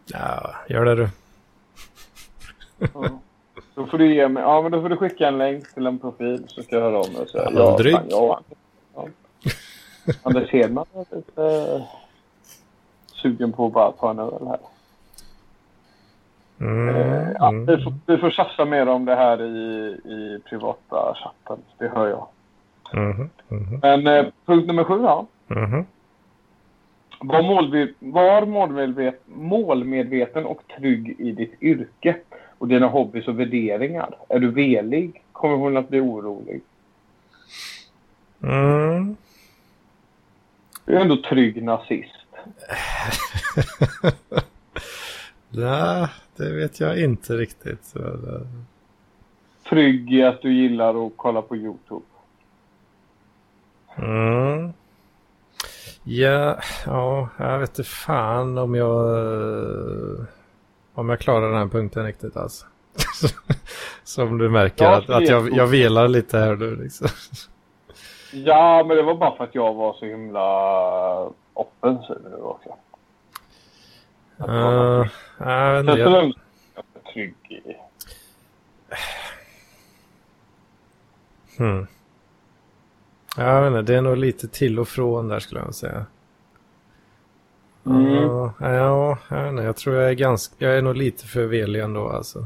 Ja, 0.05 0.55
gör 0.69 0.85
det 0.85 0.95
du. 0.95 1.09
Ja. 2.93 3.09
Då 3.75 3.85
får 3.85 3.97
du 3.97 4.13
ge 4.13 4.27
mig, 4.27 4.43
ja 4.43 4.61
men 4.61 4.71
då 4.71 4.81
får 4.81 4.89
du 4.89 4.97
skicka 4.97 5.27
en 5.27 5.37
länk 5.37 5.73
till 5.73 5.87
en 5.87 5.99
profil 5.99 6.43
så 6.47 6.63
ska 6.63 6.75
jag 6.75 6.83
höra 6.83 6.99
om 6.99 7.13
det 7.13 7.19
och 7.19 7.29
säga 7.29 7.45
Aldrig. 7.45 7.95
fan, 7.95 8.05
ja. 8.09 8.41
Anders 10.23 10.49
Hedman 10.51 10.85
är 10.93 11.15
lite 11.15 11.85
sugen 13.13 13.51
på 13.51 13.65
att 13.65 13.73
bara 13.73 13.91
ta 13.91 14.09
en 14.11 14.19
öl 14.19 14.47
här. 14.47 14.59
Mm, 16.59 16.95
Eh, 16.95 17.31
ja, 17.39 17.49
mm. 17.49 17.65
vi, 17.65 17.83
får, 17.83 17.93
vi 18.05 18.17
får 18.17 18.29
tjafsa 18.29 18.65
mer 18.65 18.87
om 18.89 19.05
det 19.05 19.15
här 19.15 19.41
i, 19.41 19.87
i 20.05 20.39
privata 20.49 21.15
chatten, 21.15 21.63
det 21.77 21.87
hör 21.87 22.07
jag. 22.07 22.27
Mhm, 22.93 23.29
mhm, 23.47 23.79
Men 23.81 24.07
eh, 24.07 24.25
punkt 24.45 24.67
nummer 24.67 24.83
sju 24.83 25.01
ja. 25.03 25.25
mhm. 25.47 25.85
Var, 27.21 27.41
målve- 27.41 27.93
var 27.99 28.41
målmedvet- 28.45 29.21
målmedveten 29.25 30.45
och 30.45 30.61
trygg 30.77 31.15
i 31.19 31.31
ditt 31.31 31.61
yrke 31.63 32.15
och 32.57 32.67
dina 32.67 32.87
hobbys 32.87 33.27
och 33.27 33.39
värderingar. 33.39 34.15
Är 34.29 34.39
du 34.39 34.51
velig 34.51 35.21
kommer 35.31 35.55
hon 35.55 35.77
att 35.77 35.89
bli 35.89 35.99
orolig. 35.99 36.61
Du 40.89 40.95
är 40.95 41.01
ändå 41.01 41.17
trygg 41.17 41.63
nazist. 41.63 42.15
Nej, 45.49 46.07
det 46.35 46.53
vet 46.53 46.79
jag 46.79 46.99
inte 46.99 47.33
riktigt. 47.33 47.85
Så, 47.85 47.99
Trygg 49.69 50.13
i 50.13 50.23
att 50.23 50.41
du 50.41 50.53
gillar 50.53 51.07
att 51.07 51.13
kolla 51.15 51.41
på 51.41 51.55
Youtube. 51.55 52.05
Mm. 53.95 54.73
Ja, 56.03 56.59
ja, 56.85 57.29
jag 57.37 57.59
vet 57.59 57.69
inte 57.69 57.83
fan 57.83 58.57
om 58.57 58.75
jag 58.75 59.05
om 60.93 61.09
jag 61.09 61.19
klarar 61.19 61.49
den 61.49 61.57
här 61.57 61.67
punkten 61.67 62.05
riktigt 62.05 62.37
alltså. 62.37 62.65
Som 64.03 64.37
du 64.37 64.49
märker 64.49 64.85
Ja, 64.85 64.97
att, 64.97 65.09
att 65.09 65.27
jag, 65.27 65.53
jag 65.53 65.67
velar 65.67 66.07
lite 66.07 66.37
här 66.37 66.55
nu 66.55 66.75
liksom. 66.75 67.07
Ja, 68.31 68.83
men 68.87 68.97
det 68.97 69.03
var 69.03 69.15
bara 69.15 69.35
för 69.35 69.43
att 69.43 69.55
jag 69.55 69.73
var 69.73 69.93
så 69.93 70.05
himla 70.05 70.43
offensiv 71.53 72.17
nu 72.23 72.35
också. 72.35 72.69
Att 74.37 74.49
Uh, 74.49 75.07
jag 75.37 75.83
vet 75.83 75.89
inte, 75.89 76.01
jag, 76.01 76.23
är 76.23 77.11
trygg 77.13 77.35
i. 77.49 77.75
hmm. 81.57 81.87
Jag 83.37 83.61
vet 83.61 83.67
inte, 83.67 83.91
det 83.91 83.97
är 83.97 84.01
nog 84.01 84.17
lite 84.17 84.47
till 84.47 84.79
och 84.79 84.87
från 84.87 85.27
där 85.27 85.39
skulle 85.39 85.61
jag 85.61 85.75
säga. 85.75 86.05
Mm. 87.85 88.13
Ja, 88.13 88.53
ja, 88.59 89.17
jag 89.29 89.43
vet 89.43 89.49
inte, 89.51 89.63
jag 89.63 89.75
tror 89.75 89.95
jag 89.95 90.09
är 90.09 90.13
ganska, 90.13 90.65
jag 90.65 90.77
är 90.77 90.81
nog 90.81 90.95
lite 90.95 91.27
för 91.27 91.45
velig 91.45 91.81
ändå 91.81 92.09
alltså. 92.09 92.39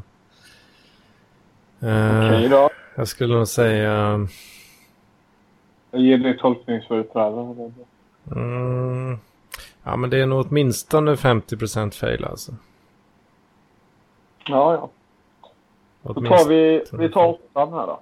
Eh, 1.81 2.25
Okej 2.25 2.49
då. 2.49 2.69
Jag 2.95 3.07
skulle 3.07 3.35
nog 3.35 3.47
säga... 3.47 4.27
Jag 5.93 6.01
ger 6.01 6.17
dig 6.17 6.37
tolkningsföreträde. 6.37 7.71
Mm, 8.35 9.17
ja, 9.83 9.95
men 9.95 10.09
det 10.09 10.21
är 10.21 10.25
nog 10.25 10.45
åtminstone 10.49 11.15
50% 11.15 11.91
fail 11.99 12.25
alltså. 12.25 12.51
Ja, 14.47 14.73
ja. 14.73 14.89
Då 16.01 16.13
tar 16.13 16.49
vi, 16.49 16.83
vi 16.93 17.09
tar 17.09 17.25
åttan 17.27 17.73
här 17.73 17.87
då. 17.87 17.99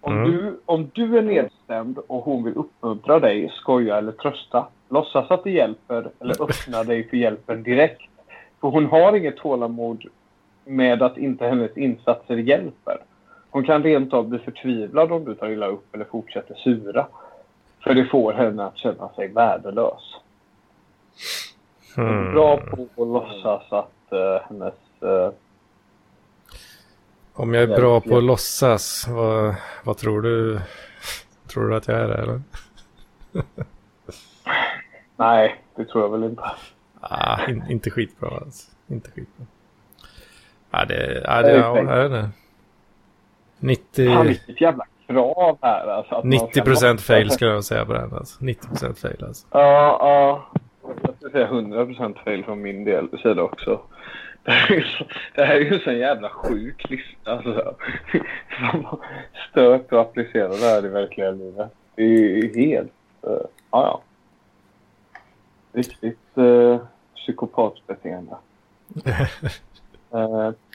Om, 0.00 0.12
Mm. 0.16 0.30
du, 0.30 0.60
om 0.64 0.90
du 0.94 1.18
är 1.18 1.22
nedstämd 1.22 1.98
och 1.98 2.24
hon 2.24 2.44
vill 2.44 2.54
uppmuntra 2.54 3.20
dig, 3.20 3.52
skoja 3.56 3.98
eller 3.98 4.12
trösta, 4.12 4.66
låtsas 4.88 5.30
att 5.30 5.44
det 5.44 5.50
hjälper 5.50 6.10
eller 6.20 6.42
öppna 6.42 6.84
dig 6.84 7.08
för 7.08 7.16
hjälpen 7.16 7.62
direkt. 7.62 8.02
För 8.60 8.68
hon 8.68 8.86
har 8.86 9.16
inget 9.16 9.36
tålamod 9.36 10.04
med 10.64 11.02
att 11.02 11.18
inte 11.18 11.46
hennes 11.46 11.76
insatser 11.76 12.36
hjälper. 12.36 12.98
Hon 13.50 13.64
kan 13.64 13.82
rent 13.82 14.12
av 14.12 14.28
bli 14.28 14.38
förtvivlad 14.38 15.12
om 15.12 15.24
du 15.24 15.34
tar 15.34 15.48
illa 15.48 15.66
upp 15.66 15.94
eller 15.94 16.04
fortsätter 16.04 16.54
sura. 16.54 17.06
För 17.84 17.94
det 17.94 18.04
får 18.04 18.32
henne 18.32 18.64
att 18.64 18.76
känna 18.78 19.08
sig 19.08 19.28
värdelös. 19.28 20.14
Hon 21.96 22.04
är 22.06 22.12
Hmm. 22.22 22.32
bra 22.34 22.56
på 22.56 22.82
att 22.82 23.08
låtsas 23.08 23.72
att 23.72 24.12
eh, 24.12 24.40
hennes... 24.48 24.74
eh, 25.02 25.32
Om 27.32 27.54
jag 27.54 27.62
är 27.62 27.76
bra 27.76 28.00
på 28.00 28.16
att 28.16 28.24
låtsas, 28.24 29.06
vad, 29.08 29.54
vad 29.84 29.96
tror 29.96 30.22
du? 30.22 30.60
Tror 31.46 31.68
du 31.68 31.76
att 31.76 31.88
jag 31.88 32.00
är 32.00 32.08
det 32.08 32.14
eller? 32.14 32.40
nej, 35.16 35.60
det 35.74 35.84
tror 35.84 36.04
jag 36.04 36.10
väl 36.10 36.24
inte. 36.24 36.42
Ah, 37.00 37.46
in, 37.48 37.64
inte 37.68 37.90
skitbra 37.90 38.28
alltså. 38.28 38.70
Inte 38.88 39.10
skitbra. 39.10 39.46
Ja, 40.70 40.84
det, 40.84 41.22
ja, 41.24 41.42
det, 41.42 41.56
ja, 41.56 41.78
inte. 41.80 42.30
90, 43.60 44.14
Fan, 44.14 44.26
vilket 44.26 44.60
jävla 44.60 44.84
krav 45.06 45.58
här 45.62 45.86
alltså. 45.86 46.14
Att 46.14 46.24
man 46.24 46.38
ska 46.38 46.46
90 46.46 46.62
procent 46.62 47.00
fail 47.00 47.30
skulle 47.30 47.50
jag 47.50 47.64
säga 47.64 47.84
på 47.84 47.92
den 47.92 48.14
alltså. 48.14 48.44
90 48.44 48.68
procent 48.68 48.98
fail 48.98 49.24
alltså. 49.24 49.46
Ja, 49.50 49.96
ja. 50.00 50.60
Jag 51.02 51.14
skulle 51.16 51.30
säga 51.32 51.46
100 51.46 51.86
procent 51.86 52.18
fail 52.18 52.44
från 52.44 52.62
min 52.62 52.84
del 52.84 53.08
sida 53.22 53.42
också. 53.42 53.80
Det 54.44 54.52
här 54.52 54.70
är 54.70 54.74
ju 54.74 54.84
så, 54.84 55.04
det 55.34 55.44
här 55.44 55.54
är 55.54 55.60
ju 55.60 55.74
en 55.74 55.80
sån 55.80 55.98
jävla 55.98 56.28
sjuk 56.28 56.90
lista 56.90 57.32
alltså. 57.32 57.74
Stört 59.50 59.92
att 59.92 60.06
applicera 60.06 60.48
det 60.48 60.66
här 60.66 60.84
i 60.86 60.88
verkliga 60.88 61.30
livet. 61.30 61.70
Det 61.94 62.02
är 62.02 62.06
ju 62.06 62.70
helt... 62.70 62.92
Uh, 63.26 63.32
ja, 63.32 63.42
ja. 63.70 64.02
Riktigt 65.72 66.38
uh, 66.38 66.78
psykopatbeteende. 67.16 68.36
Eh, 70.12 70.50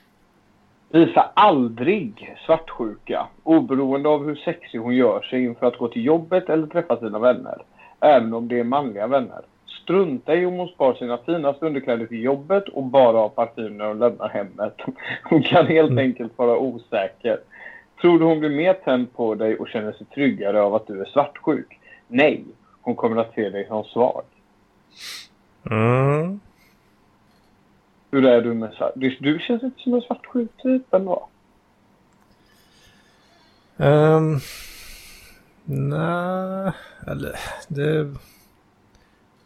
Visa 0.95 1.31
aldrig 1.33 2.35
svartsjuka, 2.45 3.27
oberoende 3.43 4.09
av 4.09 4.25
hur 4.25 4.35
sexig 4.35 4.79
hon 4.79 4.95
gör 4.95 5.21
sig 5.21 5.43
inför 5.43 5.67
att 5.67 5.77
gå 5.77 5.87
till 5.87 6.05
jobbet 6.05 6.49
eller 6.49 6.67
träffa 6.67 6.97
sina 6.97 7.19
vänner. 7.19 7.57
Även 7.99 8.33
om 8.33 8.47
det 8.47 8.59
är 8.59 8.63
manliga 8.63 9.07
vänner. 9.07 9.41
Strunta 9.83 10.35
i 10.35 10.45
om 10.45 10.53
hon 10.53 10.67
spar 10.67 10.93
sina 10.93 11.17
finaste 11.17 11.65
underkläder 11.65 12.05
till 12.05 12.23
jobbet 12.23 12.69
och 12.69 12.83
bara 12.83 13.17
har 13.17 13.29
parfym 13.29 13.77
när 13.77 13.85
hon 13.87 13.99
lämnar 13.99 14.29
hemmet. 14.29 14.81
Hon 15.23 15.43
kan 15.43 15.65
helt 15.67 15.91
Mm. 15.91 16.05
enkelt 16.05 16.37
vara 16.37 16.57
osäker. 16.57 17.39
Tror 18.01 18.19
du 18.19 18.25
hon 18.25 18.39
blir 18.39 18.49
mer 18.49 18.73
tänd 18.73 19.13
på 19.13 19.35
dig 19.35 19.57
och 19.57 19.67
känner 19.67 19.91
sig 19.91 20.05
tryggare 20.05 20.61
av 20.61 20.75
att 20.75 20.87
du 20.87 21.01
är 21.01 21.05
svartsjuk? 21.05 21.79
Nej, 22.07 22.43
hon 22.81 22.95
kommer 22.95 23.21
att 23.21 23.33
se 23.33 23.49
dig 23.49 23.67
som 23.67 23.83
svag. 23.83 24.23
Mm. 25.71 26.39
Hur 28.15 28.25
är 28.25 28.41
du 28.41 28.53
med 28.53 28.73
svart? 28.73 28.91
Du, 28.95 29.17
du 29.19 29.39
känns 29.39 29.63
inte 29.63 29.81
som 29.81 29.93
en 29.93 30.01
svartsjuk 30.01 30.49
typ 30.57 30.93
ändå. 30.93 31.27
Um, 33.77 34.39
Nej, 35.65 36.71
eller 37.07 37.35
det... 37.67 38.15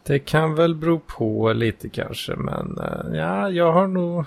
Det 0.03 0.19
kan 0.19 0.55
väl 0.55 0.75
bero 0.75 0.99
på 0.99 1.53
lite 1.53 1.89
kanske, 1.89 2.35
men 2.35 2.77
eh, 2.77 3.17
ja, 3.17 3.49
jag 3.49 3.71
har 3.71 3.87
nog... 3.87 4.25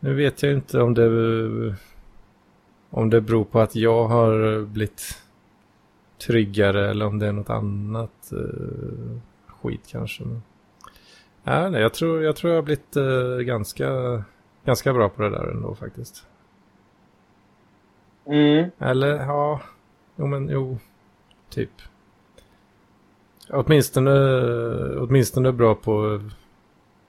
Nu 0.00 0.14
vet 0.14 0.42
jag 0.42 0.52
inte 0.52 0.80
om 0.80 0.94
det... 0.94 1.76
Om 2.90 3.10
det 3.10 3.20
beror 3.20 3.44
på 3.44 3.60
att 3.60 3.76
jag 3.76 4.08
har 4.08 4.62
blivit 4.64 5.22
tryggare 6.18 6.90
eller 6.90 7.06
om 7.06 7.18
det 7.18 7.26
är 7.26 7.32
något 7.32 7.50
annat 7.50 8.32
uh, 8.32 9.18
skit 9.46 9.86
kanske. 9.90 10.24
Men, 10.24 10.42
ja, 11.50 11.70
nej, 11.70 11.80
jag, 11.80 11.94
tror, 11.94 12.22
jag 12.22 12.36
tror 12.36 12.52
jag 12.52 12.58
har 12.58 12.62
blivit 12.62 12.96
uh, 12.96 13.38
ganska, 13.40 14.22
ganska 14.64 14.92
bra 14.92 15.08
på 15.08 15.22
det 15.22 15.30
där 15.30 15.50
ändå 15.50 15.74
faktiskt. 15.74 16.26
Mm. 18.26 18.70
Eller 18.78 19.16
ja, 19.16 19.60
jo 20.16 20.26
men 20.26 20.48
jo, 20.48 20.78
typ. 21.50 21.70
Åtminstone, 23.52 24.10
åtminstone 24.98 25.52
bra 25.52 25.74
på 25.74 26.20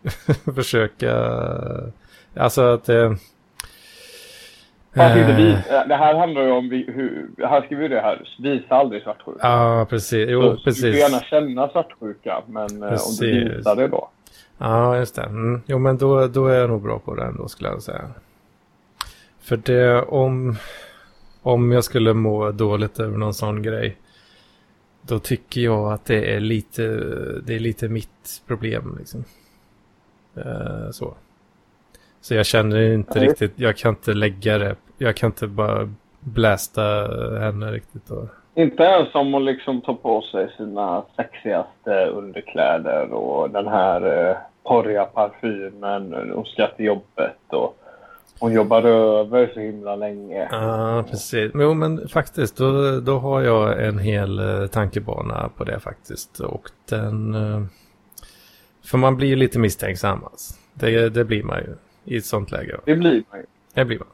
att 0.05 0.55
försöka, 0.55 1.13
alltså 2.35 2.61
att 2.61 2.83
det... 2.83 3.17
Inte 4.93 5.03
eh, 5.03 5.37
vi, 5.37 5.51
det 5.87 5.95
här 5.95 6.15
handlar 6.15 6.41
ju 6.41 6.51
om 6.51 6.69
vi, 6.69 6.83
hur, 6.83 7.29
här 7.47 7.61
skriver 7.61 7.81
vi 7.81 7.87
det 7.87 8.01
här, 8.01 8.27
visa 8.39 8.75
aldrig 8.75 9.03
svartsjuka. 9.03 9.39
Ja, 9.41 9.85
precis. 9.89 10.29
Jo, 10.29 10.41
Så 10.41 10.49
Du 10.49 10.63
precis. 10.63 10.81
får 10.81 10.89
gärna 10.89 11.19
känna 11.19 11.69
svartsjuka, 11.69 12.41
men 12.47 12.83
eh, 12.83 12.83
om 12.83 12.89
Precis. 12.89 13.19
du 13.19 13.55
visar 13.57 13.75
det 13.75 13.87
då. 13.87 14.09
Ja, 14.63 14.97
just 14.97 15.15
det. 15.15 15.21
Mm. 15.21 15.61
Jo, 15.65 15.79
men 15.79 15.97
då, 15.97 16.27
då 16.27 16.47
är 16.47 16.59
jag 16.59 16.69
nog 16.69 16.81
bra 16.81 16.99
på 16.99 17.15
det 17.15 17.23
ändå 17.23 17.47
skulle 17.47 17.69
jag 17.69 17.81
säga. 17.81 18.09
För 19.39 19.57
det 19.57 20.01
om, 20.01 20.55
om 21.41 21.71
jag 21.71 21.83
skulle 21.83 22.13
må 22.13 22.51
dåligt 22.51 22.99
över 22.99 23.17
någon 23.17 23.33
sån 23.33 23.63
grej. 23.63 23.97
Då 25.01 25.19
tycker 25.19 25.61
jag 25.61 25.93
att 25.93 26.05
det 26.05 26.35
är 26.35 26.39
lite, 26.39 26.83
det 27.45 27.55
är 27.55 27.59
lite 27.59 27.89
mitt 27.89 28.41
problem 28.47 28.95
liksom. 28.99 29.23
Eh, 30.35 30.91
så. 30.91 31.13
Så 32.21 32.35
jag 32.35 32.45
känner 32.45 32.93
inte 32.93 33.19
Nej. 33.19 33.27
riktigt, 33.27 33.53
jag 33.55 33.77
kan 33.77 33.89
inte 33.89 34.13
lägga 34.13 34.57
det, 34.57 34.75
jag 34.97 35.15
kan 35.15 35.27
inte 35.27 35.47
bara 35.47 35.93
blästa 36.19 36.81
henne 37.39 37.71
riktigt. 37.71 38.09
Och, 38.09 38.25
Inte 38.55 38.83
ens 38.83 39.15
om 39.15 39.33
hon 39.33 39.45
liksom 39.45 39.81
tar 39.81 39.93
på 39.93 40.21
sig 40.21 40.53
sina 40.57 41.03
sexigaste 41.15 42.05
underkläder 42.05 43.13
och 43.13 43.49
den 43.49 43.67
här 43.67 44.29
eh, 44.29 44.37
porriga 44.63 45.05
parfymen. 45.05 46.13
Hon 46.33 46.45
ska 46.45 46.67
till 46.67 46.85
jobbet 46.85 47.37
och 47.49 47.77
hon 48.39 48.53
jobbar 48.53 48.83
över 48.83 49.51
så 49.53 49.59
himla 49.59 49.95
länge. 49.95 50.47
Ja, 50.51 51.03
precis. 51.09 51.53
Men, 51.53 51.65
jo, 51.65 51.73
men 51.73 52.07
faktiskt, 52.07 52.57
då, 52.57 52.99
då 52.99 53.19
har 53.19 53.41
jag 53.41 53.85
en 53.85 53.99
hel 53.99 54.39
eh, 54.39 54.67
tankebana 54.67 55.49
på 55.57 55.63
det 55.63 55.79
faktiskt. 55.79 56.39
Och 56.39 56.69
den... 56.89 57.33
Eh, 57.35 57.63
för 58.85 58.97
man 58.97 59.17
blir 59.17 59.27
ju 59.27 59.35
lite 59.35 59.59
misstänksam. 59.59 60.23
Alltså. 60.23 60.53
Det, 60.73 61.09
det 61.09 61.25
blir 61.25 61.43
man 61.43 61.57
ju 61.57 61.75
i 62.15 62.17
ett 62.17 62.25
sånt 62.25 62.51
läge. 62.51 62.77
Det 62.85 62.95
blir 62.95 63.23
man 63.31 63.39
ju. 63.39 63.45
Det 63.73 63.85
blir 63.85 63.99
man. 63.99 64.07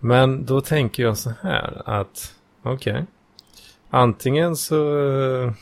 Men 0.00 0.44
då 0.44 0.60
tänker 0.60 1.02
jag 1.02 1.18
så 1.18 1.30
här 1.42 1.82
att, 1.84 2.34
okej. 2.62 3.04
Antingen 3.90 4.56
så, 4.56 4.98
eh, 5.08 5.52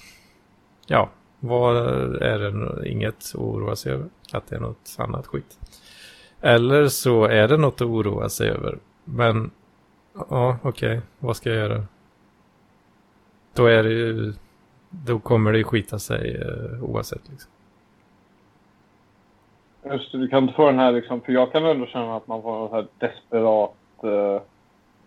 ja, 0.86 1.10
vad 1.46 1.76
är 2.22 2.38
det 2.38 2.88
inget 2.88 3.14
att 3.14 3.34
oroa 3.34 3.76
sig 3.76 3.92
över? 3.92 4.06
Att 4.32 4.46
det 4.48 4.56
är 4.56 4.60
något 4.60 4.96
annat 4.98 5.26
skit. 5.26 5.58
Eller 6.40 6.88
så 6.88 7.24
är 7.24 7.48
det 7.48 7.56
något 7.56 7.74
att 7.74 7.86
oroa 7.86 8.28
sig 8.28 8.48
över. 8.48 8.78
Men, 9.04 9.50
ja, 10.30 10.58
okej, 10.62 11.00
vad 11.18 11.36
ska 11.36 11.50
jag 11.50 11.58
göra? 11.58 11.84
Då 13.54 13.66
är 13.66 13.82
det 13.82 13.90
ju, 13.90 14.32
då 14.90 15.18
kommer 15.18 15.52
det 15.52 15.58
ju 15.58 15.64
skita 15.64 15.98
sig 15.98 16.42
eh, 16.42 16.84
oavsett 16.84 17.28
liksom. 17.30 17.50
Just 19.84 20.12
det, 20.12 20.18
du 20.18 20.28
kan 20.28 20.42
inte 20.42 20.54
få 20.54 20.66
den 20.66 20.78
här 20.78 20.92
liksom, 20.92 21.20
för 21.20 21.32
jag 21.32 21.52
kan 21.52 21.64
ändå 21.64 21.86
känna 21.86 22.16
att 22.16 22.26
man 22.26 22.42
får 22.42 22.66
en 22.66 22.72
här 22.72 22.86
desperat 22.98 23.74
eh, 24.02 24.42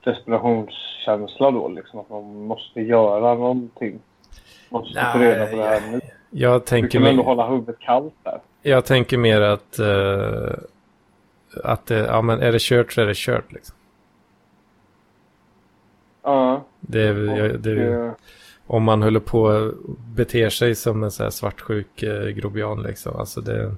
desperationskänsla 0.04 1.52
då 1.52 1.68
liksom 1.68 2.00
att 2.00 2.10
man 2.10 2.46
måste 2.46 2.82
göra 2.82 3.36
någonting. 3.36 4.00
Måste 4.70 5.06
få 5.14 5.20
reda 5.20 5.46
på 5.46 5.56
det 5.56 5.64
här 5.64 5.92
nu. 5.92 6.00
Jag 6.30 6.62
Du 6.62 6.66
tänker 6.66 6.90
kan 7.00 7.08
ändå 7.08 7.16
mig... 7.24 7.26
hålla 7.26 7.50
huvudet 7.50 7.80
kallt 7.80 8.14
där. 8.24 8.40
Jag 8.62 8.86
tänker 8.86 9.18
mer 9.18 9.42
att, 9.42 9.80
eh, 9.80 10.54
att 11.64 11.86
det, 11.86 11.96
ja 11.98 12.22
men 12.22 12.40
är 12.40 12.52
det 12.52 12.62
kört 12.62 12.94
så 12.94 13.02
är 13.02 13.06
det 13.06 13.18
kört 13.18 13.52
liksom. 13.52 13.76
Ja. 16.24 16.64
Det, 16.80 17.02
är- 17.08 17.38
jag- 17.38 17.60
det, 17.60 17.84
eh, 17.94 18.12
om 18.68 18.84
man 18.84 19.02
håller 19.04 19.20
på 19.20 19.42
och 19.42 19.74
beter 20.16 20.50
sig 20.50 20.76
som 20.76 21.04
en 21.04 21.12
så 21.12 21.24
här 21.24 21.30
svartsjuk 21.30 22.04
eh, 22.04 22.28
grobian 22.28 22.82
liksom. 22.84 23.16
Alltså 23.16 23.42
det, 23.42 23.76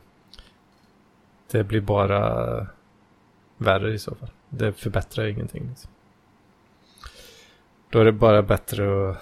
det 1.52 1.64
blir 1.64 1.82
bara 1.82 2.68
värre 3.58 3.94
i 3.94 4.00
så 4.00 4.16
fall. 4.16 4.30
Det 4.50 4.74
förbättrar 4.74 5.26
ingenting. 5.26 5.66
Liksom. 5.70 5.92
Då 7.90 8.00
är 8.00 8.06
det 8.06 8.12
bara 8.12 8.42
bättre 8.42 9.10
att 9.12 9.18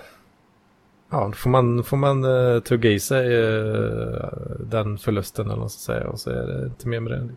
Ja, 1.09 1.25
då 1.25 1.31
får 1.31 1.49
man, 1.49 1.83
får 1.83 1.97
man 1.97 2.25
uh, 2.25 2.59
tugga 2.59 2.89
i 2.89 2.99
sig 2.99 3.35
eh, 3.35 4.29
den 4.59 4.97
förlusten 4.97 5.45
eller 5.45 5.61
vad 5.61 5.71
ska 5.71 5.93
säga 5.93 6.09
och 6.09 6.19
så 6.19 6.29
är 6.29 6.47
det 6.47 6.65
inte 6.65 6.87
mer 6.87 6.99
med 6.99 7.11
det. 7.11 7.27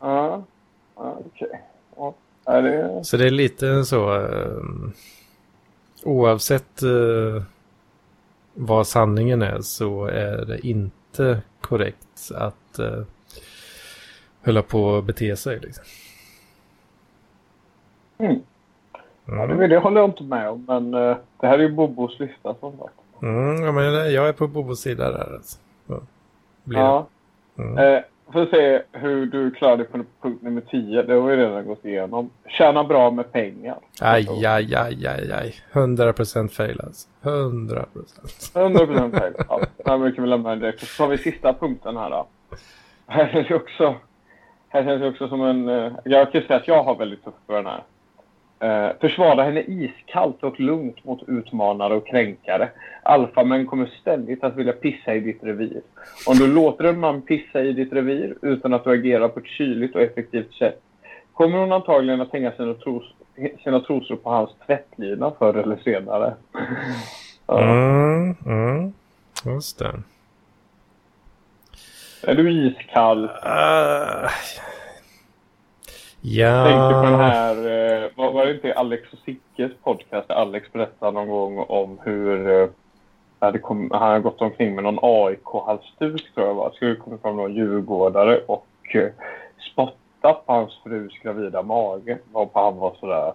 Ja, 0.00 0.44
ja 0.96 1.18
okej. 1.26 1.62
Ja, 1.96 2.14
är 2.44 2.62
det... 2.62 3.04
Så 3.04 3.16
det 3.16 3.26
är 3.26 3.30
lite 3.30 3.84
så, 3.84 4.16
eh, 4.16 4.62
oavsett 6.04 6.82
eh, 6.82 7.42
vad 8.54 8.86
sanningen 8.86 9.42
är 9.42 9.60
så 9.60 10.04
är 10.04 10.44
det 10.44 10.66
inte 10.66 11.42
korrekt 11.60 12.30
att 12.34 12.78
eh, 12.78 13.02
hålla 14.44 14.62
på 14.62 14.84
och 14.84 15.04
bete 15.04 15.36
sig. 15.36 15.60
Liksom. 15.60 15.84
Mm. 18.18 18.40
Ja, 19.30 19.42
Mm. 19.44 19.58
det, 19.58 19.66
det 19.66 19.78
håller 19.78 20.00
jag 20.00 20.10
inte 20.10 20.22
med 20.22 20.48
om, 20.50 20.64
men 20.68 20.94
eh, 20.94 21.16
det 21.40 21.46
här 21.46 21.58
är 21.58 21.62
ju 21.62 21.68
Bobos 21.72 22.20
lista 22.20 22.54
som 22.60 22.72
sagt. 22.78 23.22
Mm, 23.22 23.62
ja, 23.64 23.72
men 23.72 23.84
jag 24.12 24.28
är 24.28 24.32
på 24.32 24.46
Bobos 24.48 24.80
sida 24.80 25.10
där. 25.12 25.34
Alltså. 25.34 25.58
Så 25.86 26.00
blir 26.64 26.78
Ja. 26.78 27.06
det. 27.54 27.62
Mm. 27.62 27.78
Eh, 27.78 28.02
får 28.32 28.46
se 28.46 28.82
hur 28.92 29.26
du 29.26 29.50
klarar 29.50 29.76
dig 29.76 29.86
på 29.86 29.98
punkt 30.22 30.42
nummer 30.42 30.60
10. 30.60 31.02
Det 31.02 31.14
har 31.14 31.20
vi 31.20 31.36
redan 31.36 31.66
gått 31.66 31.84
igenom. 31.84 32.30
Tjäna 32.48 32.84
bra 32.84 33.10
med 33.10 33.32
pengar. 33.32 33.78
Aj, 34.00 34.28
aj, 34.46 34.74
aj, 34.74 35.06
aj, 35.06 35.32
aj. 35.32 35.54
100% 35.72 36.48
fail 36.48 36.80
alltså. 36.80 37.08
100%. 37.22 37.84
100% 38.54 39.18
fel. 39.20 39.32
Ja, 39.48 39.60
där 39.84 39.98
brukar 39.98 40.22
vi 40.22 40.28
lämna 40.28 40.56
direkt. 40.56 40.80
Så 40.86 41.02
tar 41.02 41.08
vi 41.10 41.18
sista 41.18 41.52
punkten 41.52 41.96
här 41.96 42.10
då. 42.10 42.26
Här 43.06 43.28
känns 43.32 43.48
det 43.48 43.54
också, 43.54 43.94
här 44.68 44.84
känns 44.84 45.00
det 45.02 45.08
också 45.08 45.28
som 45.28 45.42
en... 45.42 45.68
eh, 45.68 45.92
Jag 46.04 46.32
kan 46.32 46.42
säga 46.42 46.56
att 46.56 46.68
jag 46.68 46.82
har 46.82 46.94
väldigt 46.96 47.24
tufft 47.24 47.36
för 47.46 47.54
den 47.54 47.66
här. 47.66 47.82
Eh, 48.60 48.88
försvara 49.00 49.42
henne 49.42 49.64
iskallt 49.66 50.42
och 50.42 50.60
lugnt 50.60 51.04
mot 51.04 51.28
utmanare 51.28 51.94
och 51.94 52.06
kränkare. 52.06 52.68
Alfamän 53.02 53.66
kommer 53.66 53.86
ständigt 54.00 54.44
att 54.44 54.56
vilja 54.56 54.72
pissa 54.72 55.14
i 55.14 55.20
ditt 55.20 55.44
revir. 55.44 55.80
Om 56.26 56.36
du 56.36 56.46
låter 56.46 56.84
en 56.84 57.00
man 57.00 57.22
pissa 57.22 57.62
i 57.62 57.72
ditt 57.72 57.92
revir 57.92 58.34
utan 58.42 58.74
att 58.74 58.84
du 58.84 58.90
agerar 58.90 59.28
på 59.28 59.40
ett 59.40 59.46
kyligt 59.46 59.94
och 59.94 60.02
effektivt 60.02 60.54
sätt 60.54 60.82
kommer 61.38 61.58
hon 61.58 61.72
antagligen 61.72 62.20
att 62.20 62.32
hänga 62.32 62.52
sina, 62.52 62.74
tros, 62.74 63.04
sina 63.64 63.80
trosor 63.80 64.16
på 64.16 64.30
hans 64.30 64.50
tvättlina 64.66 65.32
förr 65.38 65.54
eller 65.54 65.76
senare. 65.76 66.34
Ja. 67.46 67.62
Mm, 67.62 68.36
mm. 68.46 68.92
Just 69.44 69.78
det. 69.78 70.02
Är 72.22 72.34
du 72.34 72.50
iskall? 72.50 73.24
Uh, 73.24 74.30
ja. 76.20 76.64
Tänkte 76.64 76.94
på 76.94 77.02
den 77.02 77.20
här, 77.20 77.56
eh, 77.56 78.10
var, 78.16 78.32
var 78.32 78.46
det 78.46 78.54
inte 78.54 78.74
Alex 78.74 79.12
och 79.12 79.18
Sickes 79.18 79.72
podcast 79.84 80.28
där 80.28 80.34
Alex 80.34 80.72
berättade 80.72 81.12
någon 81.12 81.28
gång 81.28 81.58
om 81.58 81.98
hur 82.02 82.50
eh, 83.40 83.52
kom, 83.52 83.90
han 83.90 84.02
hade 84.02 84.20
gått 84.20 84.40
omkring 84.40 84.74
med 84.74 84.84
någon 84.84 84.98
AIK-halsduk 85.02 86.34
tror 86.34 86.46
jag 86.46 86.56
det 86.56 86.58
var. 86.58 86.70
Skulle 86.70 86.94
komma 86.94 87.18
fram 87.18 87.36
någon 87.36 87.54
djurgårdare 87.54 88.40
och 88.46 88.66
eh, 88.94 89.10
spottat 89.72 90.46
på 90.46 90.52
hans 90.52 90.78
frus 90.84 91.12
gravida 91.22 91.62
mage. 91.62 92.18
Varpå 92.32 92.60
han 92.60 92.76
var 92.76 92.96
sådär. 93.00 93.32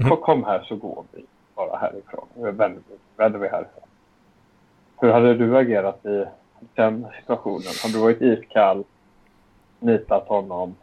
Mm. 0.00 0.16
Kom 0.16 0.44
här 0.44 0.64
så 0.68 0.76
går 0.76 1.04
vi 1.12 1.24
bara 1.54 1.76
härifrån. 1.76 2.26
Vi 2.34 2.42
vänder, 2.42 2.82
vänder 3.16 3.38
vi 3.38 3.48
härifrån. 3.48 3.82
Hur 5.00 5.12
hade 5.12 5.34
du 5.34 5.58
agerat 5.58 6.06
i 6.06 6.24
den 6.74 7.06
situationen? 7.20 7.72
Hade 7.82 7.94
du 7.94 8.00
varit 8.00 8.22
iskall, 8.22 8.84
nitat 9.80 10.28
honom 10.28 10.74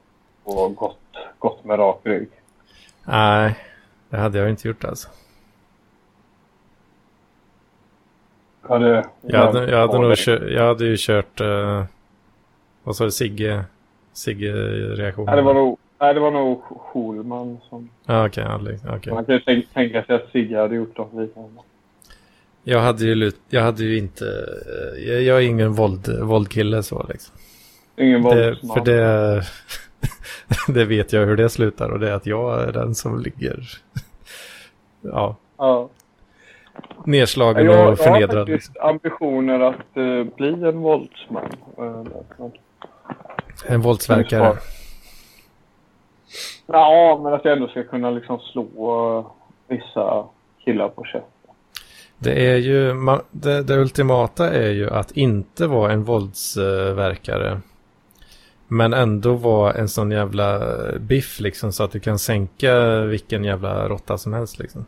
och 0.43 0.75
gått, 0.75 0.99
gått 1.39 1.65
med 1.65 1.79
rak 1.79 1.99
rygg? 2.03 2.29
Nej, 3.05 3.55
det 4.09 4.17
hade 4.17 4.39
jag 4.39 4.49
inte 4.49 4.67
gjort 4.67 4.83
alltså. 4.83 5.09
Hade, 8.61 9.05
Jag 9.21 9.39
hade, 9.39 9.71
jag 9.71 9.87
hade, 9.87 9.99
nog 9.99 10.17
kört, 10.17 10.41
jag 10.49 10.67
hade 10.67 10.85
ju 10.85 10.95
kört, 10.97 11.41
uh, 11.41 11.83
vad 12.83 12.95
sa 12.95 13.03
du, 13.05 13.11
Sigge, 13.11 13.63
Sigge-reaktionen? 14.13 15.25
Nej, 15.25 15.35
det 15.35 15.41
var 15.41 15.53
nog, 15.53 15.77
nej, 15.99 16.13
det 16.13 16.19
var 16.19 16.31
nog 16.31 16.61
Schulman 16.63 17.57
som... 17.69 17.89
Ja, 18.05 18.27
okej. 18.27 18.45
Okay, 18.45 18.97
okay. 18.97 19.13
Man 19.13 19.25
kan 19.25 19.35
ju 19.35 19.41
tänka, 19.41 19.67
tänka 19.73 20.03
sig 20.03 20.15
att 20.15 20.31
Sigge 20.31 20.57
hade 20.59 20.75
gjort 20.75 20.97
något 20.97 21.13
liknande. 21.13 21.61
Jag 22.63 22.79
hade 22.79 23.05
ju, 23.05 23.31
jag 23.49 23.61
hade 23.61 23.83
ju 23.83 23.97
inte, 23.97 24.25
eh, 24.25 25.03
jag, 25.09 25.21
jag 25.21 25.37
är 25.37 25.41
ingen 25.41 25.73
våld, 25.73 26.19
våldkille 26.21 26.83
så 26.83 27.05
liksom. 27.09 27.35
Ingen 27.97 28.23
Det, 28.23 28.45
våldsman. 28.49 28.77
för 28.77 28.85
det, 28.85 29.43
det 30.67 30.85
vet 30.85 31.13
jag 31.13 31.25
hur 31.25 31.37
det 31.37 31.49
slutar 31.49 31.89
och 31.89 31.99
det 31.99 32.09
är 32.09 32.13
att 32.13 32.25
jag 32.25 32.61
är 32.63 32.71
den 32.71 32.95
som 32.95 33.19
ligger, 33.19 33.63
ja, 35.01 35.35
Ja. 35.57 35.89
nedslagen 37.05 37.65
Jag, 37.65 37.75
jag 37.75 37.81
och 37.81 37.87
har 37.89 37.95
förnedrad. 37.95 38.49
faktiskt 38.49 38.77
ambitioner 38.77 39.59
att 39.59 39.97
eh, 39.97 40.35
bli 40.37 40.49
en 40.69 40.79
våldsman. 40.79 41.51
Eh, 41.77 42.03
En 43.67 43.81
våldsverkare. 43.81 44.57
Ja, 46.67 47.19
men 47.23 47.33
att 47.33 47.45
jag 47.45 47.53
ändå 47.53 47.67
ska 47.67 47.83
kunna 47.83 48.09
liksom 48.11 48.39
slå 48.39 48.65
eh, 49.19 49.25
vissa 49.67 50.25
killar 50.65 50.89
på 50.89 51.03
käften. 51.03 51.29
Det 52.17 52.47
är 52.51 52.57
ju, 52.57 52.93
det, 53.31 53.63
det 53.63 53.77
ultimata 53.77 54.49
är 54.53 54.69
ju 54.69 54.89
att 54.89 55.11
inte 55.11 55.67
vara 55.67 55.91
en 55.91 56.03
våldsverkare. 56.03 57.61
Men 58.73 58.93
ändå 58.93 59.33
vara 59.33 59.73
en 59.73 59.89
sån 59.89 60.11
jävla 60.11 60.59
biff 60.99 61.39
liksom 61.39 61.71
så 61.71 61.83
att 61.83 61.91
du 61.91 61.99
kan 61.99 62.19
sänka 62.19 63.01
vilken 63.01 63.43
jävla 63.43 63.89
råtta 63.89 64.17
som 64.17 64.33
helst 64.33 64.59
liksom. 64.59 64.85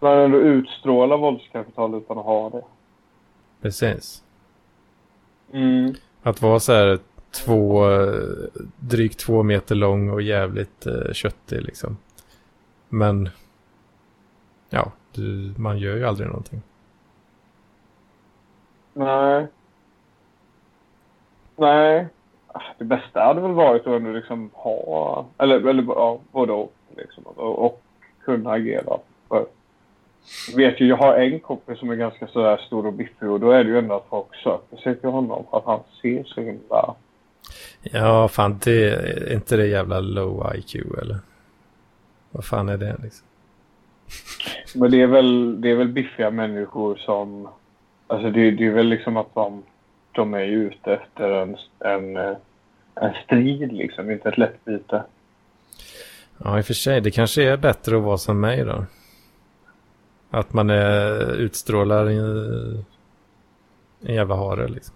Men 0.00 0.18
ändå 0.18 0.38
utstråla 0.38 1.16
våldskapital 1.16 1.94
utan 1.94 2.18
att 2.18 2.24
ha 2.24 2.50
det. 2.50 2.62
Precis. 3.62 4.22
Mm. 5.52 5.94
Att 6.22 6.42
vara 6.42 6.60
så 6.60 6.72
här 6.72 6.98
två, 7.30 7.84
drygt 8.76 9.18
två 9.18 9.42
meter 9.42 9.74
lång 9.74 10.10
och 10.10 10.22
jävligt 10.22 10.86
eh, 10.86 11.12
köttig 11.12 11.62
liksom. 11.62 11.96
Men, 12.88 13.28
ja, 14.70 14.92
du, 15.12 15.54
man 15.56 15.78
gör 15.78 15.96
ju 15.96 16.06
aldrig 16.06 16.28
någonting. 16.28 16.62
Nej. 18.92 19.46
Nej. 21.56 22.08
Det 22.78 22.84
bästa 22.84 23.20
hade 23.20 23.40
väl 23.40 23.52
varit 23.52 23.86
att 23.86 23.86
ändå 23.86 24.10
liksom 24.10 24.50
ha, 24.52 25.26
eller, 25.38 25.68
eller 25.68 25.84
ja, 25.88 26.20
både 26.32 26.52
och, 26.52 26.72
liksom, 26.96 27.24
och, 27.24 27.64
och 27.66 27.82
kunna 28.24 28.50
agera. 28.50 28.98
För, 29.28 29.46
jag 30.50 30.56
vet 30.56 30.80
ju, 30.80 30.86
jag 30.86 30.96
har 30.96 31.14
en 31.14 31.40
kompis 31.40 31.78
som 31.78 31.90
är 31.90 31.94
ganska 31.94 32.26
sådär 32.26 32.56
stor 32.66 32.86
och 32.86 32.92
biffig 32.92 33.30
och 33.30 33.40
då 33.40 33.50
är 33.50 33.64
det 33.64 33.70
ju 33.70 33.78
ändå 33.78 33.94
att 33.94 34.06
folk 34.10 34.34
söker 34.34 34.76
sig 34.76 35.00
till 35.00 35.10
honom 35.10 35.44
för 35.50 35.58
att 35.58 35.64
han 35.64 35.80
ser 36.02 36.24
så 36.24 36.40
himla... 36.40 36.94
Ja, 37.82 38.28
fan 38.28 38.58
det 38.64 38.90
är 38.90 39.32
inte 39.32 39.56
det 39.56 39.66
jävla 39.66 40.00
low 40.00 40.52
IQ 40.54 40.74
eller? 40.74 41.18
Vad 42.30 42.44
fan 42.44 42.68
är 42.68 42.76
det 42.76 42.96
liksom? 43.02 43.26
Men 44.74 44.90
det 44.90 45.02
är 45.02 45.06
väl, 45.06 45.60
det 45.60 45.70
är 45.70 45.74
väl 45.74 45.88
biffiga 45.88 46.30
människor 46.30 46.96
som... 46.96 47.48
Alltså 48.06 48.30
det, 48.30 48.50
det 48.50 48.66
är 48.66 48.70
väl 48.70 48.86
liksom 48.86 49.16
att 49.16 49.34
de, 49.34 49.62
de 50.16 50.34
är 50.34 50.44
ju 50.44 50.68
ute 50.68 50.92
efter 50.92 51.30
en, 51.30 51.56
en, 51.78 52.16
en 52.94 53.14
strid 53.24 53.72
liksom, 53.72 54.10
inte 54.10 54.28
ett 54.28 54.38
lättbyte. 54.38 55.02
Ja, 56.38 56.58
i 56.58 56.60
och 56.60 56.66
för 56.66 56.74
sig. 56.74 57.00
Det 57.00 57.10
kanske 57.10 57.42
är 57.42 57.56
bättre 57.56 57.96
att 57.96 58.02
vara 58.02 58.18
som 58.18 58.40
mig 58.40 58.64
då. 58.64 58.84
Att 60.30 60.52
man 60.52 60.70
är, 60.70 61.34
utstrålar 61.34 62.06
en, 62.06 62.84
en 64.02 64.14
jävla 64.14 64.34
hare 64.34 64.68
liksom. 64.68 64.94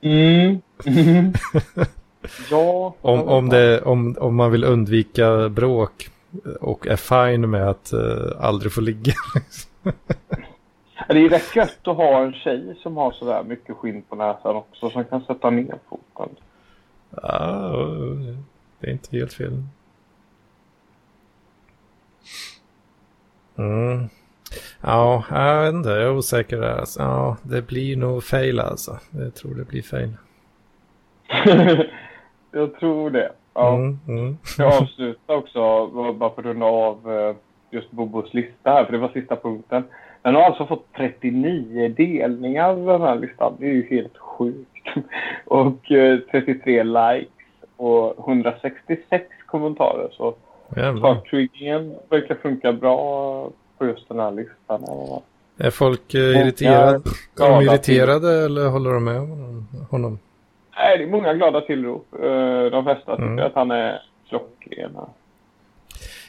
Mm. 0.00 0.60
Mm. 0.84 1.32
ja. 2.50 2.94
Om, 3.00 3.22
om, 3.22 3.48
det, 3.48 3.82
om, 3.82 4.16
om 4.18 4.36
man 4.36 4.52
vill 4.52 4.64
undvika 4.64 5.48
bråk 5.48 6.10
och 6.60 6.86
är 6.86 6.96
fine 6.96 7.50
med 7.50 7.68
att 7.68 7.92
uh, 7.94 8.32
aldrig 8.40 8.72
få 8.72 8.80
ligga. 8.80 9.12
Det 11.08 11.18
är 11.18 11.28
rätt 11.28 11.56
gött 11.56 11.88
att 11.88 11.96
ha 11.96 12.24
en 12.24 12.32
tjej 12.32 12.74
som 12.82 12.96
har 12.96 13.12
sådär 13.12 13.42
mycket 13.42 13.76
skinn 13.76 14.02
på 14.02 14.16
näsan 14.16 14.56
också 14.56 14.90
som 14.90 15.04
kan 15.04 15.20
sätta 15.20 15.50
ner 15.50 15.78
foten. 15.88 16.36
ja, 17.10 17.86
det 18.80 18.86
är 18.86 18.92
inte 18.92 19.16
helt 19.16 19.32
fel. 19.32 19.62
Mm. 23.58 24.08
Ja, 24.80 25.24
jag 25.30 25.62
vet 25.62 25.74
inte. 25.74 25.88
Jag 25.88 26.02
är 26.02 26.16
osäker 26.16 26.60
där. 26.60 26.78
Alltså. 26.78 27.02
Ja, 27.02 27.36
det 27.42 27.62
blir 27.62 27.96
nog 27.96 28.24
fail 28.24 28.60
alltså. 28.60 28.98
Jag 29.10 29.34
tror 29.34 29.54
det 29.54 29.64
blir 29.64 29.82
fail. 29.82 30.12
jag 32.50 32.74
tror 32.74 33.10
det. 33.10 33.32
Ja. 33.54 33.74
Mm, 33.74 33.98
mm. 34.08 34.38
Jag 34.58 34.82
avslutar 34.82 35.34
också, 35.34 35.86
bara 36.12 36.30
för 36.30 36.40
att 36.42 36.46
runda 36.46 36.66
av 36.66 37.12
eh, 37.12 37.36
just 37.70 37.90
Bobos 37.90 38.34
lista 38.34 38.70
här, 38.70 38.84
för 38.84 38.92
det 38.92 38.98
var 38.98 39.08
sista 39.08 39.36
punkten. 39.36 39.84
Den 40.26 40.34
har 40.34 40.42
alltså 40.42 40.66
fått 40.66 40.86
39 40.96 41.94
delningar 41.96 42.76
den 42.76 43.00
här 43.00 43.14
listan. 43.16 43.56
Det 43.58 43.66
är 43.66 43.72
ju 43.72 43.86
helt 43.90 44.18
sjukt. 44.18 44.86
Och 45.44 45.92
eh, 45.92 46.18
33 46.30 46.82
likes 46.82 47.28
och 47.76 48.18
166 48.28 49.24
kommentarer. 49.46 50.08
Så 50.12 50.34
Jävlar. 50.76 51.14
saktriggingen 51.14 51.94
verkar 52.10 52.34
funka 52.34 52.72
bra 52.72 53.50
på 53.78 53.86
just 53.86 54.08
den 54.08 54.18
här 54.18 54.30
listan. 54.32 54.84
Är 55.58 55.70
folk 55.70 56.14
eh, 56.14 56.20
irriterade? 56.20 57.00
Är 57.40 57.50
de 57.50 57.62
irriterade 57.64 58.44
eller 58.44 58.68
håller 58.68 58.92
de 58.92 59.04
med 59.04 59.18
honom? 59.20 59.66
honom? 59.90 60.18
Nej, 60.76 60.98
det 60.98 61.04
är 61.04 61.08
många 61.08 61.34
glada 61.34 61.60
tillrop. 61.60 62.06
Eh, 62.14 62.70
De 62.70 62.84
flesta 62.84 63.16
tycker 63.16 63.28
Mm. 63.28 63.46
att 63.46 63.54
han 63.54 63.70
är 63.70 64.02
klockren. 64.28 64.96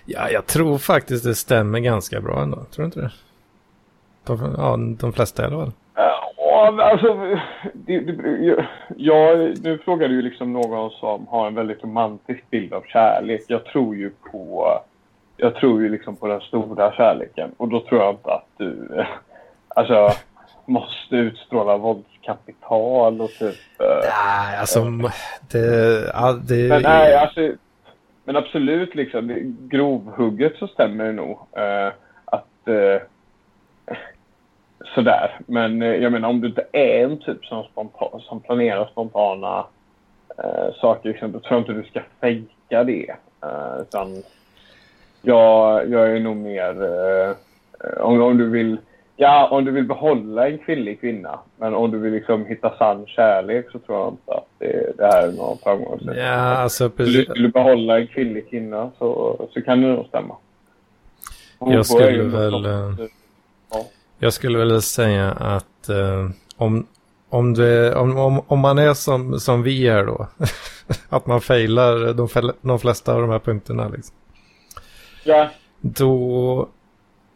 Ja, 0.05 0.29
jag 0.29 0.45
tror 0.45 0.77
faktiskt 0.77 1.23
det 1.23 1.35
stämmer 1.35 1.79
ganska 1.79 2.21
bra 2.21 2.41
ändå. 2.41 2.57
Tror 2.57 2.83
du 2.83 2.85
inte 2.85 2.99
det? 2.99 3.11
De, 4.27 4.55
ja, 4.57 4.77
de 4.99 5.13
flesta 5.13 5.43
i 5.43 5.45
alla 5.45 5.55
fall. 5.55 5.71
Ja, 5.95 6.73
alltså, 6.79 7.37
det, 7.73 7.99
det, 7.99 8.65
jag, 8.95 9.37
nu 9.63 9.77
frågar 9.77 10.07
du 10.07 10.15
ju 10.15 10.21
liksom 10.21 10.53
någon 10.53 10.91
som 10.91 11.27
har 11.27 11.47
en 11.47 11.55
väldigt 11.55 11.83
romantisk 11.83 12.49
bild 12.49 12.73
av 12.73 12.81
kärlek. 12.81 13.41
Jag 13.47 13.65
tror 13.65 13.95
ju 13.95 14.09
på, 14.31 14.67
jag 15.37 15.55
tror 15.55 15.81
ju 15.81 15.89
liksom 15.89 16.15
på 16.15 16.27
den 16.27 16.41
stora 16.41 16.91
kärleken. 16.91 17.51
Och 17.57 17.67
då 17.67 17.79
tror 17.79 18.01
jag 18.01 18.13
inte 18.13 18.33
att 18.33 18.47
du, 18.57 18.89
eh, 18.97 19.07
alltså, 19.67 20.09
måste 20.65 21.15
utstråla 21.15 21.77
våldskapital 21.77 23.21
och 23.21 23.29
typ... 23.29 23.55
eh, 23.79 23.87
Nej, 23.87 24.57
alltså 24.59 24.91
det... 25.51 26.11
Ja, 26.13 26.39
det 26.47 26.69
Men 26.69 26.81
nej, 26.81 27.15
alltså, 27.15 27.51
men 28.23 28.35
absolut 28.35 28.95
liksom, 28.95 29.55
grovhugget 29.69 30.55
så 30.59 30.67
stämmer 30.67 31.05
det 31.05 31.11
nog. 31.11 31.37
Eh, 31.51 31.91
att 32.25 32.67
eh, 32.67 33.01
sådär. 34.95 35.39
Men 35.45 35.81
eh, 35.81 35.95
jag 35.95 36.11
menar 36.11 36.29
om 36.29 36.41
du 36.41 36.47
inte 36.47 36.65
är 36.71 37.03
en 37.03 37.17
typ 37.17 37.45
som, 37.45 37.63
spontan, 37.63 38.21
som 38.21 38.39
planerar 38.39 38.85
spontana 38.85 39.65
eh, 40.37 40.73
saker, 40.81 41.09
liksom, 41.09 41.31
då 41.31 41.39
tror 41.39 41.51
jag 41.51 41.61
inte 41.61 41.73
du 41.73 41.83
ska 41.83 42.01
fejka 42.21 42.83
det. 42.83 43.09
Eh, 43.43 43.81
utan 43.81 44.23
jag, 45.21 45.89
jag 45.89 46.11
är 46.11 46.19
nog 46.19 46.37
mer, 46.37 46.83
eh, 46.83 47.35
om, 48.01 48.21
om 48.21 48.37
du 48.37 48.49
vill 48.49 48.77
Ja, 49.19 49.47
om 49.51 49.65
du 49.65 49.71
vill 49.71 49.83
behålla 49.83 50.49
en 50.49 50.57
kvinnlig 50.57 50.99
kvinna. 50.99 51.39
Men 51.57 51.75
om 51.75 51.91
du 51.91 51.97
vill 51.97 52.13
liksom 52.13 52.45
hitta 52.45 52.77
sann 52.77 53.05
kärlek 53.07 53.65
så 53.71 53.79
tror 53.79 53.97
jag 53.97 54.13
inte 54.13 54.31
att 54.31 54.47
det, 54.57 54.97
det 54.97 55.05
här 55.05 55.27
är 55.27 55.31
någon 55.31 55.57
framgångsrik. 55.57 56.17
Ja, 56.17 56.33
alltså 56.33 56.89
precis. 56.89 57.29
vill 57.29 57.43
du 57.43 57.47
behålla 57.47 57.99
en 57.99 58.07
kvinnlig 58.07 58.49
kvinna 58.49 58.91
så, 58.97 59.37
så 59.53 59.61
kan 59.61 59.81
det 59.81 59.87
nog 59.87 60.05
stämma. 60.05 60.35
Hon 61.59 61.73
Jag 61.73 61.85
skulle 61.85 62.23
väl, 62.23 62.65
eh, 62.65 62.71
ja. 63.71 63.85
Jag 64.19 64.33
skulle 64.33 64.57
väl 64.57 64.81
säga 64.81 65.31
att 65.31 65.89
eh, 65.89 66.29
om, 66.57 66.87
om, 67.29 67.53
det, 67.53 67.95
om, 67.95 68.17
om, 68.17 68.41
om 68.47 68.59
man 68.59 68.77
är 68.77 68.93
som, 68.93 69.39
som 69.39 69.63
vi 69.63 69.87
är 69.87 70.05
då. 70.05 70.27
att 71.09 71.25
man 71.25 71.41
failar 71.41 72.13
de, 72.13 72.53
de 72.61 72.79
flesta 72.79 73.13
av 73.13 73.21
de 73.21 73.29
här 73.29 73.39
punkterna. 73.39 73.89
Liksom. 73.89 74.15
ja. 75.23 75.49
Då 75.81 76.69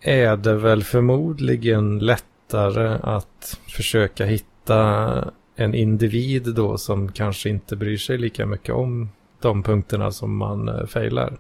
är 0.02 0.38
det 0.38 0.56
väl 0.56 0.84
förmodligen 0.84 2.00
lättare 2.00 2.98
att 3.04 3.60
försöka 3.68 4.26
hitta 4.26 5.32
en 5.56 5.76
individ 5.76 6.56
då 6.56 6.78
som 6.78 7.12
kanske 7.12 7.50
inte 7.50 7.76
bryr 7.76 7.98
sig 7.98 8.18
lika 8.18 8.46
mycket 8.46 8.76
om 8.76 9.10
de 9.42 9.64
punkterna 9.64 10.12
som 10.12 10.38
man 10.38 10.70
uh, 10.70 10.86
failar. 10.86 11.38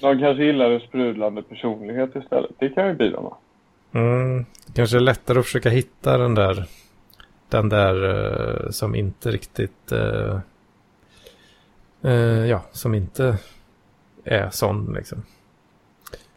De 0.00 0.18
kanske 0.18 0.44
gillar 0.44 0.70
en 0.70 0.80
sprudlande 0.80 1.42
personlighet 1.42 2.16
istället. 2.16 2.50
Det 2.58 2.68
kan 2.68 2.88
ju 2.88 2.94
bidra 2.94 3.20
med. 3.20 3.32
Mm, 3.96 4.44
kanske 4.74 4.98
lättare 4.98 5.38
att 5.38 5.44
försöka 5.44 5.70
hitta 5.70 6.18
den 6.18 6.34
där, 6.34 6.64
den 7.48 7.68
där 7.68 8.04
uh, 8.04 8.70
som 8.70 8.94
inte 8.94 9.30
riktigt, 9.30 9.92
uh, 9.92 10.38
uh, 12.04 12.46
ja, 12.46 12.62
som 12.72 12.94
inte 12.94 13.38
är 14.24 14.50
sån 14.50 14.94
liksom. 14.94 15.22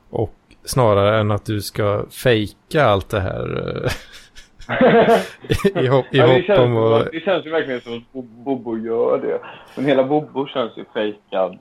Och 0.09 0.35
snarare 0.63 1.19
än 1.19 1.31
att 1.31 1.45
du 1.45 1.61
ska 1.61 2.05
fejka 2.09 2.85
allt 2.85 3.09
det 3.09 3.19
här 3.19 3.91
i, 5.75 5.87
hopp, 5.87 6.05
i 6.11 6.17
ja, 6.17 6.27
hopp 6.27 6.59
om 6.59 6.77
att... 6.77 7.11
Det 7.11 7.19
känns 7.19 7.45
ju 7.45 7.49
verkligen 7.49 7.81
som 7.81 7.97
att 7.97 8.25
Bobo 8.25 8.77
gör 8.77 9.17
det. 9.17 9.39
Men 9.75 9.85
hela 9.85 10.03
Bobo 10.03 10.47
känns 10.47 10.77
ju 10.77 10.85
fejkad. 10.93 11.57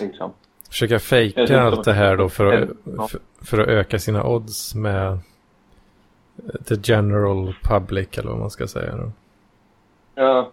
liksom. 0.00 0.32
Försöka 0.74 0.98
fejka 0.98 1.60
allt 1.60 1.84
det 1.84 1.92
här 1.92 2.16
då 2.16 2.28
för 2.28 2.52
att, 2.52 2.68
för, 3.10 3.20
för, 3.44 3.58
att 3.58 3.68
öka 3.68 3.98
sina 3.98 4.24
odds 4.24 4.74
med 4.74 5.12
eh, 5.12 5.18
the 6.64 6.74
general 6.82 7.54
public 7.62 8.18
eller 8.18 8.30
vad 8.30 8.38
man 8.38 8.50
ska 8.50 8.66
säga. 8.66 8.96
Då. 8.96 9.12
Ja. 10.14 10.50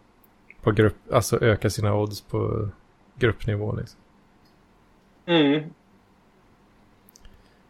På 0.62 0.72
grupp, 0.72 0.96
alltså 1.12 1.44
öka 1.44 1.70
sina 1.70 1.96
odds 1.96 2.22
på 2.22 2.70
gruppnivå 3.16 3.76
liksom. 3.76 4.00
Mm. 5.26 5.64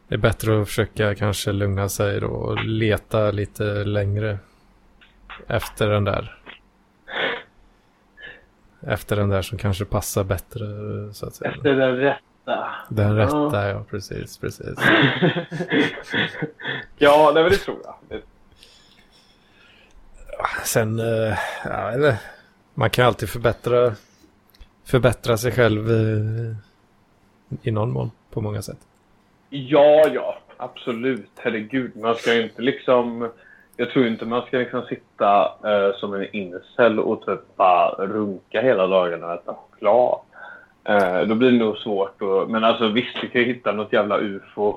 Det 0.08 0.16
är 0.16 0.20
bättre 0.20 0.62
att 0.62 0.68
försöka 0.68 1.16
kanske 1.16 1.52
lugna 1.52 1.90
sig 1.90 2.20
då 2.20 2.28
och 2.28 2.66
leta 2.66 3.32
lite 3.32 3.84
längre 3.84 4.38
efter 5.48 5.88
den 5.88 6.04
där. 6.04 6.38
Efter 8.82 9.16
den 9.16 9.30
där 9.30 9.42
som 9.42 9.58
kanske 9.58 9.86
passar 9.86 10.24
bättre 10.24 10.66
så 11.14 11.26
att 11.26 11.36
säga. 11.36 11.52
Efter 11.52 11.74
den 11.74 11.98
rätta 11.98 12.31
rätta. 12.46 12.68
Den 12.90 13.16
rätta, 13.16 13.50
ja, 13.54 13.68
ja 13.68 13.84
precis, 13.90 14.38
precis. 14.38 14.76
ja, 16.98 17.32
det, 17.32 17.50
det 17.50 17.58
tror 17.58 17.78
jag. 17.84 18.22
Sen, 20.64 21.00
eh, 21.00 21.38
ja, 21.66 21.92
eller, 21.92 22.16
man 22.74 22.90
kan 22.90 23.06
alltid 23.06 23.30
förbättra, 23.30 23.92
förbättra 24.86 25.38
sig 25.38 25.52
själv 25.52 25.92
eh, 25.92 26.56
i 27.62 27.72
någon 27.72 27.92
mån 27.92 28.12
på 28.32 28.42
många 28.42 28.62
sätt. 28.62 28.80
Ja, 29.50 30.08
ja, 30.14 30.38
absolut. 30.58 31.32
Herregud, 31.36 31.96
man 31.96 32.16
ska 32.16 32.34
ju 32.34 32.44
inte 32.44 32.62
liksom... 32.62 33.32
Jag 33.78 33.90
tror 33.92 34.08
inte 34.08 34.26
man 34.26 34.46
ska 34.48 34.58
liksom 34.58 34.86
sitta 34.86 35.44
eh, 35.46 35.96
som 35.96 36.14
en 36.14 36.36
incel 36.36 37.00
och 37.00 37.26
typ 37.26 37.56
bara 37.56 38.06
runka 38.06 38.62
hela 38.62 38.88
dagarna 38.88 39.28
och 39.28 39.34
äta 39.34 39.54
choklad. 39.54 40.20
Eh, 40.84 41.22
då 41.22 41.36
blir 41.36 41.52
det 41.52 41.58
nog 41.58 41.78
svårt. 41.78 42.22
Och, 42.22 42.50
men 42.50 42.64
alltså 42.64 42.88
visst, 42.88 43.22
du 43.22 43.30
kan 43.30 43.42
ju 43.42 43.48
hitta 43.48 43.72
något 43.72 43.94
jävla 43.94 44.18
ufo 44.18 44.76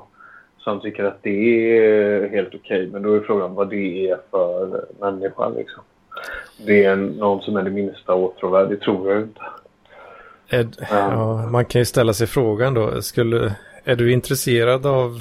som 0.59 0.81
tycker 0.81 1.05
att 1.05 1.23
det 1.23 1.77
är 1.79 2.29
helt 2.29 2.49
okej. 2.49 2.59
Okay, 2.61 2.87
men 2.87 3.03
då 3.03 3.15
är 3.15 3.21
frågan 3.21 3.55
vad 3.55 3.71
det 3.71 4.11
är 4.11 4.19
för 4.31 4.85
människa. 5.01 5.49
Liksom. 5.49 5.83
Det 6.67 6.85
är 6.85 6.97
någon 6.97 7.43
som 7.43 7.57
är 7.57 7.63
det 7.63 7.71
minsta 7.71 8.15
åtråvärd. 8.15 8.69
Det 8.69 8.77
tror 8.77 9.13
jag 9.13 9.23
inte. 9.23 9.41
Ed, 10.49 10.77
um, 10.79 10.87
ja, 10.91 11.47
man 11.51 11.65
kan 11.65 11.81
ju 11.81 11.85
ställa 11.85 12.13
sig 12.13 12.27
frågan 12.27 12.75
då. 12.75 13.03
Skulle, 13.03 13.55
är 13.85 13.97
du 13.97 14.13
intresserad 14.13 14.87
av 14.87 15.21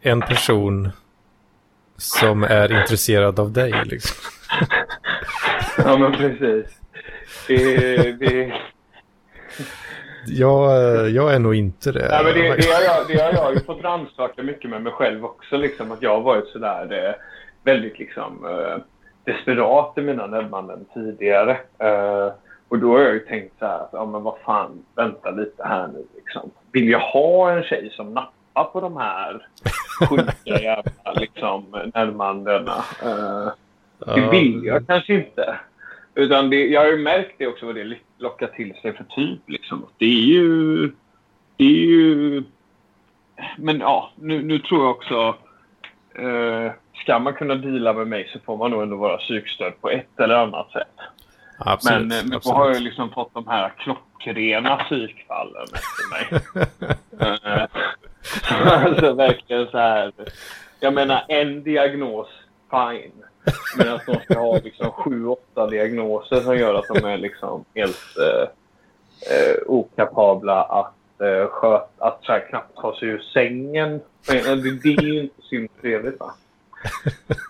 en 0.00 0.20
person 0.20 0.90
som 1.96 2.42
är 2.42 2.80
intresserad 2.80 3.40
av 3.40 3.52
dig? 3.52 3.72
Liksom? 3.84 4.16
ja, 5.84 5.98
men 5.98 6.12
precis. 6.12 6.80
Det, 7.48 8.12
det, 8.12 8.52
jag, 10.26 11.10
jag 11.10 11.34
är 11.34 11.38
nog 11.38 11.54
inte 11.54 11.92
det. 11.92 12.08
Nej, 12.10 12.24
men 12.24 12.34
det, 12.34 12.56
det, 12.56 12.72
har 12.72 12.82
jag, 12.82 13.08
det 13.08 13.22
har 13.22 13.32
jag 13.32 13.54
ju 13.54 13.60
fått 13.60 13.82
rannsaka 13.82 14.42
mycket 14.42 14.70
med 14.70 14.82
mig 14.82 14.92
själv 14.92 15.24
också. 15.24 15.56
Liksom, 15.56 15.92
att 15.92 16.02
jag 16.02 16.10
har 16.10 16.20
varit 16.20 16.46
sådär 16.46 17.06
eh, 17.06 17.14
väldigt 17.62 17.98
liksom, 17.98 18.46
eh, 18.46 18.82
desperat 19.24 19.98
i 19.98 20.00
mina 20.00 20.26
närmanden 20.26 20.84
tidigare. 20.94 21.50
Eh, 21.78 22.32
och 22.68 22.78
då 22.78 22.92
har 22.92 23.00
jag 23.00 23.14
ju 23.14 23.20
tänkt 23.20 23.58
så 23.58 23.66
här, 23.66 23.78
att, 23.78 23.90
ja 23.92 24.06
men 24.06 24.22
vad 24.22 24.38
fan, 24.44 24.84
vänta 24.94 25.30
lite 25.30 25.64
här 25.64 25.86
nu 25.86 26.04
liksom. 26.14 26.50
Vill 26.72 26.88
jag 26.88 27.00
ha 27.00 27.50
en 27.50 27.62
tjej 27.62 27.90
som 27.90 28.14
nappar 28.14 28.64
på 28.64 28.80
de 28.80 28.96
här 28.96 29.46
sjuka 30.08 30.60
jävla 30.60 31.12
liksom, 31.14 31.64
närmandena? 31.94 32.84
Eh, 33.02 33.52
det 34.14 34.30
vill 34.30 34.64
jag 34.64 34.86
kanske 34.86 35.14
inte. 35.14 35.58
Utan 36.14 36.50
det, 36.50 36.66
jag 36.66 36.80
har 36.80 36.88
ju 36.88 36.98
märkt 36.98 37.34
det 37.38 37.46
också 37.46 37.66
vad 37.66 37.74
det 37.74 37.96
lockar 38.18 38.46
till 38.46 38.74
sig 38.82 38.96
för 38.96 39.04
typ. 39.04 39.40
Liksom. 39.46 39.86
Det 39.98 40.04
är 40.04 40.24
ju... 40.24 40.86
Det 41.56 41.64
är 41.64 41.86
ju... 41.86 42.42
Men 43.56 43.80
ja, 43.80 44.10
nu, 44.16 44.42
nu 44.42 44.58
tror 44.58 44.80
jag 44.80 44.90
också... 44.90 45.36
Eh, 46.14 46.72
ska 47.02 47.18
man 47.18 47.34
kunna 47.34 47.54
deala 47.54 47.92
med 47.92 48.06
mig 48.06 48.30
så 48.32 48.38
får 48.38 48.56
man 48.56 48.70
nog 48.70 48.82
ändå 48.82 48.96
vara 48.96 49.16
psykstöd 49.16 49.72
på 49.80 49.90
ett 49.90 50.20
eller 50.20 50.34
annat 50.34 50.70
sätt. 50.70 50.88
Absolut, 51.58 52.08
men, 52.08 52.28
men 52.28 52.40
då 52.44 52.50
har 52.50 52.72
jag 52.72 52.82
liksom 52.82 53.10
fått 53.10 53.34
de 53.34 53.46
här 53.46 53.72
klockrena 53.78 54.76
psykfallen 54.76 55.66
efter 55.72 56.10
mig. 56.10 56.42
Eh, 57.20 57.66
alltså 58.84 59.12
verkligen 59.12 59.66
så 59.66 59.78
här. 59.78 60.12
Jag 60.80 60.94
menar 60.94 61.24
en 61.28 61.62
diagnos, 61.62 62.28
fine. 62.70 63.24
Men 63.78 63.88
att 63.88 64.06
de 64.06 64.20
ska 64.20 64.38
ha 64.38 64.58
liksom 64.58 64.90
sju, 64.90 65.26
åtta 65.26 65.66
diagnoser 65.66 66.40
som 66.40 66.58
gör 66.58 66.74
att 66.74 66.88
de 66.88 67.04
är 67.04 67.18
liksom 67.18 67.64
helt 67.74 68.16
eh, 68.18 68.48
eh, 69.36 69.56
okapabla 69.66 70.62
att 70.62 71.20
eh, 71.20 71.46
sköta, 71.48 71.88
att 71.98 72.24
så 72.24 72.32
här, 72.32 72.48
knappt 72.48 72.76
ta 72.76 72.96
sig 72.96 73.08
ur 73.08 73.18
sängen. 73.18 74.00
Men, 74.28 74.62
det, 74.62 74.82
det 74.82 74.88
är 74.88 75.02
ju 75.02 75.20
inte 75.20 75.42
så 75.42 75.80
trevligt 75.80 76.20
va? 76.20 76.34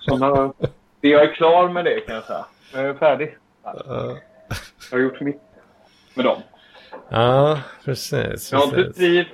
Såna, 0.01 0.53
det, 1.01 1.09
jag 1.09 1.22
är 1.22 1.34
klar 1.34 1.68
med 1.68 1.84
det 1.84 2.01
kan 2.01 2.14
jag 2.14 2.24
säga. 2.24 2.47
Jag 2.72 2.84
är 2.84 2.95
färdig. 2.95 3.36
Jag 3.62 4.18
har 4.90 4.99
gjort 4.99 5.20
mitt 5.20 5.42
med 6.14 6.24
dem. 6.24 6.42
Ja, 7.09 7.61
precis. 7.84 8.53
Jag 8.53 8.59
har 8.59 8.78
inte 8.78 8.92
trivts, 8.92 9.30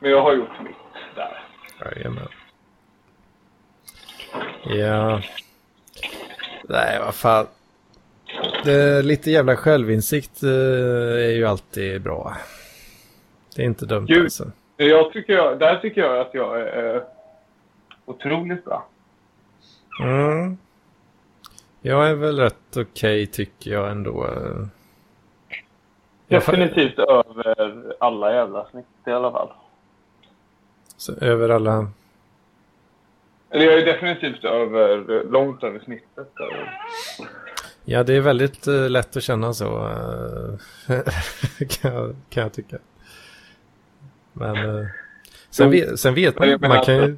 men 0.00 0.10
jag 0.10 0.22
har 0.22 0.34
gjort 0.34 0.62
mitt 0.64 0.76
där. 1.14 1.42
Jajamän. 1.84 2.28
Ja, 4.64 5.22
Nej, 6.70 6.98
vad 6.98 7.14
fan. 7.14 7.46
Det, 8.64 9.02
lite 9.02 9.30
jävla 9.30 9.56
självinsikt 9.56 10.42
eh, 10.42 10.50
är 10.50 11.30
ju 11.30 11.46
alltid 11.46 12.02
bra. 12.02 12.36
Det 13.56 13.62
är 13.62 13.66
inte 13.66 13.86
dumt 13.86 14.06
Gud, 14.06 14.22
alltså. 14.22 14.50
Jag 14.76 15.12
tycker 15.12 15.32
jag, 15.32 15.58
där 15.58 15.76
tycker 15.76 16.00
jag 16.00 16.20
att 16.20 16.34
jag 16.34 16.60
är 16.60 16.96
eh, 16.96 17.02
otroligt 18.04 18.64
bra. 18.64 18.86
Mm. 20.02 20.58
Jag 21.80 22.10
är 22.10 22.14
väl 22.14 22.38
rätt 22.38 22.54
okej 22.70 22.82
okay, 22.84 23.26
tycker 23.26 23.70
jag 23.70 23.90
ändå. 23.90 24.30
Definitivt 26.28 26.94
jag... 26.96 27.26
över 27.26 27.94
alla 28.00 28.34
jävla 28.34 28.66
snitt 28.70 28.86
i 29.06 29.10
alla 29.10 29.30
fall. 29.30 29.48
Så 30.96 31.12
över 31.20 31.48
alla 31.48 31.90
eller 33.50 33.64
jag 33.64 33.78
är 33.78 33.84
definitivt 33.84 34.44
över, 34.44 35.24
långt 35.30 35.62
över 35.62 35.78
snittet. 35.78 36.32
Ja, 37.84 38.02
det 38.02 38.14
är 38.14 38.20
väldigt 38.20 38.68
uh, 38.68 38.90
lätt 38.90 39.16
att 39.16 39.22
känna 39.22 39.52
så. 39.52 39.78
Uh, 39.78 40.58
kan, 41.68 41.94
jag, 41.94 42.16
kan 42.30 42.42
jag 42.42 42.52
tycka. 42.52 42.78
Men 44.32 44.56
uh, 44.56 44.86
sen, 45.50 45.70
vet, 45.70 46.00
sen 46.00 46.14
vet 46.14 46.38
man, 46.38 46.58
man 46.60 46.84
kan 46.84 46.94
ju, 46.96 47.16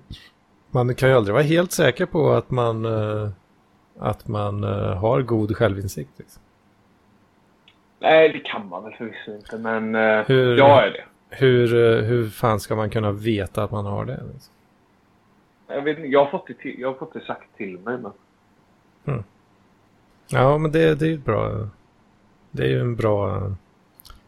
man 0.70 0.94
kan 0.94 1.08
ju 1.08 1.14
aldrig 1.14 1.32
vara 1.32 1.42
helt 1.42 1.72
säker 1.72 2.06
på 2.06 2.32
att 2.32 2.50
man, 2.50 2.86
att 3.98 4.28
man 4.28 4.62
har 4.62 5.22
god 5.22 5.56
självinsikt. 5.56 6.18
Liksom. 6.18 6.42
Nej, 7.98 8.28
det 8.28 8.38
kan 8.38 8.68
man 8.68 8.84
väl 8.84 8.92
förvisso 8.92 9.36
inte, 9.36 9.58
men 9.58 9.94
hur, 10.26 10.58
jag 10.58 10.86
är 10.86 10.90
det. 10.90 11.04
Hur, 11.30 12.02
hur 12.02 12.28
fan 12.28 12.60
ska 12.60 12.76
man 12.76 12.90
kunna 12.90 13.12
veta 13.12 13.64
att 13.64 13.70
man 13.70 13.86
har 13.86 14.04
det? 14.04 14.20
Liksom? 14.32 14.52
Jag, 15.74 15.82
vet, 15.82 16.10
jag, 16.10 16.24
har 16.24 16.30
fått 16.30 16.46
det 16.46 16.54
till, 16.54 16.80
jag 16.80 16.88
har 16.88 16.94
fått 16.94 17.12
det 17.12 17.20
sagt 17.20 17.56
till 17.56 17.78
mig. 17.78 17.98
Men... 17.98 18.12
Mm. 19.04 19.24
Ja, 20.28 20.58
men 20.58 20.72
det, 20.72 20.94
det 20.94 21.06
är 21.06 21.10
ju 21.10 21.18
bra. 21.18 21.68
Det 22.50 22.62
är 22.62 22.68
ju 22.68 22.80
en 22.80 22.96
bra 22.96 23.50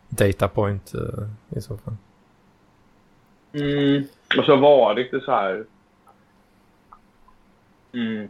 data 0.09 0.49
point 0.49 0.95
uh, 0.95 1.29
i 1.59 1.61
så 1.61 1.77
fall. 1.77 1.95
Mm. 3.53 4.05
Och 4.39 4.45
så 4.45 4.57
var 4.57 4.95
det 4.95 5.25
så 5.25 5.31
här 5.31 5.65
mm, 7.93 8.29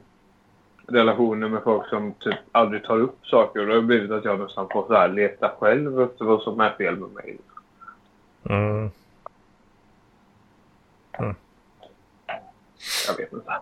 relationer 0.87 1.49
med 1.49 1.63
folk 1.63 1.89
som 1.89 2.13
typ 2.13 2.39
aldrig 2.53 2.85
tar 2.85 3.01
upp 3.01 3.27
saker. 3.27 3.61
Och 3.61 3.67
det 3.67 3.75
har 3.75 3.83
blivit 3.83 4.11
att 4.11 4.25
jag 4.25 4.41
nästan 4.41 4.69
får 4.73 4.87
så 4.87 4.95
här 4.95 5.09
leta 5.09 5.53
själv 5.59 6.01
efter 6.01 6.25
vad 6.25 6.43
som 6.43 6.61
är 6.61 6.71
fel 6.71 6.97
med 6.97 7.11
mig. 7.11 7.39
Mm. 8.45 8.91
Mm. 11.13 11.35
Jag 13.09 13.17
vet 13.17 13.33
inte. 13.33 13.53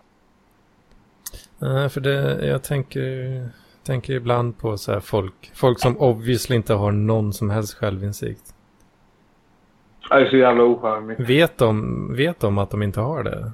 Nej, 1.59 1.89
för 1.89 2.01
det, 2.01 2.47
jag 2.47 2.63
tänker, 2.63 3.49
tänker 3.83 4.13
ibland 4.13 4.57
på 4.57 4.77
så 4.77 4.91
här 4.91 4.99
folk, 4.99 5.51
folk 5.53 5.79
som 5.79 5.97
obviously 5.97 6.55
inte 6.55 6.73
har 6.73 6.91
någon 6.91 7.33
som 7.33 7.49
helst 7.49 7.73
självinsikt. 7.73 8.55
Det 10.09 10.15
är 10.15 10.29
så 10.29 10.37
jävla 10.37 10.63
ocharmigt. 10.63 11.19
Vet 11.19 11.57
de, 11.57 12.15
vet 12.15 12.39
de 12.39 12.57
att 12.57 12.69
de 12.69 12.83
inte 12.83 12.99
har 12.99 13.23
det? 13.23 13.51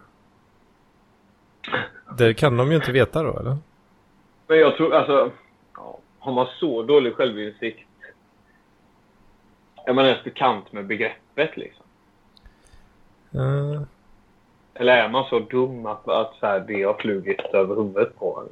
Det 2.17 2.33
kan 2.33 2.57
de 2.57 2.69
ju 2.69 2.75
inte 2.75 2.91
veta 2.91 3.23
då, 3.23 3.39
eller? 3.39 3.57
Men 4.47 4.59
jag 4.59 4.77
tror, 4.77 4.93
alltså, 4.93 5.31
har 6.19 6.31
man 6.31 6.47
så 6.59 6.83
dålig 6.83 7.15
självinsikt, 7.15 7.89
är 9.85 9.93
man 9.93 10.05
ens 10.05 10.23
bekant 10.23 10.71
med 10.71 10.87
begreppet 10.87 11.57
liksom? 11.57 11.85
Uh, 13.35 13.81
Eller 14.79 14.97
är 14.97 15.09
man 15.09 15.25
så 15.29 15.39
dum 15.39 15.85
att, 15.85 16.07
att 16.07 16.33
så 16.39 16.45
här, 16.45 16.59
det 16.59 16.83
har 16.83 16.93
flugit 16.93 17.39
över 17.53 17.75
huvudet 17.75 18.19
på 18.19 18.41
en? 18.41 18.47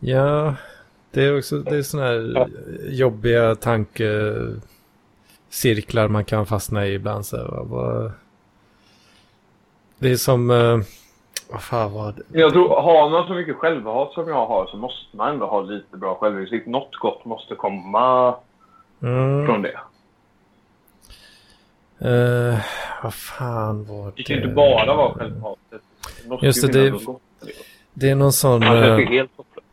ja, 0.00 0.54
det 1.10 1.24
är 1.24 1.38
också 1.38 1.58
det 1.58 1.76
är 1.76 1.82
sådana 1.82 2.08
här 2.08 2.46
jobbiga 2.90 3.54
tankecirklar 3.54 6.08
man 6.08 6.24
kan 6.24 6.46
fastna 6.46 6.86
i 6.86 6.94
ibland. 6.94 7.26
Så 7.26 7.36
här, 7.36 7.44
vad- 7.44 7.66
vad- 7.68 8.12
det 9.98 10.10
är 10.10 10.16
som, 10.16 10.48
vad 11.50 11.62
fan 11.62 11.92
var 11.92 12.12
det? 12.12 12.22
Jag 12.40 12.52
tror, 12.52 12.68
har 12.80 13.10
man 13.10 13.26
så 13.26 13.32
mycket 13.34 13.56
självhat 13.56 14.12
som 14.12 14.28
jag 14.28 14.46
har 14.46 14.66
så 14.66 14.76
måste 14.76 15.16
man 15.16 15.32
ändå 15.32 15.46
ha 15.46 15.60
lite 15.60 15.96
bra 15.96 16.14
självinsikt. 16.14 16.66
Något 16.66 16.96
gott 16.96 17.24
måste 17.24 17.54
komma 17.54 18.34
Mm, 19.02 19.46
från 19.46 19.62
det. 19.62 19.80
eh, 21.98 22.58
vad 23.02 23.14
fan 23.14 23.84
var 23.84 24.06
det? 24.06 24.12
Det 24.16 24.22
kan 24.22 24.36
ju 24.36 24.42
inte 24.42 24.54
bara 24.54 24.94
vara 24.94 25.14
självhatet. 25.14 25.80
Just 26.42 26.64
ju 26.64 26.68
det, 26.68 26.90
det- 26.90 26.98
det. 27.94 28.10
Är 28.10 28.14
någon 28.14 28.32
sån... 28.32 28.62
Annars 28.62 28.84
är 28.84 29.06
helt 29.06 29.30
hopplöst. 29.36 29.66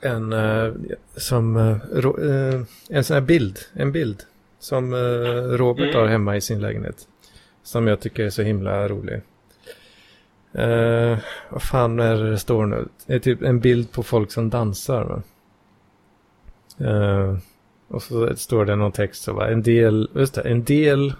en 0.00 0.32
eh, 0.32 0.72
som 1.16 1.56
eh, 1.56 1.70
eh, 1.72 2.60
en 2.90 3.04
sån 3.04 3.14
här 3.14 3.20
bild, 3.20 3.58
en 3.72 3.92
bild 3.92 4.22
som 4.58 4.94
Robert 5.56 5.88
Mm. 5.88 6.00
har 6.00 6.06
hemma 6.06 6.36
i 6.36 6.40
sin 6.40 6.60
lägenhet. 6.60 7.08
Som 7.62 7.86
jag 7.86 8.00
tycker 8.00 8.24
är 8.24 8.30
så 8.30 8.42
himla 8.42 8.88
rolig. 8.88 9.20
Eh, 10.54 11.18
vad 11.50 11.62
fan 11.62 12.00
är 12.00 12.14
det 12.16 12.30
det 12.30 12.38
står 12.38 12.66
nu? 12.66 12.88
Det 13.06 13.14
är 13.14 13.18
typ 13.18 13.42
en 13.42 13.60
bild 13.60 13.92
på 13.92 14.02
folk 14.02 14.32
som 14.32 14.50
dansar. 14.50 15.04
Va? 15.04 15.22
Eh, 16.86 17.36
och 17.88 18.02
så 18.02 18.36
står 18.36 18.64
det 18.64 18.76
någon 18.76 18.92
text 18.92 19.22
så 19.22 19.32
va? 19.32 19.50
En 19.50 19.62
del, 19.62 20.10
just 20.14 20.34
det, 20.34 20.40
en 20.40 20.64
del, 20.64 21.14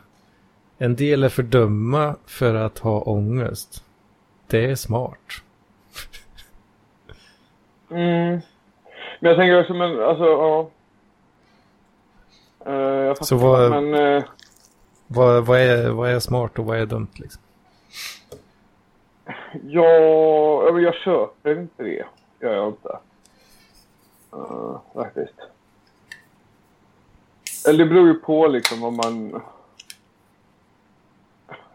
en 0.84 0.96
del 0.96 1.24
är 1.24 1.28
för 1.28 1.42
dumma 1.42 2.16
för 2.26 2.54
att 2.54 2.78
ha 2.78 3.00
ångest. 3.00 3.84
Det 4.46 4.64
är 4.70 4.74
smart. 4.74 5.18
Mm. 7.90 8.40
Men 9.20 9.30
jag 9.30 9.36
tänker 9.36 9.60
också, 9.60 9.74
men 9.74 10.00
alltså, 10.02 10.24
ja. 10.24 10.70
Eh, 12.66 12.72
jag 12.74 13.16
fattar, 13.16 13.26
Så 13.26 13.36
vad- 13.36 13.70
men... 13.82 13.94
eh, 14.16 14.24
Vad, 15.06 15.46
vad, 15.46 15.60
är, 15.60 15.90
vad 15.90 16.10
är 16.10 16.18
smart 16.20 16.58
och 16.58 16.64
vad 16.64 16.78
är 16.78 16.86
dumt 16.86 17.08
liksom? 17.14 17.42
Ja, 19.62 20.78
jag 20.80 20.94
köper 20.94 21.58
inte 21.60 21.82
det. 21.82 22.04
gör 22.40 22.54
jag 22.54 22.68
inte. 22.68 22.98
Uh, 24.34 24.78
faktiskt. 24.94 25.34
Eller 27.68 27.84
det 27.84 27.90
beror 27.90 28.06
ju 28.08 28.14
på 28.14 28.46
liksom 28.46 28.84
om 28.84 28.96
man... 28.96 29.42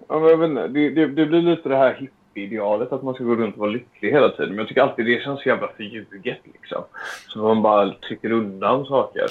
Ja, 0.08 0.30
jag 0.30 0.38
vet 0.38 0.50
inte. 0.50 0.68
Det, 0.68 0.90
det, 0.90 1.08
det 1.08 1.26
blir 1.26 1.42
lite 1.42 1.70
det 1.70 1.78
här 1.78 1.94
hippie-idealet 1.94 2.92
att 2.92 3.04
man 3.04 3.14
ska 3.14 3.24
gå 3.24 3.36
runt 3.36 3.56
och 3.56 3.60
vara 3.60 3.72
lycklig 3.72 4.12
hela 4.12 4.30
tiden. 4.30 4.50
Men 4.50 4.58
jag 4.58 4.68
tycker 4.68 4.82
alltid 4.82 5.06
det 5.06 5.24
känns 5.24 5.44
så 5.44 5.50
jävla 5.50 5.68
förljuget 5.68 6.40
liksom. 6.44 6.84
Så 7.28 7.40
man 7.40 7.62
bara 7.62 7.94
trycker 7.94 8.32
undan 8.32 8.86
saker. 8.86 9.26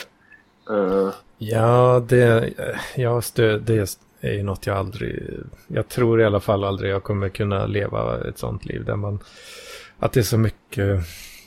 Uh. 0.70 1.10
Ja, 1.38 2.04
det, 2.08 2.50
ja, 2.96 3.20
det, 3.34 3.58
det 3.58 3.96
är 4.20 4.32
ju 4.32 4.42
något 4.42 4.66
jag 4.66 4.76
aldrig, 4.76 5.30
jag 5.66 5.88
tror 5.88 6.20
i 6.20 6.24
alla 6.24 6.40
fall 6.40 6.64
aldrig 6.64 6.90
jag 6.90 7.02
kommer 7.02 7.28
kunna 7.28 7.66
leva 7.66 8.28
ett 8.28 8.38
sånt 8.38 8.64
liv 8.64 8.84
där 8.84 8.96
man, 8.96 9.18
att 9.98 10.12
det 10.12 10.20
är 10.20 10.24
så 10.24 10.38
mycket, 10.38 11.00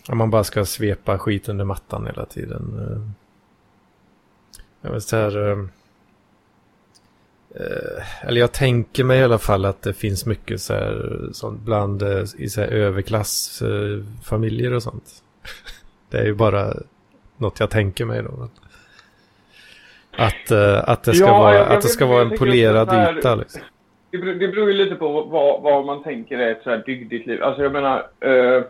om 0.09 0.17
man 0.17 0.29
bara 0.29 0.43
ska 0.43 0.65
svepa 0.65 1.17
skit 1.17 1.49
under 1.49 1.65
mattan 1.65 2.05
hela 2.05 2.25
tiden. 2.25 2.79
Eh, 2.79 3.11
jag 4.81 4.91
vill 4.91 5.01
så 5.01 5.15
här, 5.15 5.49
eh, 5.51 5.57
eller 8.21 8.41
jag 8.41 8.51
tänker 8.51 9.03
mig 9.03 9.19
i 9.19 9.23
alla 9.23 9.37
fall 9.37 9.65
att 9.65 9.81
det 9.81 9.93
finns 9.93 10.25
mycket 10.25 10.61
så 10.61 10.73
här, 10.73 11.19
sånt 11.33 11.59
bland 11.61 12.01
eh, 12.01 12.23
i 12.37 12.49
så 12.49 12.61
här 12.61 12.67
överklassfamiljer 12.67 14.73
och 14.73 14.83
sånt. 14.83 15.03
Det 16.09 16.17
är 16.17 16.25
ju 16.25 16.33
bara 16.33 16.73
något 17.37 17.59
jag 17.59 17.69
tänker 17.69 18.05
mig 18.05 18.23
då. 18.23 18.49
Att, 20.17 20.51
eh, 20.51 20.89
att 20.89 21.03
det 21.03 21.13
ska 21.13 21.25
Ja, 21.25 21.39
vara, 21.39 21.65
att 21.65 21.81
det 21.81 21.87
ska 21.87 22.05
vara 22.05 22.21
en 22.21 22.37
polerad 22.37 22.89
här- 22.89 23.17
yta 23.17 23.35
liksom. 23.35 23.61
Det 24.11 24.17
beror, 24.17 24.33
det 24.33 24.47
beror 24.47 24.71
ju 24.71 24.77
lite 24.77 24.95
på 24.95 25.21
vad, 25.23 25.61
vad 25.61 25.85
man 25.85 26.03
tänker 26.03 26.37
är 26.37 26.51
ett 26.51 26.63
så 26.63 26.69
här 26.69 26.83
dygdigt 26.85 27.27
liv. 27.27 27.43
Alltså 27.43 27.63
jag 27.63 27.71
menar, 27.71 28.07
eh, 28.19 28.63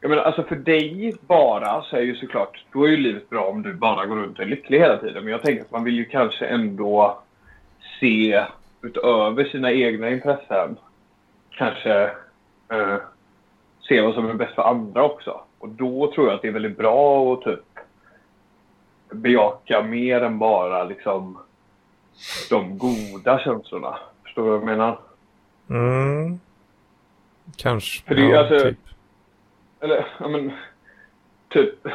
jag 0.00 0.08
menar, 0.10 0.22
alltså 0.22 0.42
för 0.42 0.56
dig 0.56 1.14
bara 1.20 1.82
så 1.82 1.96
är 1.96 2.00
ju 2.00 2.16
såklart, 2.16 2.64
då 2.72 2.84
är 2.84 2.88
ju 2.88 2.96
livet 2.96 3.30
bra 3.30 3.44
om 3.48 3.62
du 3.62 3.74
bara 3.74 4.06
går 4.06 4.16
runt 4.16 4.38
och 4.38 4.44
är 4.44 4.48
lycklig 4.48 4.78
hela 4.78 4.96
tiden. 4.96 5.24
Men 5.24 5.32
jag 5.32 5.42
tänker 5.42 5.62
att 5.64 5.70
man 5.70 5.84
vill 5.84 5.96
ju 5.96 6.04
kanske 6.04 6.46
ändå 6.46 7.22
se 8.00 8.44
utöver 8.82 9.44
sina 9.44 9.72
egna 9.72 10.10
intressen, 10.10 10.76
kanske 11.50 12.02
eh, 12.68 12.96
se 13.88 14.00
vad 14.00 14.14
som 14.14 14.30
är 14.30 14.34
bäst 14.34 14.54
för 14.54 14.62
andra 14.62 15.04
också. 15.04 15.40
Och 15.58 15.68
då 15.68 16.12
tror 16.12 16.26
jag 16.26 16.34
att 16.34 16.42
det 16.42 16.48
är 16.48 16.52
väldigt 16.52 16.76
bra 16.78 17.32
att 17.34 17.42
typ 17.42 17.60
bejaka 19.10 19.82
mer 19.82 20.20
än 20.22 20.38
bara 20.38 20.84
liksom 20.84 21.38
de 22.50 22.78
goda 22.78 23.38
känslorna. 23.38 23.98
Förstår 24.22 24.42
du 24.42 24.48
vad 24.48 24.58
jag 24.58 24.66
menar? 24.66 24.98
Mm. 25.70 26.40
Kanske. 27.56 28.04
För 28.04 28.14
det 28.14 28.22
är 28.22 28.30
ja, 28.30 28.38
alltså- 28.38 28.68
typ. 28.68 28.78
Eller, 29.80 30.06
ja 30.18 30.28
men, 30.28 30.52
typ. 31.48 31.86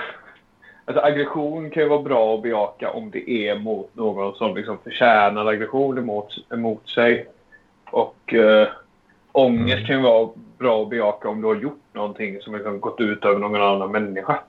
Alltså 0.85 1.03
aggression 1.03 1.69
kan 1.69 1.83
ju 1.83 1.89
vara 1.89 2.01
bra 2.01 2.35
att 2.35 2.41
bejaka 2.41 2.89
om 2.91 3.11
det 3.11 3.29
är 3.29 3.59
mot 3.59 3.95
någon 3.95 4.35
som 4.35 4.55
liksom 4.55 4.77
förtjänar 4.83 5.45
aggression 5.45 5.97
emot, 5.97 6.35
emot 6.53 6.89
sig. 6.89 7.27
Och 7.91 8.33
eh, 8.33 8.67
ångest 9.31 9.73
Mm. 9.75 9.85
kan 9.87 9.95
ju 9.95 10.01
vara 10.01 10.29
bra 10.57 10.81
att 10.83 10.89
bejaka 10.89 11.29
om 11.29 11.41
du 11.41 11.47
har 11.47 11.55
gjort 11.55 11.81
någonting 11.93 12.41
som 12.41 12.53
liksom 12.55 12.79
gått 12.79 12.99
ut 13.01 13.25
över 13.25 13.39
någon 13.39 13.61
annan 13.61 13.91
människa. 13.91 14.39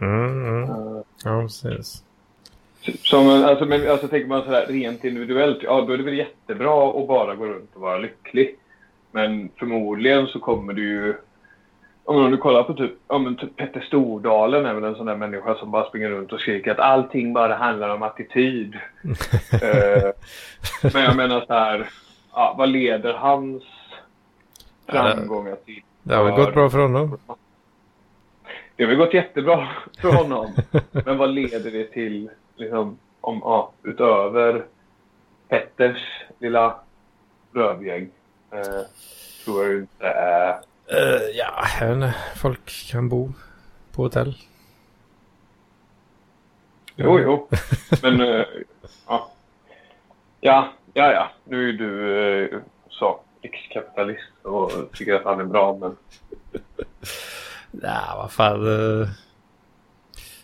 Mm, 0.00 0.48
mm. 0.48 0.62
Eh, 0.70 1.02
Ja, 1.24 1.40
precis. 1.42 2.02
Som, 3.02 3.28
alltså, 3.28 3.64
men, 3.64 3.90
alltså 3.90 4.08
tänker 4.08 4.28
man 4.28 4.44
sådär 4.44 4.66
rent 4.68 5.04
individuellt, 5.04 5.58
ja 5.62 5.80
då 5.80 5.92
är 5.92 5.96
det 5.96 6.02
väl 6.04 6.18
jättebra 6.18 6.88
att 7.00 7.08
bara 7.08 7.34
gå 7.34 7.44
runt 7.46 7.70
och 7.74 7.80
vara 7.80 7.98
lycklig. 7.98 8.56
Men 9.10 9.48
förmodligen 9.56 10.26
så 10.26 10.38
kommer 10.40 10.72
du 10.72 10.82
ju, 10.88 11.14
om 12.06 12.30
du 12.30 12.36
kollar 12.36 12.62
på 12.62 12.74
typ, 12.74 12.92
ja, 13.08 13.18
men 13.18 13.36
typ 13.36 13.56
Petter 13.56 13.80
Stordalen 13.80 14.66
är 14.66 14.74
väl 14.74 14.84
en 14.84 14.94
sån 14.94 15.06
där 15.06 15.16
människa 15.16 15.54
som 15.54 15.70
bara 15.70 15.88
springer 15.88 16.10
runt 16.10 16.32
och 16.32 16.40
skriker 16.40 16.70
att 16.70 16.78
allting 16.78 17.32
bara 17.32 17.54
handlar 17.54 17.88
om 17.88 18.02
attityd. 18.02 18.76
Eh, 19.62 20.12
men 20.92 21.02
jag 21.02 21.16
menar 21.16 21.44
så 21.46 21.54
här, 21.54 21.88
ja, 22.32 22.54
vad 22.58 22.68
leder 22.68 23.12
hans 23.12 23.62
framgångar 24.86 25.56
till? 25.64 25.82
Det 26.02 26.14
har 26.14 26.24
väl 26.24 26.34
gått 26.34 26.54
bra 26.54 26.70
för 26.70 26.78
honom. 26.78 27.18
Det 28.76 28.84
har 28.84 28.88
väl 28.88 28.98
gått 28.98 29.14
jättebra 29.14 29.68
för 30.00 30.12
honom. 30.22 30.54
Men 30.90 31.18
vad 31.18 31.30
leder 31.30 31.70
det 31.70 31.84
till 31.84 32.30
liksom, 32.56 32.98
om, 33.20 33.40
ja, 33.44 33.72
utöver 33.82 34.64
Petters 35.48 36.24
lilla 36.38 36.74
rövgäng? 37.52 38.08
Eh, 38.50 38.82
tror 39.44 39.64
jag 39.64 39.76
inte 39.76 40.06
är... 40.06 40.48
Eh, 40.48 40.56
ja, 41.34 41.66
jag 41.80 41.86
vet 41.86 41.96
inte. 41.96 42.14
folk 42.36 42.90
kan 42.90 43.08
bo 43.08 43.32
på 43.92 44.02
hotell. 44.02 44.34
Jo, 46.96 47.20
jo. 47.20 47.48
Men 48.02 48.20
eh, 48.20 48.44
ja. 49.06 49.30
ja, 50.40 50.72
ja, 50.94 51.12
ja. 51.12 51.30
Nu 51.44 51.68
är 51.68 51.72
du 51.72 52.18
eh, 52.44 52.60
så 52.88 53.20
ex-kapitalist 53.42 54.32
och 54.42 54.70
tycker 54.92 55.14
att 55.14 55.24
han 55.24 55.40
är 55.40 55.44
bra, 55.44 55.78
men 55.80 55.96
Ja, 57.82 58.14
vad 58.16 58.32
fan. 58.32 58.66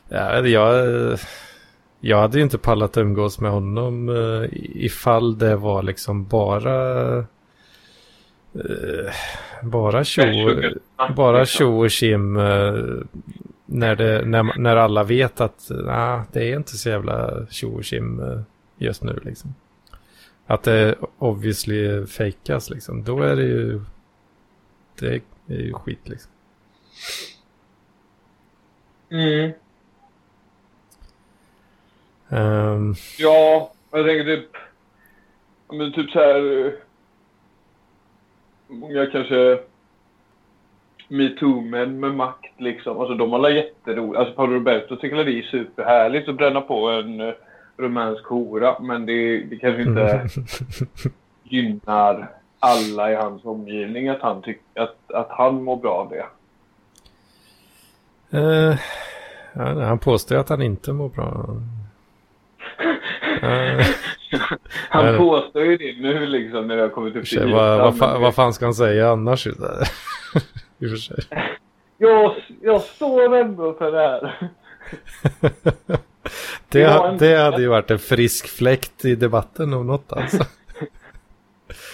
Ja, 0.08 0.46
jag, 0.46 1.18
jag 2.00 2.18
hade 2.20 2.38
ju 2.38 2.44
inte 2.44 2.58
pallat 2.58 2.96
umgås 2.96 3.40
med 3.40 3.50
honom 3.50 4.10
ifall 4.74 5.38
det 5.38 5.56
var 5.56 5.82
liksom 5.82 6.24
bara... 6.24 7.26
eh, 8.54 9.12
Bara 9.62 10.04
tjo, 10.04 10.22
bara 11.16 11.46
tjo 11.46 11.78
och 11.78 11.90
tjim 11.90 12.36
eh, 12.36 12.74
när, 13.66 13.96
det, 13.96 14.24
när, 14.24 14.58
när 14.58 14.76
alla 14.76 15.04
vet 15.04 15.40
att 15.40 15.70
nah, 15.70 16.22
det 16.32 16.52
är 16.52 16.56
inte 16.56 16.76
så 16.76 16.88
jävla 16.88 17.46
tjo 17.50 17.74
och 17.74 17.84
tjim 17.84 18.20
eh, 18.20 18.40
just 18.78 19.02
nu 19.02 19.20
liksom. 19.24 19.54
Att 20.46 20.62
det 20.62 20.94
obviously 21.18 22.06
fejkas 22.06 22.70
liksom. 22.70 23.04
Då 23.04 23.22
är 23.22 23.36
det 23.36 23.42
ju... 23.42 23.80
Det 24.98 25.14
är 25.14 25.20
ju 25.46 25.72
skit 25.72 26.08
liksom. 26.08 26.32
Mm. 29.10 29.52
Um, 32.28 32.94
Ja, 33.18 33.72
jag 33.90 34.06
tänker 34.06 34.24
typ... 34.24 34.48
Men 35.72 35.92
typ 35.92 36.10
så 36.10 36.18
här... 36.18 36.74
eh, 38.72 38.78
Många 38.78 39.06
kanske... 39.06 39.58
metoo-män 41.08 42.00
med 42.00 42.14
makt 42.14 42.60
liksom. 42.60 43.00
Alltså 43.00 43.14
de 43.14 43.32
har 43.32 43.50
jätteroligt. 43.50 44.18
Alltså 44.18 44.34
Paolo 44.34 44.54
Roberto 44.54 44.96
tycker 44.96 45.16
att 45.16 45.26
det 45.26 45.38
är 45.38 45.42
superhärligt 45.42 46.28
att 46.28 46.36
bränna 46.36 46.60
på 46.60 46.88
en 46.88 47.20
uh, 47.20 47.32
rumänsk 47.76 48.24
hora. 48.24 48.76
Men 48.80 49.06
det, 49.06 49.38
det 49.42 49.56
kanske 49.56 49.82
inte 49.82 50.28
gynnar 51.42 52.28
alla 52.58 53.12
i 53.12 53.14
hans 53.14 53.44
omgivning 53.44 54.08
att 54.08 54.20
han, 54.20 54.42
tyck, 54.42 54.60
att, 54.74 55.12
att 55.12 55.30
han 55.30 55.62
mår 55.62 55.76
bra 55.76 55.92
av 55.92 56.08
det. 56.10 56.26
eh, 58.38 58.78
nej, 59.52 59.84
han 59.84 59.98
påstår 59.98 60.36
att 60.36 60.48
han 60.48 60.62
inte 60.62 60.92
mår 60.92 61.08
bra. 61.08 61.46
Eh, 63.42 63.86
Han 64.88 65.16
påstår 65.18 65.62
ju 65.64 65.76
det 65.76 65.96
nu 66.00 66.26
liksom 66.26 66.66
när 66.66 66.76
det 66.76 66.82
har 66.82 66.88
kommit 66.88 67.16
upp 67.16 67.28
sig, 67.28 67.52
vad, 67.52 67.78
vad, 67.78 67.94
fa- 67.94 68.20
vad 68.20 68.34
fan 68.34 68.52
ska 68.52 68.64
han 68.64 68.74
säga 68.74 69.10
annars? 69.10 69.46
I 69.46 69.50
och 69.50 70.90
för 70.90 70.96
sig. 70.96 71.16
jag, 71.98 72.34
jag 72.62 72.80
står 72.82 73.34
ändå 73.36 73.72
för 73.72 73.92
det 73.92 73.98
här. 73.98 74.34
Det, 76.68 76.86
var 76.86 77.16
det 77.18 77.36
hade 77.36 77.62
ju 77.62 77.68
varit 77.68 77.90
en 77.90 77.98
frisk 77.98 78.48
fläkt 78.48 79.04
i 79.04 79.14
debatten 79.14 79.72
om 79.74 79.86
något 79.86 80.12
alltså. 80.12 80.36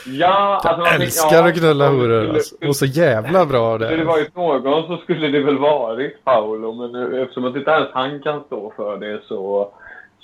Ja, 0.06 0.60
alltså, 0.64 0.84
Jag 0.86 0.94
älskar 1.02 1.46
att 1.48 1.58
knulla 1.58 1.84
det 1.84 1.90
horor 1.90 2.28
alltså. 2.28 2.56
Och 2.68 2.76
så 2.76 2.86
jävla 2.86 3.46
bra 3.46 3.74
Skulle 3.78 3.90
det 3.90 3.96
det 3.96 4.02
är. 4.02 4.06
varit 4.06 4.34
någon 4.36 4.86
så 4.86 4.96
skulle 5.02 5.28
det 5.28 5.40
väl 5.40 5.58
varit 5.58 6.24
Paolo. 6.24 6.72
Men 6.74 6.92
nu, 6.92 7.22
eftersom 7.22 7.44
att 7.44 7.56
inte 7.56 7.70
ens 7.70 7.88
han 7.92 8.22
kan 8.22 8.44
stå 8.44 8.72
för 8.76 8.96
det 8.96 9.20
så, 9.28 9.72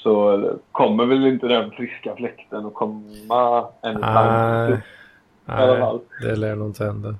så 0.05 0.59
kommer 0.73 1.07
väl 1.07 1.27
inte 1.27 1.47
den 1.47 1.71
friska 1.71 2.17
fläkten 2.17 2.67
att 2.67 2.75
komma 2.75 3.69
en 3.83 4.01
Nej, 5.45 5.99
det 6.23 6.37
lär 6.37 6.57
nog 6.57 6.69
inte 6.69 6.85
hända. 6.85 7.17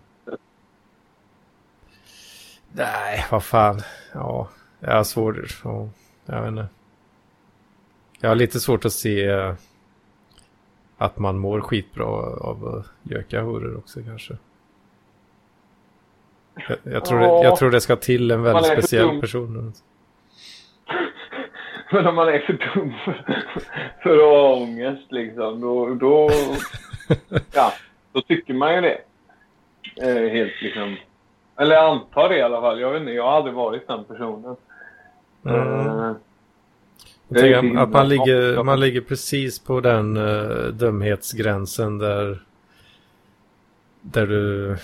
Nej, 2.73 3.25
vad 3.31 3.45
fan. 3.45 3.81
Ja, 4.13 4.49
jag 4.81 4.97
har 4.97 5.05
svårt. 5.05 5.37
Ja, 5.65 5.89
jag 6.27 6.41
vet 6.41 6.49
inte. 6.49 6.67
Jag 8.21 8.31
har 8.31 8.35
lite 8.35 8.61
svårt 8.61 8.85
att 8.85 8.93
se 8.93 9.29
eh, 9.29 9.55
att 10.99 11.19
man 11.19 11.39
mår 11.39 11.61
skitbra 11.61 12.05
av 12.05 12.67
att 12.67 13.11
göka 13.11 13.43
horor 13.43 13.77
också 13.77 14.01
kanske. 14.03 14.37
Jag, 16.69 16.79
jag, 16.83 17.05
tror 17.05 17.21
det, 17.21 17.27
jag 17.27 17.57
tror 17.57 17.71
det 17.71 17.81
ska 17.81 17.97
till 17.97 18.31
en 18.31 18.43
väldigt 18.43 18.73
speciell 18.73 19.21
person. 19.21 19.73
Men 21.95 22.07
om 22.07 22.15
man 22.15 22.29
är 22.29 22.39
för 22.39 22.53
dum 22.53 22.95
för, 23.05 23.25
för 24.03 24.15
att 24.15 24.23
ha 24.23 24.55
ångest 24.55 25.13
liksom, 25.13 25.61
då, 25.61 25.95
då, 25.95 26.31
ja, 27.55 27.73
då 28.13 28.21
tycker 28.21 28.55
man 28.55 28.75
ju 28.75 28.81
det. 28.81 28.99
Eh, 30.03 30.33
helt 30.33 30.63
liksom. 30.63 30.97
Eller 31.57 31.75
jag 31.75 31.85
antar 31.85 32.29
det 32.29 32.39
i 32.39 32.43
alla 32.43 32.61
fall. 32.61 32.81
Jag 32.81 32.91
vet 32.91 33.01
inte, 33.01 33.13
jag 33.13 33.25
har 33.25 33.33
aldrig 33.33 33.55
varit 33.55 33.89
den 33.89 34.05
personen. 34.05 34.57
Mm. 35.47 36.17
Eh, 37.31 37.47
Jag 37.47 37.77
att 37.77 37.91
man 37.91 38.09
ligger, 38.09 38.63
man 38.63 38.81
ligger 38.81 39.01
precis 39.01 39.59
på 39.59 39.81
den 39.81 40.17
uh, 40.17 40.67
dumhetsgränsen 40.67 41.99
där, 41.99 42.43
där 44.01 44.27
du 44.27 44.77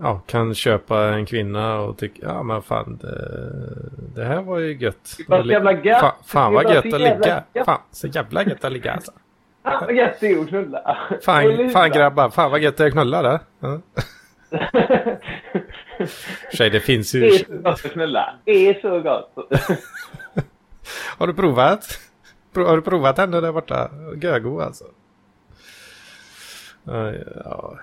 ja, 0.00 0.20
kan 0.26 0.54
köpa 0.54 1.04
en 1.08 1.26
kvinna 1.26 1.80
och 1.80 1.98
tycka 1.98 2.22
ja 2.26 2.42
men 2.42 2.62
fan 2.62 2.96
det, 3.02 3.44
det 4.14 4.24
här 4.24 4.42
var 4.42 4.58
ju 4.58 4.76
gött. 4.78 5.14
Det 5.18 5.28
var 5.28 5.44
jävla 5.44 5.72
gött. 5.72 6.00
Fa, 6.00 6.14
fan 6.26 6.52
vad 6.54 6.66
Det 6.66 6.74
gött 6.74 6.94
att 6.94 7.00
ligga. 7.00 7.44
Fan, 7.64 7.80
så 7.90 8.06
jävla 8.06 8.44
gött 8.44 8.64
att 8.64 8.72
ligga 8.72 8.92
alltså. 8.92 9.12
ah, 9.62 9.80
vad 9.80 9.94
gött 9.96 10.16
det 10.20 10.26
är 10.32 10.40
att 10.40 10.48
knulla. 10.48 10.98
Fan, 11.22 11.70
fan 11.70 11.90
grabbar, 11.90 12.30
fan 12.30 12.50
vad 12.50 12.60
gött 12.60 12.76
det 12.76 12.82
är 12.84 12.86
att 12.86 12.92
knulla 12.92 13.22
det. 13.22 13.40
Ja. 13.60 13.80
Tjej, 16.52 16.70
det 16.70 16.80
finns 16.80 17.12
det 17.12 17.18
ju. 17.18 17.24
är 17.26 17.38
så 17.38 17.52
gott 17.56 17.84
att 17.84 17.92
knulla. 17.92 18.34
Det 18.44 18.68
är 18.68 18.80
så 18.80 19.00
gott. 19.00 19.34
Har 21.18 21.26
du 21.26 21.34
provat? 21.34 22.00
Pro- 22.52 22.64
Har 22.64 22.76
du 22.76 22.82
provat 22.82 23.18
henne 23.18 23.40
där 23.40 23.52
borta? 23.52 23.90
Gögo 24.22 24.60
alltså. 24.60 24.84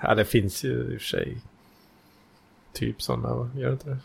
Ja, 0.02 0.16
det 0.16 0.26
finns 0.26 0.64
ju 0.64 0.70
i 0.74 0.98
och 0.98 1.02
för 1.02 1.08
sig. 1.08 1.38
Typ 2.76 3.02
sådana, 3.02 3.36
va? 3.36 3.50
Gör 3.56 3.68
det 3.68 3.74
inte 3.74 3.90
det? 3.90 3.98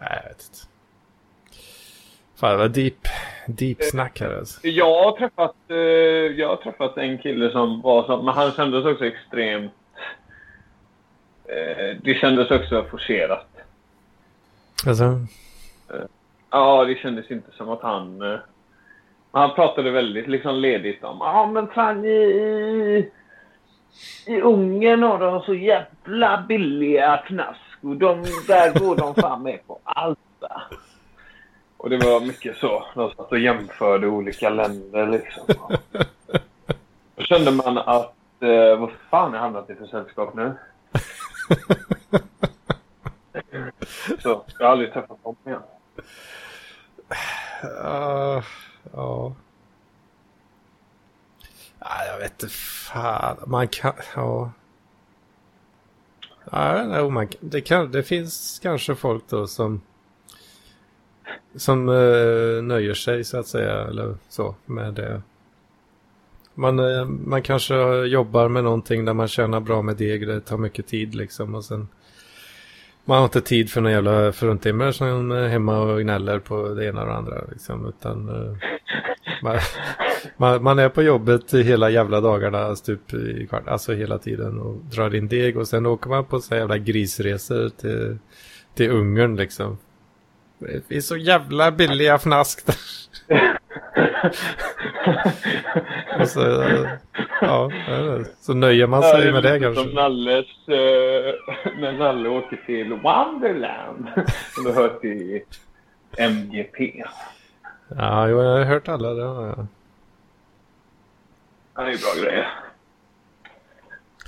Nej, 0.00 0.20
jag 0.22 0.28
vet 0.28 0.42
inte. 0.42 0.58
Fan, 2.36 2.58
var 2.58 2.68
deep, 2.68 2.94
deep 3.46 3.84
snack 3.84 4.20
här 4.20 4.38
alltså. 4.38 4.66
Jag 4.66 5.04
har 5.04 5.18
träffat, 5.18 5.56
eh, 5.68 5.76
jag 6.38 6.48
har 6.48 6.56
träffat 6.56 6.96
en 6.98 7.18
kille 7.18 7.50
som 7.50 7.80
var 7.80 8.06
så, 8.06 8.22
men 8.22 8.34
han 8.34 8.52
kändes 8.52 8.84
också 8.84 9.06
extremt... 9.06 9.72
Eh, 11.44 11.96
det 12.02 12.14
kändes 12.14 12.50
också 12.50 12.84
forcerat. 12.90 13.46
Alltså, 14.86 15.26
Ja, 16.50 16.84
det 16.84 16.94
kändes 16.94 17.30
inte 17.30 17.52
som 17.56 17.68
att 17.68 17.82
han... 17.82 18.22
Eh, 18.22 18.38
han 19.32 19.54
pratade 19.54 19.90
väldigt 19.90 20.28
liksom 20.28 20.54
ledigt 20.56 21.04
om 21.04 21.16
ja 21.20 21.46
men 21.46 21.68
fan 21.68 22.04
i, 22.04 23.10
i, 24.26 24.40
Ungern 24.40 25.02
har 25.02 25.18
de 25.18 25.42
så 25.42 25.54
jävla 25.54 26.44
billiga 26.48 27.16
knask 27.26 27.60
och 27.80 27.96
de, 27.96 28.24
där 28.46 28.80
går 28.80 28.96
de 28.96 29.14
fan 29.14 29.42
med 29.42 29.66
på 29.66 29.78
allt. 29.84 30.18
va." 30.40 30.62
Och 31.76 31.90
det 31.90 31.96
var 31.96 32.20
mycket 32.20 32.56
så. 32.56 32.84
De 32.94 33.10
satt 33.10 33.32
och 33.32 33.38
jämförde 33.38 34.06
olika 34.06 34.50
länder 34.50 35.06
liksom. 35.06 35.44
Då 37.16 37.22
kände 37.22 37.50
man 37.50 37.78
att 37.78 38.42
eh, 38.42 38.76
vad 38.78 38.90
fan 39.10 39.28
har 39.28 39.36
jag 39.36 39.42
hamnat 39.42 39.70
i 39.70 39.74
för 39.74 39.86
sällskap 39.86 40.34
nu? 40.34 40.54
Så 44.22 44.44
jag 44.58 44.66
har 44.66 44.72
aldrig 44.72 44.92
träffat 44.92 45.22
dem 45.22 45.36
igen. 45.46 45.62
uh, 47.84 48.42
ja. 48.92 49.34
Ja, 51.80 52.04
jag 52.12 52.18
vet 52.18 52.42
inte 52.42 52.54
fan. 52.54 53.36
Man 53.46 53.68
kan, 53.68 53.92
ja. 54.14 54.52
Ja, 56.50 56.96
jag 56.96 57.12
man, 57.12 57.28
det, 57.40 57.60
kan, 57.60 57.92
det 57.92 58.02
finns 58.02 58.60
kanske 58.62 58.94
folk 58.94 59.24
då 59.28 59.46
som 59.46 59.80
som 61.54 61.88
eh, 61.88 62.62
nöjer 62.62 62.94
sig 62.94 63.24
så 63.24 63.38
att 63.38 63.46
säga 63.46 63.80
eller 63.88 64.16
så 64.28 64.54
med 64.66 64.94
det. 64.94 65.22
Man, 66.54 66.78
eh, 66.78 67.04
man 67.04 67.42
kanske 67.42 67.74
jobbar 68.04 68.48
med 68.48 68.64
någonting 68.64 69.04
där 69.04 69.14
man 69.14 69.28
tjänar 69.28 69.60
bra 69.60 69.82
med 69.82 69.96
deg, 69.96 70.26
det 70.26 70.40
tar 70.40 70.58
mycket 70.58 70.86
tid 70.86 71.14
liksom 71.14 71.54
och 71.54 71.64
sen 71.64 71.88
man 73.04 73.18
har 73.18 73.24
inte 73.24 73.40
tid 73.40 73.70
för 73.70 73.80
några 73.80 73.94
jävla 73.94 74.32
fruntimmer 74.32 74.92
som 74.92 75.30
är 75.30 75.48
hemma 75.48 75.78
och 75.78 76.00
gnäller 76.00 76.38
på 76.38 76.68
det 76.68 76.86
ena 76.86 77.00
och 77.00 77.06
det 77.06 77.14
andra 77.14 77.44
liksom 77.50 77.86
utan 77.86 78.28
eh, 78.28 78.56
man, 79.42 79.58
man, 80.36 80.62
man 80.62 80.78
är 80.78 80.88
på 80.88 81.02
jobbet 81.02 81.54
hela 81.54 81.90
jävla 81.90 82.20
dagarna 82.20 82.76
stup 82.76 83.14
i 83.14 83.46
kvart, 83.50 83.68
alltså 83.68 83.92
hela 83.92 84.18
tiden 84.18 84.60
och 84.60 84.76
drar 84.76 85.14
in 85.14 85.28
deg 85.28 85.56
och 85.58 85.68
sen 85.68 85.86
åker 85.86 86.10
man 86.10 86.24
på 86.24 86.40
så 86.40 86.54
jävla 86.54 86.78
grisresor 86.78 87.68
till, 87.68 88.18
till 88.74 88.90
Ungern 88.90 89.36
liksom. 89.36 89.78
Det 90.58 90.86
finns 90.88 91.06
så 91.06 91.16
jävla 91.16 91.70
billiga 91.70 92.14
fnask 92.18 92.66
där. 92.66 92.76
Och 96.20 96.28
så, 96.28 96.40
ja, 97.40 97.70
så 98.40 98.54
nöjer 98.54 98.86
man 98.86 99.02
sig 99.02 99.26
Ja, 99.26 99.32
med 99.32 99.42
det 99.42 99.58
lite 99.58 99.74
Som 99.74 99.74
kanske. 99.74 99.94
Nalles, 99.94 100.46
eh, 100.68 101.74
när 101.80 101.92
Nalle 101.92 102.28
åker 102.28 102.56
till 102.66 102.92
Wonderland. 102.92 104.08
Som 104.54 104.64
du 104.64 104.72
hört 104.72 105.04
i 105.04 105.42
MGP. 106.18 107.04
Ja, 107.96 108.28
jag 108.28 108.36
har 108.36 108.64
hört 108.64 108.88
alla 108.88 109.14
det. 109.14 109.24
har 109.24 109.46
jag. 109.46 109.66
Han 111.78 111.86
är 111.86 111.90
ju 111.92 111.96
bra 111.98 112.24
grejer. 112.24 112.48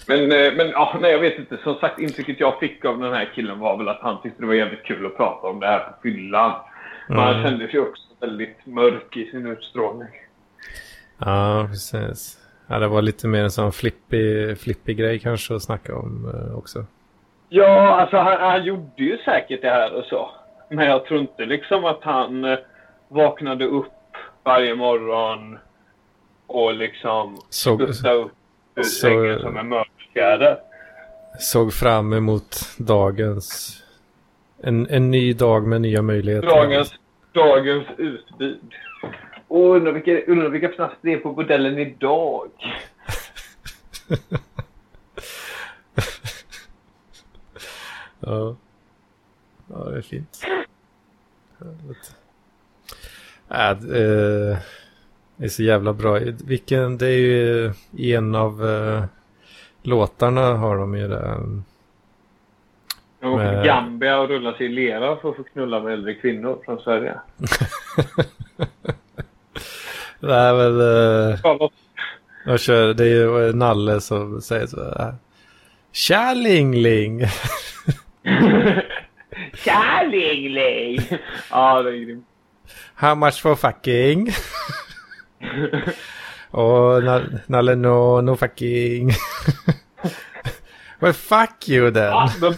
Men, 0.08 0.20
eh, 0.32 0.52
men 0.56 0.70
ja, 0.70 0.96
nej, 1.00 1.12
jag 1.12 1.18
vet 1.18 1.38
inte. 1.38 1.56
Som 1.62 1.74
sagt, 1.74 1.98
intrycket 1.98 2.40
jag 2.40 2.58
fick 2.58 2.84
av 2.84 2.98
den 2.98 3.12
här 3.12 3.30
killen 3.34 3.58
var 3.58 3.76
väl 3.76 3.88
att 3.88 4.00
han 4.00 4.22
tyckte 4.22 4.42
det 4.42 4.46
var 4.46 4.54
jävligt 4.54 4.84
kul 4.84 5.06
att 5.06 5.16
prata 5.16 5.46
om 5.46 5.60
det 5.60 5.66
här 5.66 5.78
på 5.78 5.94
fyllan. 6.02 6.52
Men 7.08 7.18
han 7.18 7.34
Mm. 7.34 7.42
kände 7.50 7.68
sig 7.70 7.80
också 7.80 8.02
väldigt 8.20 8.66
mörk 8.66 9.16
i 9.16 9.30
sin 9.30 9.46
utstrålning. 9.46 10.08
Ja, 11.18 11.66
precis. 11.70 12.38
Ja, 12.66 12.78
det 12.78 12.88
var 12.88 13.02
lite 13.02 13.26
mer 13.28 13.42
en 13.42 13.50
sån 13.50 13.72
flippig, 13.72 14.58
flippig 14.58 14.96
grej 14.96 15.18
kanske 15.18 15.54
att 15.54 15.62
snacka 15.62 15.96
om 15.96 16.32
eh, 16.34 16.58
också. 16.58 16.84
Ja, 17.48 18.00
alltså 18.00 18.16
han, 18.16 18.40
han 18.40 18.64
gjorde 18.64 19.02
ju 19.04 19.18
säkert 19.18 19.62
det 19.62 19.70
här 19.70 19.92
och 19.94 20.04
så. 20.04 20.30
Men 20.70 20.86
jag 20.86 21.04
tror 21.04 21.20
inte 21.20 21.44
liksom 21.46 21.84
att 21.84 22.02
han 22.02 22.44
eh, 22.44 22.58
vaknade 23.08 23.64
upp 23.64 23.92
varje 24.44 24.74
morgon 24.74 25.58
och 26.50 26.74
liksom 26.74 27.36
Så, 27.50 27.76
studsade 27.76 28.14
upp 28.14 28.32
ur 28.74 28.82
så- 28.82 28.90
sängen 29.00 29.40
som 29.40 29.56
en 29.56 29.68
mörkfjäder. 29.68 30.58
såg 31.38 31.72
fram 31.72 32.12
emot 32.12 32.56
dagens... 32.78 33.76
En, 34.62 34.86
en 34.90 35.10
ny 35.10 35.32
dag 35.32 35.66
med 35.66 35.80
nya 35.80 36.02
möjligheter. 36.02 36.48
Dagens, 36.48 36.94
dagens 37.32 37.86
utbud. 37.96 38.60
Och 39.48 39.60
undrar 39.76 39.92
vilka, 39.92 40.20
undrar 40.32 40.48
vilka 40.48 40.68
fnask 40.68 40.94
det 41.00 41.12
är 41.12 41.16
på 41.16 41.32
bordellen 41.32 41.78
idag. 41.78 42.50
ja. 48.20 48.56
ja, 49.68 49.76
det 49.90 49.98
är 49.98 50.02
fint. 50.02 50.40
Helvete. 51.58 52.12
Äh, 53.48 54.58
det 55.40 55.46
är 55.46 55.48
så 55.48 55.62
jävla 55.62 55.92
bra. 55.92 56.18
Vilken, 56.44 56.98
det 56.98 57.06
är 57.06 57.18
ju 57.18 57.72
i 57.96 58.14
en 58.14 58.34
av 58.34 58.62
uh, 58.64 59.04
låtarna 59.82 60.54
har 60.54 60.76
de 60.78 60.94
ju 60.94 61.08
det. 61.08 61.38
De 63.20 63.32
åker 63.32 63.54
till 63.54 63.66
Gambia 63.66 64.18
och 64.18 64.28
rullar 64.28 64.52
sig 64.52 64.66
i 64.66 64.68
lera 64.68 65.16
för 65.16 65.30
att 65.30 65.36
få 65.36 65.42
knulla 65.42 65.80
med 65.80 65.92
äldre 65.92 66.14
kvinnor 66.14 66.58
från 66.64 66.78
Sverige. 66.80 67.14
Nej 70.20 70.54
men... 70.54 70.80
Uh, 70.80 71.38
jag 72.46 72.60
kör, 72.60 72.94
det 72.94 73.04
är 73.04 73.08
ju 73.08 73.52
Nalle 73.52 74.00
som 74.00 74.40
säger 74.40 74.66
så 74.66 74.84
här. 74.84 75.14
Tja 75.92 76.34
Lingling! 76.34 77.22
Tja 79.54 80.02
Lingling! 80.10 80.98
Ja 81.50 81.82
det 81.82 81.90
är 81.90 82.04
grymt. 82.04 82.26
How 82.94 83.14
much 83.14 83.42
for 83.42 83.54
fucking? 83.54 84.30
Och 86.50 87.02
Nalle 87.46 87.74
no, 87.74 88.20
no 88.20 88.36
fucking. 88.36 89.10
well 91.00 91.12
fuck 91.12 91.68
you 91.68 91.92
then. 91.92 92.02
Ja, 92.02 92.28
då 92.40 92.54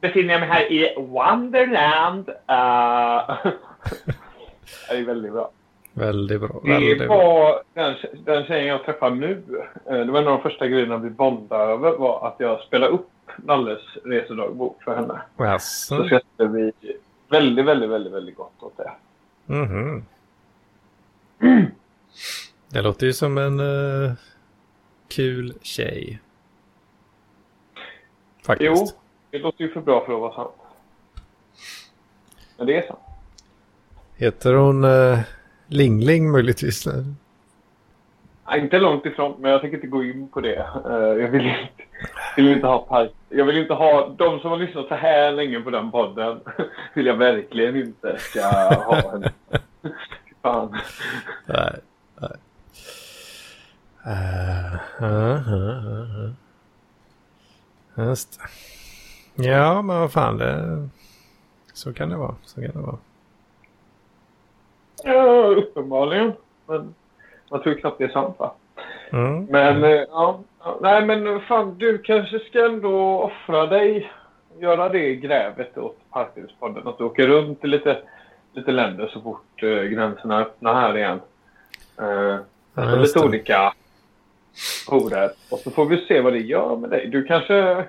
befinner 0.00 0.32
jag 0.32 0.40
mig 0.40 0.48
här 0.48 0.72
i 0.72 0.94
Wonderland. 0.96 2.28
Uh... 2.28 2.34
det 4.88 4.96
är 4.96 5.04
väldigt 5.04 5.32
bra. 5.32 5.50
Väldigt 5.92 6.40
bra. 6.40 6.60
Det 6.64 6.70
väldigt 6.70 7.08
var 7.08 7.62
den, 7.74 7.96
den 8.24 8.44
tjejen 8.44 8.66
jag 8.66 8.84
träffade 8.84 9.16
nu. 9.16 9.42
Eh, 9.86 9.96
det 9.96 10.12
var 10.12 10.20
en 10.20 10.28
av 10.28 10.32
de 10.32 10.42
första 10.42 10.68
grejerna 10.68 10.96
vi 10.96 11.10
bondade 11.10 11.64
över 11.64 11.96
var 11.96 12.28
att 12.28 12.36
jag 12.38 12.60
spelade 12.60 12.92
upp 12.92 13.10
Nalles 13.36 13.82
resedagbok 14.04 14.82
för 14.82 14.96
henne. 14.96 15.20
Yes. 15.40 15.86
Så 15.86 16.04
skrattade 16.04 16.48
vi 16.48 16.72
väldigt, 17.28 17.64
väldigt, 17.64 17.90
väldigt, 17.90 18.12
väldigt 18.12 18.36
gott 18.36 18.62
åt 18.62 18.76
det. 18.76 18.90
Mm 19.48 19.68
-hmm. 19.68 20.02
Det 22.72 22.82
låter 22.82 23.06
ju 23.06 23.12
som 23.12 23.38
en 23.38 23.60
uh, 23.60 24.12
kul 25.08 25.54
tjej. 25.62 26.20
Faktiskt. 28.46 28.94
Jo, 28.94 29.00
det 29.30 29.38
låter 29.38 29.64
ju 29.64 29.72
för 29.72 29.80
bra 29.80 30.06
för 30.06 30.14
att 30.14 30.20
vara 30.20 30.34
sant. 30.34 30.54
Men 32.56 32.66
det 32.66 32.76
är 32.76 32.86
sant. 32.86 33.00
Heter 34.16 34.54
hon 34.54 34.84
uh, 34.84 35.18
Lingling 35.66 36.30
möjligtvis? 36.30 36.86
Ja, 38.46 38.56
inte 38.56 38.78
långt 38.78 39.06
ifrån, 39.06 39.36
men 39.38 39.50
jag 39.50 39.60
tänker 39.60 39.76
inte 39.76 39.86
gå 39.86 40.04
in 40.04 40.28
på 40.28 40.40
det. 40.40 40.68
Uh, 40.86 41.22
jag 41.22 41.28
vill 41.28 41.46
inte, 41.46 41.84
vill 42.36 42.48
inte 42.48 42.66
ha 42.66 42.78
park. 42.78 43.12
Jag 43.28 43.44
vill 43.44 43.58
inte 43.58 43.74
ha... 43.74 44.08
De 44.08 44.40
som 44.40 44.50
har 44.50 44.58
lyssnat 44.58 44.88
så 44.88 44.94
här 44.94 45.32
länge 45.32 45.60
på 45.60 45.70
den 45.70 45.90
podden 45.90 46.40
vill 46.94 47.06
jag 47.06 47.16
verkligen 47.16 47.76
inte 47.76 48.18
ska 48.18 48.40
ha 48.74 49.12
en... 49.14 49.24
Fan. 50.42 50.78
Nej, 51.46 51.74
nej. 52.20 52.30
Uh, 54.06 54.74
uh, 55.02 55.52
uh. 55.52 56.30
Just 57.94 58.40
Ja, 59.34 59.82
men 59.82 60.00
vad 60.00 60.12
fan 60.12 60.38
det... 60.38 60.88
Så 61.72 61.92
kan 61.92 62.08
det 62.08 62.16
vara. 62.16 62.34
Så 62.42 62.60
kan 62.60 62.70
det 62.70 62.78
vara. 62.78 62.98
Ja, 65.04 65.54
uppenbarligen. 65.56 66.32
Men 66.66 66.94
man 67.50 67.62
tror 67.62 67.74
knappt 67.74 67.98
det 67.98 68.04
är 68.04 68.08
sant 68.08 68.34
va? 68.38 68.54
Mm. 69.12 69.44
Men 69.44 69.84
eh, 69.84 69.90
ja, 70.10 70.40
nej 70.80 71.06
men 71.06 71.40
fan 71.40 71.78
du 71.78 71.98
kanske 71.98 72.38
ska 72.38 72.64
ändå 72.66 73.22
offra 73.22 73.66
dig. 73.66 74.12
Göra 74.58 74.88
det 74.88 75.14
grävet 75.14 75.78
åt 75.78 75.96
Parklivspodden. 76.10 76.88
Att 76.88 76.98
du 76.98 77.04
åker 77.04 77.26
runt 77.26 77.64
i 77.64 77.66
lite, 77.66 77.98
lite 78.52 78.70
länder 78.70 79.10
så 79.12 79.20
fort 79.20 79.62
uh, 79.62 79.82
gränserna 79.82 80.40
öppnar 80.40 80.74
här 80.74 80.98
igen. 80.98 81.20
Uh, 82.00 82.38
alltså 82.74 82.96
lite 82.96 83.20
olika 83.20 83.72
horor. 84.86 85.30
Och 85.50 85.58
så 85.58 85.70
får 85.70 85.86
vi 85.86 86.06
se 86.06 86.20
vad 86.20 86.32
det 86.32 86.38
gör 86.38 86.76
med 86.76 86.90
dig. 86.90 87.06
Du 87.06 87.24
kanske... 87.24 87.54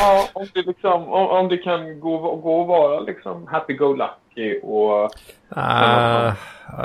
ja, 0.00 0.28
om 0.32 0.46
det, 0.54 0.66
liksom, 0.66 1.08
om, 1.08 1.26
om 1.26 1.48
det 1.48 1.56
kan 1.56 2.00
gå, 2.00 2.36
gå 2.36 2.60
och 2.60 2.66
vara 2.66 3.00
liksom 3.00 3.46
happy-go-lucky 3.46 4.60
och... 4.62 5.10
Ah, 5.48 6.32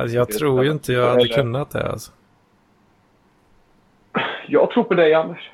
jag 0.07 0.31
tror 0.31 0.65
ju 0.65 0.71
inte 0.71 0.93
jag 0.93 1.09
hade 1.09 1.27
kunnat 1.27 1.71
det 1.71 1.89
alltså. 1.89 2.11
Jag 4.47 4.71
tror 4.71 4.83
på 4.83 4.93
dig, 4.93 5.13
Anders. 5.13 5.51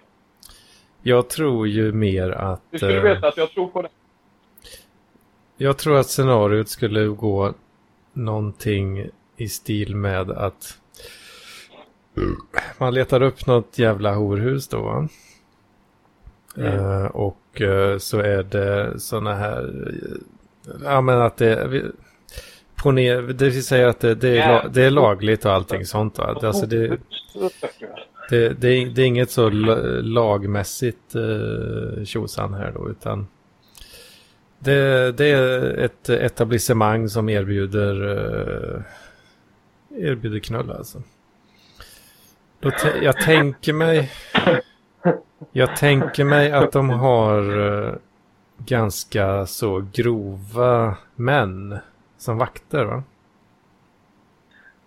Jag 1.01 1.29
tror 1.29 1.67
ju 1.67 1.91
mer 1.91 2.31
att... 2.31 2.61
Du 2.71 2.77
skulle 2.77 2.99
veta 2.99 3.27
att 3.27 3.37
jag 3.37 3.51
tror 3.51 3.67
på 3.67 3.81
dig. 3.81 3.91
Jag 5.57 5.77
tror 5.77 5.97
att 5.97 6.07
scenariot 6.07 6.69
skulle 6.69 7.07
gå 7.07 7.53
någonting 8.13 9.09
i 9.37 9.47
stil 9.47 9.95
med 9.95 10.31
att 10.31 10.79
man 12.77 12.93
letar 12.93 13.21
upp 13.21 13.47
något 13.47 13.79
jävla 13.79 14.15
horhus 14.15 14.67
då. 14.67 15.07
Mm. 16.57 16.79
Uh, 16.79 17.05
och 17.05 17.61
uh, 17.61 17.97
så 17.97 18.19
är 18.19 18.43
det 18.43 18.99
sådana 18.99 19.35
här, 19.35 19.91
ja 20.83 21.01
men 21.01 21.21
att 21.21 21.37
det, 21.37 21.83
på 22.75 22.91
ner, 22.91 23.21
det 23.21 23.49
vill 23.49 23.63
säga 23.63 23.89
att 23.89 23.99
det, 23.99 24.15
det, 24.15 24.37
är, 24.37 24.69
det 24.69 24.83
är 24.83 24.91
lagligt 24.91 25.45
och 25.45 25.51
allting 25.51 25.85
sånt. 25.85 26.17
Va? 26.17 26.39
Alltså 26.43 26.65
det, 26.65 26.87
det, 28.29 28.49
det, 28.49 28.67
är, 28.67 28.85
det 28.85 29.01
är 29.01 29.05
inget 29.05 29.31
så 29.31 29.49
lagmässigt 29.49 31.15
uh, 31.15 32.03
tjosan 32.03 32.53
här 32.53 32.71
då, 32.71 32.89
utan 32.89 33.27
det, 34.59 35.11
det 35.11 35.25
är 35.25 35.77
ett 35.77 36.09
etablissemang 36.09 37.09
som 37.09 37.29
erbjuder, 37.29 37.95
erbjuder 39.89 40.39
knull 40.39 40.71
alltså. 40.71 41.01
Jag 43.01 43.17
tänker 43.17 43.73
mig... 43.73 44.11
Jag 45.51 45.75
tänker 45.75 46.23
mig 46.23 46.51
att 46.51 46.71
de 46.71 46.89
har 46.89 47.57
uh, 47.57 47.95
ganska 48.57 49.45
så 49.45 49.87
grova 49.93 50.97
män 51.15 51.79
som 52.17 52.37
vakter 52.37 52.85
va? 52.85 53.03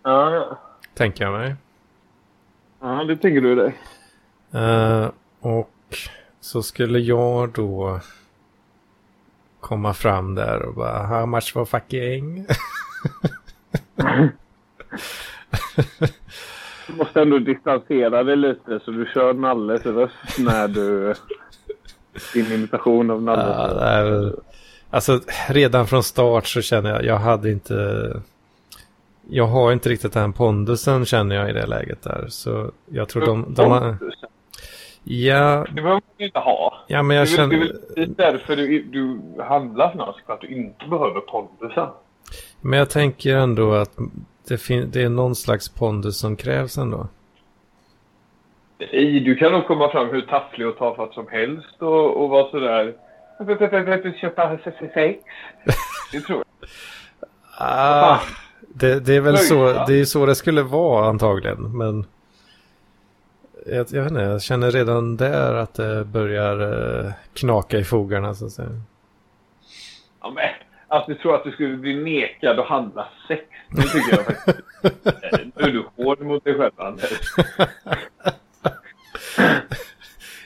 Ja. 0.02 0.58
Tänker 0.94 1.24
jag 1.24 1.32
mig. 1.32 1.56
Ja, 2.80 3.04
det 3.04 3.16
tänker 3.16 3.40
du 3.40 3.54
dig. 3.54 3.74
Uh, 4.54 5.10
och 5.40 5.96
så 6.40 6.62
skulle 6.62 6.98
jag 6.98 7.52
då 7.52 8.00
komma 9.60 9.94
fram 9.94 10.34
där 10.34 10.62
och 10.62 10.74
bara 10.74 11.06
How 11.06 11.26
much 11.26 11.52
for 11.52 11.64
fucking? 11.64 12.46
Du 16.86 16.92
måste 16.92 17.22
ändå 17.22 17.38
distansera 17.38 18.22
dig 18.22 18.36
lite 18.36 18.80
så 18.84 18.90
du 18.90 19.06
kör 19.14 19.34
Nalles 19.34 19.86
röst 19.86 20.38
när 20.38 20.68
du... 20.68 21.14
Din 22.34 22.52
imitation 22.52 23.10
av 23.10 23.22
Nalles 23.22 23.56
ja, 23.56 24.32
Alltså 24.90 25.20
redan 25.48 25.86
från 25.86 26.02
start 26.02 26.46
så 26.46 26.62
känner 26.62 26.90
jag, 26.90 27.04
jag 27.04 27.16
hade 27.16 27.50
inte... 27.50 28.10
Jag 29.30 29.46
har 29.46 29.72
inte 29.72 29.88
riktigt 29.88 30.12
den 30.12 30.32
pondusen 30.32 31.04
känner 31.04 31.36
jag 31.36 31.50
i 31.50 31.52
det 31.52 31.66
läget 31.66 32.02
där. 32.02 32.26
Så 32.28 32.70
jag 32.86 33.08
tror 33.08 33.26
de, 33.26 33.54
de 33.54 33.70
har... 33.70 33.96
Ja. 35.04 35.66
Det 35.68 35.74
behöver 35.74 35.90
man 35.90 36.02
inte 36.18 36.38
ha. 36.38 36.84
Ja, 36.86 37.02
men 37.02 37.16
jag 37.16 37.26
det, 37.26 37.30
känner... 37.30 37.72
Det 37.94 38.02
är 38.02 38.06
därför 38.06 38.56
du, 38.56 38.82
du 38.82 39.20
handlar 39.42 39.92
snart, 39.92 40.16
för 40.26 40.32
att 40.32 40.40
du 40.40 40.46
inte 40.46 40.88
behöver 40.88 41.20
pondusen. 41.20 41.88
Men 42.60 42.78
jag 42.78 42.90
tänker 42.90 43.36
ändå 43.36 43.72
att 43.72 43.98
det, 44.56 44.84
det 44.92 45.02
är 45.02 45.08
någon 45.08 45.34
slags 45.34 45.68
pondus 45.68 46.18
som 46.18 46.36
krävs 46.36 46.78
ändå. 46.78 47.08
Nej, 48.78 49.20
du 49.20 49.34
kan 49.34 49.52
nog 49.52 49.66
komma 49.66 49.90
fram 49.90 50.08
hur 50.08 50.20
tafflig 50.20 50.66
och 50.68 50.78
tafatt 50.78 51.14
som 51.14 51.28
helst 51.28 51.82
och, 51.82 52.22
och 52.22 52.28
vara 52.28 52.50
sådär... 52.50 52.94
Köpa 54.20 54.58
sex. 54.94 55.24
Det 56.12 56.20
tror 56.20 56.38
jag. 56.38 56.68
Ah, 57.58 58.20
det, 58.68 59.00
det 59.00 59.16
är 59.16 59.20
väl 59.20 59.38
så 59.38 59.84
det, 59.86 60.00
är 60.00 60.04
så 60.04 60.26
det 60.26 60.34
skulle 60.34 60.62
vara 60.62 61.08
antagligen. 61.08 61.78
Men 61.78 62.06
jag, 63.66 63.86
jag 63.90 64.02
vet 64.02 64.10
inte, 64.10 64.22
jag 64.22 64.42
känner 64.42 64.70
redan 64.70 65.16
där 65.16 65.54
att 65.54 65.74
det 65.74 66.04
börjar 66.04 66.60
eh, 67.04 67.12
knaka 67.34 67.78
i 67.78 67.84
fogarna 67.84 68.34
så 68.34 68.46
att 68.46 68.52
säga. 68.52 68.80
Ja, 70.20 70.30
men 70.30 70.48
att 70.92 71.06
du 71.06 71.14
tror 71.14 71.34
att 71.34 71.44
du 71.44 71.50
skulle 71.50 71.76
bli 71.76 71.94
nekad 72.04 72.60
att 72.60 72.66
handla 72.66 73.08
sex. 73.28 73.42
Det 73.70 73.82
tycker 73.82 74.16
jag 74.16 74.26
faktiskt. 74.26 74.58
Nu 75.54 75.64
är 75.64 75.72
du 75.72 75.84
hård 75.96 76.20
mot 76.20 76.44
dig 76.44 76.54
själv, 76.54 76.72
Anders. 76.76 77.10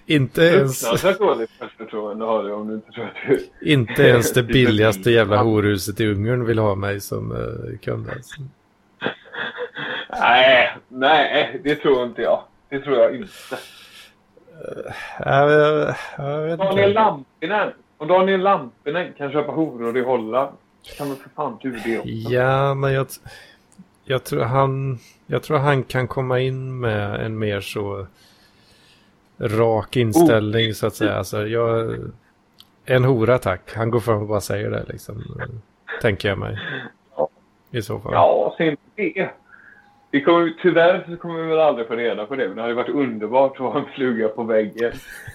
inte 0.06 0.42
ens... 0.42 0.84
Har 0.86 2.42
du 2.42 2.52
om 2.52 2.68
du 2.68 2.74
inte 2.74 2.92
tror 2.92 3.04
att 3.04 3.14
du... 3.28 3.70
Inte 3.72 4.02
ens 4.02 4.32
det 4.32 4.42
billigaste 4.58 5.10
jävla 5.10 5.36
horhuset 5.36 6.00
i 6.00 6.06
Ungern 6.06 6.44
vill 6.44 6.58
ha 6.58 6.74
mig 6.74 7.00
som 7.00 7.32
uh, 7.32 7.78
kund 7.78 8.10
alltså. 8.10 8.42
Nej, 10.20 10.76
nej, 10.88 11.60
det 11.64 11.74
tror 11.74 12.04
inte 12.04 12.22
jag. 12.22 12.42
Det 12.68 12.80
tror 12.80 12.96
jag 12.96 13.16
inte. 13.16 13.54
Uh, 13.54 14.92
jag, 15.18 15.50
jag, 15.50 15.94
jag 16.18 16.42
vet 16.42 16.58
Daniel 16.58 16.92
Lampinen. 16.92 17.72
Om 17.98 18.08
Daniel 18.08 18.40
Lampinen 18.40 19.12
kan 19.12 19.32
köpa 19.32 19.52
horor 19.52 19.98
i 19.98 20.02
Holland 20.02 20.56
kan 20.96 21.08
väl 21.08 21.16
för 21.16 21.30
fan 21.30 21.58
du 21.62 21.70
det 21.70 21.98
också. 21.98 22.08
Ja, 22.08 22.74
men 22.74 22.92
jag, 22.92 23.06
jag, 24.04 24.24
tror 24.24 24.42
han, 24.42 24.98
jag 25.26 25.42
tror 25.42 25.58
han 25.58 25.82
kan 25.82 26.08
komma 26.08 26.40
in 26.40 26.80
med 26.80 27.20
en 27.20 27.38
mer 27.38 27.60
så 27.60 28.06
rak 29.38 29.96
inställning 29.96 30.68
oh. 30.68 30.72
så 30.72 30.86
att 30.86 30.94
säga. 30.94 31.14
Alltså, 31.14 31.46
jag, 31.46 31.96
en 32.84 33.04
hora 33.04 33.38
tack. 33.38 33.74
Han 33.74 33.90
går 33.90 34.00
fram 34.00 34.22
och 34.22 34.28
bara 34.28 34.40
säger 34.40 34.70
det 34.70 34.84
liksom. 34.88 35.22
Tänker 36.02 36.28
jag 36.28 36.38
mig. 36.38 36.58
Ja. 37.16 37.28
I 37.70 37.82
så 37.82 38.00
fall. 38.00 38.12
Ja, 38.12 38.54
sen 38.58 38.76
det. 38.94 39.30
Vi 40.16 40.22
kommer, 40.22 40.54
tyvärr 40.62 41.04
så 41.08 41.16
kommer 41.16 41.40
vi 41.40 41.46
väl 41.46 41.58
aldrig 41.58 41.88
få 41.88 41.94
reda 41.94 42.26
på 42.26 42.36
det. 42.36 42.46
Men 42.48 42.56
det 42.56 42.62
hade 42.62 42.74
varit 42.74 42.94
underbart 42.94 43.52
att 43.52 43.58
ha 43.58 43.78
en 43.78 43.84
fluga 43.94 44.28
på 44.28 44.42
väggen. 44.42 44.92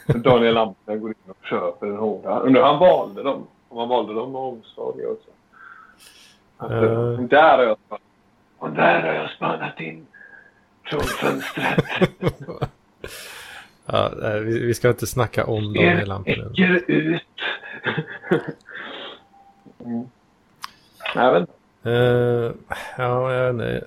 Daniel 0.07 0.53
Lampinen 0.53 1.01
går 1.01 1.09
in 1.09 1.15
och 1.27 1.45
köper 1.45 1.87
en 1.87 1.97
hora. 1.97 2.39
Undrar 2.39 2.63
han 2.63 2.79
valde 2.79 3.23
dem. 3.23 3.47
Om 3.69 3.77
han 3.77 3.89
valde 3.89 4.13
dem 4.13 4.35
av 4.35 4.43
omsorg 4.43 5.05
också. 5.05 5.29
Uh. 6.63 7.19
Där 7.19 7.57
har 7.57 7.63
jag 7.63 7.77
spannat. 7.85 8.01
Och 8.57 8.69
där 8.71 9.01
har 9.01 9.13
jag 9.13 9.31
spannat 9.31 9.79
in 9.79 10.07
från 10.83 11.01
fönstret. 11.01 11.85
ja, 13.85 14.11
vi, 14.43 14.65
vi, 14.65 14.73
ska 14.73 14.89
inte 14.89 15.07
snacka 15.07 15.45
om 15.45 15.73
Daniel 15.73 16.07
Lampinen. 16.07 16.51
Äcker 16.51 16.83
ut. 16.87 17.21
mm. 19.85 20.09
Vet 21.15 21.49
uh, 21.85 22.51
Ja, 22.97 23.33
jag. 23.33 23.81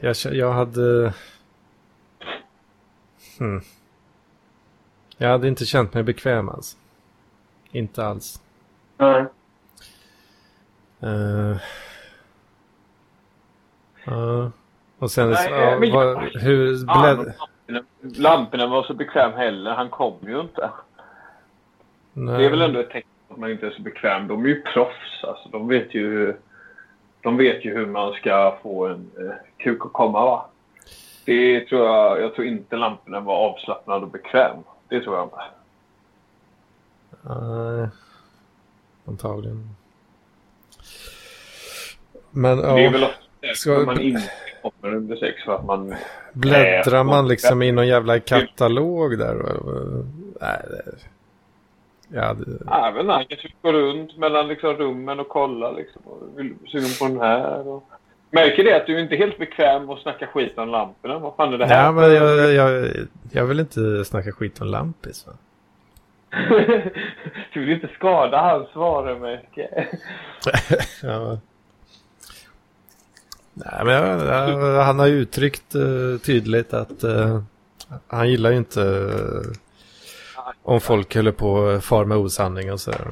Jag, 0.00 0.16
jag 0.16 0.52
hade... 0.52 1.12
Hmm. 3.38 3.60
Jag 5.16 5.28
hade 5.28 5.48
inte 5.48 5.64
känt 5.64 5.94
mig 5.94 6.02
bekväm 6.02 6.48
alls. 6.48 6.76
Inte 7.72 8.06
alls. 8.06 8.42
Nej. 8.96 9.24
Uh, 11.02 11.56
uh, 14.08 14.48
och 14.98 15.10
sen, 15.10 15.30
Nej, 15.30 15.74
uh, 15.74 15.80
men, 15.80 15.92
var, 15.92 16.38
hur... 16.40 16.66
Bled... 16.84 17.34
lamporna 18.20 18.66
var 18.66 18.82
så 18.82 18.94
bekväm 18.94 19.32
heller. 19.32 19.70
Han 19.70 19.90
kom 19.90 20.18
ju 20.22 20.40
inte. 20.40 20.70
Nej. 22.12 22.38
Det 22.38 22.44
är 22.44 22.50
väl 22.50 22.62
ändå 22.62 22.80
ett 22.80 22.90
tecken 22.90 23.10
på 23.28 23.34
att 23.34 23.40
man 23.40 23.50
inte 23.50 23.66
är 23.66 23.70
så 23.70 23.82
bekväm. 23.82 24.28
De 24.28 24.44
är 24.44 24.48
ju 24.48 24.62
proffs. 24.62 25.24
Alltså. 25.24 25.48
De 25.48 25.68
vet 25.68 25.94
ju 25.94 26.36
de 27.22 27.36
vet 27.36 27.64
ju 27.64 27.74
hur 27.74 27.86
man 27.86 28.12
ska 28.12 28.58
få 28.62 28.86
en 28.86 29.10
eh, 29.18 29.34
kuk 29.56 29.84
att 29.84 29.92
komma 29.92 30.24
va. 30.24 30.46
Det 31.24 31.60
tror 31.60 31.86
jag, 31.86 32.20
jag 32.20 32.34
tror 32.34 32.46
inte 32.46 32.76
lamporna 32.76 33.20
var 33.20 33.34
avslappnad 33.34 34.02
och 34.02 34.10
bekväm. 34.10 34.56
Det 34.88 35.00
tror 35.00 35.16
jag 35.16 35.24
inte. 35.24 35.36
Nej, 37.22 37.88
antagligen. 39.04 39.68
Men 42.30 42.58
ja. 42.58 42.74
Det 42.74 42.84
är 42.84 42.90
väl 42.90 43.04
ofta 43.04 43.54
ska... 43.54 43.78
man 43.78 44.00
inte 44.00 44.30
kommer 44.62 44.94
under 44.94 45.16
sex 45.16 45.44
för 45.44 45.54
att 45.54 45.64
man... 45.64 45.94
Bläddrar 46.32 47.04
man 47.04 47.28
liksom 47.28 47.62
i 47.62 47.72
någon 47.72 47.88
jävla 47.88 48.20
katalog 48.20 49.18
där? 49.18 49.34
Nej, 50.40 50.60
det... 50.68 50.96
Ja, 52.12 52.34
det... 52.34 52.58
ja, 52.66 52.92
men 52.96 53.08
han 53.08 53.24
kanske 53.26 53.48
går 53.62 53.72
runt 53.72 54.16
mellan 54.16 54.48
liksom, 54.48 54.72
rummen 54.72 55.20
och 55.20 55.28
kollar 55.28 55.72
liksom. 55.72 56.02
Och 56.04 56.38
vill 56.38 56.54
sugen 56.66 56.90
på 56.98 57.04
den 57.04 57.20
här. 57.20 57.68
Och... 57.68 57.84
Märker 58.30 58.64
det 58.64 58.76
att 58.76 58.86
du 58.86 59.00
inte 59.00 59.14
är 59.14 59.18
helt 59.18 59.38
bekväm 59.38 59.90
att 59.90 60.00
snacka 60.00 60.26
skit 60.26 60.58
om 60.58 60.68
lamporna? 60.68 61.18
Vad 61.18 61.34
fan 61.36 61.52
är 61.54 61.58
det 61.58 61.66
här? 61.66 61.84
Ja, 61.84 61.92
men 61.92 62.14
jag, 62.14 62.52
jag, 62.52 62.90
jag 63.32 63.44
vill 63.44 63.60
inte 63.60 64.04
snacka 64.04 64.32
skit 64.32 64.60
om 64.60 64.66
lampis. 64.66 65.26
Va? 65.26 65.32
du 67.52 67.60
vill 67.60 67.70
inte 67.70 67.88
skada 67.94 68.38
hans 68.38 68.74
varumärke. 68.74 69.88
ja. 71.02 71.38
Nej, 73.54 73.84
men 73.84 73.94
jag, 73.94 74.26
jag, 74.26 74.84
han 74.84 74.98
har 74.98 75.08
uttryckt 75.08 75.74
uh, 75.74 76.18
tydligt 76.18 76.74
att 76.74 77.04
uh, 77.04 77.42
han 78.06 78.30
gillar 78.30 78.50
ju 78.50 78.56
inte 78.56 78.80
uh, 78.80 79.42
om 80.62 80.80
folk 80.80 81.16
håller 81.16 81.32
på 81.32 81.80
far 81.80 82.04
med 82.04 82.18
osanning 82.18 82.72
och 82.72 82.80
sådär. 82.80 83.06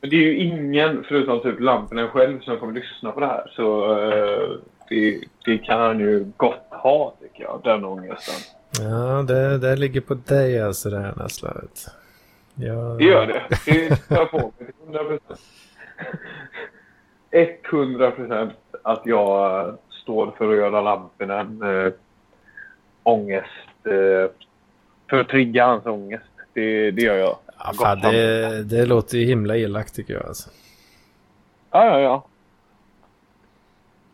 Men 0.00 0.10
det 0.10 0.16
är 0.16 0.20
ju 0.20 0.38
ingen, 0.38 1.04
förutom 1.08 1.40
typ 1.40 1.60
lamporna 1.60 2.08
själv, 2.08 2.40
som 2.40 2.58
kommer 2.58 2.72
lyssna 2.72 3.12
på 3.12 3.20
det 3.20 3.26
här. 3.26 3.52
Så 3.56 3.94
uh, 3.94 4.58
det, 4.88 5.20
det, 5.44 5.58
kan 5.58 5.80
han 5.80 6.00
ju 6.00 6.32
gott 6.36 6.66
ha, 6.70 7.14
tycker 7.20 7.42
jag, 7.42 7.60
den 7.64 7.84
ångesten. 7.84 8.34
Ja, 8.80 9.22
det, 9.22 9.58
det 9.58 9.76
ligger 9.76 10.00
på 10.00 10.14
dig 10.14 10.62
alltså 10.62 10.90
det 10.90 10.98
här 10.98 11.14
näslaget. 11.16 11.86
Jag... 12.54 12.98
Det 12.98 13.04
gör 13.04 13.26
det. 13.26 13.42
Det 13.66 13.96
tar 14.08 14.24
på 14.24 14.52
mig 14.58 14.72
till 14.72 14.98
100% 17.30 17.72
100 17.72 18.10
procent 18.10 18.52
att 18.82 19.02
jag 19.04 19.74
står 19.90 20.34
för 20.38 20.50
att 20.50 20.56
göra 20.56 20.80
lamporna 20.80 21.40
äh, 21.40 21.92
ångest 23.02 23.68
äh, 23.84 24.30
för 25.10 25.20
att 25.20 25.28
trigga 25.28 25.66
hans 25.66 25.86
ångest. 25.86 26.24
Det, 26.52 26.90
det 26.90 27.02
gör 27.02 27.16
jag. 27.16 27.38
Ja, 27.58 27.72
fan, 27.72 28.00
det, 28.00 28.64
det 28.64 28.86
låter 28.86 29.18
ju 29.18 29.26
himla 29.26 29.56
elakt 29.56 29.94
tycker 29.94 30.14
jag. 30.14 30.26
Alltså. 30.26 30.50
Ja, 31.70 31.84
ja, 31.84 32.00
ja. 32.00 32.26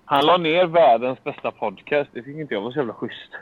Han 0.05 0.27
la 0.27 0.37
ner 0.37 0.67
världens 0.67 1.25
bästa 1.25 1.51
podcast. 1.51 2.11
Det 2.13 2.23
fick 2.23 2.37
inte 2.37 2.55
jag 2.55 2.61
vara 2.61 2.73
så 2.73 2.79
jävla 2.79 2.95
schysst. 2.95 3.33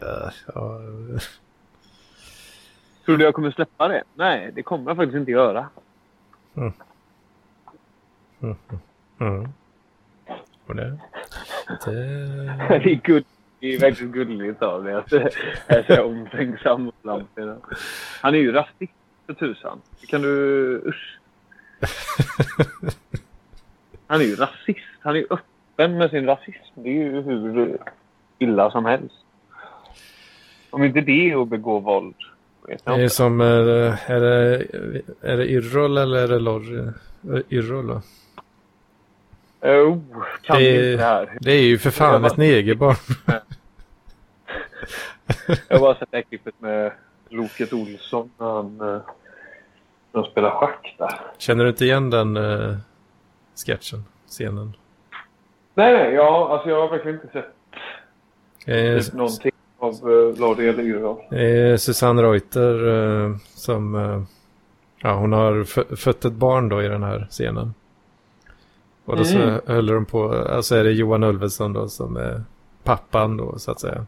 Ja, 0.00 0.30
ja. 0.54 0.80
Tror 3.04 3.16
du 3.16 3.24
jag 3.24 3.34
kommer 3.34 3.50
släppa 3.50 3.88
det? 3.88 4.02
Nej, 4.14 4.52
det 4.52 4.62
kommer 4.62 4.90
jag 4.90 4.96
faktiskt 4.96 5.16
inte 5.16 5.30
göra. 5.30 5.68
Mm. 6.56 6.72
Mm. 8.42 8.56
Mm. 9.20 9.48
Och 10.66 10.74
det? 10.74 10.98
Det... 11.84 11.94
det 12.68 12.92
är 12.92 13.12
good 13.12 13.24
det 13.64 13.74
är 13.74 13.78
verkligen 13.78 14.12
gulligt 14.12 14.62
av 14.62 14.84
dig 14.84 14.94
att 14.94 15.12
jag 15.12 15.30
är 15.66 15.96
så 15.96 16.04
omtänksam 16.04 16.82
mot 16.82 17.04
lamporna. 17.04 17.56
Han 18.20 18.34
är 18.34 18.38
ju 18.38 18.52
rasist 18.52 18.92
för 19.26 19.34
tusan. 19.34 19.80
Kan 20.08 20.22
du... 20.22 20.82
Usch. 20.86 21.18
Han 24.06 24.20
är 24.20 24.24
ju 24.24 24.36
rasist. 24.36 24.78
Han 25.00 25.14
är 25.14 25.18
ju 25.18 25.26
öppen 25.30 25.98
med 25.98 26.10
sin 26.10 26.26
rasism. 26.26 26.74
Det 26.74 26.88
är 26.88 26.92
ju 26.92 27.22
hur 27.22 27.78
illa 28.38 28.70
som 28.70 28.84
helst. 28.84 29.14
Om 30.70 30.84
inte 30.84 31.00
det 31.00 31.30
är 31.30 31.42
att 31.42 31.48
begå 31.48 31.78
våld. 31.78 32.14
Det 32.66 32.90
är 32.92 33.08
som, 33.08 33.40
är 33.40 33.46
är 34.06 34.20
det, 34.20 34.66
är 35.20 35.36
det 35.36 35.46
Yrrol 35.46 35.98
eller 35.98 36.16
är 36.16 36.28
det 36.28 36.38
Lorry? 36.38 36.90
Yrrol 37.50 37.86
då? 37.86 38.02
Oh, 39.68 39.98
kan 40.42 40.58
det, 40.58 40.76
är, 40.76 40.96
det, 40.96 41.02
här. 41.02 41.38
det 41.40 41.52
är 41.52 41.62
ju 41.62 41.78
för 41.78 41.90
fan 41.90 42.24
ett 42.24 42.36
negerbarn. 42.36 42.96
jag 45.68 45.76
har 45.76 45.80
bara 45.80 45.94
sett 45.94 46.10
det 46.10 46.16
här 46.16 46.22
klippet 46.22 46.54
med 46.58 46.92
Loket 47.28 47.72
Olsson 47.72 48.30
när 48.38 48.46
han, 48.46 48.80
eh, 48.80 48.86
när 50.12 50.22
han 50.22 50.24
spelar 50.24 50.50
schack 50.50 50.94
där. 50.98 51.20
Känner 51.38 51.64
du 51.64 51.70
inte 51.70 51.84
igen 51.84 52.10
den 52.10 52.36
uh, 52.36 52.76
sketchen, 53.66 54.04
scenen? 54.26 54.76
Nej, 55.74 55.92
nej, 55.92 56.14
ja, 56.14 56.48
alltså 56.52 56.68
jag 56.68 56.80
har 56.80 56.88
verkligen 56.88 57.20
inte 57.20 57.32
sett 57.32 57.54
eh, 58.66 59.00
typ 59.00 59.12
någonting 59.12 59.52
av 59.78 60.08
uh, 60.08 60.38
Lordi 60.38 60.68
eller. 60.68 61.34
Eh, 61.34 61.76
Susanne 61.76 62.22
Reuter 62.22 62.84
uh, 62.84 63.36
som, 63.54 63.94
uh, 63.94 64.22
ja 64.98 65.14
hon 65.14 65.32
har 65.32 65.64
fött 65.96 66.24
ett 66.24 66.32
barn 66.32 66.68
då 66.68 66.82
i 66.82 66.88
den 66.88 67.02
här 67.02 67.26
scenen. 67.30 67.74
Och 69.04 69.16
då 69.16 69.22
mm. 69.22 69.60
så 69.62 69.72
höll 69.72 69.86
de 69.86 70.04
på, 70.04 70.32
alltså 70.32 70.76
är 70.76 70.84
det 70.84 70.92
Johan 70.92 71.22
Ulveson 71.22 71.72
då 71.72 71.88
som 71.88 72.16
är 72.16 72.42
pappan 72.82 73.36
då 73.36 73.58
så 73.58 73.70
att 73.70 73.80
säga. 73.80 74.06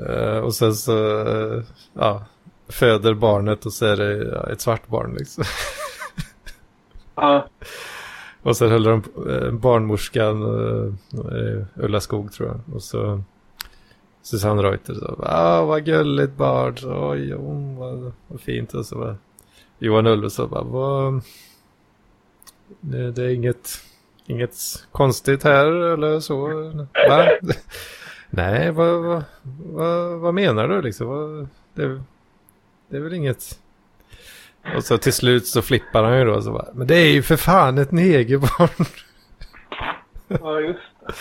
Uh, 0.00 0.38
och 0.38 0.54
sen 0.54 0.74
så, 0.74 1.24
uh, 1.24 1.62
ja, 1.92 2.24
föder 2.68 3.14
barnet 3.14 3.66
och 3.66 3.72
så 3.72 3.86
är 3.86 3.96
det 3.96 4.24
ja, 4.24 4.50
ett 4.50 4.60
svart 4.60 4.88
barn 4.88 5.14
liksom. 5.18 5.44
uh. 7.22 7.42
Och 8.42 8.56
sen 8.56 8.70
höll 8.70 8.82
de 8.82 9.02
uh, 9.26 9.52
barnmorskan, 9.52 10.42
Ulla 11.74 12.00
Skog 12.00 12.32
tror 12.32 12.48
jag. 12.48 12.74
Och 12.74 12.82
så 12.82 13.22
Susanne 14.22 14.62
Reuter 14.62 14.94
så, 14.94 15.16
ah, 15.22 15.64
vad 15.64 15.84
gulligt 15.84 16.36
barn, 16.36 16.76
så, 16.76 17.10
oj, 17.10 17.34
oh, 17.34 17.78
vad, 17.78 18.12
vad 18.28 18.40
fint. 18.40 18.74
Och 18.74 18.86
så 18.86 18.98
bara, 18.98 19.16
Johan 19.78 20.06
Ulveson 20.06 20.50
bara, 20.50 20.62
vad, 20.62 21.22
det, 22.80 23.10
det 23.10 23.22
är 23.22 23.28
inget, 23.28 23.68
inget 24.26 24.54
konstigt 24.92 25.42
här 25.42 25.66
eller 25.66 26.20
så. 26.20 26.46
Va? 27.08 27.28
Nej, 28.36 28.70
vad, 28.70 29.02
vad, 29.02 29.24
vad, 29.72 30.18
vad 30.20 30.34
menar 30.34 30.68
du 30.68 30.82
liksom? 30.82 31.06
Vad, 31.06 31.48
det, 31.74 32.02
det 32.88 32.96
är 32.96 33.00
väl 33.00 33.14
inget... 33.14 33.58
Och 34.76 34.84
så 34.84 34.98
till 34.98 35.12
slut 35.12 35.46
så 35.46 35.62
flippar 35.62 36.02
han 36.04 36.18
ju 36.18 36.24
då. 36.24 36.42
Så 36.42 36.52
bara, 36.52 36.68
men 36.74 36.86
det 36.86 36.96
är 36.96 37.12
ju 37.12 37.22
för 37.22 37.36
fan 37.36 37.78
ett 37.78 37.92
negerbarn. 37.92 38.84
Ja, 40.28 40.60
just 40.60 40.78
det. 41.00 41.12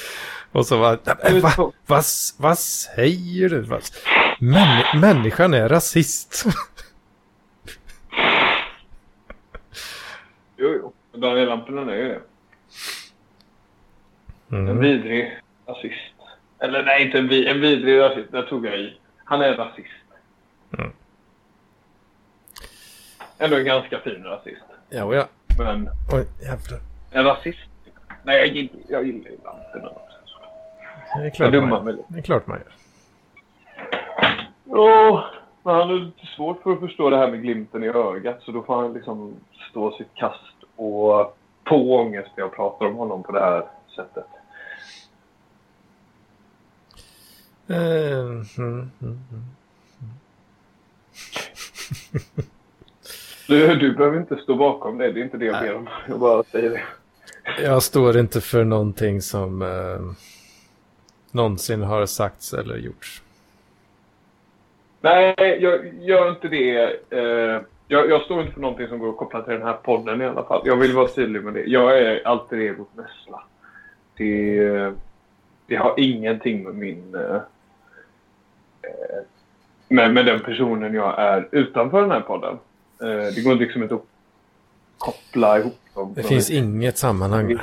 Och 0.60 0.66
så 0.66 0.80
bara, 0.80 0.98
"Nej, 1.24 1.40
va, 1.40 1.72
vad, 1.86 2.04
vad 2.38 2.60
säger 2.60 3.50
du? 3.50 3.62
Vad- 3.62 3.82
Män, 4.40 5.00
människan 5.02 5.54
är 5.54 5.70
rasist. 5.70 6.44
Jo, 10.58 10.70
jo. 10.82 10.94
Daniel 11.20 11.50
Lampinen 11.50 11.90
är 11.90 11.96
ju 11.96 12.08
det. 12.08 12.22
En 14.50 14.68
Mm. 14.68 14.80
vidrig 14.80 15.40
rasist. 15.68 16.13
Eller 16.64 16.84
nej, 16.84 17.06
inte 17.06 17.18
en, 17.18 17.28
vid, 17.28 17.48
en 17.48 17.62
vidrig 17.62 18.00
rasist. 18.00 18.32
Det 18.32 18.44
tog 18.44 18.66
jag 18.66 18.80
i. 18.80 18.98
Han 19.26 19.42
är 19.42 19.54
rasist. 19.54 19.88
Mm. 20.78 20.92
Ändå 23.38 23.58
en 23.58 23.66
ganska 23.66 24.00
fin 24.00 24.24
rasist. 24.24 24.64
Ja, 24.90 25.16
ja. 25.16 25.28
Men 25.58 25.90
Oj, 26.14 26.26
jävlar. 26.42 26.80
en 27.12 27.24
rasist? 27.26 27.60
Nej, 28.24 28.38
jag 28.38 28.48
gillar, 28.48 28.80
jag 28.88 29.06
gillar 29.06 29.32
också. 29.42 30.10
Det 31.18 31.26
är 31.26 31.30
klart 31.30 31.54
man 31.54 31.88
gör. 31.88 32.04
Det 32.08 32.20
är 32.20 32.22
klart 32.22 32.48
man 32.48 32.60
gör. 32.60 32.74
Ja, 34.66 35.26
men 35.64 35.76
han 35.76 35.90
har 35.90 35.96
lite 35.96 36.26
svårt 36.26 36.64
för 36.64 36.74
att 36.74 36.80
förstå 36.80 37.10
det 37.10 37.18
här 37.18 37.32
med 37.32 37.42
glimten 37.42 37.84
i 37.84 37.88
ögat. 37.88 38.42
Så 38.42 38.52
då 38.52 38.64
får 38.64 38.76
han 38.82 38.94
liksom 38.94 39.36
stå 39.70 39.92
sitt 39.92 40.14
kast 40.14 40.56
och 40.76 41.38
på 41.64 41.96
ångest 41.96 42.30
när 42.36 42.44
jag 42.44 42.56
pratar 42.56 42.86
om 42.86 42.96
honom 42.96 43.24
på 43.24 43.32
det 43.32 43.40
här 43.40 43.66
sättet. 43.96 44.26
Eh, 47.63 47.63
mm, 47.74 48.46
mm, 48.58 48.92
mm. 49.02 49.22
Du, 53.48 53.76
du 53.76 53.96
behöver 53.96 54.18
inte 54.18 54.36
stå 54.36 54.56
bakom 54.56 54.98
det. 54.98 55.12
Det 55.12 55.20
är 55.20 55.24
inte 55.24 55.38
det 55.38 55.46
jag 55.46 55.64
ber 55.64 55.76
om. 55.76 55.90
Jag 56.08 56.20
bara 56.20 56.44
säger 56.44 56.70
det. 56.70 56.82
Jag 57.64 57.84
står 57.84 58.18
inte 58.18 58.42
för 58.42 58.64
någonting 58.64 59.22
som 59.22 59.62
eh, 59.62 60.16
någonsin 61.32 61.82
har 61.82 62.06
sagts 62.06 62.54
eller 62.54 62.78
gjorts. 62.78 63.22
Nej, 65.02 65.36
jag 65.38 65.94
gör 65.94 66.30
inte 66.30 66.48
det. 66.48 66.82
Eh, 67.10 67.62
jag, 67.88 68.10
jag 68.10 68.22
står 68.22 68.42
inte 68.42 68.54
för 68.54 68.62
någonting 68.62 68.88
som 68.88 69.00
går 69.00 69.10
att 69.10 69.18
koppla 69.18 69.42
till 69.42 69.54
den 69.54 69.62
här 69.62 69.74
podden 69.74 70.22
i 70.22 70.26
alla 70.26 70.44
fall. 70.44 70.62
Jag 70.66 70.76
vill 70.76 70.94
vara 70.94 71.08
tydlig 71.08 71.44
med 71.44 71.54
det. 71.54 71.64
Jag 71.64 72.00
är 72.00 72.28
alltid 72.28 72.60
egot 72.60 72.90
Nessla. 72.96 73.44
Det, 74.18 74.94
det 75.68 75.76
har 75.76 75.94
ingenting 75.98 76.64
med 76.64 76.76
min... 76.76 77.16
Eh, 77.16 77.22
eh, 77.22 77.42
med, 79.88 80.14
med 80.14 80.26
den 80.26 80.40
personen 80.40 80.94
jag 80.94 81.20
är 81.20 81.48
utanför 81.52 82.02
den 82.02 82.12
här 82.12 82.22
podden. 82.22 82.60
Eh, 83.02 83.34
det 83.36 83.44
går 83.44 83.56
liksom 83.56 83.84
inte 83.84 83.96
att 83.96 84.06
koppla 84.98 85.60
ihop 85.60 85.80
dem. 85.94 86.14
Det 86.14 86.24
finns 86.24 86.52
inget 86.52 86.98
sammanhang. 86.98 87.58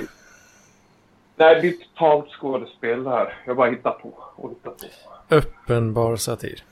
Nej, 1.37 1.61
det 1.61 1.69
är 1.69 1.73
totalt 1.73 2.31
skådespel 2.31 3.05
det 3.05 3.11
här. 3.11 3.35
Jag 3.47 3.57
bara 3.57 3.71
hittar 3.71 3.91
på 3.91 4.13
och 4.37 4.51
hittar 4.51 4.71
på. 4.71 5.35
Uppenbar 5.35 6.17
satir. 6.17 6.65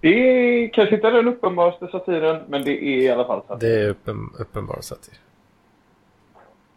Det 0.00 0.08
är 0.08 0.68
kanske 0.68 0.94
inte 0.94 1.10
den 1.10 1.28
uppenbaraste 1.28 1.86
satiren, 1.86 2.42
men 2.48 2.64
det 2.64 2.84
är 2.84 3.02
i 3.02 3.10
alla 3.10 3.24
fall 3.24 3.42
satir. 3.48 3.68
Det 3.68 3.74
är 3.74 3.88
uppen, 3.88 4.30
uppenbar 4.38 4.80
satir. 4.80 5.14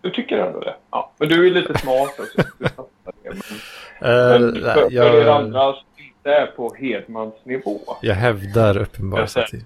Du 0.02 0.10
tycker 0.10 0.38
ändå 0.38 0.60
det? 0.60 0.76
Ja. 0.92 1.12
Men 1.18 1.30
du 1.30 1.48
är 1.48 1.52
lite 1.52 1.78
smart 1.78 2.20
också. 2.20 2.42
Du 2.58 2.70
fattar 2.70 3.14
det. 3.24 3.30
Men, 3.30 3.42
Eh, 4.02 4.40
men 4.40 4.56
för, 4.56 4.74
för 4.74 4.94
er 4.94 5.26
jag, 5.26 5.28
andra 5.28 5.74
som 5.74 5.86
inte 5.98 6.32
är 6.32 6.46
på 6.46 6.74
Hedmans 6.74 7.34
nivå. 7.44 7.80
jag 8.02 8.16
hävdar 8.16 8.78
uppenbar 8.78 9.20
Jag 9.20 9.30
satir. 9.30 9.66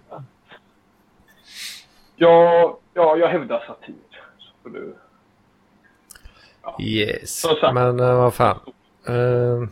Ja, 2.15 2.77
ja, 2.93 3.17
jag 3.17 3.27
hävdar 3.27 3.63
satir. 3.67 3.95
Så 4.37 4.51
får 4.63 4.69
du... 4.69 4.95
Yes, 6.79 7.39
Som 7.39 7.55
sagt. 7.55 7.73
men 7.73 7.99
uh, 7.99 8.15
vad 8.15 8.33
fan. 8.33 8.59
Eh, 9.07 9.67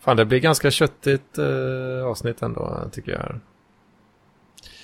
fan, 0.00 0.16
det 0.16 0.24
blir 0.24 0.40
ganska 0.40 0.70
köttigt 0.70 1.38
uh, 1.38 2.06
avsnitt 2.06 2.42
ändå, 2.42 2.80
tycker 2.92 3.12
jag. 3.12 3.40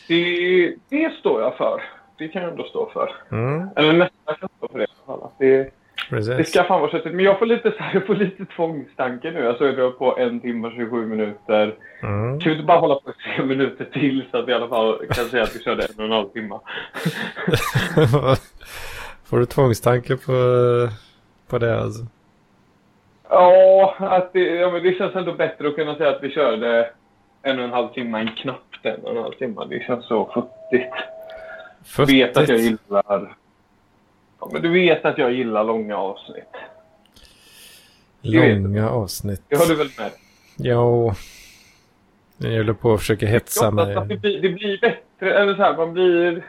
Det, 0.08 0.76
det 0.88 1.12
står 1.18 1.42
jag 1.42 1.56
för. 1.56 1.82
Det 2.18 2.28
kan 2.28 2.42
jag 2.42 2.50
ändå 2.50 2.64
stå 2.64 2.90
för. 2.90 3.10
Mm, 3.30 3.68
Eller 3.76 3.92
nästan 3.92 4.34
kan 4.40 4.48
stå 4.56 4.68
för 4.68 4.78
det 4.78 4.84
i 4.84 4.86
alla 5.06 5.20
fall. 5.20 5.30
Det, 5.38 5.70
precis. 6.10 6.36
det 6.36 6.44
ska 6.44 6.64
fan 6.64 6.80
vara 6.80 6.90
köttigt. 6.90 7.14
Men 7.14 7.24
jag 7.24 7.38
får 7.38 7.46
lite, 7.46 7.70
så 7.70 7.78
här, 7.78 7.94
jag 7.94 8.06
får 8.06 8.14
lite 8.14 8.44
tvångstanke 8.44 9.30
nu. 9.30 9.40
Jag 9.40 9.56
såg 9.56 9.76
det 9.76 9.90
på 9.90 10.18
en 10.18 10.40
timme 10.40 10.68
och 10.68 10.74
27 10.74 11.06
minuter. 11.06 11.74
Mm. 12.02 12.40
Kan 12.40 12.50
vi 12.50 12.56
inte 12.56 12.66
bara 12.66 12.78
hålla 12.78 12.94
på 12.94 13.12
tre 13.12 13.44
minuter 13.44 13.84
till 13.84 14.24
så 14.30 14.38
att 14.38 14.48
vi 14.48 14.52
i 14.52 14.54
alla 14.54 14.68
fall 14.68 15.06
kan 15.10 15.24
säga 15.24 15.42
att 15.42 15.56
vi 15.56 15.62
körde 15.62 15.82
en 15.84 15.98
och 15.98 16.04
en 16.04 16.12
halv 16.12 16.28
timme? 16.28 16.58
Får 19.24 19.38
du 19.38 19.46
tvångstanke 19.46 20.16
på, 20.16 20.32
på 21.48 21.58
det 21.58 21.80
alltså? 21.80 22.06
Ja, 23.28 23.94
att 23.98 24.32
det, 24.32 24.40
ja, 24.40 24.70
men 24.70 24.82
det 24.82 24.98
känns 24.98 25.14
ändå 25.14 25.32
bättre 25.32 25.68
att 25.68 25.76
kunna 25.76 25.94
säga 25.94 26.10
att 26.10 26.22
vi 26.22 26.30
körde 26.30 26.90
en 27.42 27.58
och 27.58 27.64
en 27.64 27.72
halv 27.72 27.88
timme 27.88 28.20
än 28.20 28.28
knappt 28.28 28.86
en 28.86 29.00
och 29.04 29.10
en 29.10 29.22
halv 29.22 29.32
timme. 29.32 29.66
Det 29.70 29.80
känns 29.86 30.06
så 30.06 30.30
futtigt. 30.34 30.94
Du 31.96 32.04
vet 32.04 32.36
att 32.36 32.48
jag 32.48 32.58
gillar... 32.58 33.36
Ja, 34.40 34.48
men 34.52 34.62
du 34.62 34.68
vet 34.68 35.04
att 35.04 35.18
jag 35.18 35.32
gillar 35.32 35.64
långa 35.64 35.96
avsnitt. 35.96 36.54
Långa 38.22 38.90
avsnitt. 38.90 39.42
Det 39.48 39.56
har 39.56 39.66
du 39.66 39.74
väl 39.74 39.88
med? 39.98 40.10
Ja, 40.56 41.14
jag 42.38 42.56
håller 42.56 42.72
på 42.72 42.92
att 42.92 43.00
försöka 43.00 43.26
hetsa 43.26 43.64
Jag 43.64 43.80
att 43.80 43.94
det 43.94 44.04
mig. 44.04 44.16
blir, 44.16 44.42
det 44.42 44.48
blir 44.48 44.80
bättre. 44.80 45.38
Eller 45.38 45.54
så 45.54 45.62
här, 45.62 45.76
man 45.76 45.92
blir... 45.92 46.44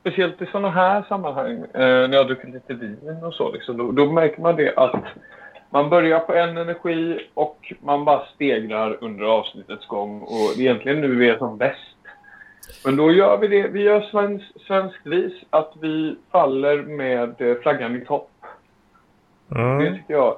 Speciellt 0.00 0.42
i 0.42 0.46
sådana 0.46 0.70
här 0.70 1.04
sammanhang, 1.08 1.58
eh, 1.58 2.08
när 2.08 2.12
jag 2.12 2.26
dricker 2.26 2.48
lite 2.48 2.74
vin 2.74 3.20
och 3.22 3.34
så, 3.34 3.52
liksom, 3.52 3.76
då, 3.76 3.92
då 3.92 4.12
märker 4.12 4.42
man 4.42 4.56
det 4.56 4.74
att 4.76 4.94
man 5.70 5.90
börjar 5.90 6.18
på 6.18 6.34
en 6.34 6.56
energi 6.56 7.28
och 7.34 7.72
man 7.80 8.04
bara 8.04 8.26
stegrar 8.34 8.98
under 9.00 9.24
avsnittets 9.24 9.86
gång. 9.86 10.22
Och 10.22 10.58
egentligen 10.58 11.00
nu 11.00 11.28
är 11.28 11.38
som 11.38 11.58
bäst. 11.58 11.91
Men 12.84 12.96
då 12.96 13.12
gör 13.12 13.38
vi 13.38 13.48
det. 13.48 13.68
Vi 13.68 13.82
gör 13.82 14.00
svensk, 14.00 14.44
svenskt 14.66 15.06
vis 15.06 15.32
att 15.50 15.72
vi 15.80 16.16
faller 16.32 16.82
med 16.82 17.40
eh, 17.40 17.56
flaggan 17.62 17.96
i 17.96 18.04
topp. 18.04 18.30
Det 19.48 19.58
Mm. 19.60 19.94
tycker 19.94 20.14
jag. 20.14 20.36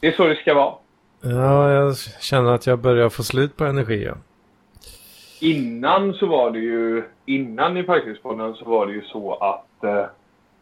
Det 0.00 0.06
är 0.06 0.12
så 0.12 0.26
det 0.26 0.36
ska 0.36 0.54
vara. 0.54 0.74
Ja, 1.20 1.70
jag 1.72 1.96
känner 2.20 2.52
att 2.54 2.66
jag 2.66 2.78
börjar 2.78 3.08
få 3.08 3.22
slut 3.22 3.56
på 3.56 3.64
energi. 3.64 4.04
Ja. 4.04 4.14
Innan 5.40 6.14
så 6.14 6.26
var 6.26 6.50
det 6.50 6.58
ju, 6.58 7.04
innan 7.26 7.76
i 7.76 7.82
Parklivspodden 7.82 8.54
så 8.54 8.64
var 8.64 8.86
det 8.86 8.92
ju 8.92 9.02
så 9.02 9.34
att 9.34 9.84
eh, 9.84 10.04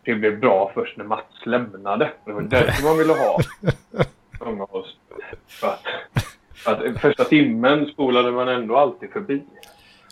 det 0.05 0.15
blev 0.15 0.40
bra 0.40 0.70
först 0.74 0.97
när 0.97 1.05
Mats 1.05 1.24
lämnade. 1.47 2.11
Det 2.24 2.32
var 2.32 2.43
därför 2.43 2.85
man 2.89 2.98
ville 2.98 3.12
ha 3.12 3.39
många 4.44 4.62
av 4.62 4.74
oss. 4.74 4.97
För 5.47 5.66
att, 5.69 5.81
för 6.55 6.73
att 6.73 7.01
första 7.01 7.24
timmen 7.24 7.86
spolade 7.86 8.31
man 8.32 8.48
ändå 8.48 8.77
alltid 8.77 9.11
förbi. 9.11 9.43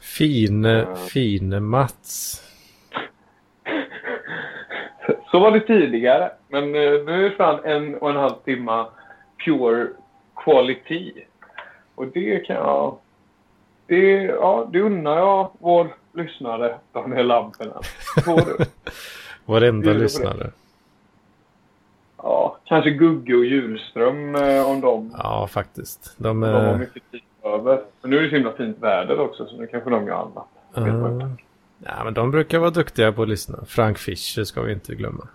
Fine, 0.05 0.87
fine 0.97 1.61
Mats. 1.61 2.41
Så 5.31 5.39
var 5.41 5.51
det 5.51 5.61
tidigare. 5.61 6.31
Men 6.49 6.65
eh, 6.65 7.05
nu 7.05 7.13
är 7.13 7.31
det 7.31 7.37
fan 7.37 7.65
en 7.65 7.95
och 7.95 8.11
en 8.11 8.17
halv 8.17 8.35
timme 8.45 8.87
pure 9.45 9.89
quality. 10.37 11.13
Och 11.95 12.07
det 12.07 12.47
kan 12.47 12.57
jag... 12.57 12.99
Det, 13.87 14.23
ja, 14.23 14.69
det 14.73 14.81
unnar 14.81 15.19
jag 15.19 15.51
vår 15.59 15.95
lyssnare 16.13 16.79
Daniel 16.93 17.27
Lampinen. 17.27 17.83
Varenda 19.45 19.93
lyssnare. 19.93 20.51
Ja, 22.17 22.59
kanske 22.65 22.91
Gugge 22.91 23.35
och 23.35 23.45
Hjulström 23.45 24.35
eh, 24.35 24.71
om 24.71 24.81
de, 24.81 25.15
Ja, 25.19 25.49
faktiskt. 25.51 26.15
De 26.17 26.41
de 26.41 26.53
har 26.53 26.79
mycket 26.79 27.11
tid 27.11 27.21
över. 27.45 27.81
Men 28.03 28.11
nu 28.11 28.19
är 28.19 28.23
det 28.23 28.29
så 28.29 28.35
himla 28.35 28.53
fint 28.53 28.79
väder 28.79 29.21
också 29.21 29.47
så 29.47 29.57
nu 29.57 29.67
kanske 29.67 29.91
de 29.91 30.07
gör 30.07 30.15
annat. 30.15 30.47
Uh, 30.79 31.31
ja, 31.79 32.05
men 32.05 32.15
de 32.15 32.31
brukar 32.31 32.59
vara 32.59 32.71
duktiga 32.71 33.13
på 33.13 33.23
att 33.23 33.29
lyssna. 33.29 33.59
Frank 33.67 33.99
Fischer 33.99 34.45
ska 34.45 34.63
vi 34.63 34.73
inte 34.73 34.95
glömma. 34.95 35.29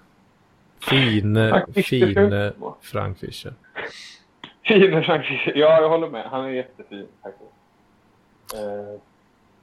Fine, 0.89 1.49
Frank 1.49 1.85
fine. 1.85 2.51
Frank 2.81 3.19
Fischer. 3.19 3.53
Fin 4.65 5.03
Frank 5.03 5.25
Fischer. 5.25 5.53
Ja, 5.55 5.81
jag 5.81 5.89
håller 5.89 6.07
med. 6.09 6.25
Han 6.25 6.45
är 6.45 6.49
jättefin 6.49 7.07
faktiskt. 7.23 7.51
Eh, 8.53 8.99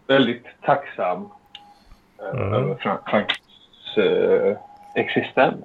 väldigt 0.06 0.44
tacksam 0.62 1.28
eh, 2.18 2.40
Mm. 2.40 2.52
över 2.54 2.74
Frank, 2.74 3.00
Franks 3.10 3.36
eh, 3.96 4.56
existens. 4.94 5.64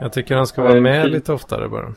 Jag 0.00 0.12
tycker 0.12 0.36
han 0.36 0.46
ska 0.46 0.62
vara 0.62 0.72
är 0.76 0.80
med 0.80 1.10
lite 1.10 1.32
oftare 1.32 1.68
bara. 1.68 1.94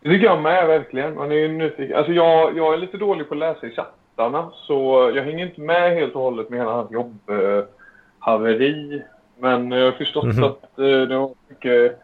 Det 0.00 0.08
tycker 0.08 0.26
jag 0.26 0.42
med 0.42 0.66
verkligen. 0.66 1.14
Man 1.14 1.32
är 1.32 1.36
ju 1.36 1.48
nyfiken. 1.48 1.96
Alltså 1.96 2.12
jag, 2.12 2.56
jag 2.56 2.74
är 2.74 2.78
lite 2.78 2.96
dålig 2.96 3.28
på 3.28 3.34
att 3.34 3.38
läsa 3.38 3.66
i 3.66 3.70
chattarna 3.70 4.50
så 4.54 5.10
jag 5.14 5.22
hänger 5.24 5.46
inte 5.46 5.60
med 5.60 5.94
helt 5.94 6.14
och 6.14 6.22
hållet 6.22 6.50
med 6.50 6.58
hela 6.58 6.72
hans 6.72 6.90
jobbhaveri. 6.90 9.02
Men 9.38 9.70
jag 9.72 9.84
har 9.84 9.92
förstått 9.92 10.24
Mhm. 10.24 10.44
att 10.44 10.78
eh, 10.78 10.84
det 10.84 11.16
var 11.18 11.30
mycket 11.48 11.98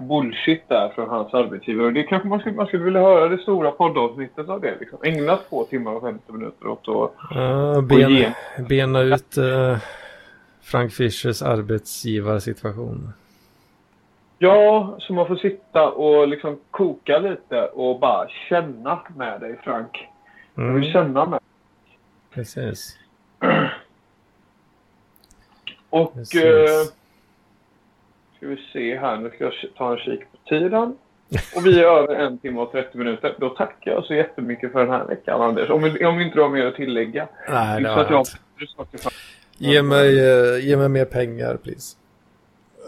bullshit 0.00 0.68
där 0.68 0.88
från 0.88 1.08
hans 1.08 1.34
arbetsgivare. 1.34 1.86
Och 1.86 1.92
det 1.92 2.02
kanske 2.02 2.28
man 2.28 2.40
skulle, 2.40 2.56
man 2.56 2.66
skulle 2.66 2.84
vilja 2.84 3.00
höra 3.00 3.28
det 3.28 3.38
stora 3.38 3.70
poddavsnittet 3.70 4.48
av 4.48 4.60
det. 4.60 4.74
Liksom. 4.80 4.98
Ägna 5.02 5.36
två 5.48 5.64
timmar 5.64 5.92
och 5.92 6.02
50 6.02 6.32
minuter 6.32 6.66
åt 6.68 6.78
att 6.78 6.86
gå 6.86 7.10
ben, 7.82 8.32
bena 8.68 9.00
ut 9.00 9.36
eh, 9.36 9.76
Frank 10.62 10.92
Fischers 10.92 11.42
arbetsgivarsituation. 11.42 13.12
Ja, 14.42 14.96
så 14.98 15.12
man 15.12 15.26
får 15.26 15.36
sitta 15.36 15.90
och 15.90 16.28
liksom 16.28 16.58
koka 16.70 17.18
lite 17.18 17.66
och 17.66 18.00
bara 18.00 18.28
känna 18.48 19.00
med 19.16 19.40
dig, 19.40 19.58
Frank. 19.64 20.08
Jag 20.54 20.62
vill 20.62 20.70
Mm, 20.82 20.92
känna 20.92 21.26
med. 21.26 21.40
precis. 22.34 22.98
Och 25.90 26.14
Precis. 26.14 26.44
eh, 26.44 26.84
ska 28.36 28.46
vi 28.46 28.56
se 28.72 28.98
här, 28.98 29.16
nu 29.16 29.30
ska 29.30 29.44
jag 29.44 29.52
ta 29.76 29.92
en 29.92 29.98
kik 29.98 30.20
på 30.20 30.36
tiden. 30.48 30.96
Och 31.56 31.66
vi 31.66 31.80
är 31.80 31.84
över 31.84 32.14
en 32.14 32.38
timme 32.38 32.60
och 32.60 32.72
30 32.72 32.98
minuter. 32.98 33.34
Då 33.38 33.48
tackar 33.48 33.90
jag 33.90 34.04
så 34.04 34.14
jättemycket 34.14 34.72
för 34.72 34.78
den 34.80 34.90
här 34.90 35.04
veckan, 35.04 35.42
Anders. 35.42 35.70
Om, 35.70 35.84
om 36.04 36.20
inte 36.20 36.36
du 36.36 36.42
har 36.42 36.48
mer 36.48 36.66
att 36.66 36.74
tillägga. 36.74 37.28
Nej, 37.48 37.82
det 37.82 37.88
har 37.88 38.06
jag 38.10 38.20
inte. 38.20 39.10
Ge 39.58 39.82
mig, 39.82 40.18
eh, 40.30 40.64
ge 40.68 40.76
mig 40.76 40.88
mer 40.88 41.04
pengar, 41.04 41.56
please. 41.56 41.96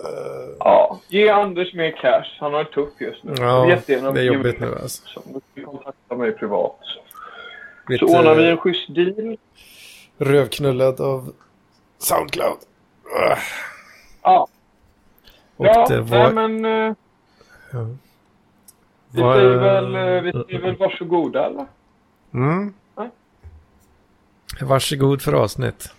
Eh, 0.04 0.56
Ja, 0.58 1.00
ge 1.08 1.28
Anders 1.28 1.74
mer 1.74 1.90
cash. 1.90 2.36
Han 2.40 2.52
har 2.54 2.64
det 2.64 2.70
tufft 2.70 3.00
just 3.00 3.24
nu. 3.24 3.34
Ja, 3.38 3.68
Jättegärna 3.68 4.10
det 4.12 4.20
är 4.20 4.24
jobbigt 4.24 4.60
nu 4.60 4.74
alltså. 4.82 5.22
du 5.26 5.40
vill 5.54 5.64
kontakta 5.64 6.16
mig 6.16 6.32
privat. 6.32 6.78
Lite 7.88 8.06
Så 8.06 8.18
ordnar 8.18 8.34
vi 8.34 8.50
en 8.50 8.56
schysst 8.56 8.94
deal. 8.94 9.36
rövknullad 10.18 11.00
av 11.00 11.32
Soundcloud. 11.98 12.58
Ah. 13.16 13.36
Ja, 14.22 14.48
Och 15.56 15.66
ja 15.66 15.86
det 15.88 16.00
var... 16.00 16.32
nej, 16.32 16.48
men 16.48 16.64
eh, 16.64 16.94
ja. 17.72 17.86
vi 19.10 19.22
Var- 19.22 19.34
säger 19.34 19.56
väl, 19.58 19.94
eh, 19.94 20.22
vi 20.22 20.32
säger 20.32 20.60
väl 20.60 20.76
varsågoda 20.76 21.46
eller? 21.46 21.66
Mm. 22.34 22.74
Ja. 22.96 23.10
Varsågod 24.62 25.22
för 25.22 25.32
avsnitt. 25.32 25.92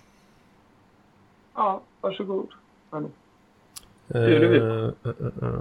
Ja, 1.55 1.81
varsågod. 2.01 2.47
Men, 2.91 3.11
Eh, 4.13 4.21
gjorde 4.21 4.47
vi. 4.47 4.57
eh, 4.57 4.91
eh, 5.05 5.49
eh. 5.49 5.59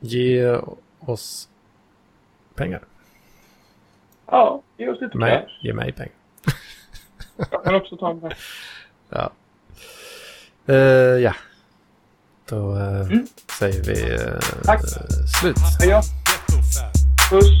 Ge 0.00 0.56
oss 1.00 1.48
pengar. 2.54 2.80
ja, 4.26 4.62
ge 4.76 4.88
oss 4.88 5.00
lite 5.00 5.18
cash. 5.18 5.58
ge 5.60 5.72
mig 5.72 5.92
pengar. 5.92 6.14
Jag 7.50 7.64
kan 7.64 7.74
också 7.74 7.96
ta 7.96 8.10
en 8.10 8.20
pengar. 8.20 8.38
Ja. 9.08 9.30
Eh, 10.66 10.74
ja. 11.22 11.34
Då 12.48 12.76
eh, 12.76 13.00
Mm. 13.00 13.26
säger 13.58 13.82
vi 13.84 14.14
eh, 14.14 14.40
Tack. 14.64 14.80
slut. 15.40 15.56
Hej 15.80 15.90
då. 15.90 16.00
Puss. 17.30 17.52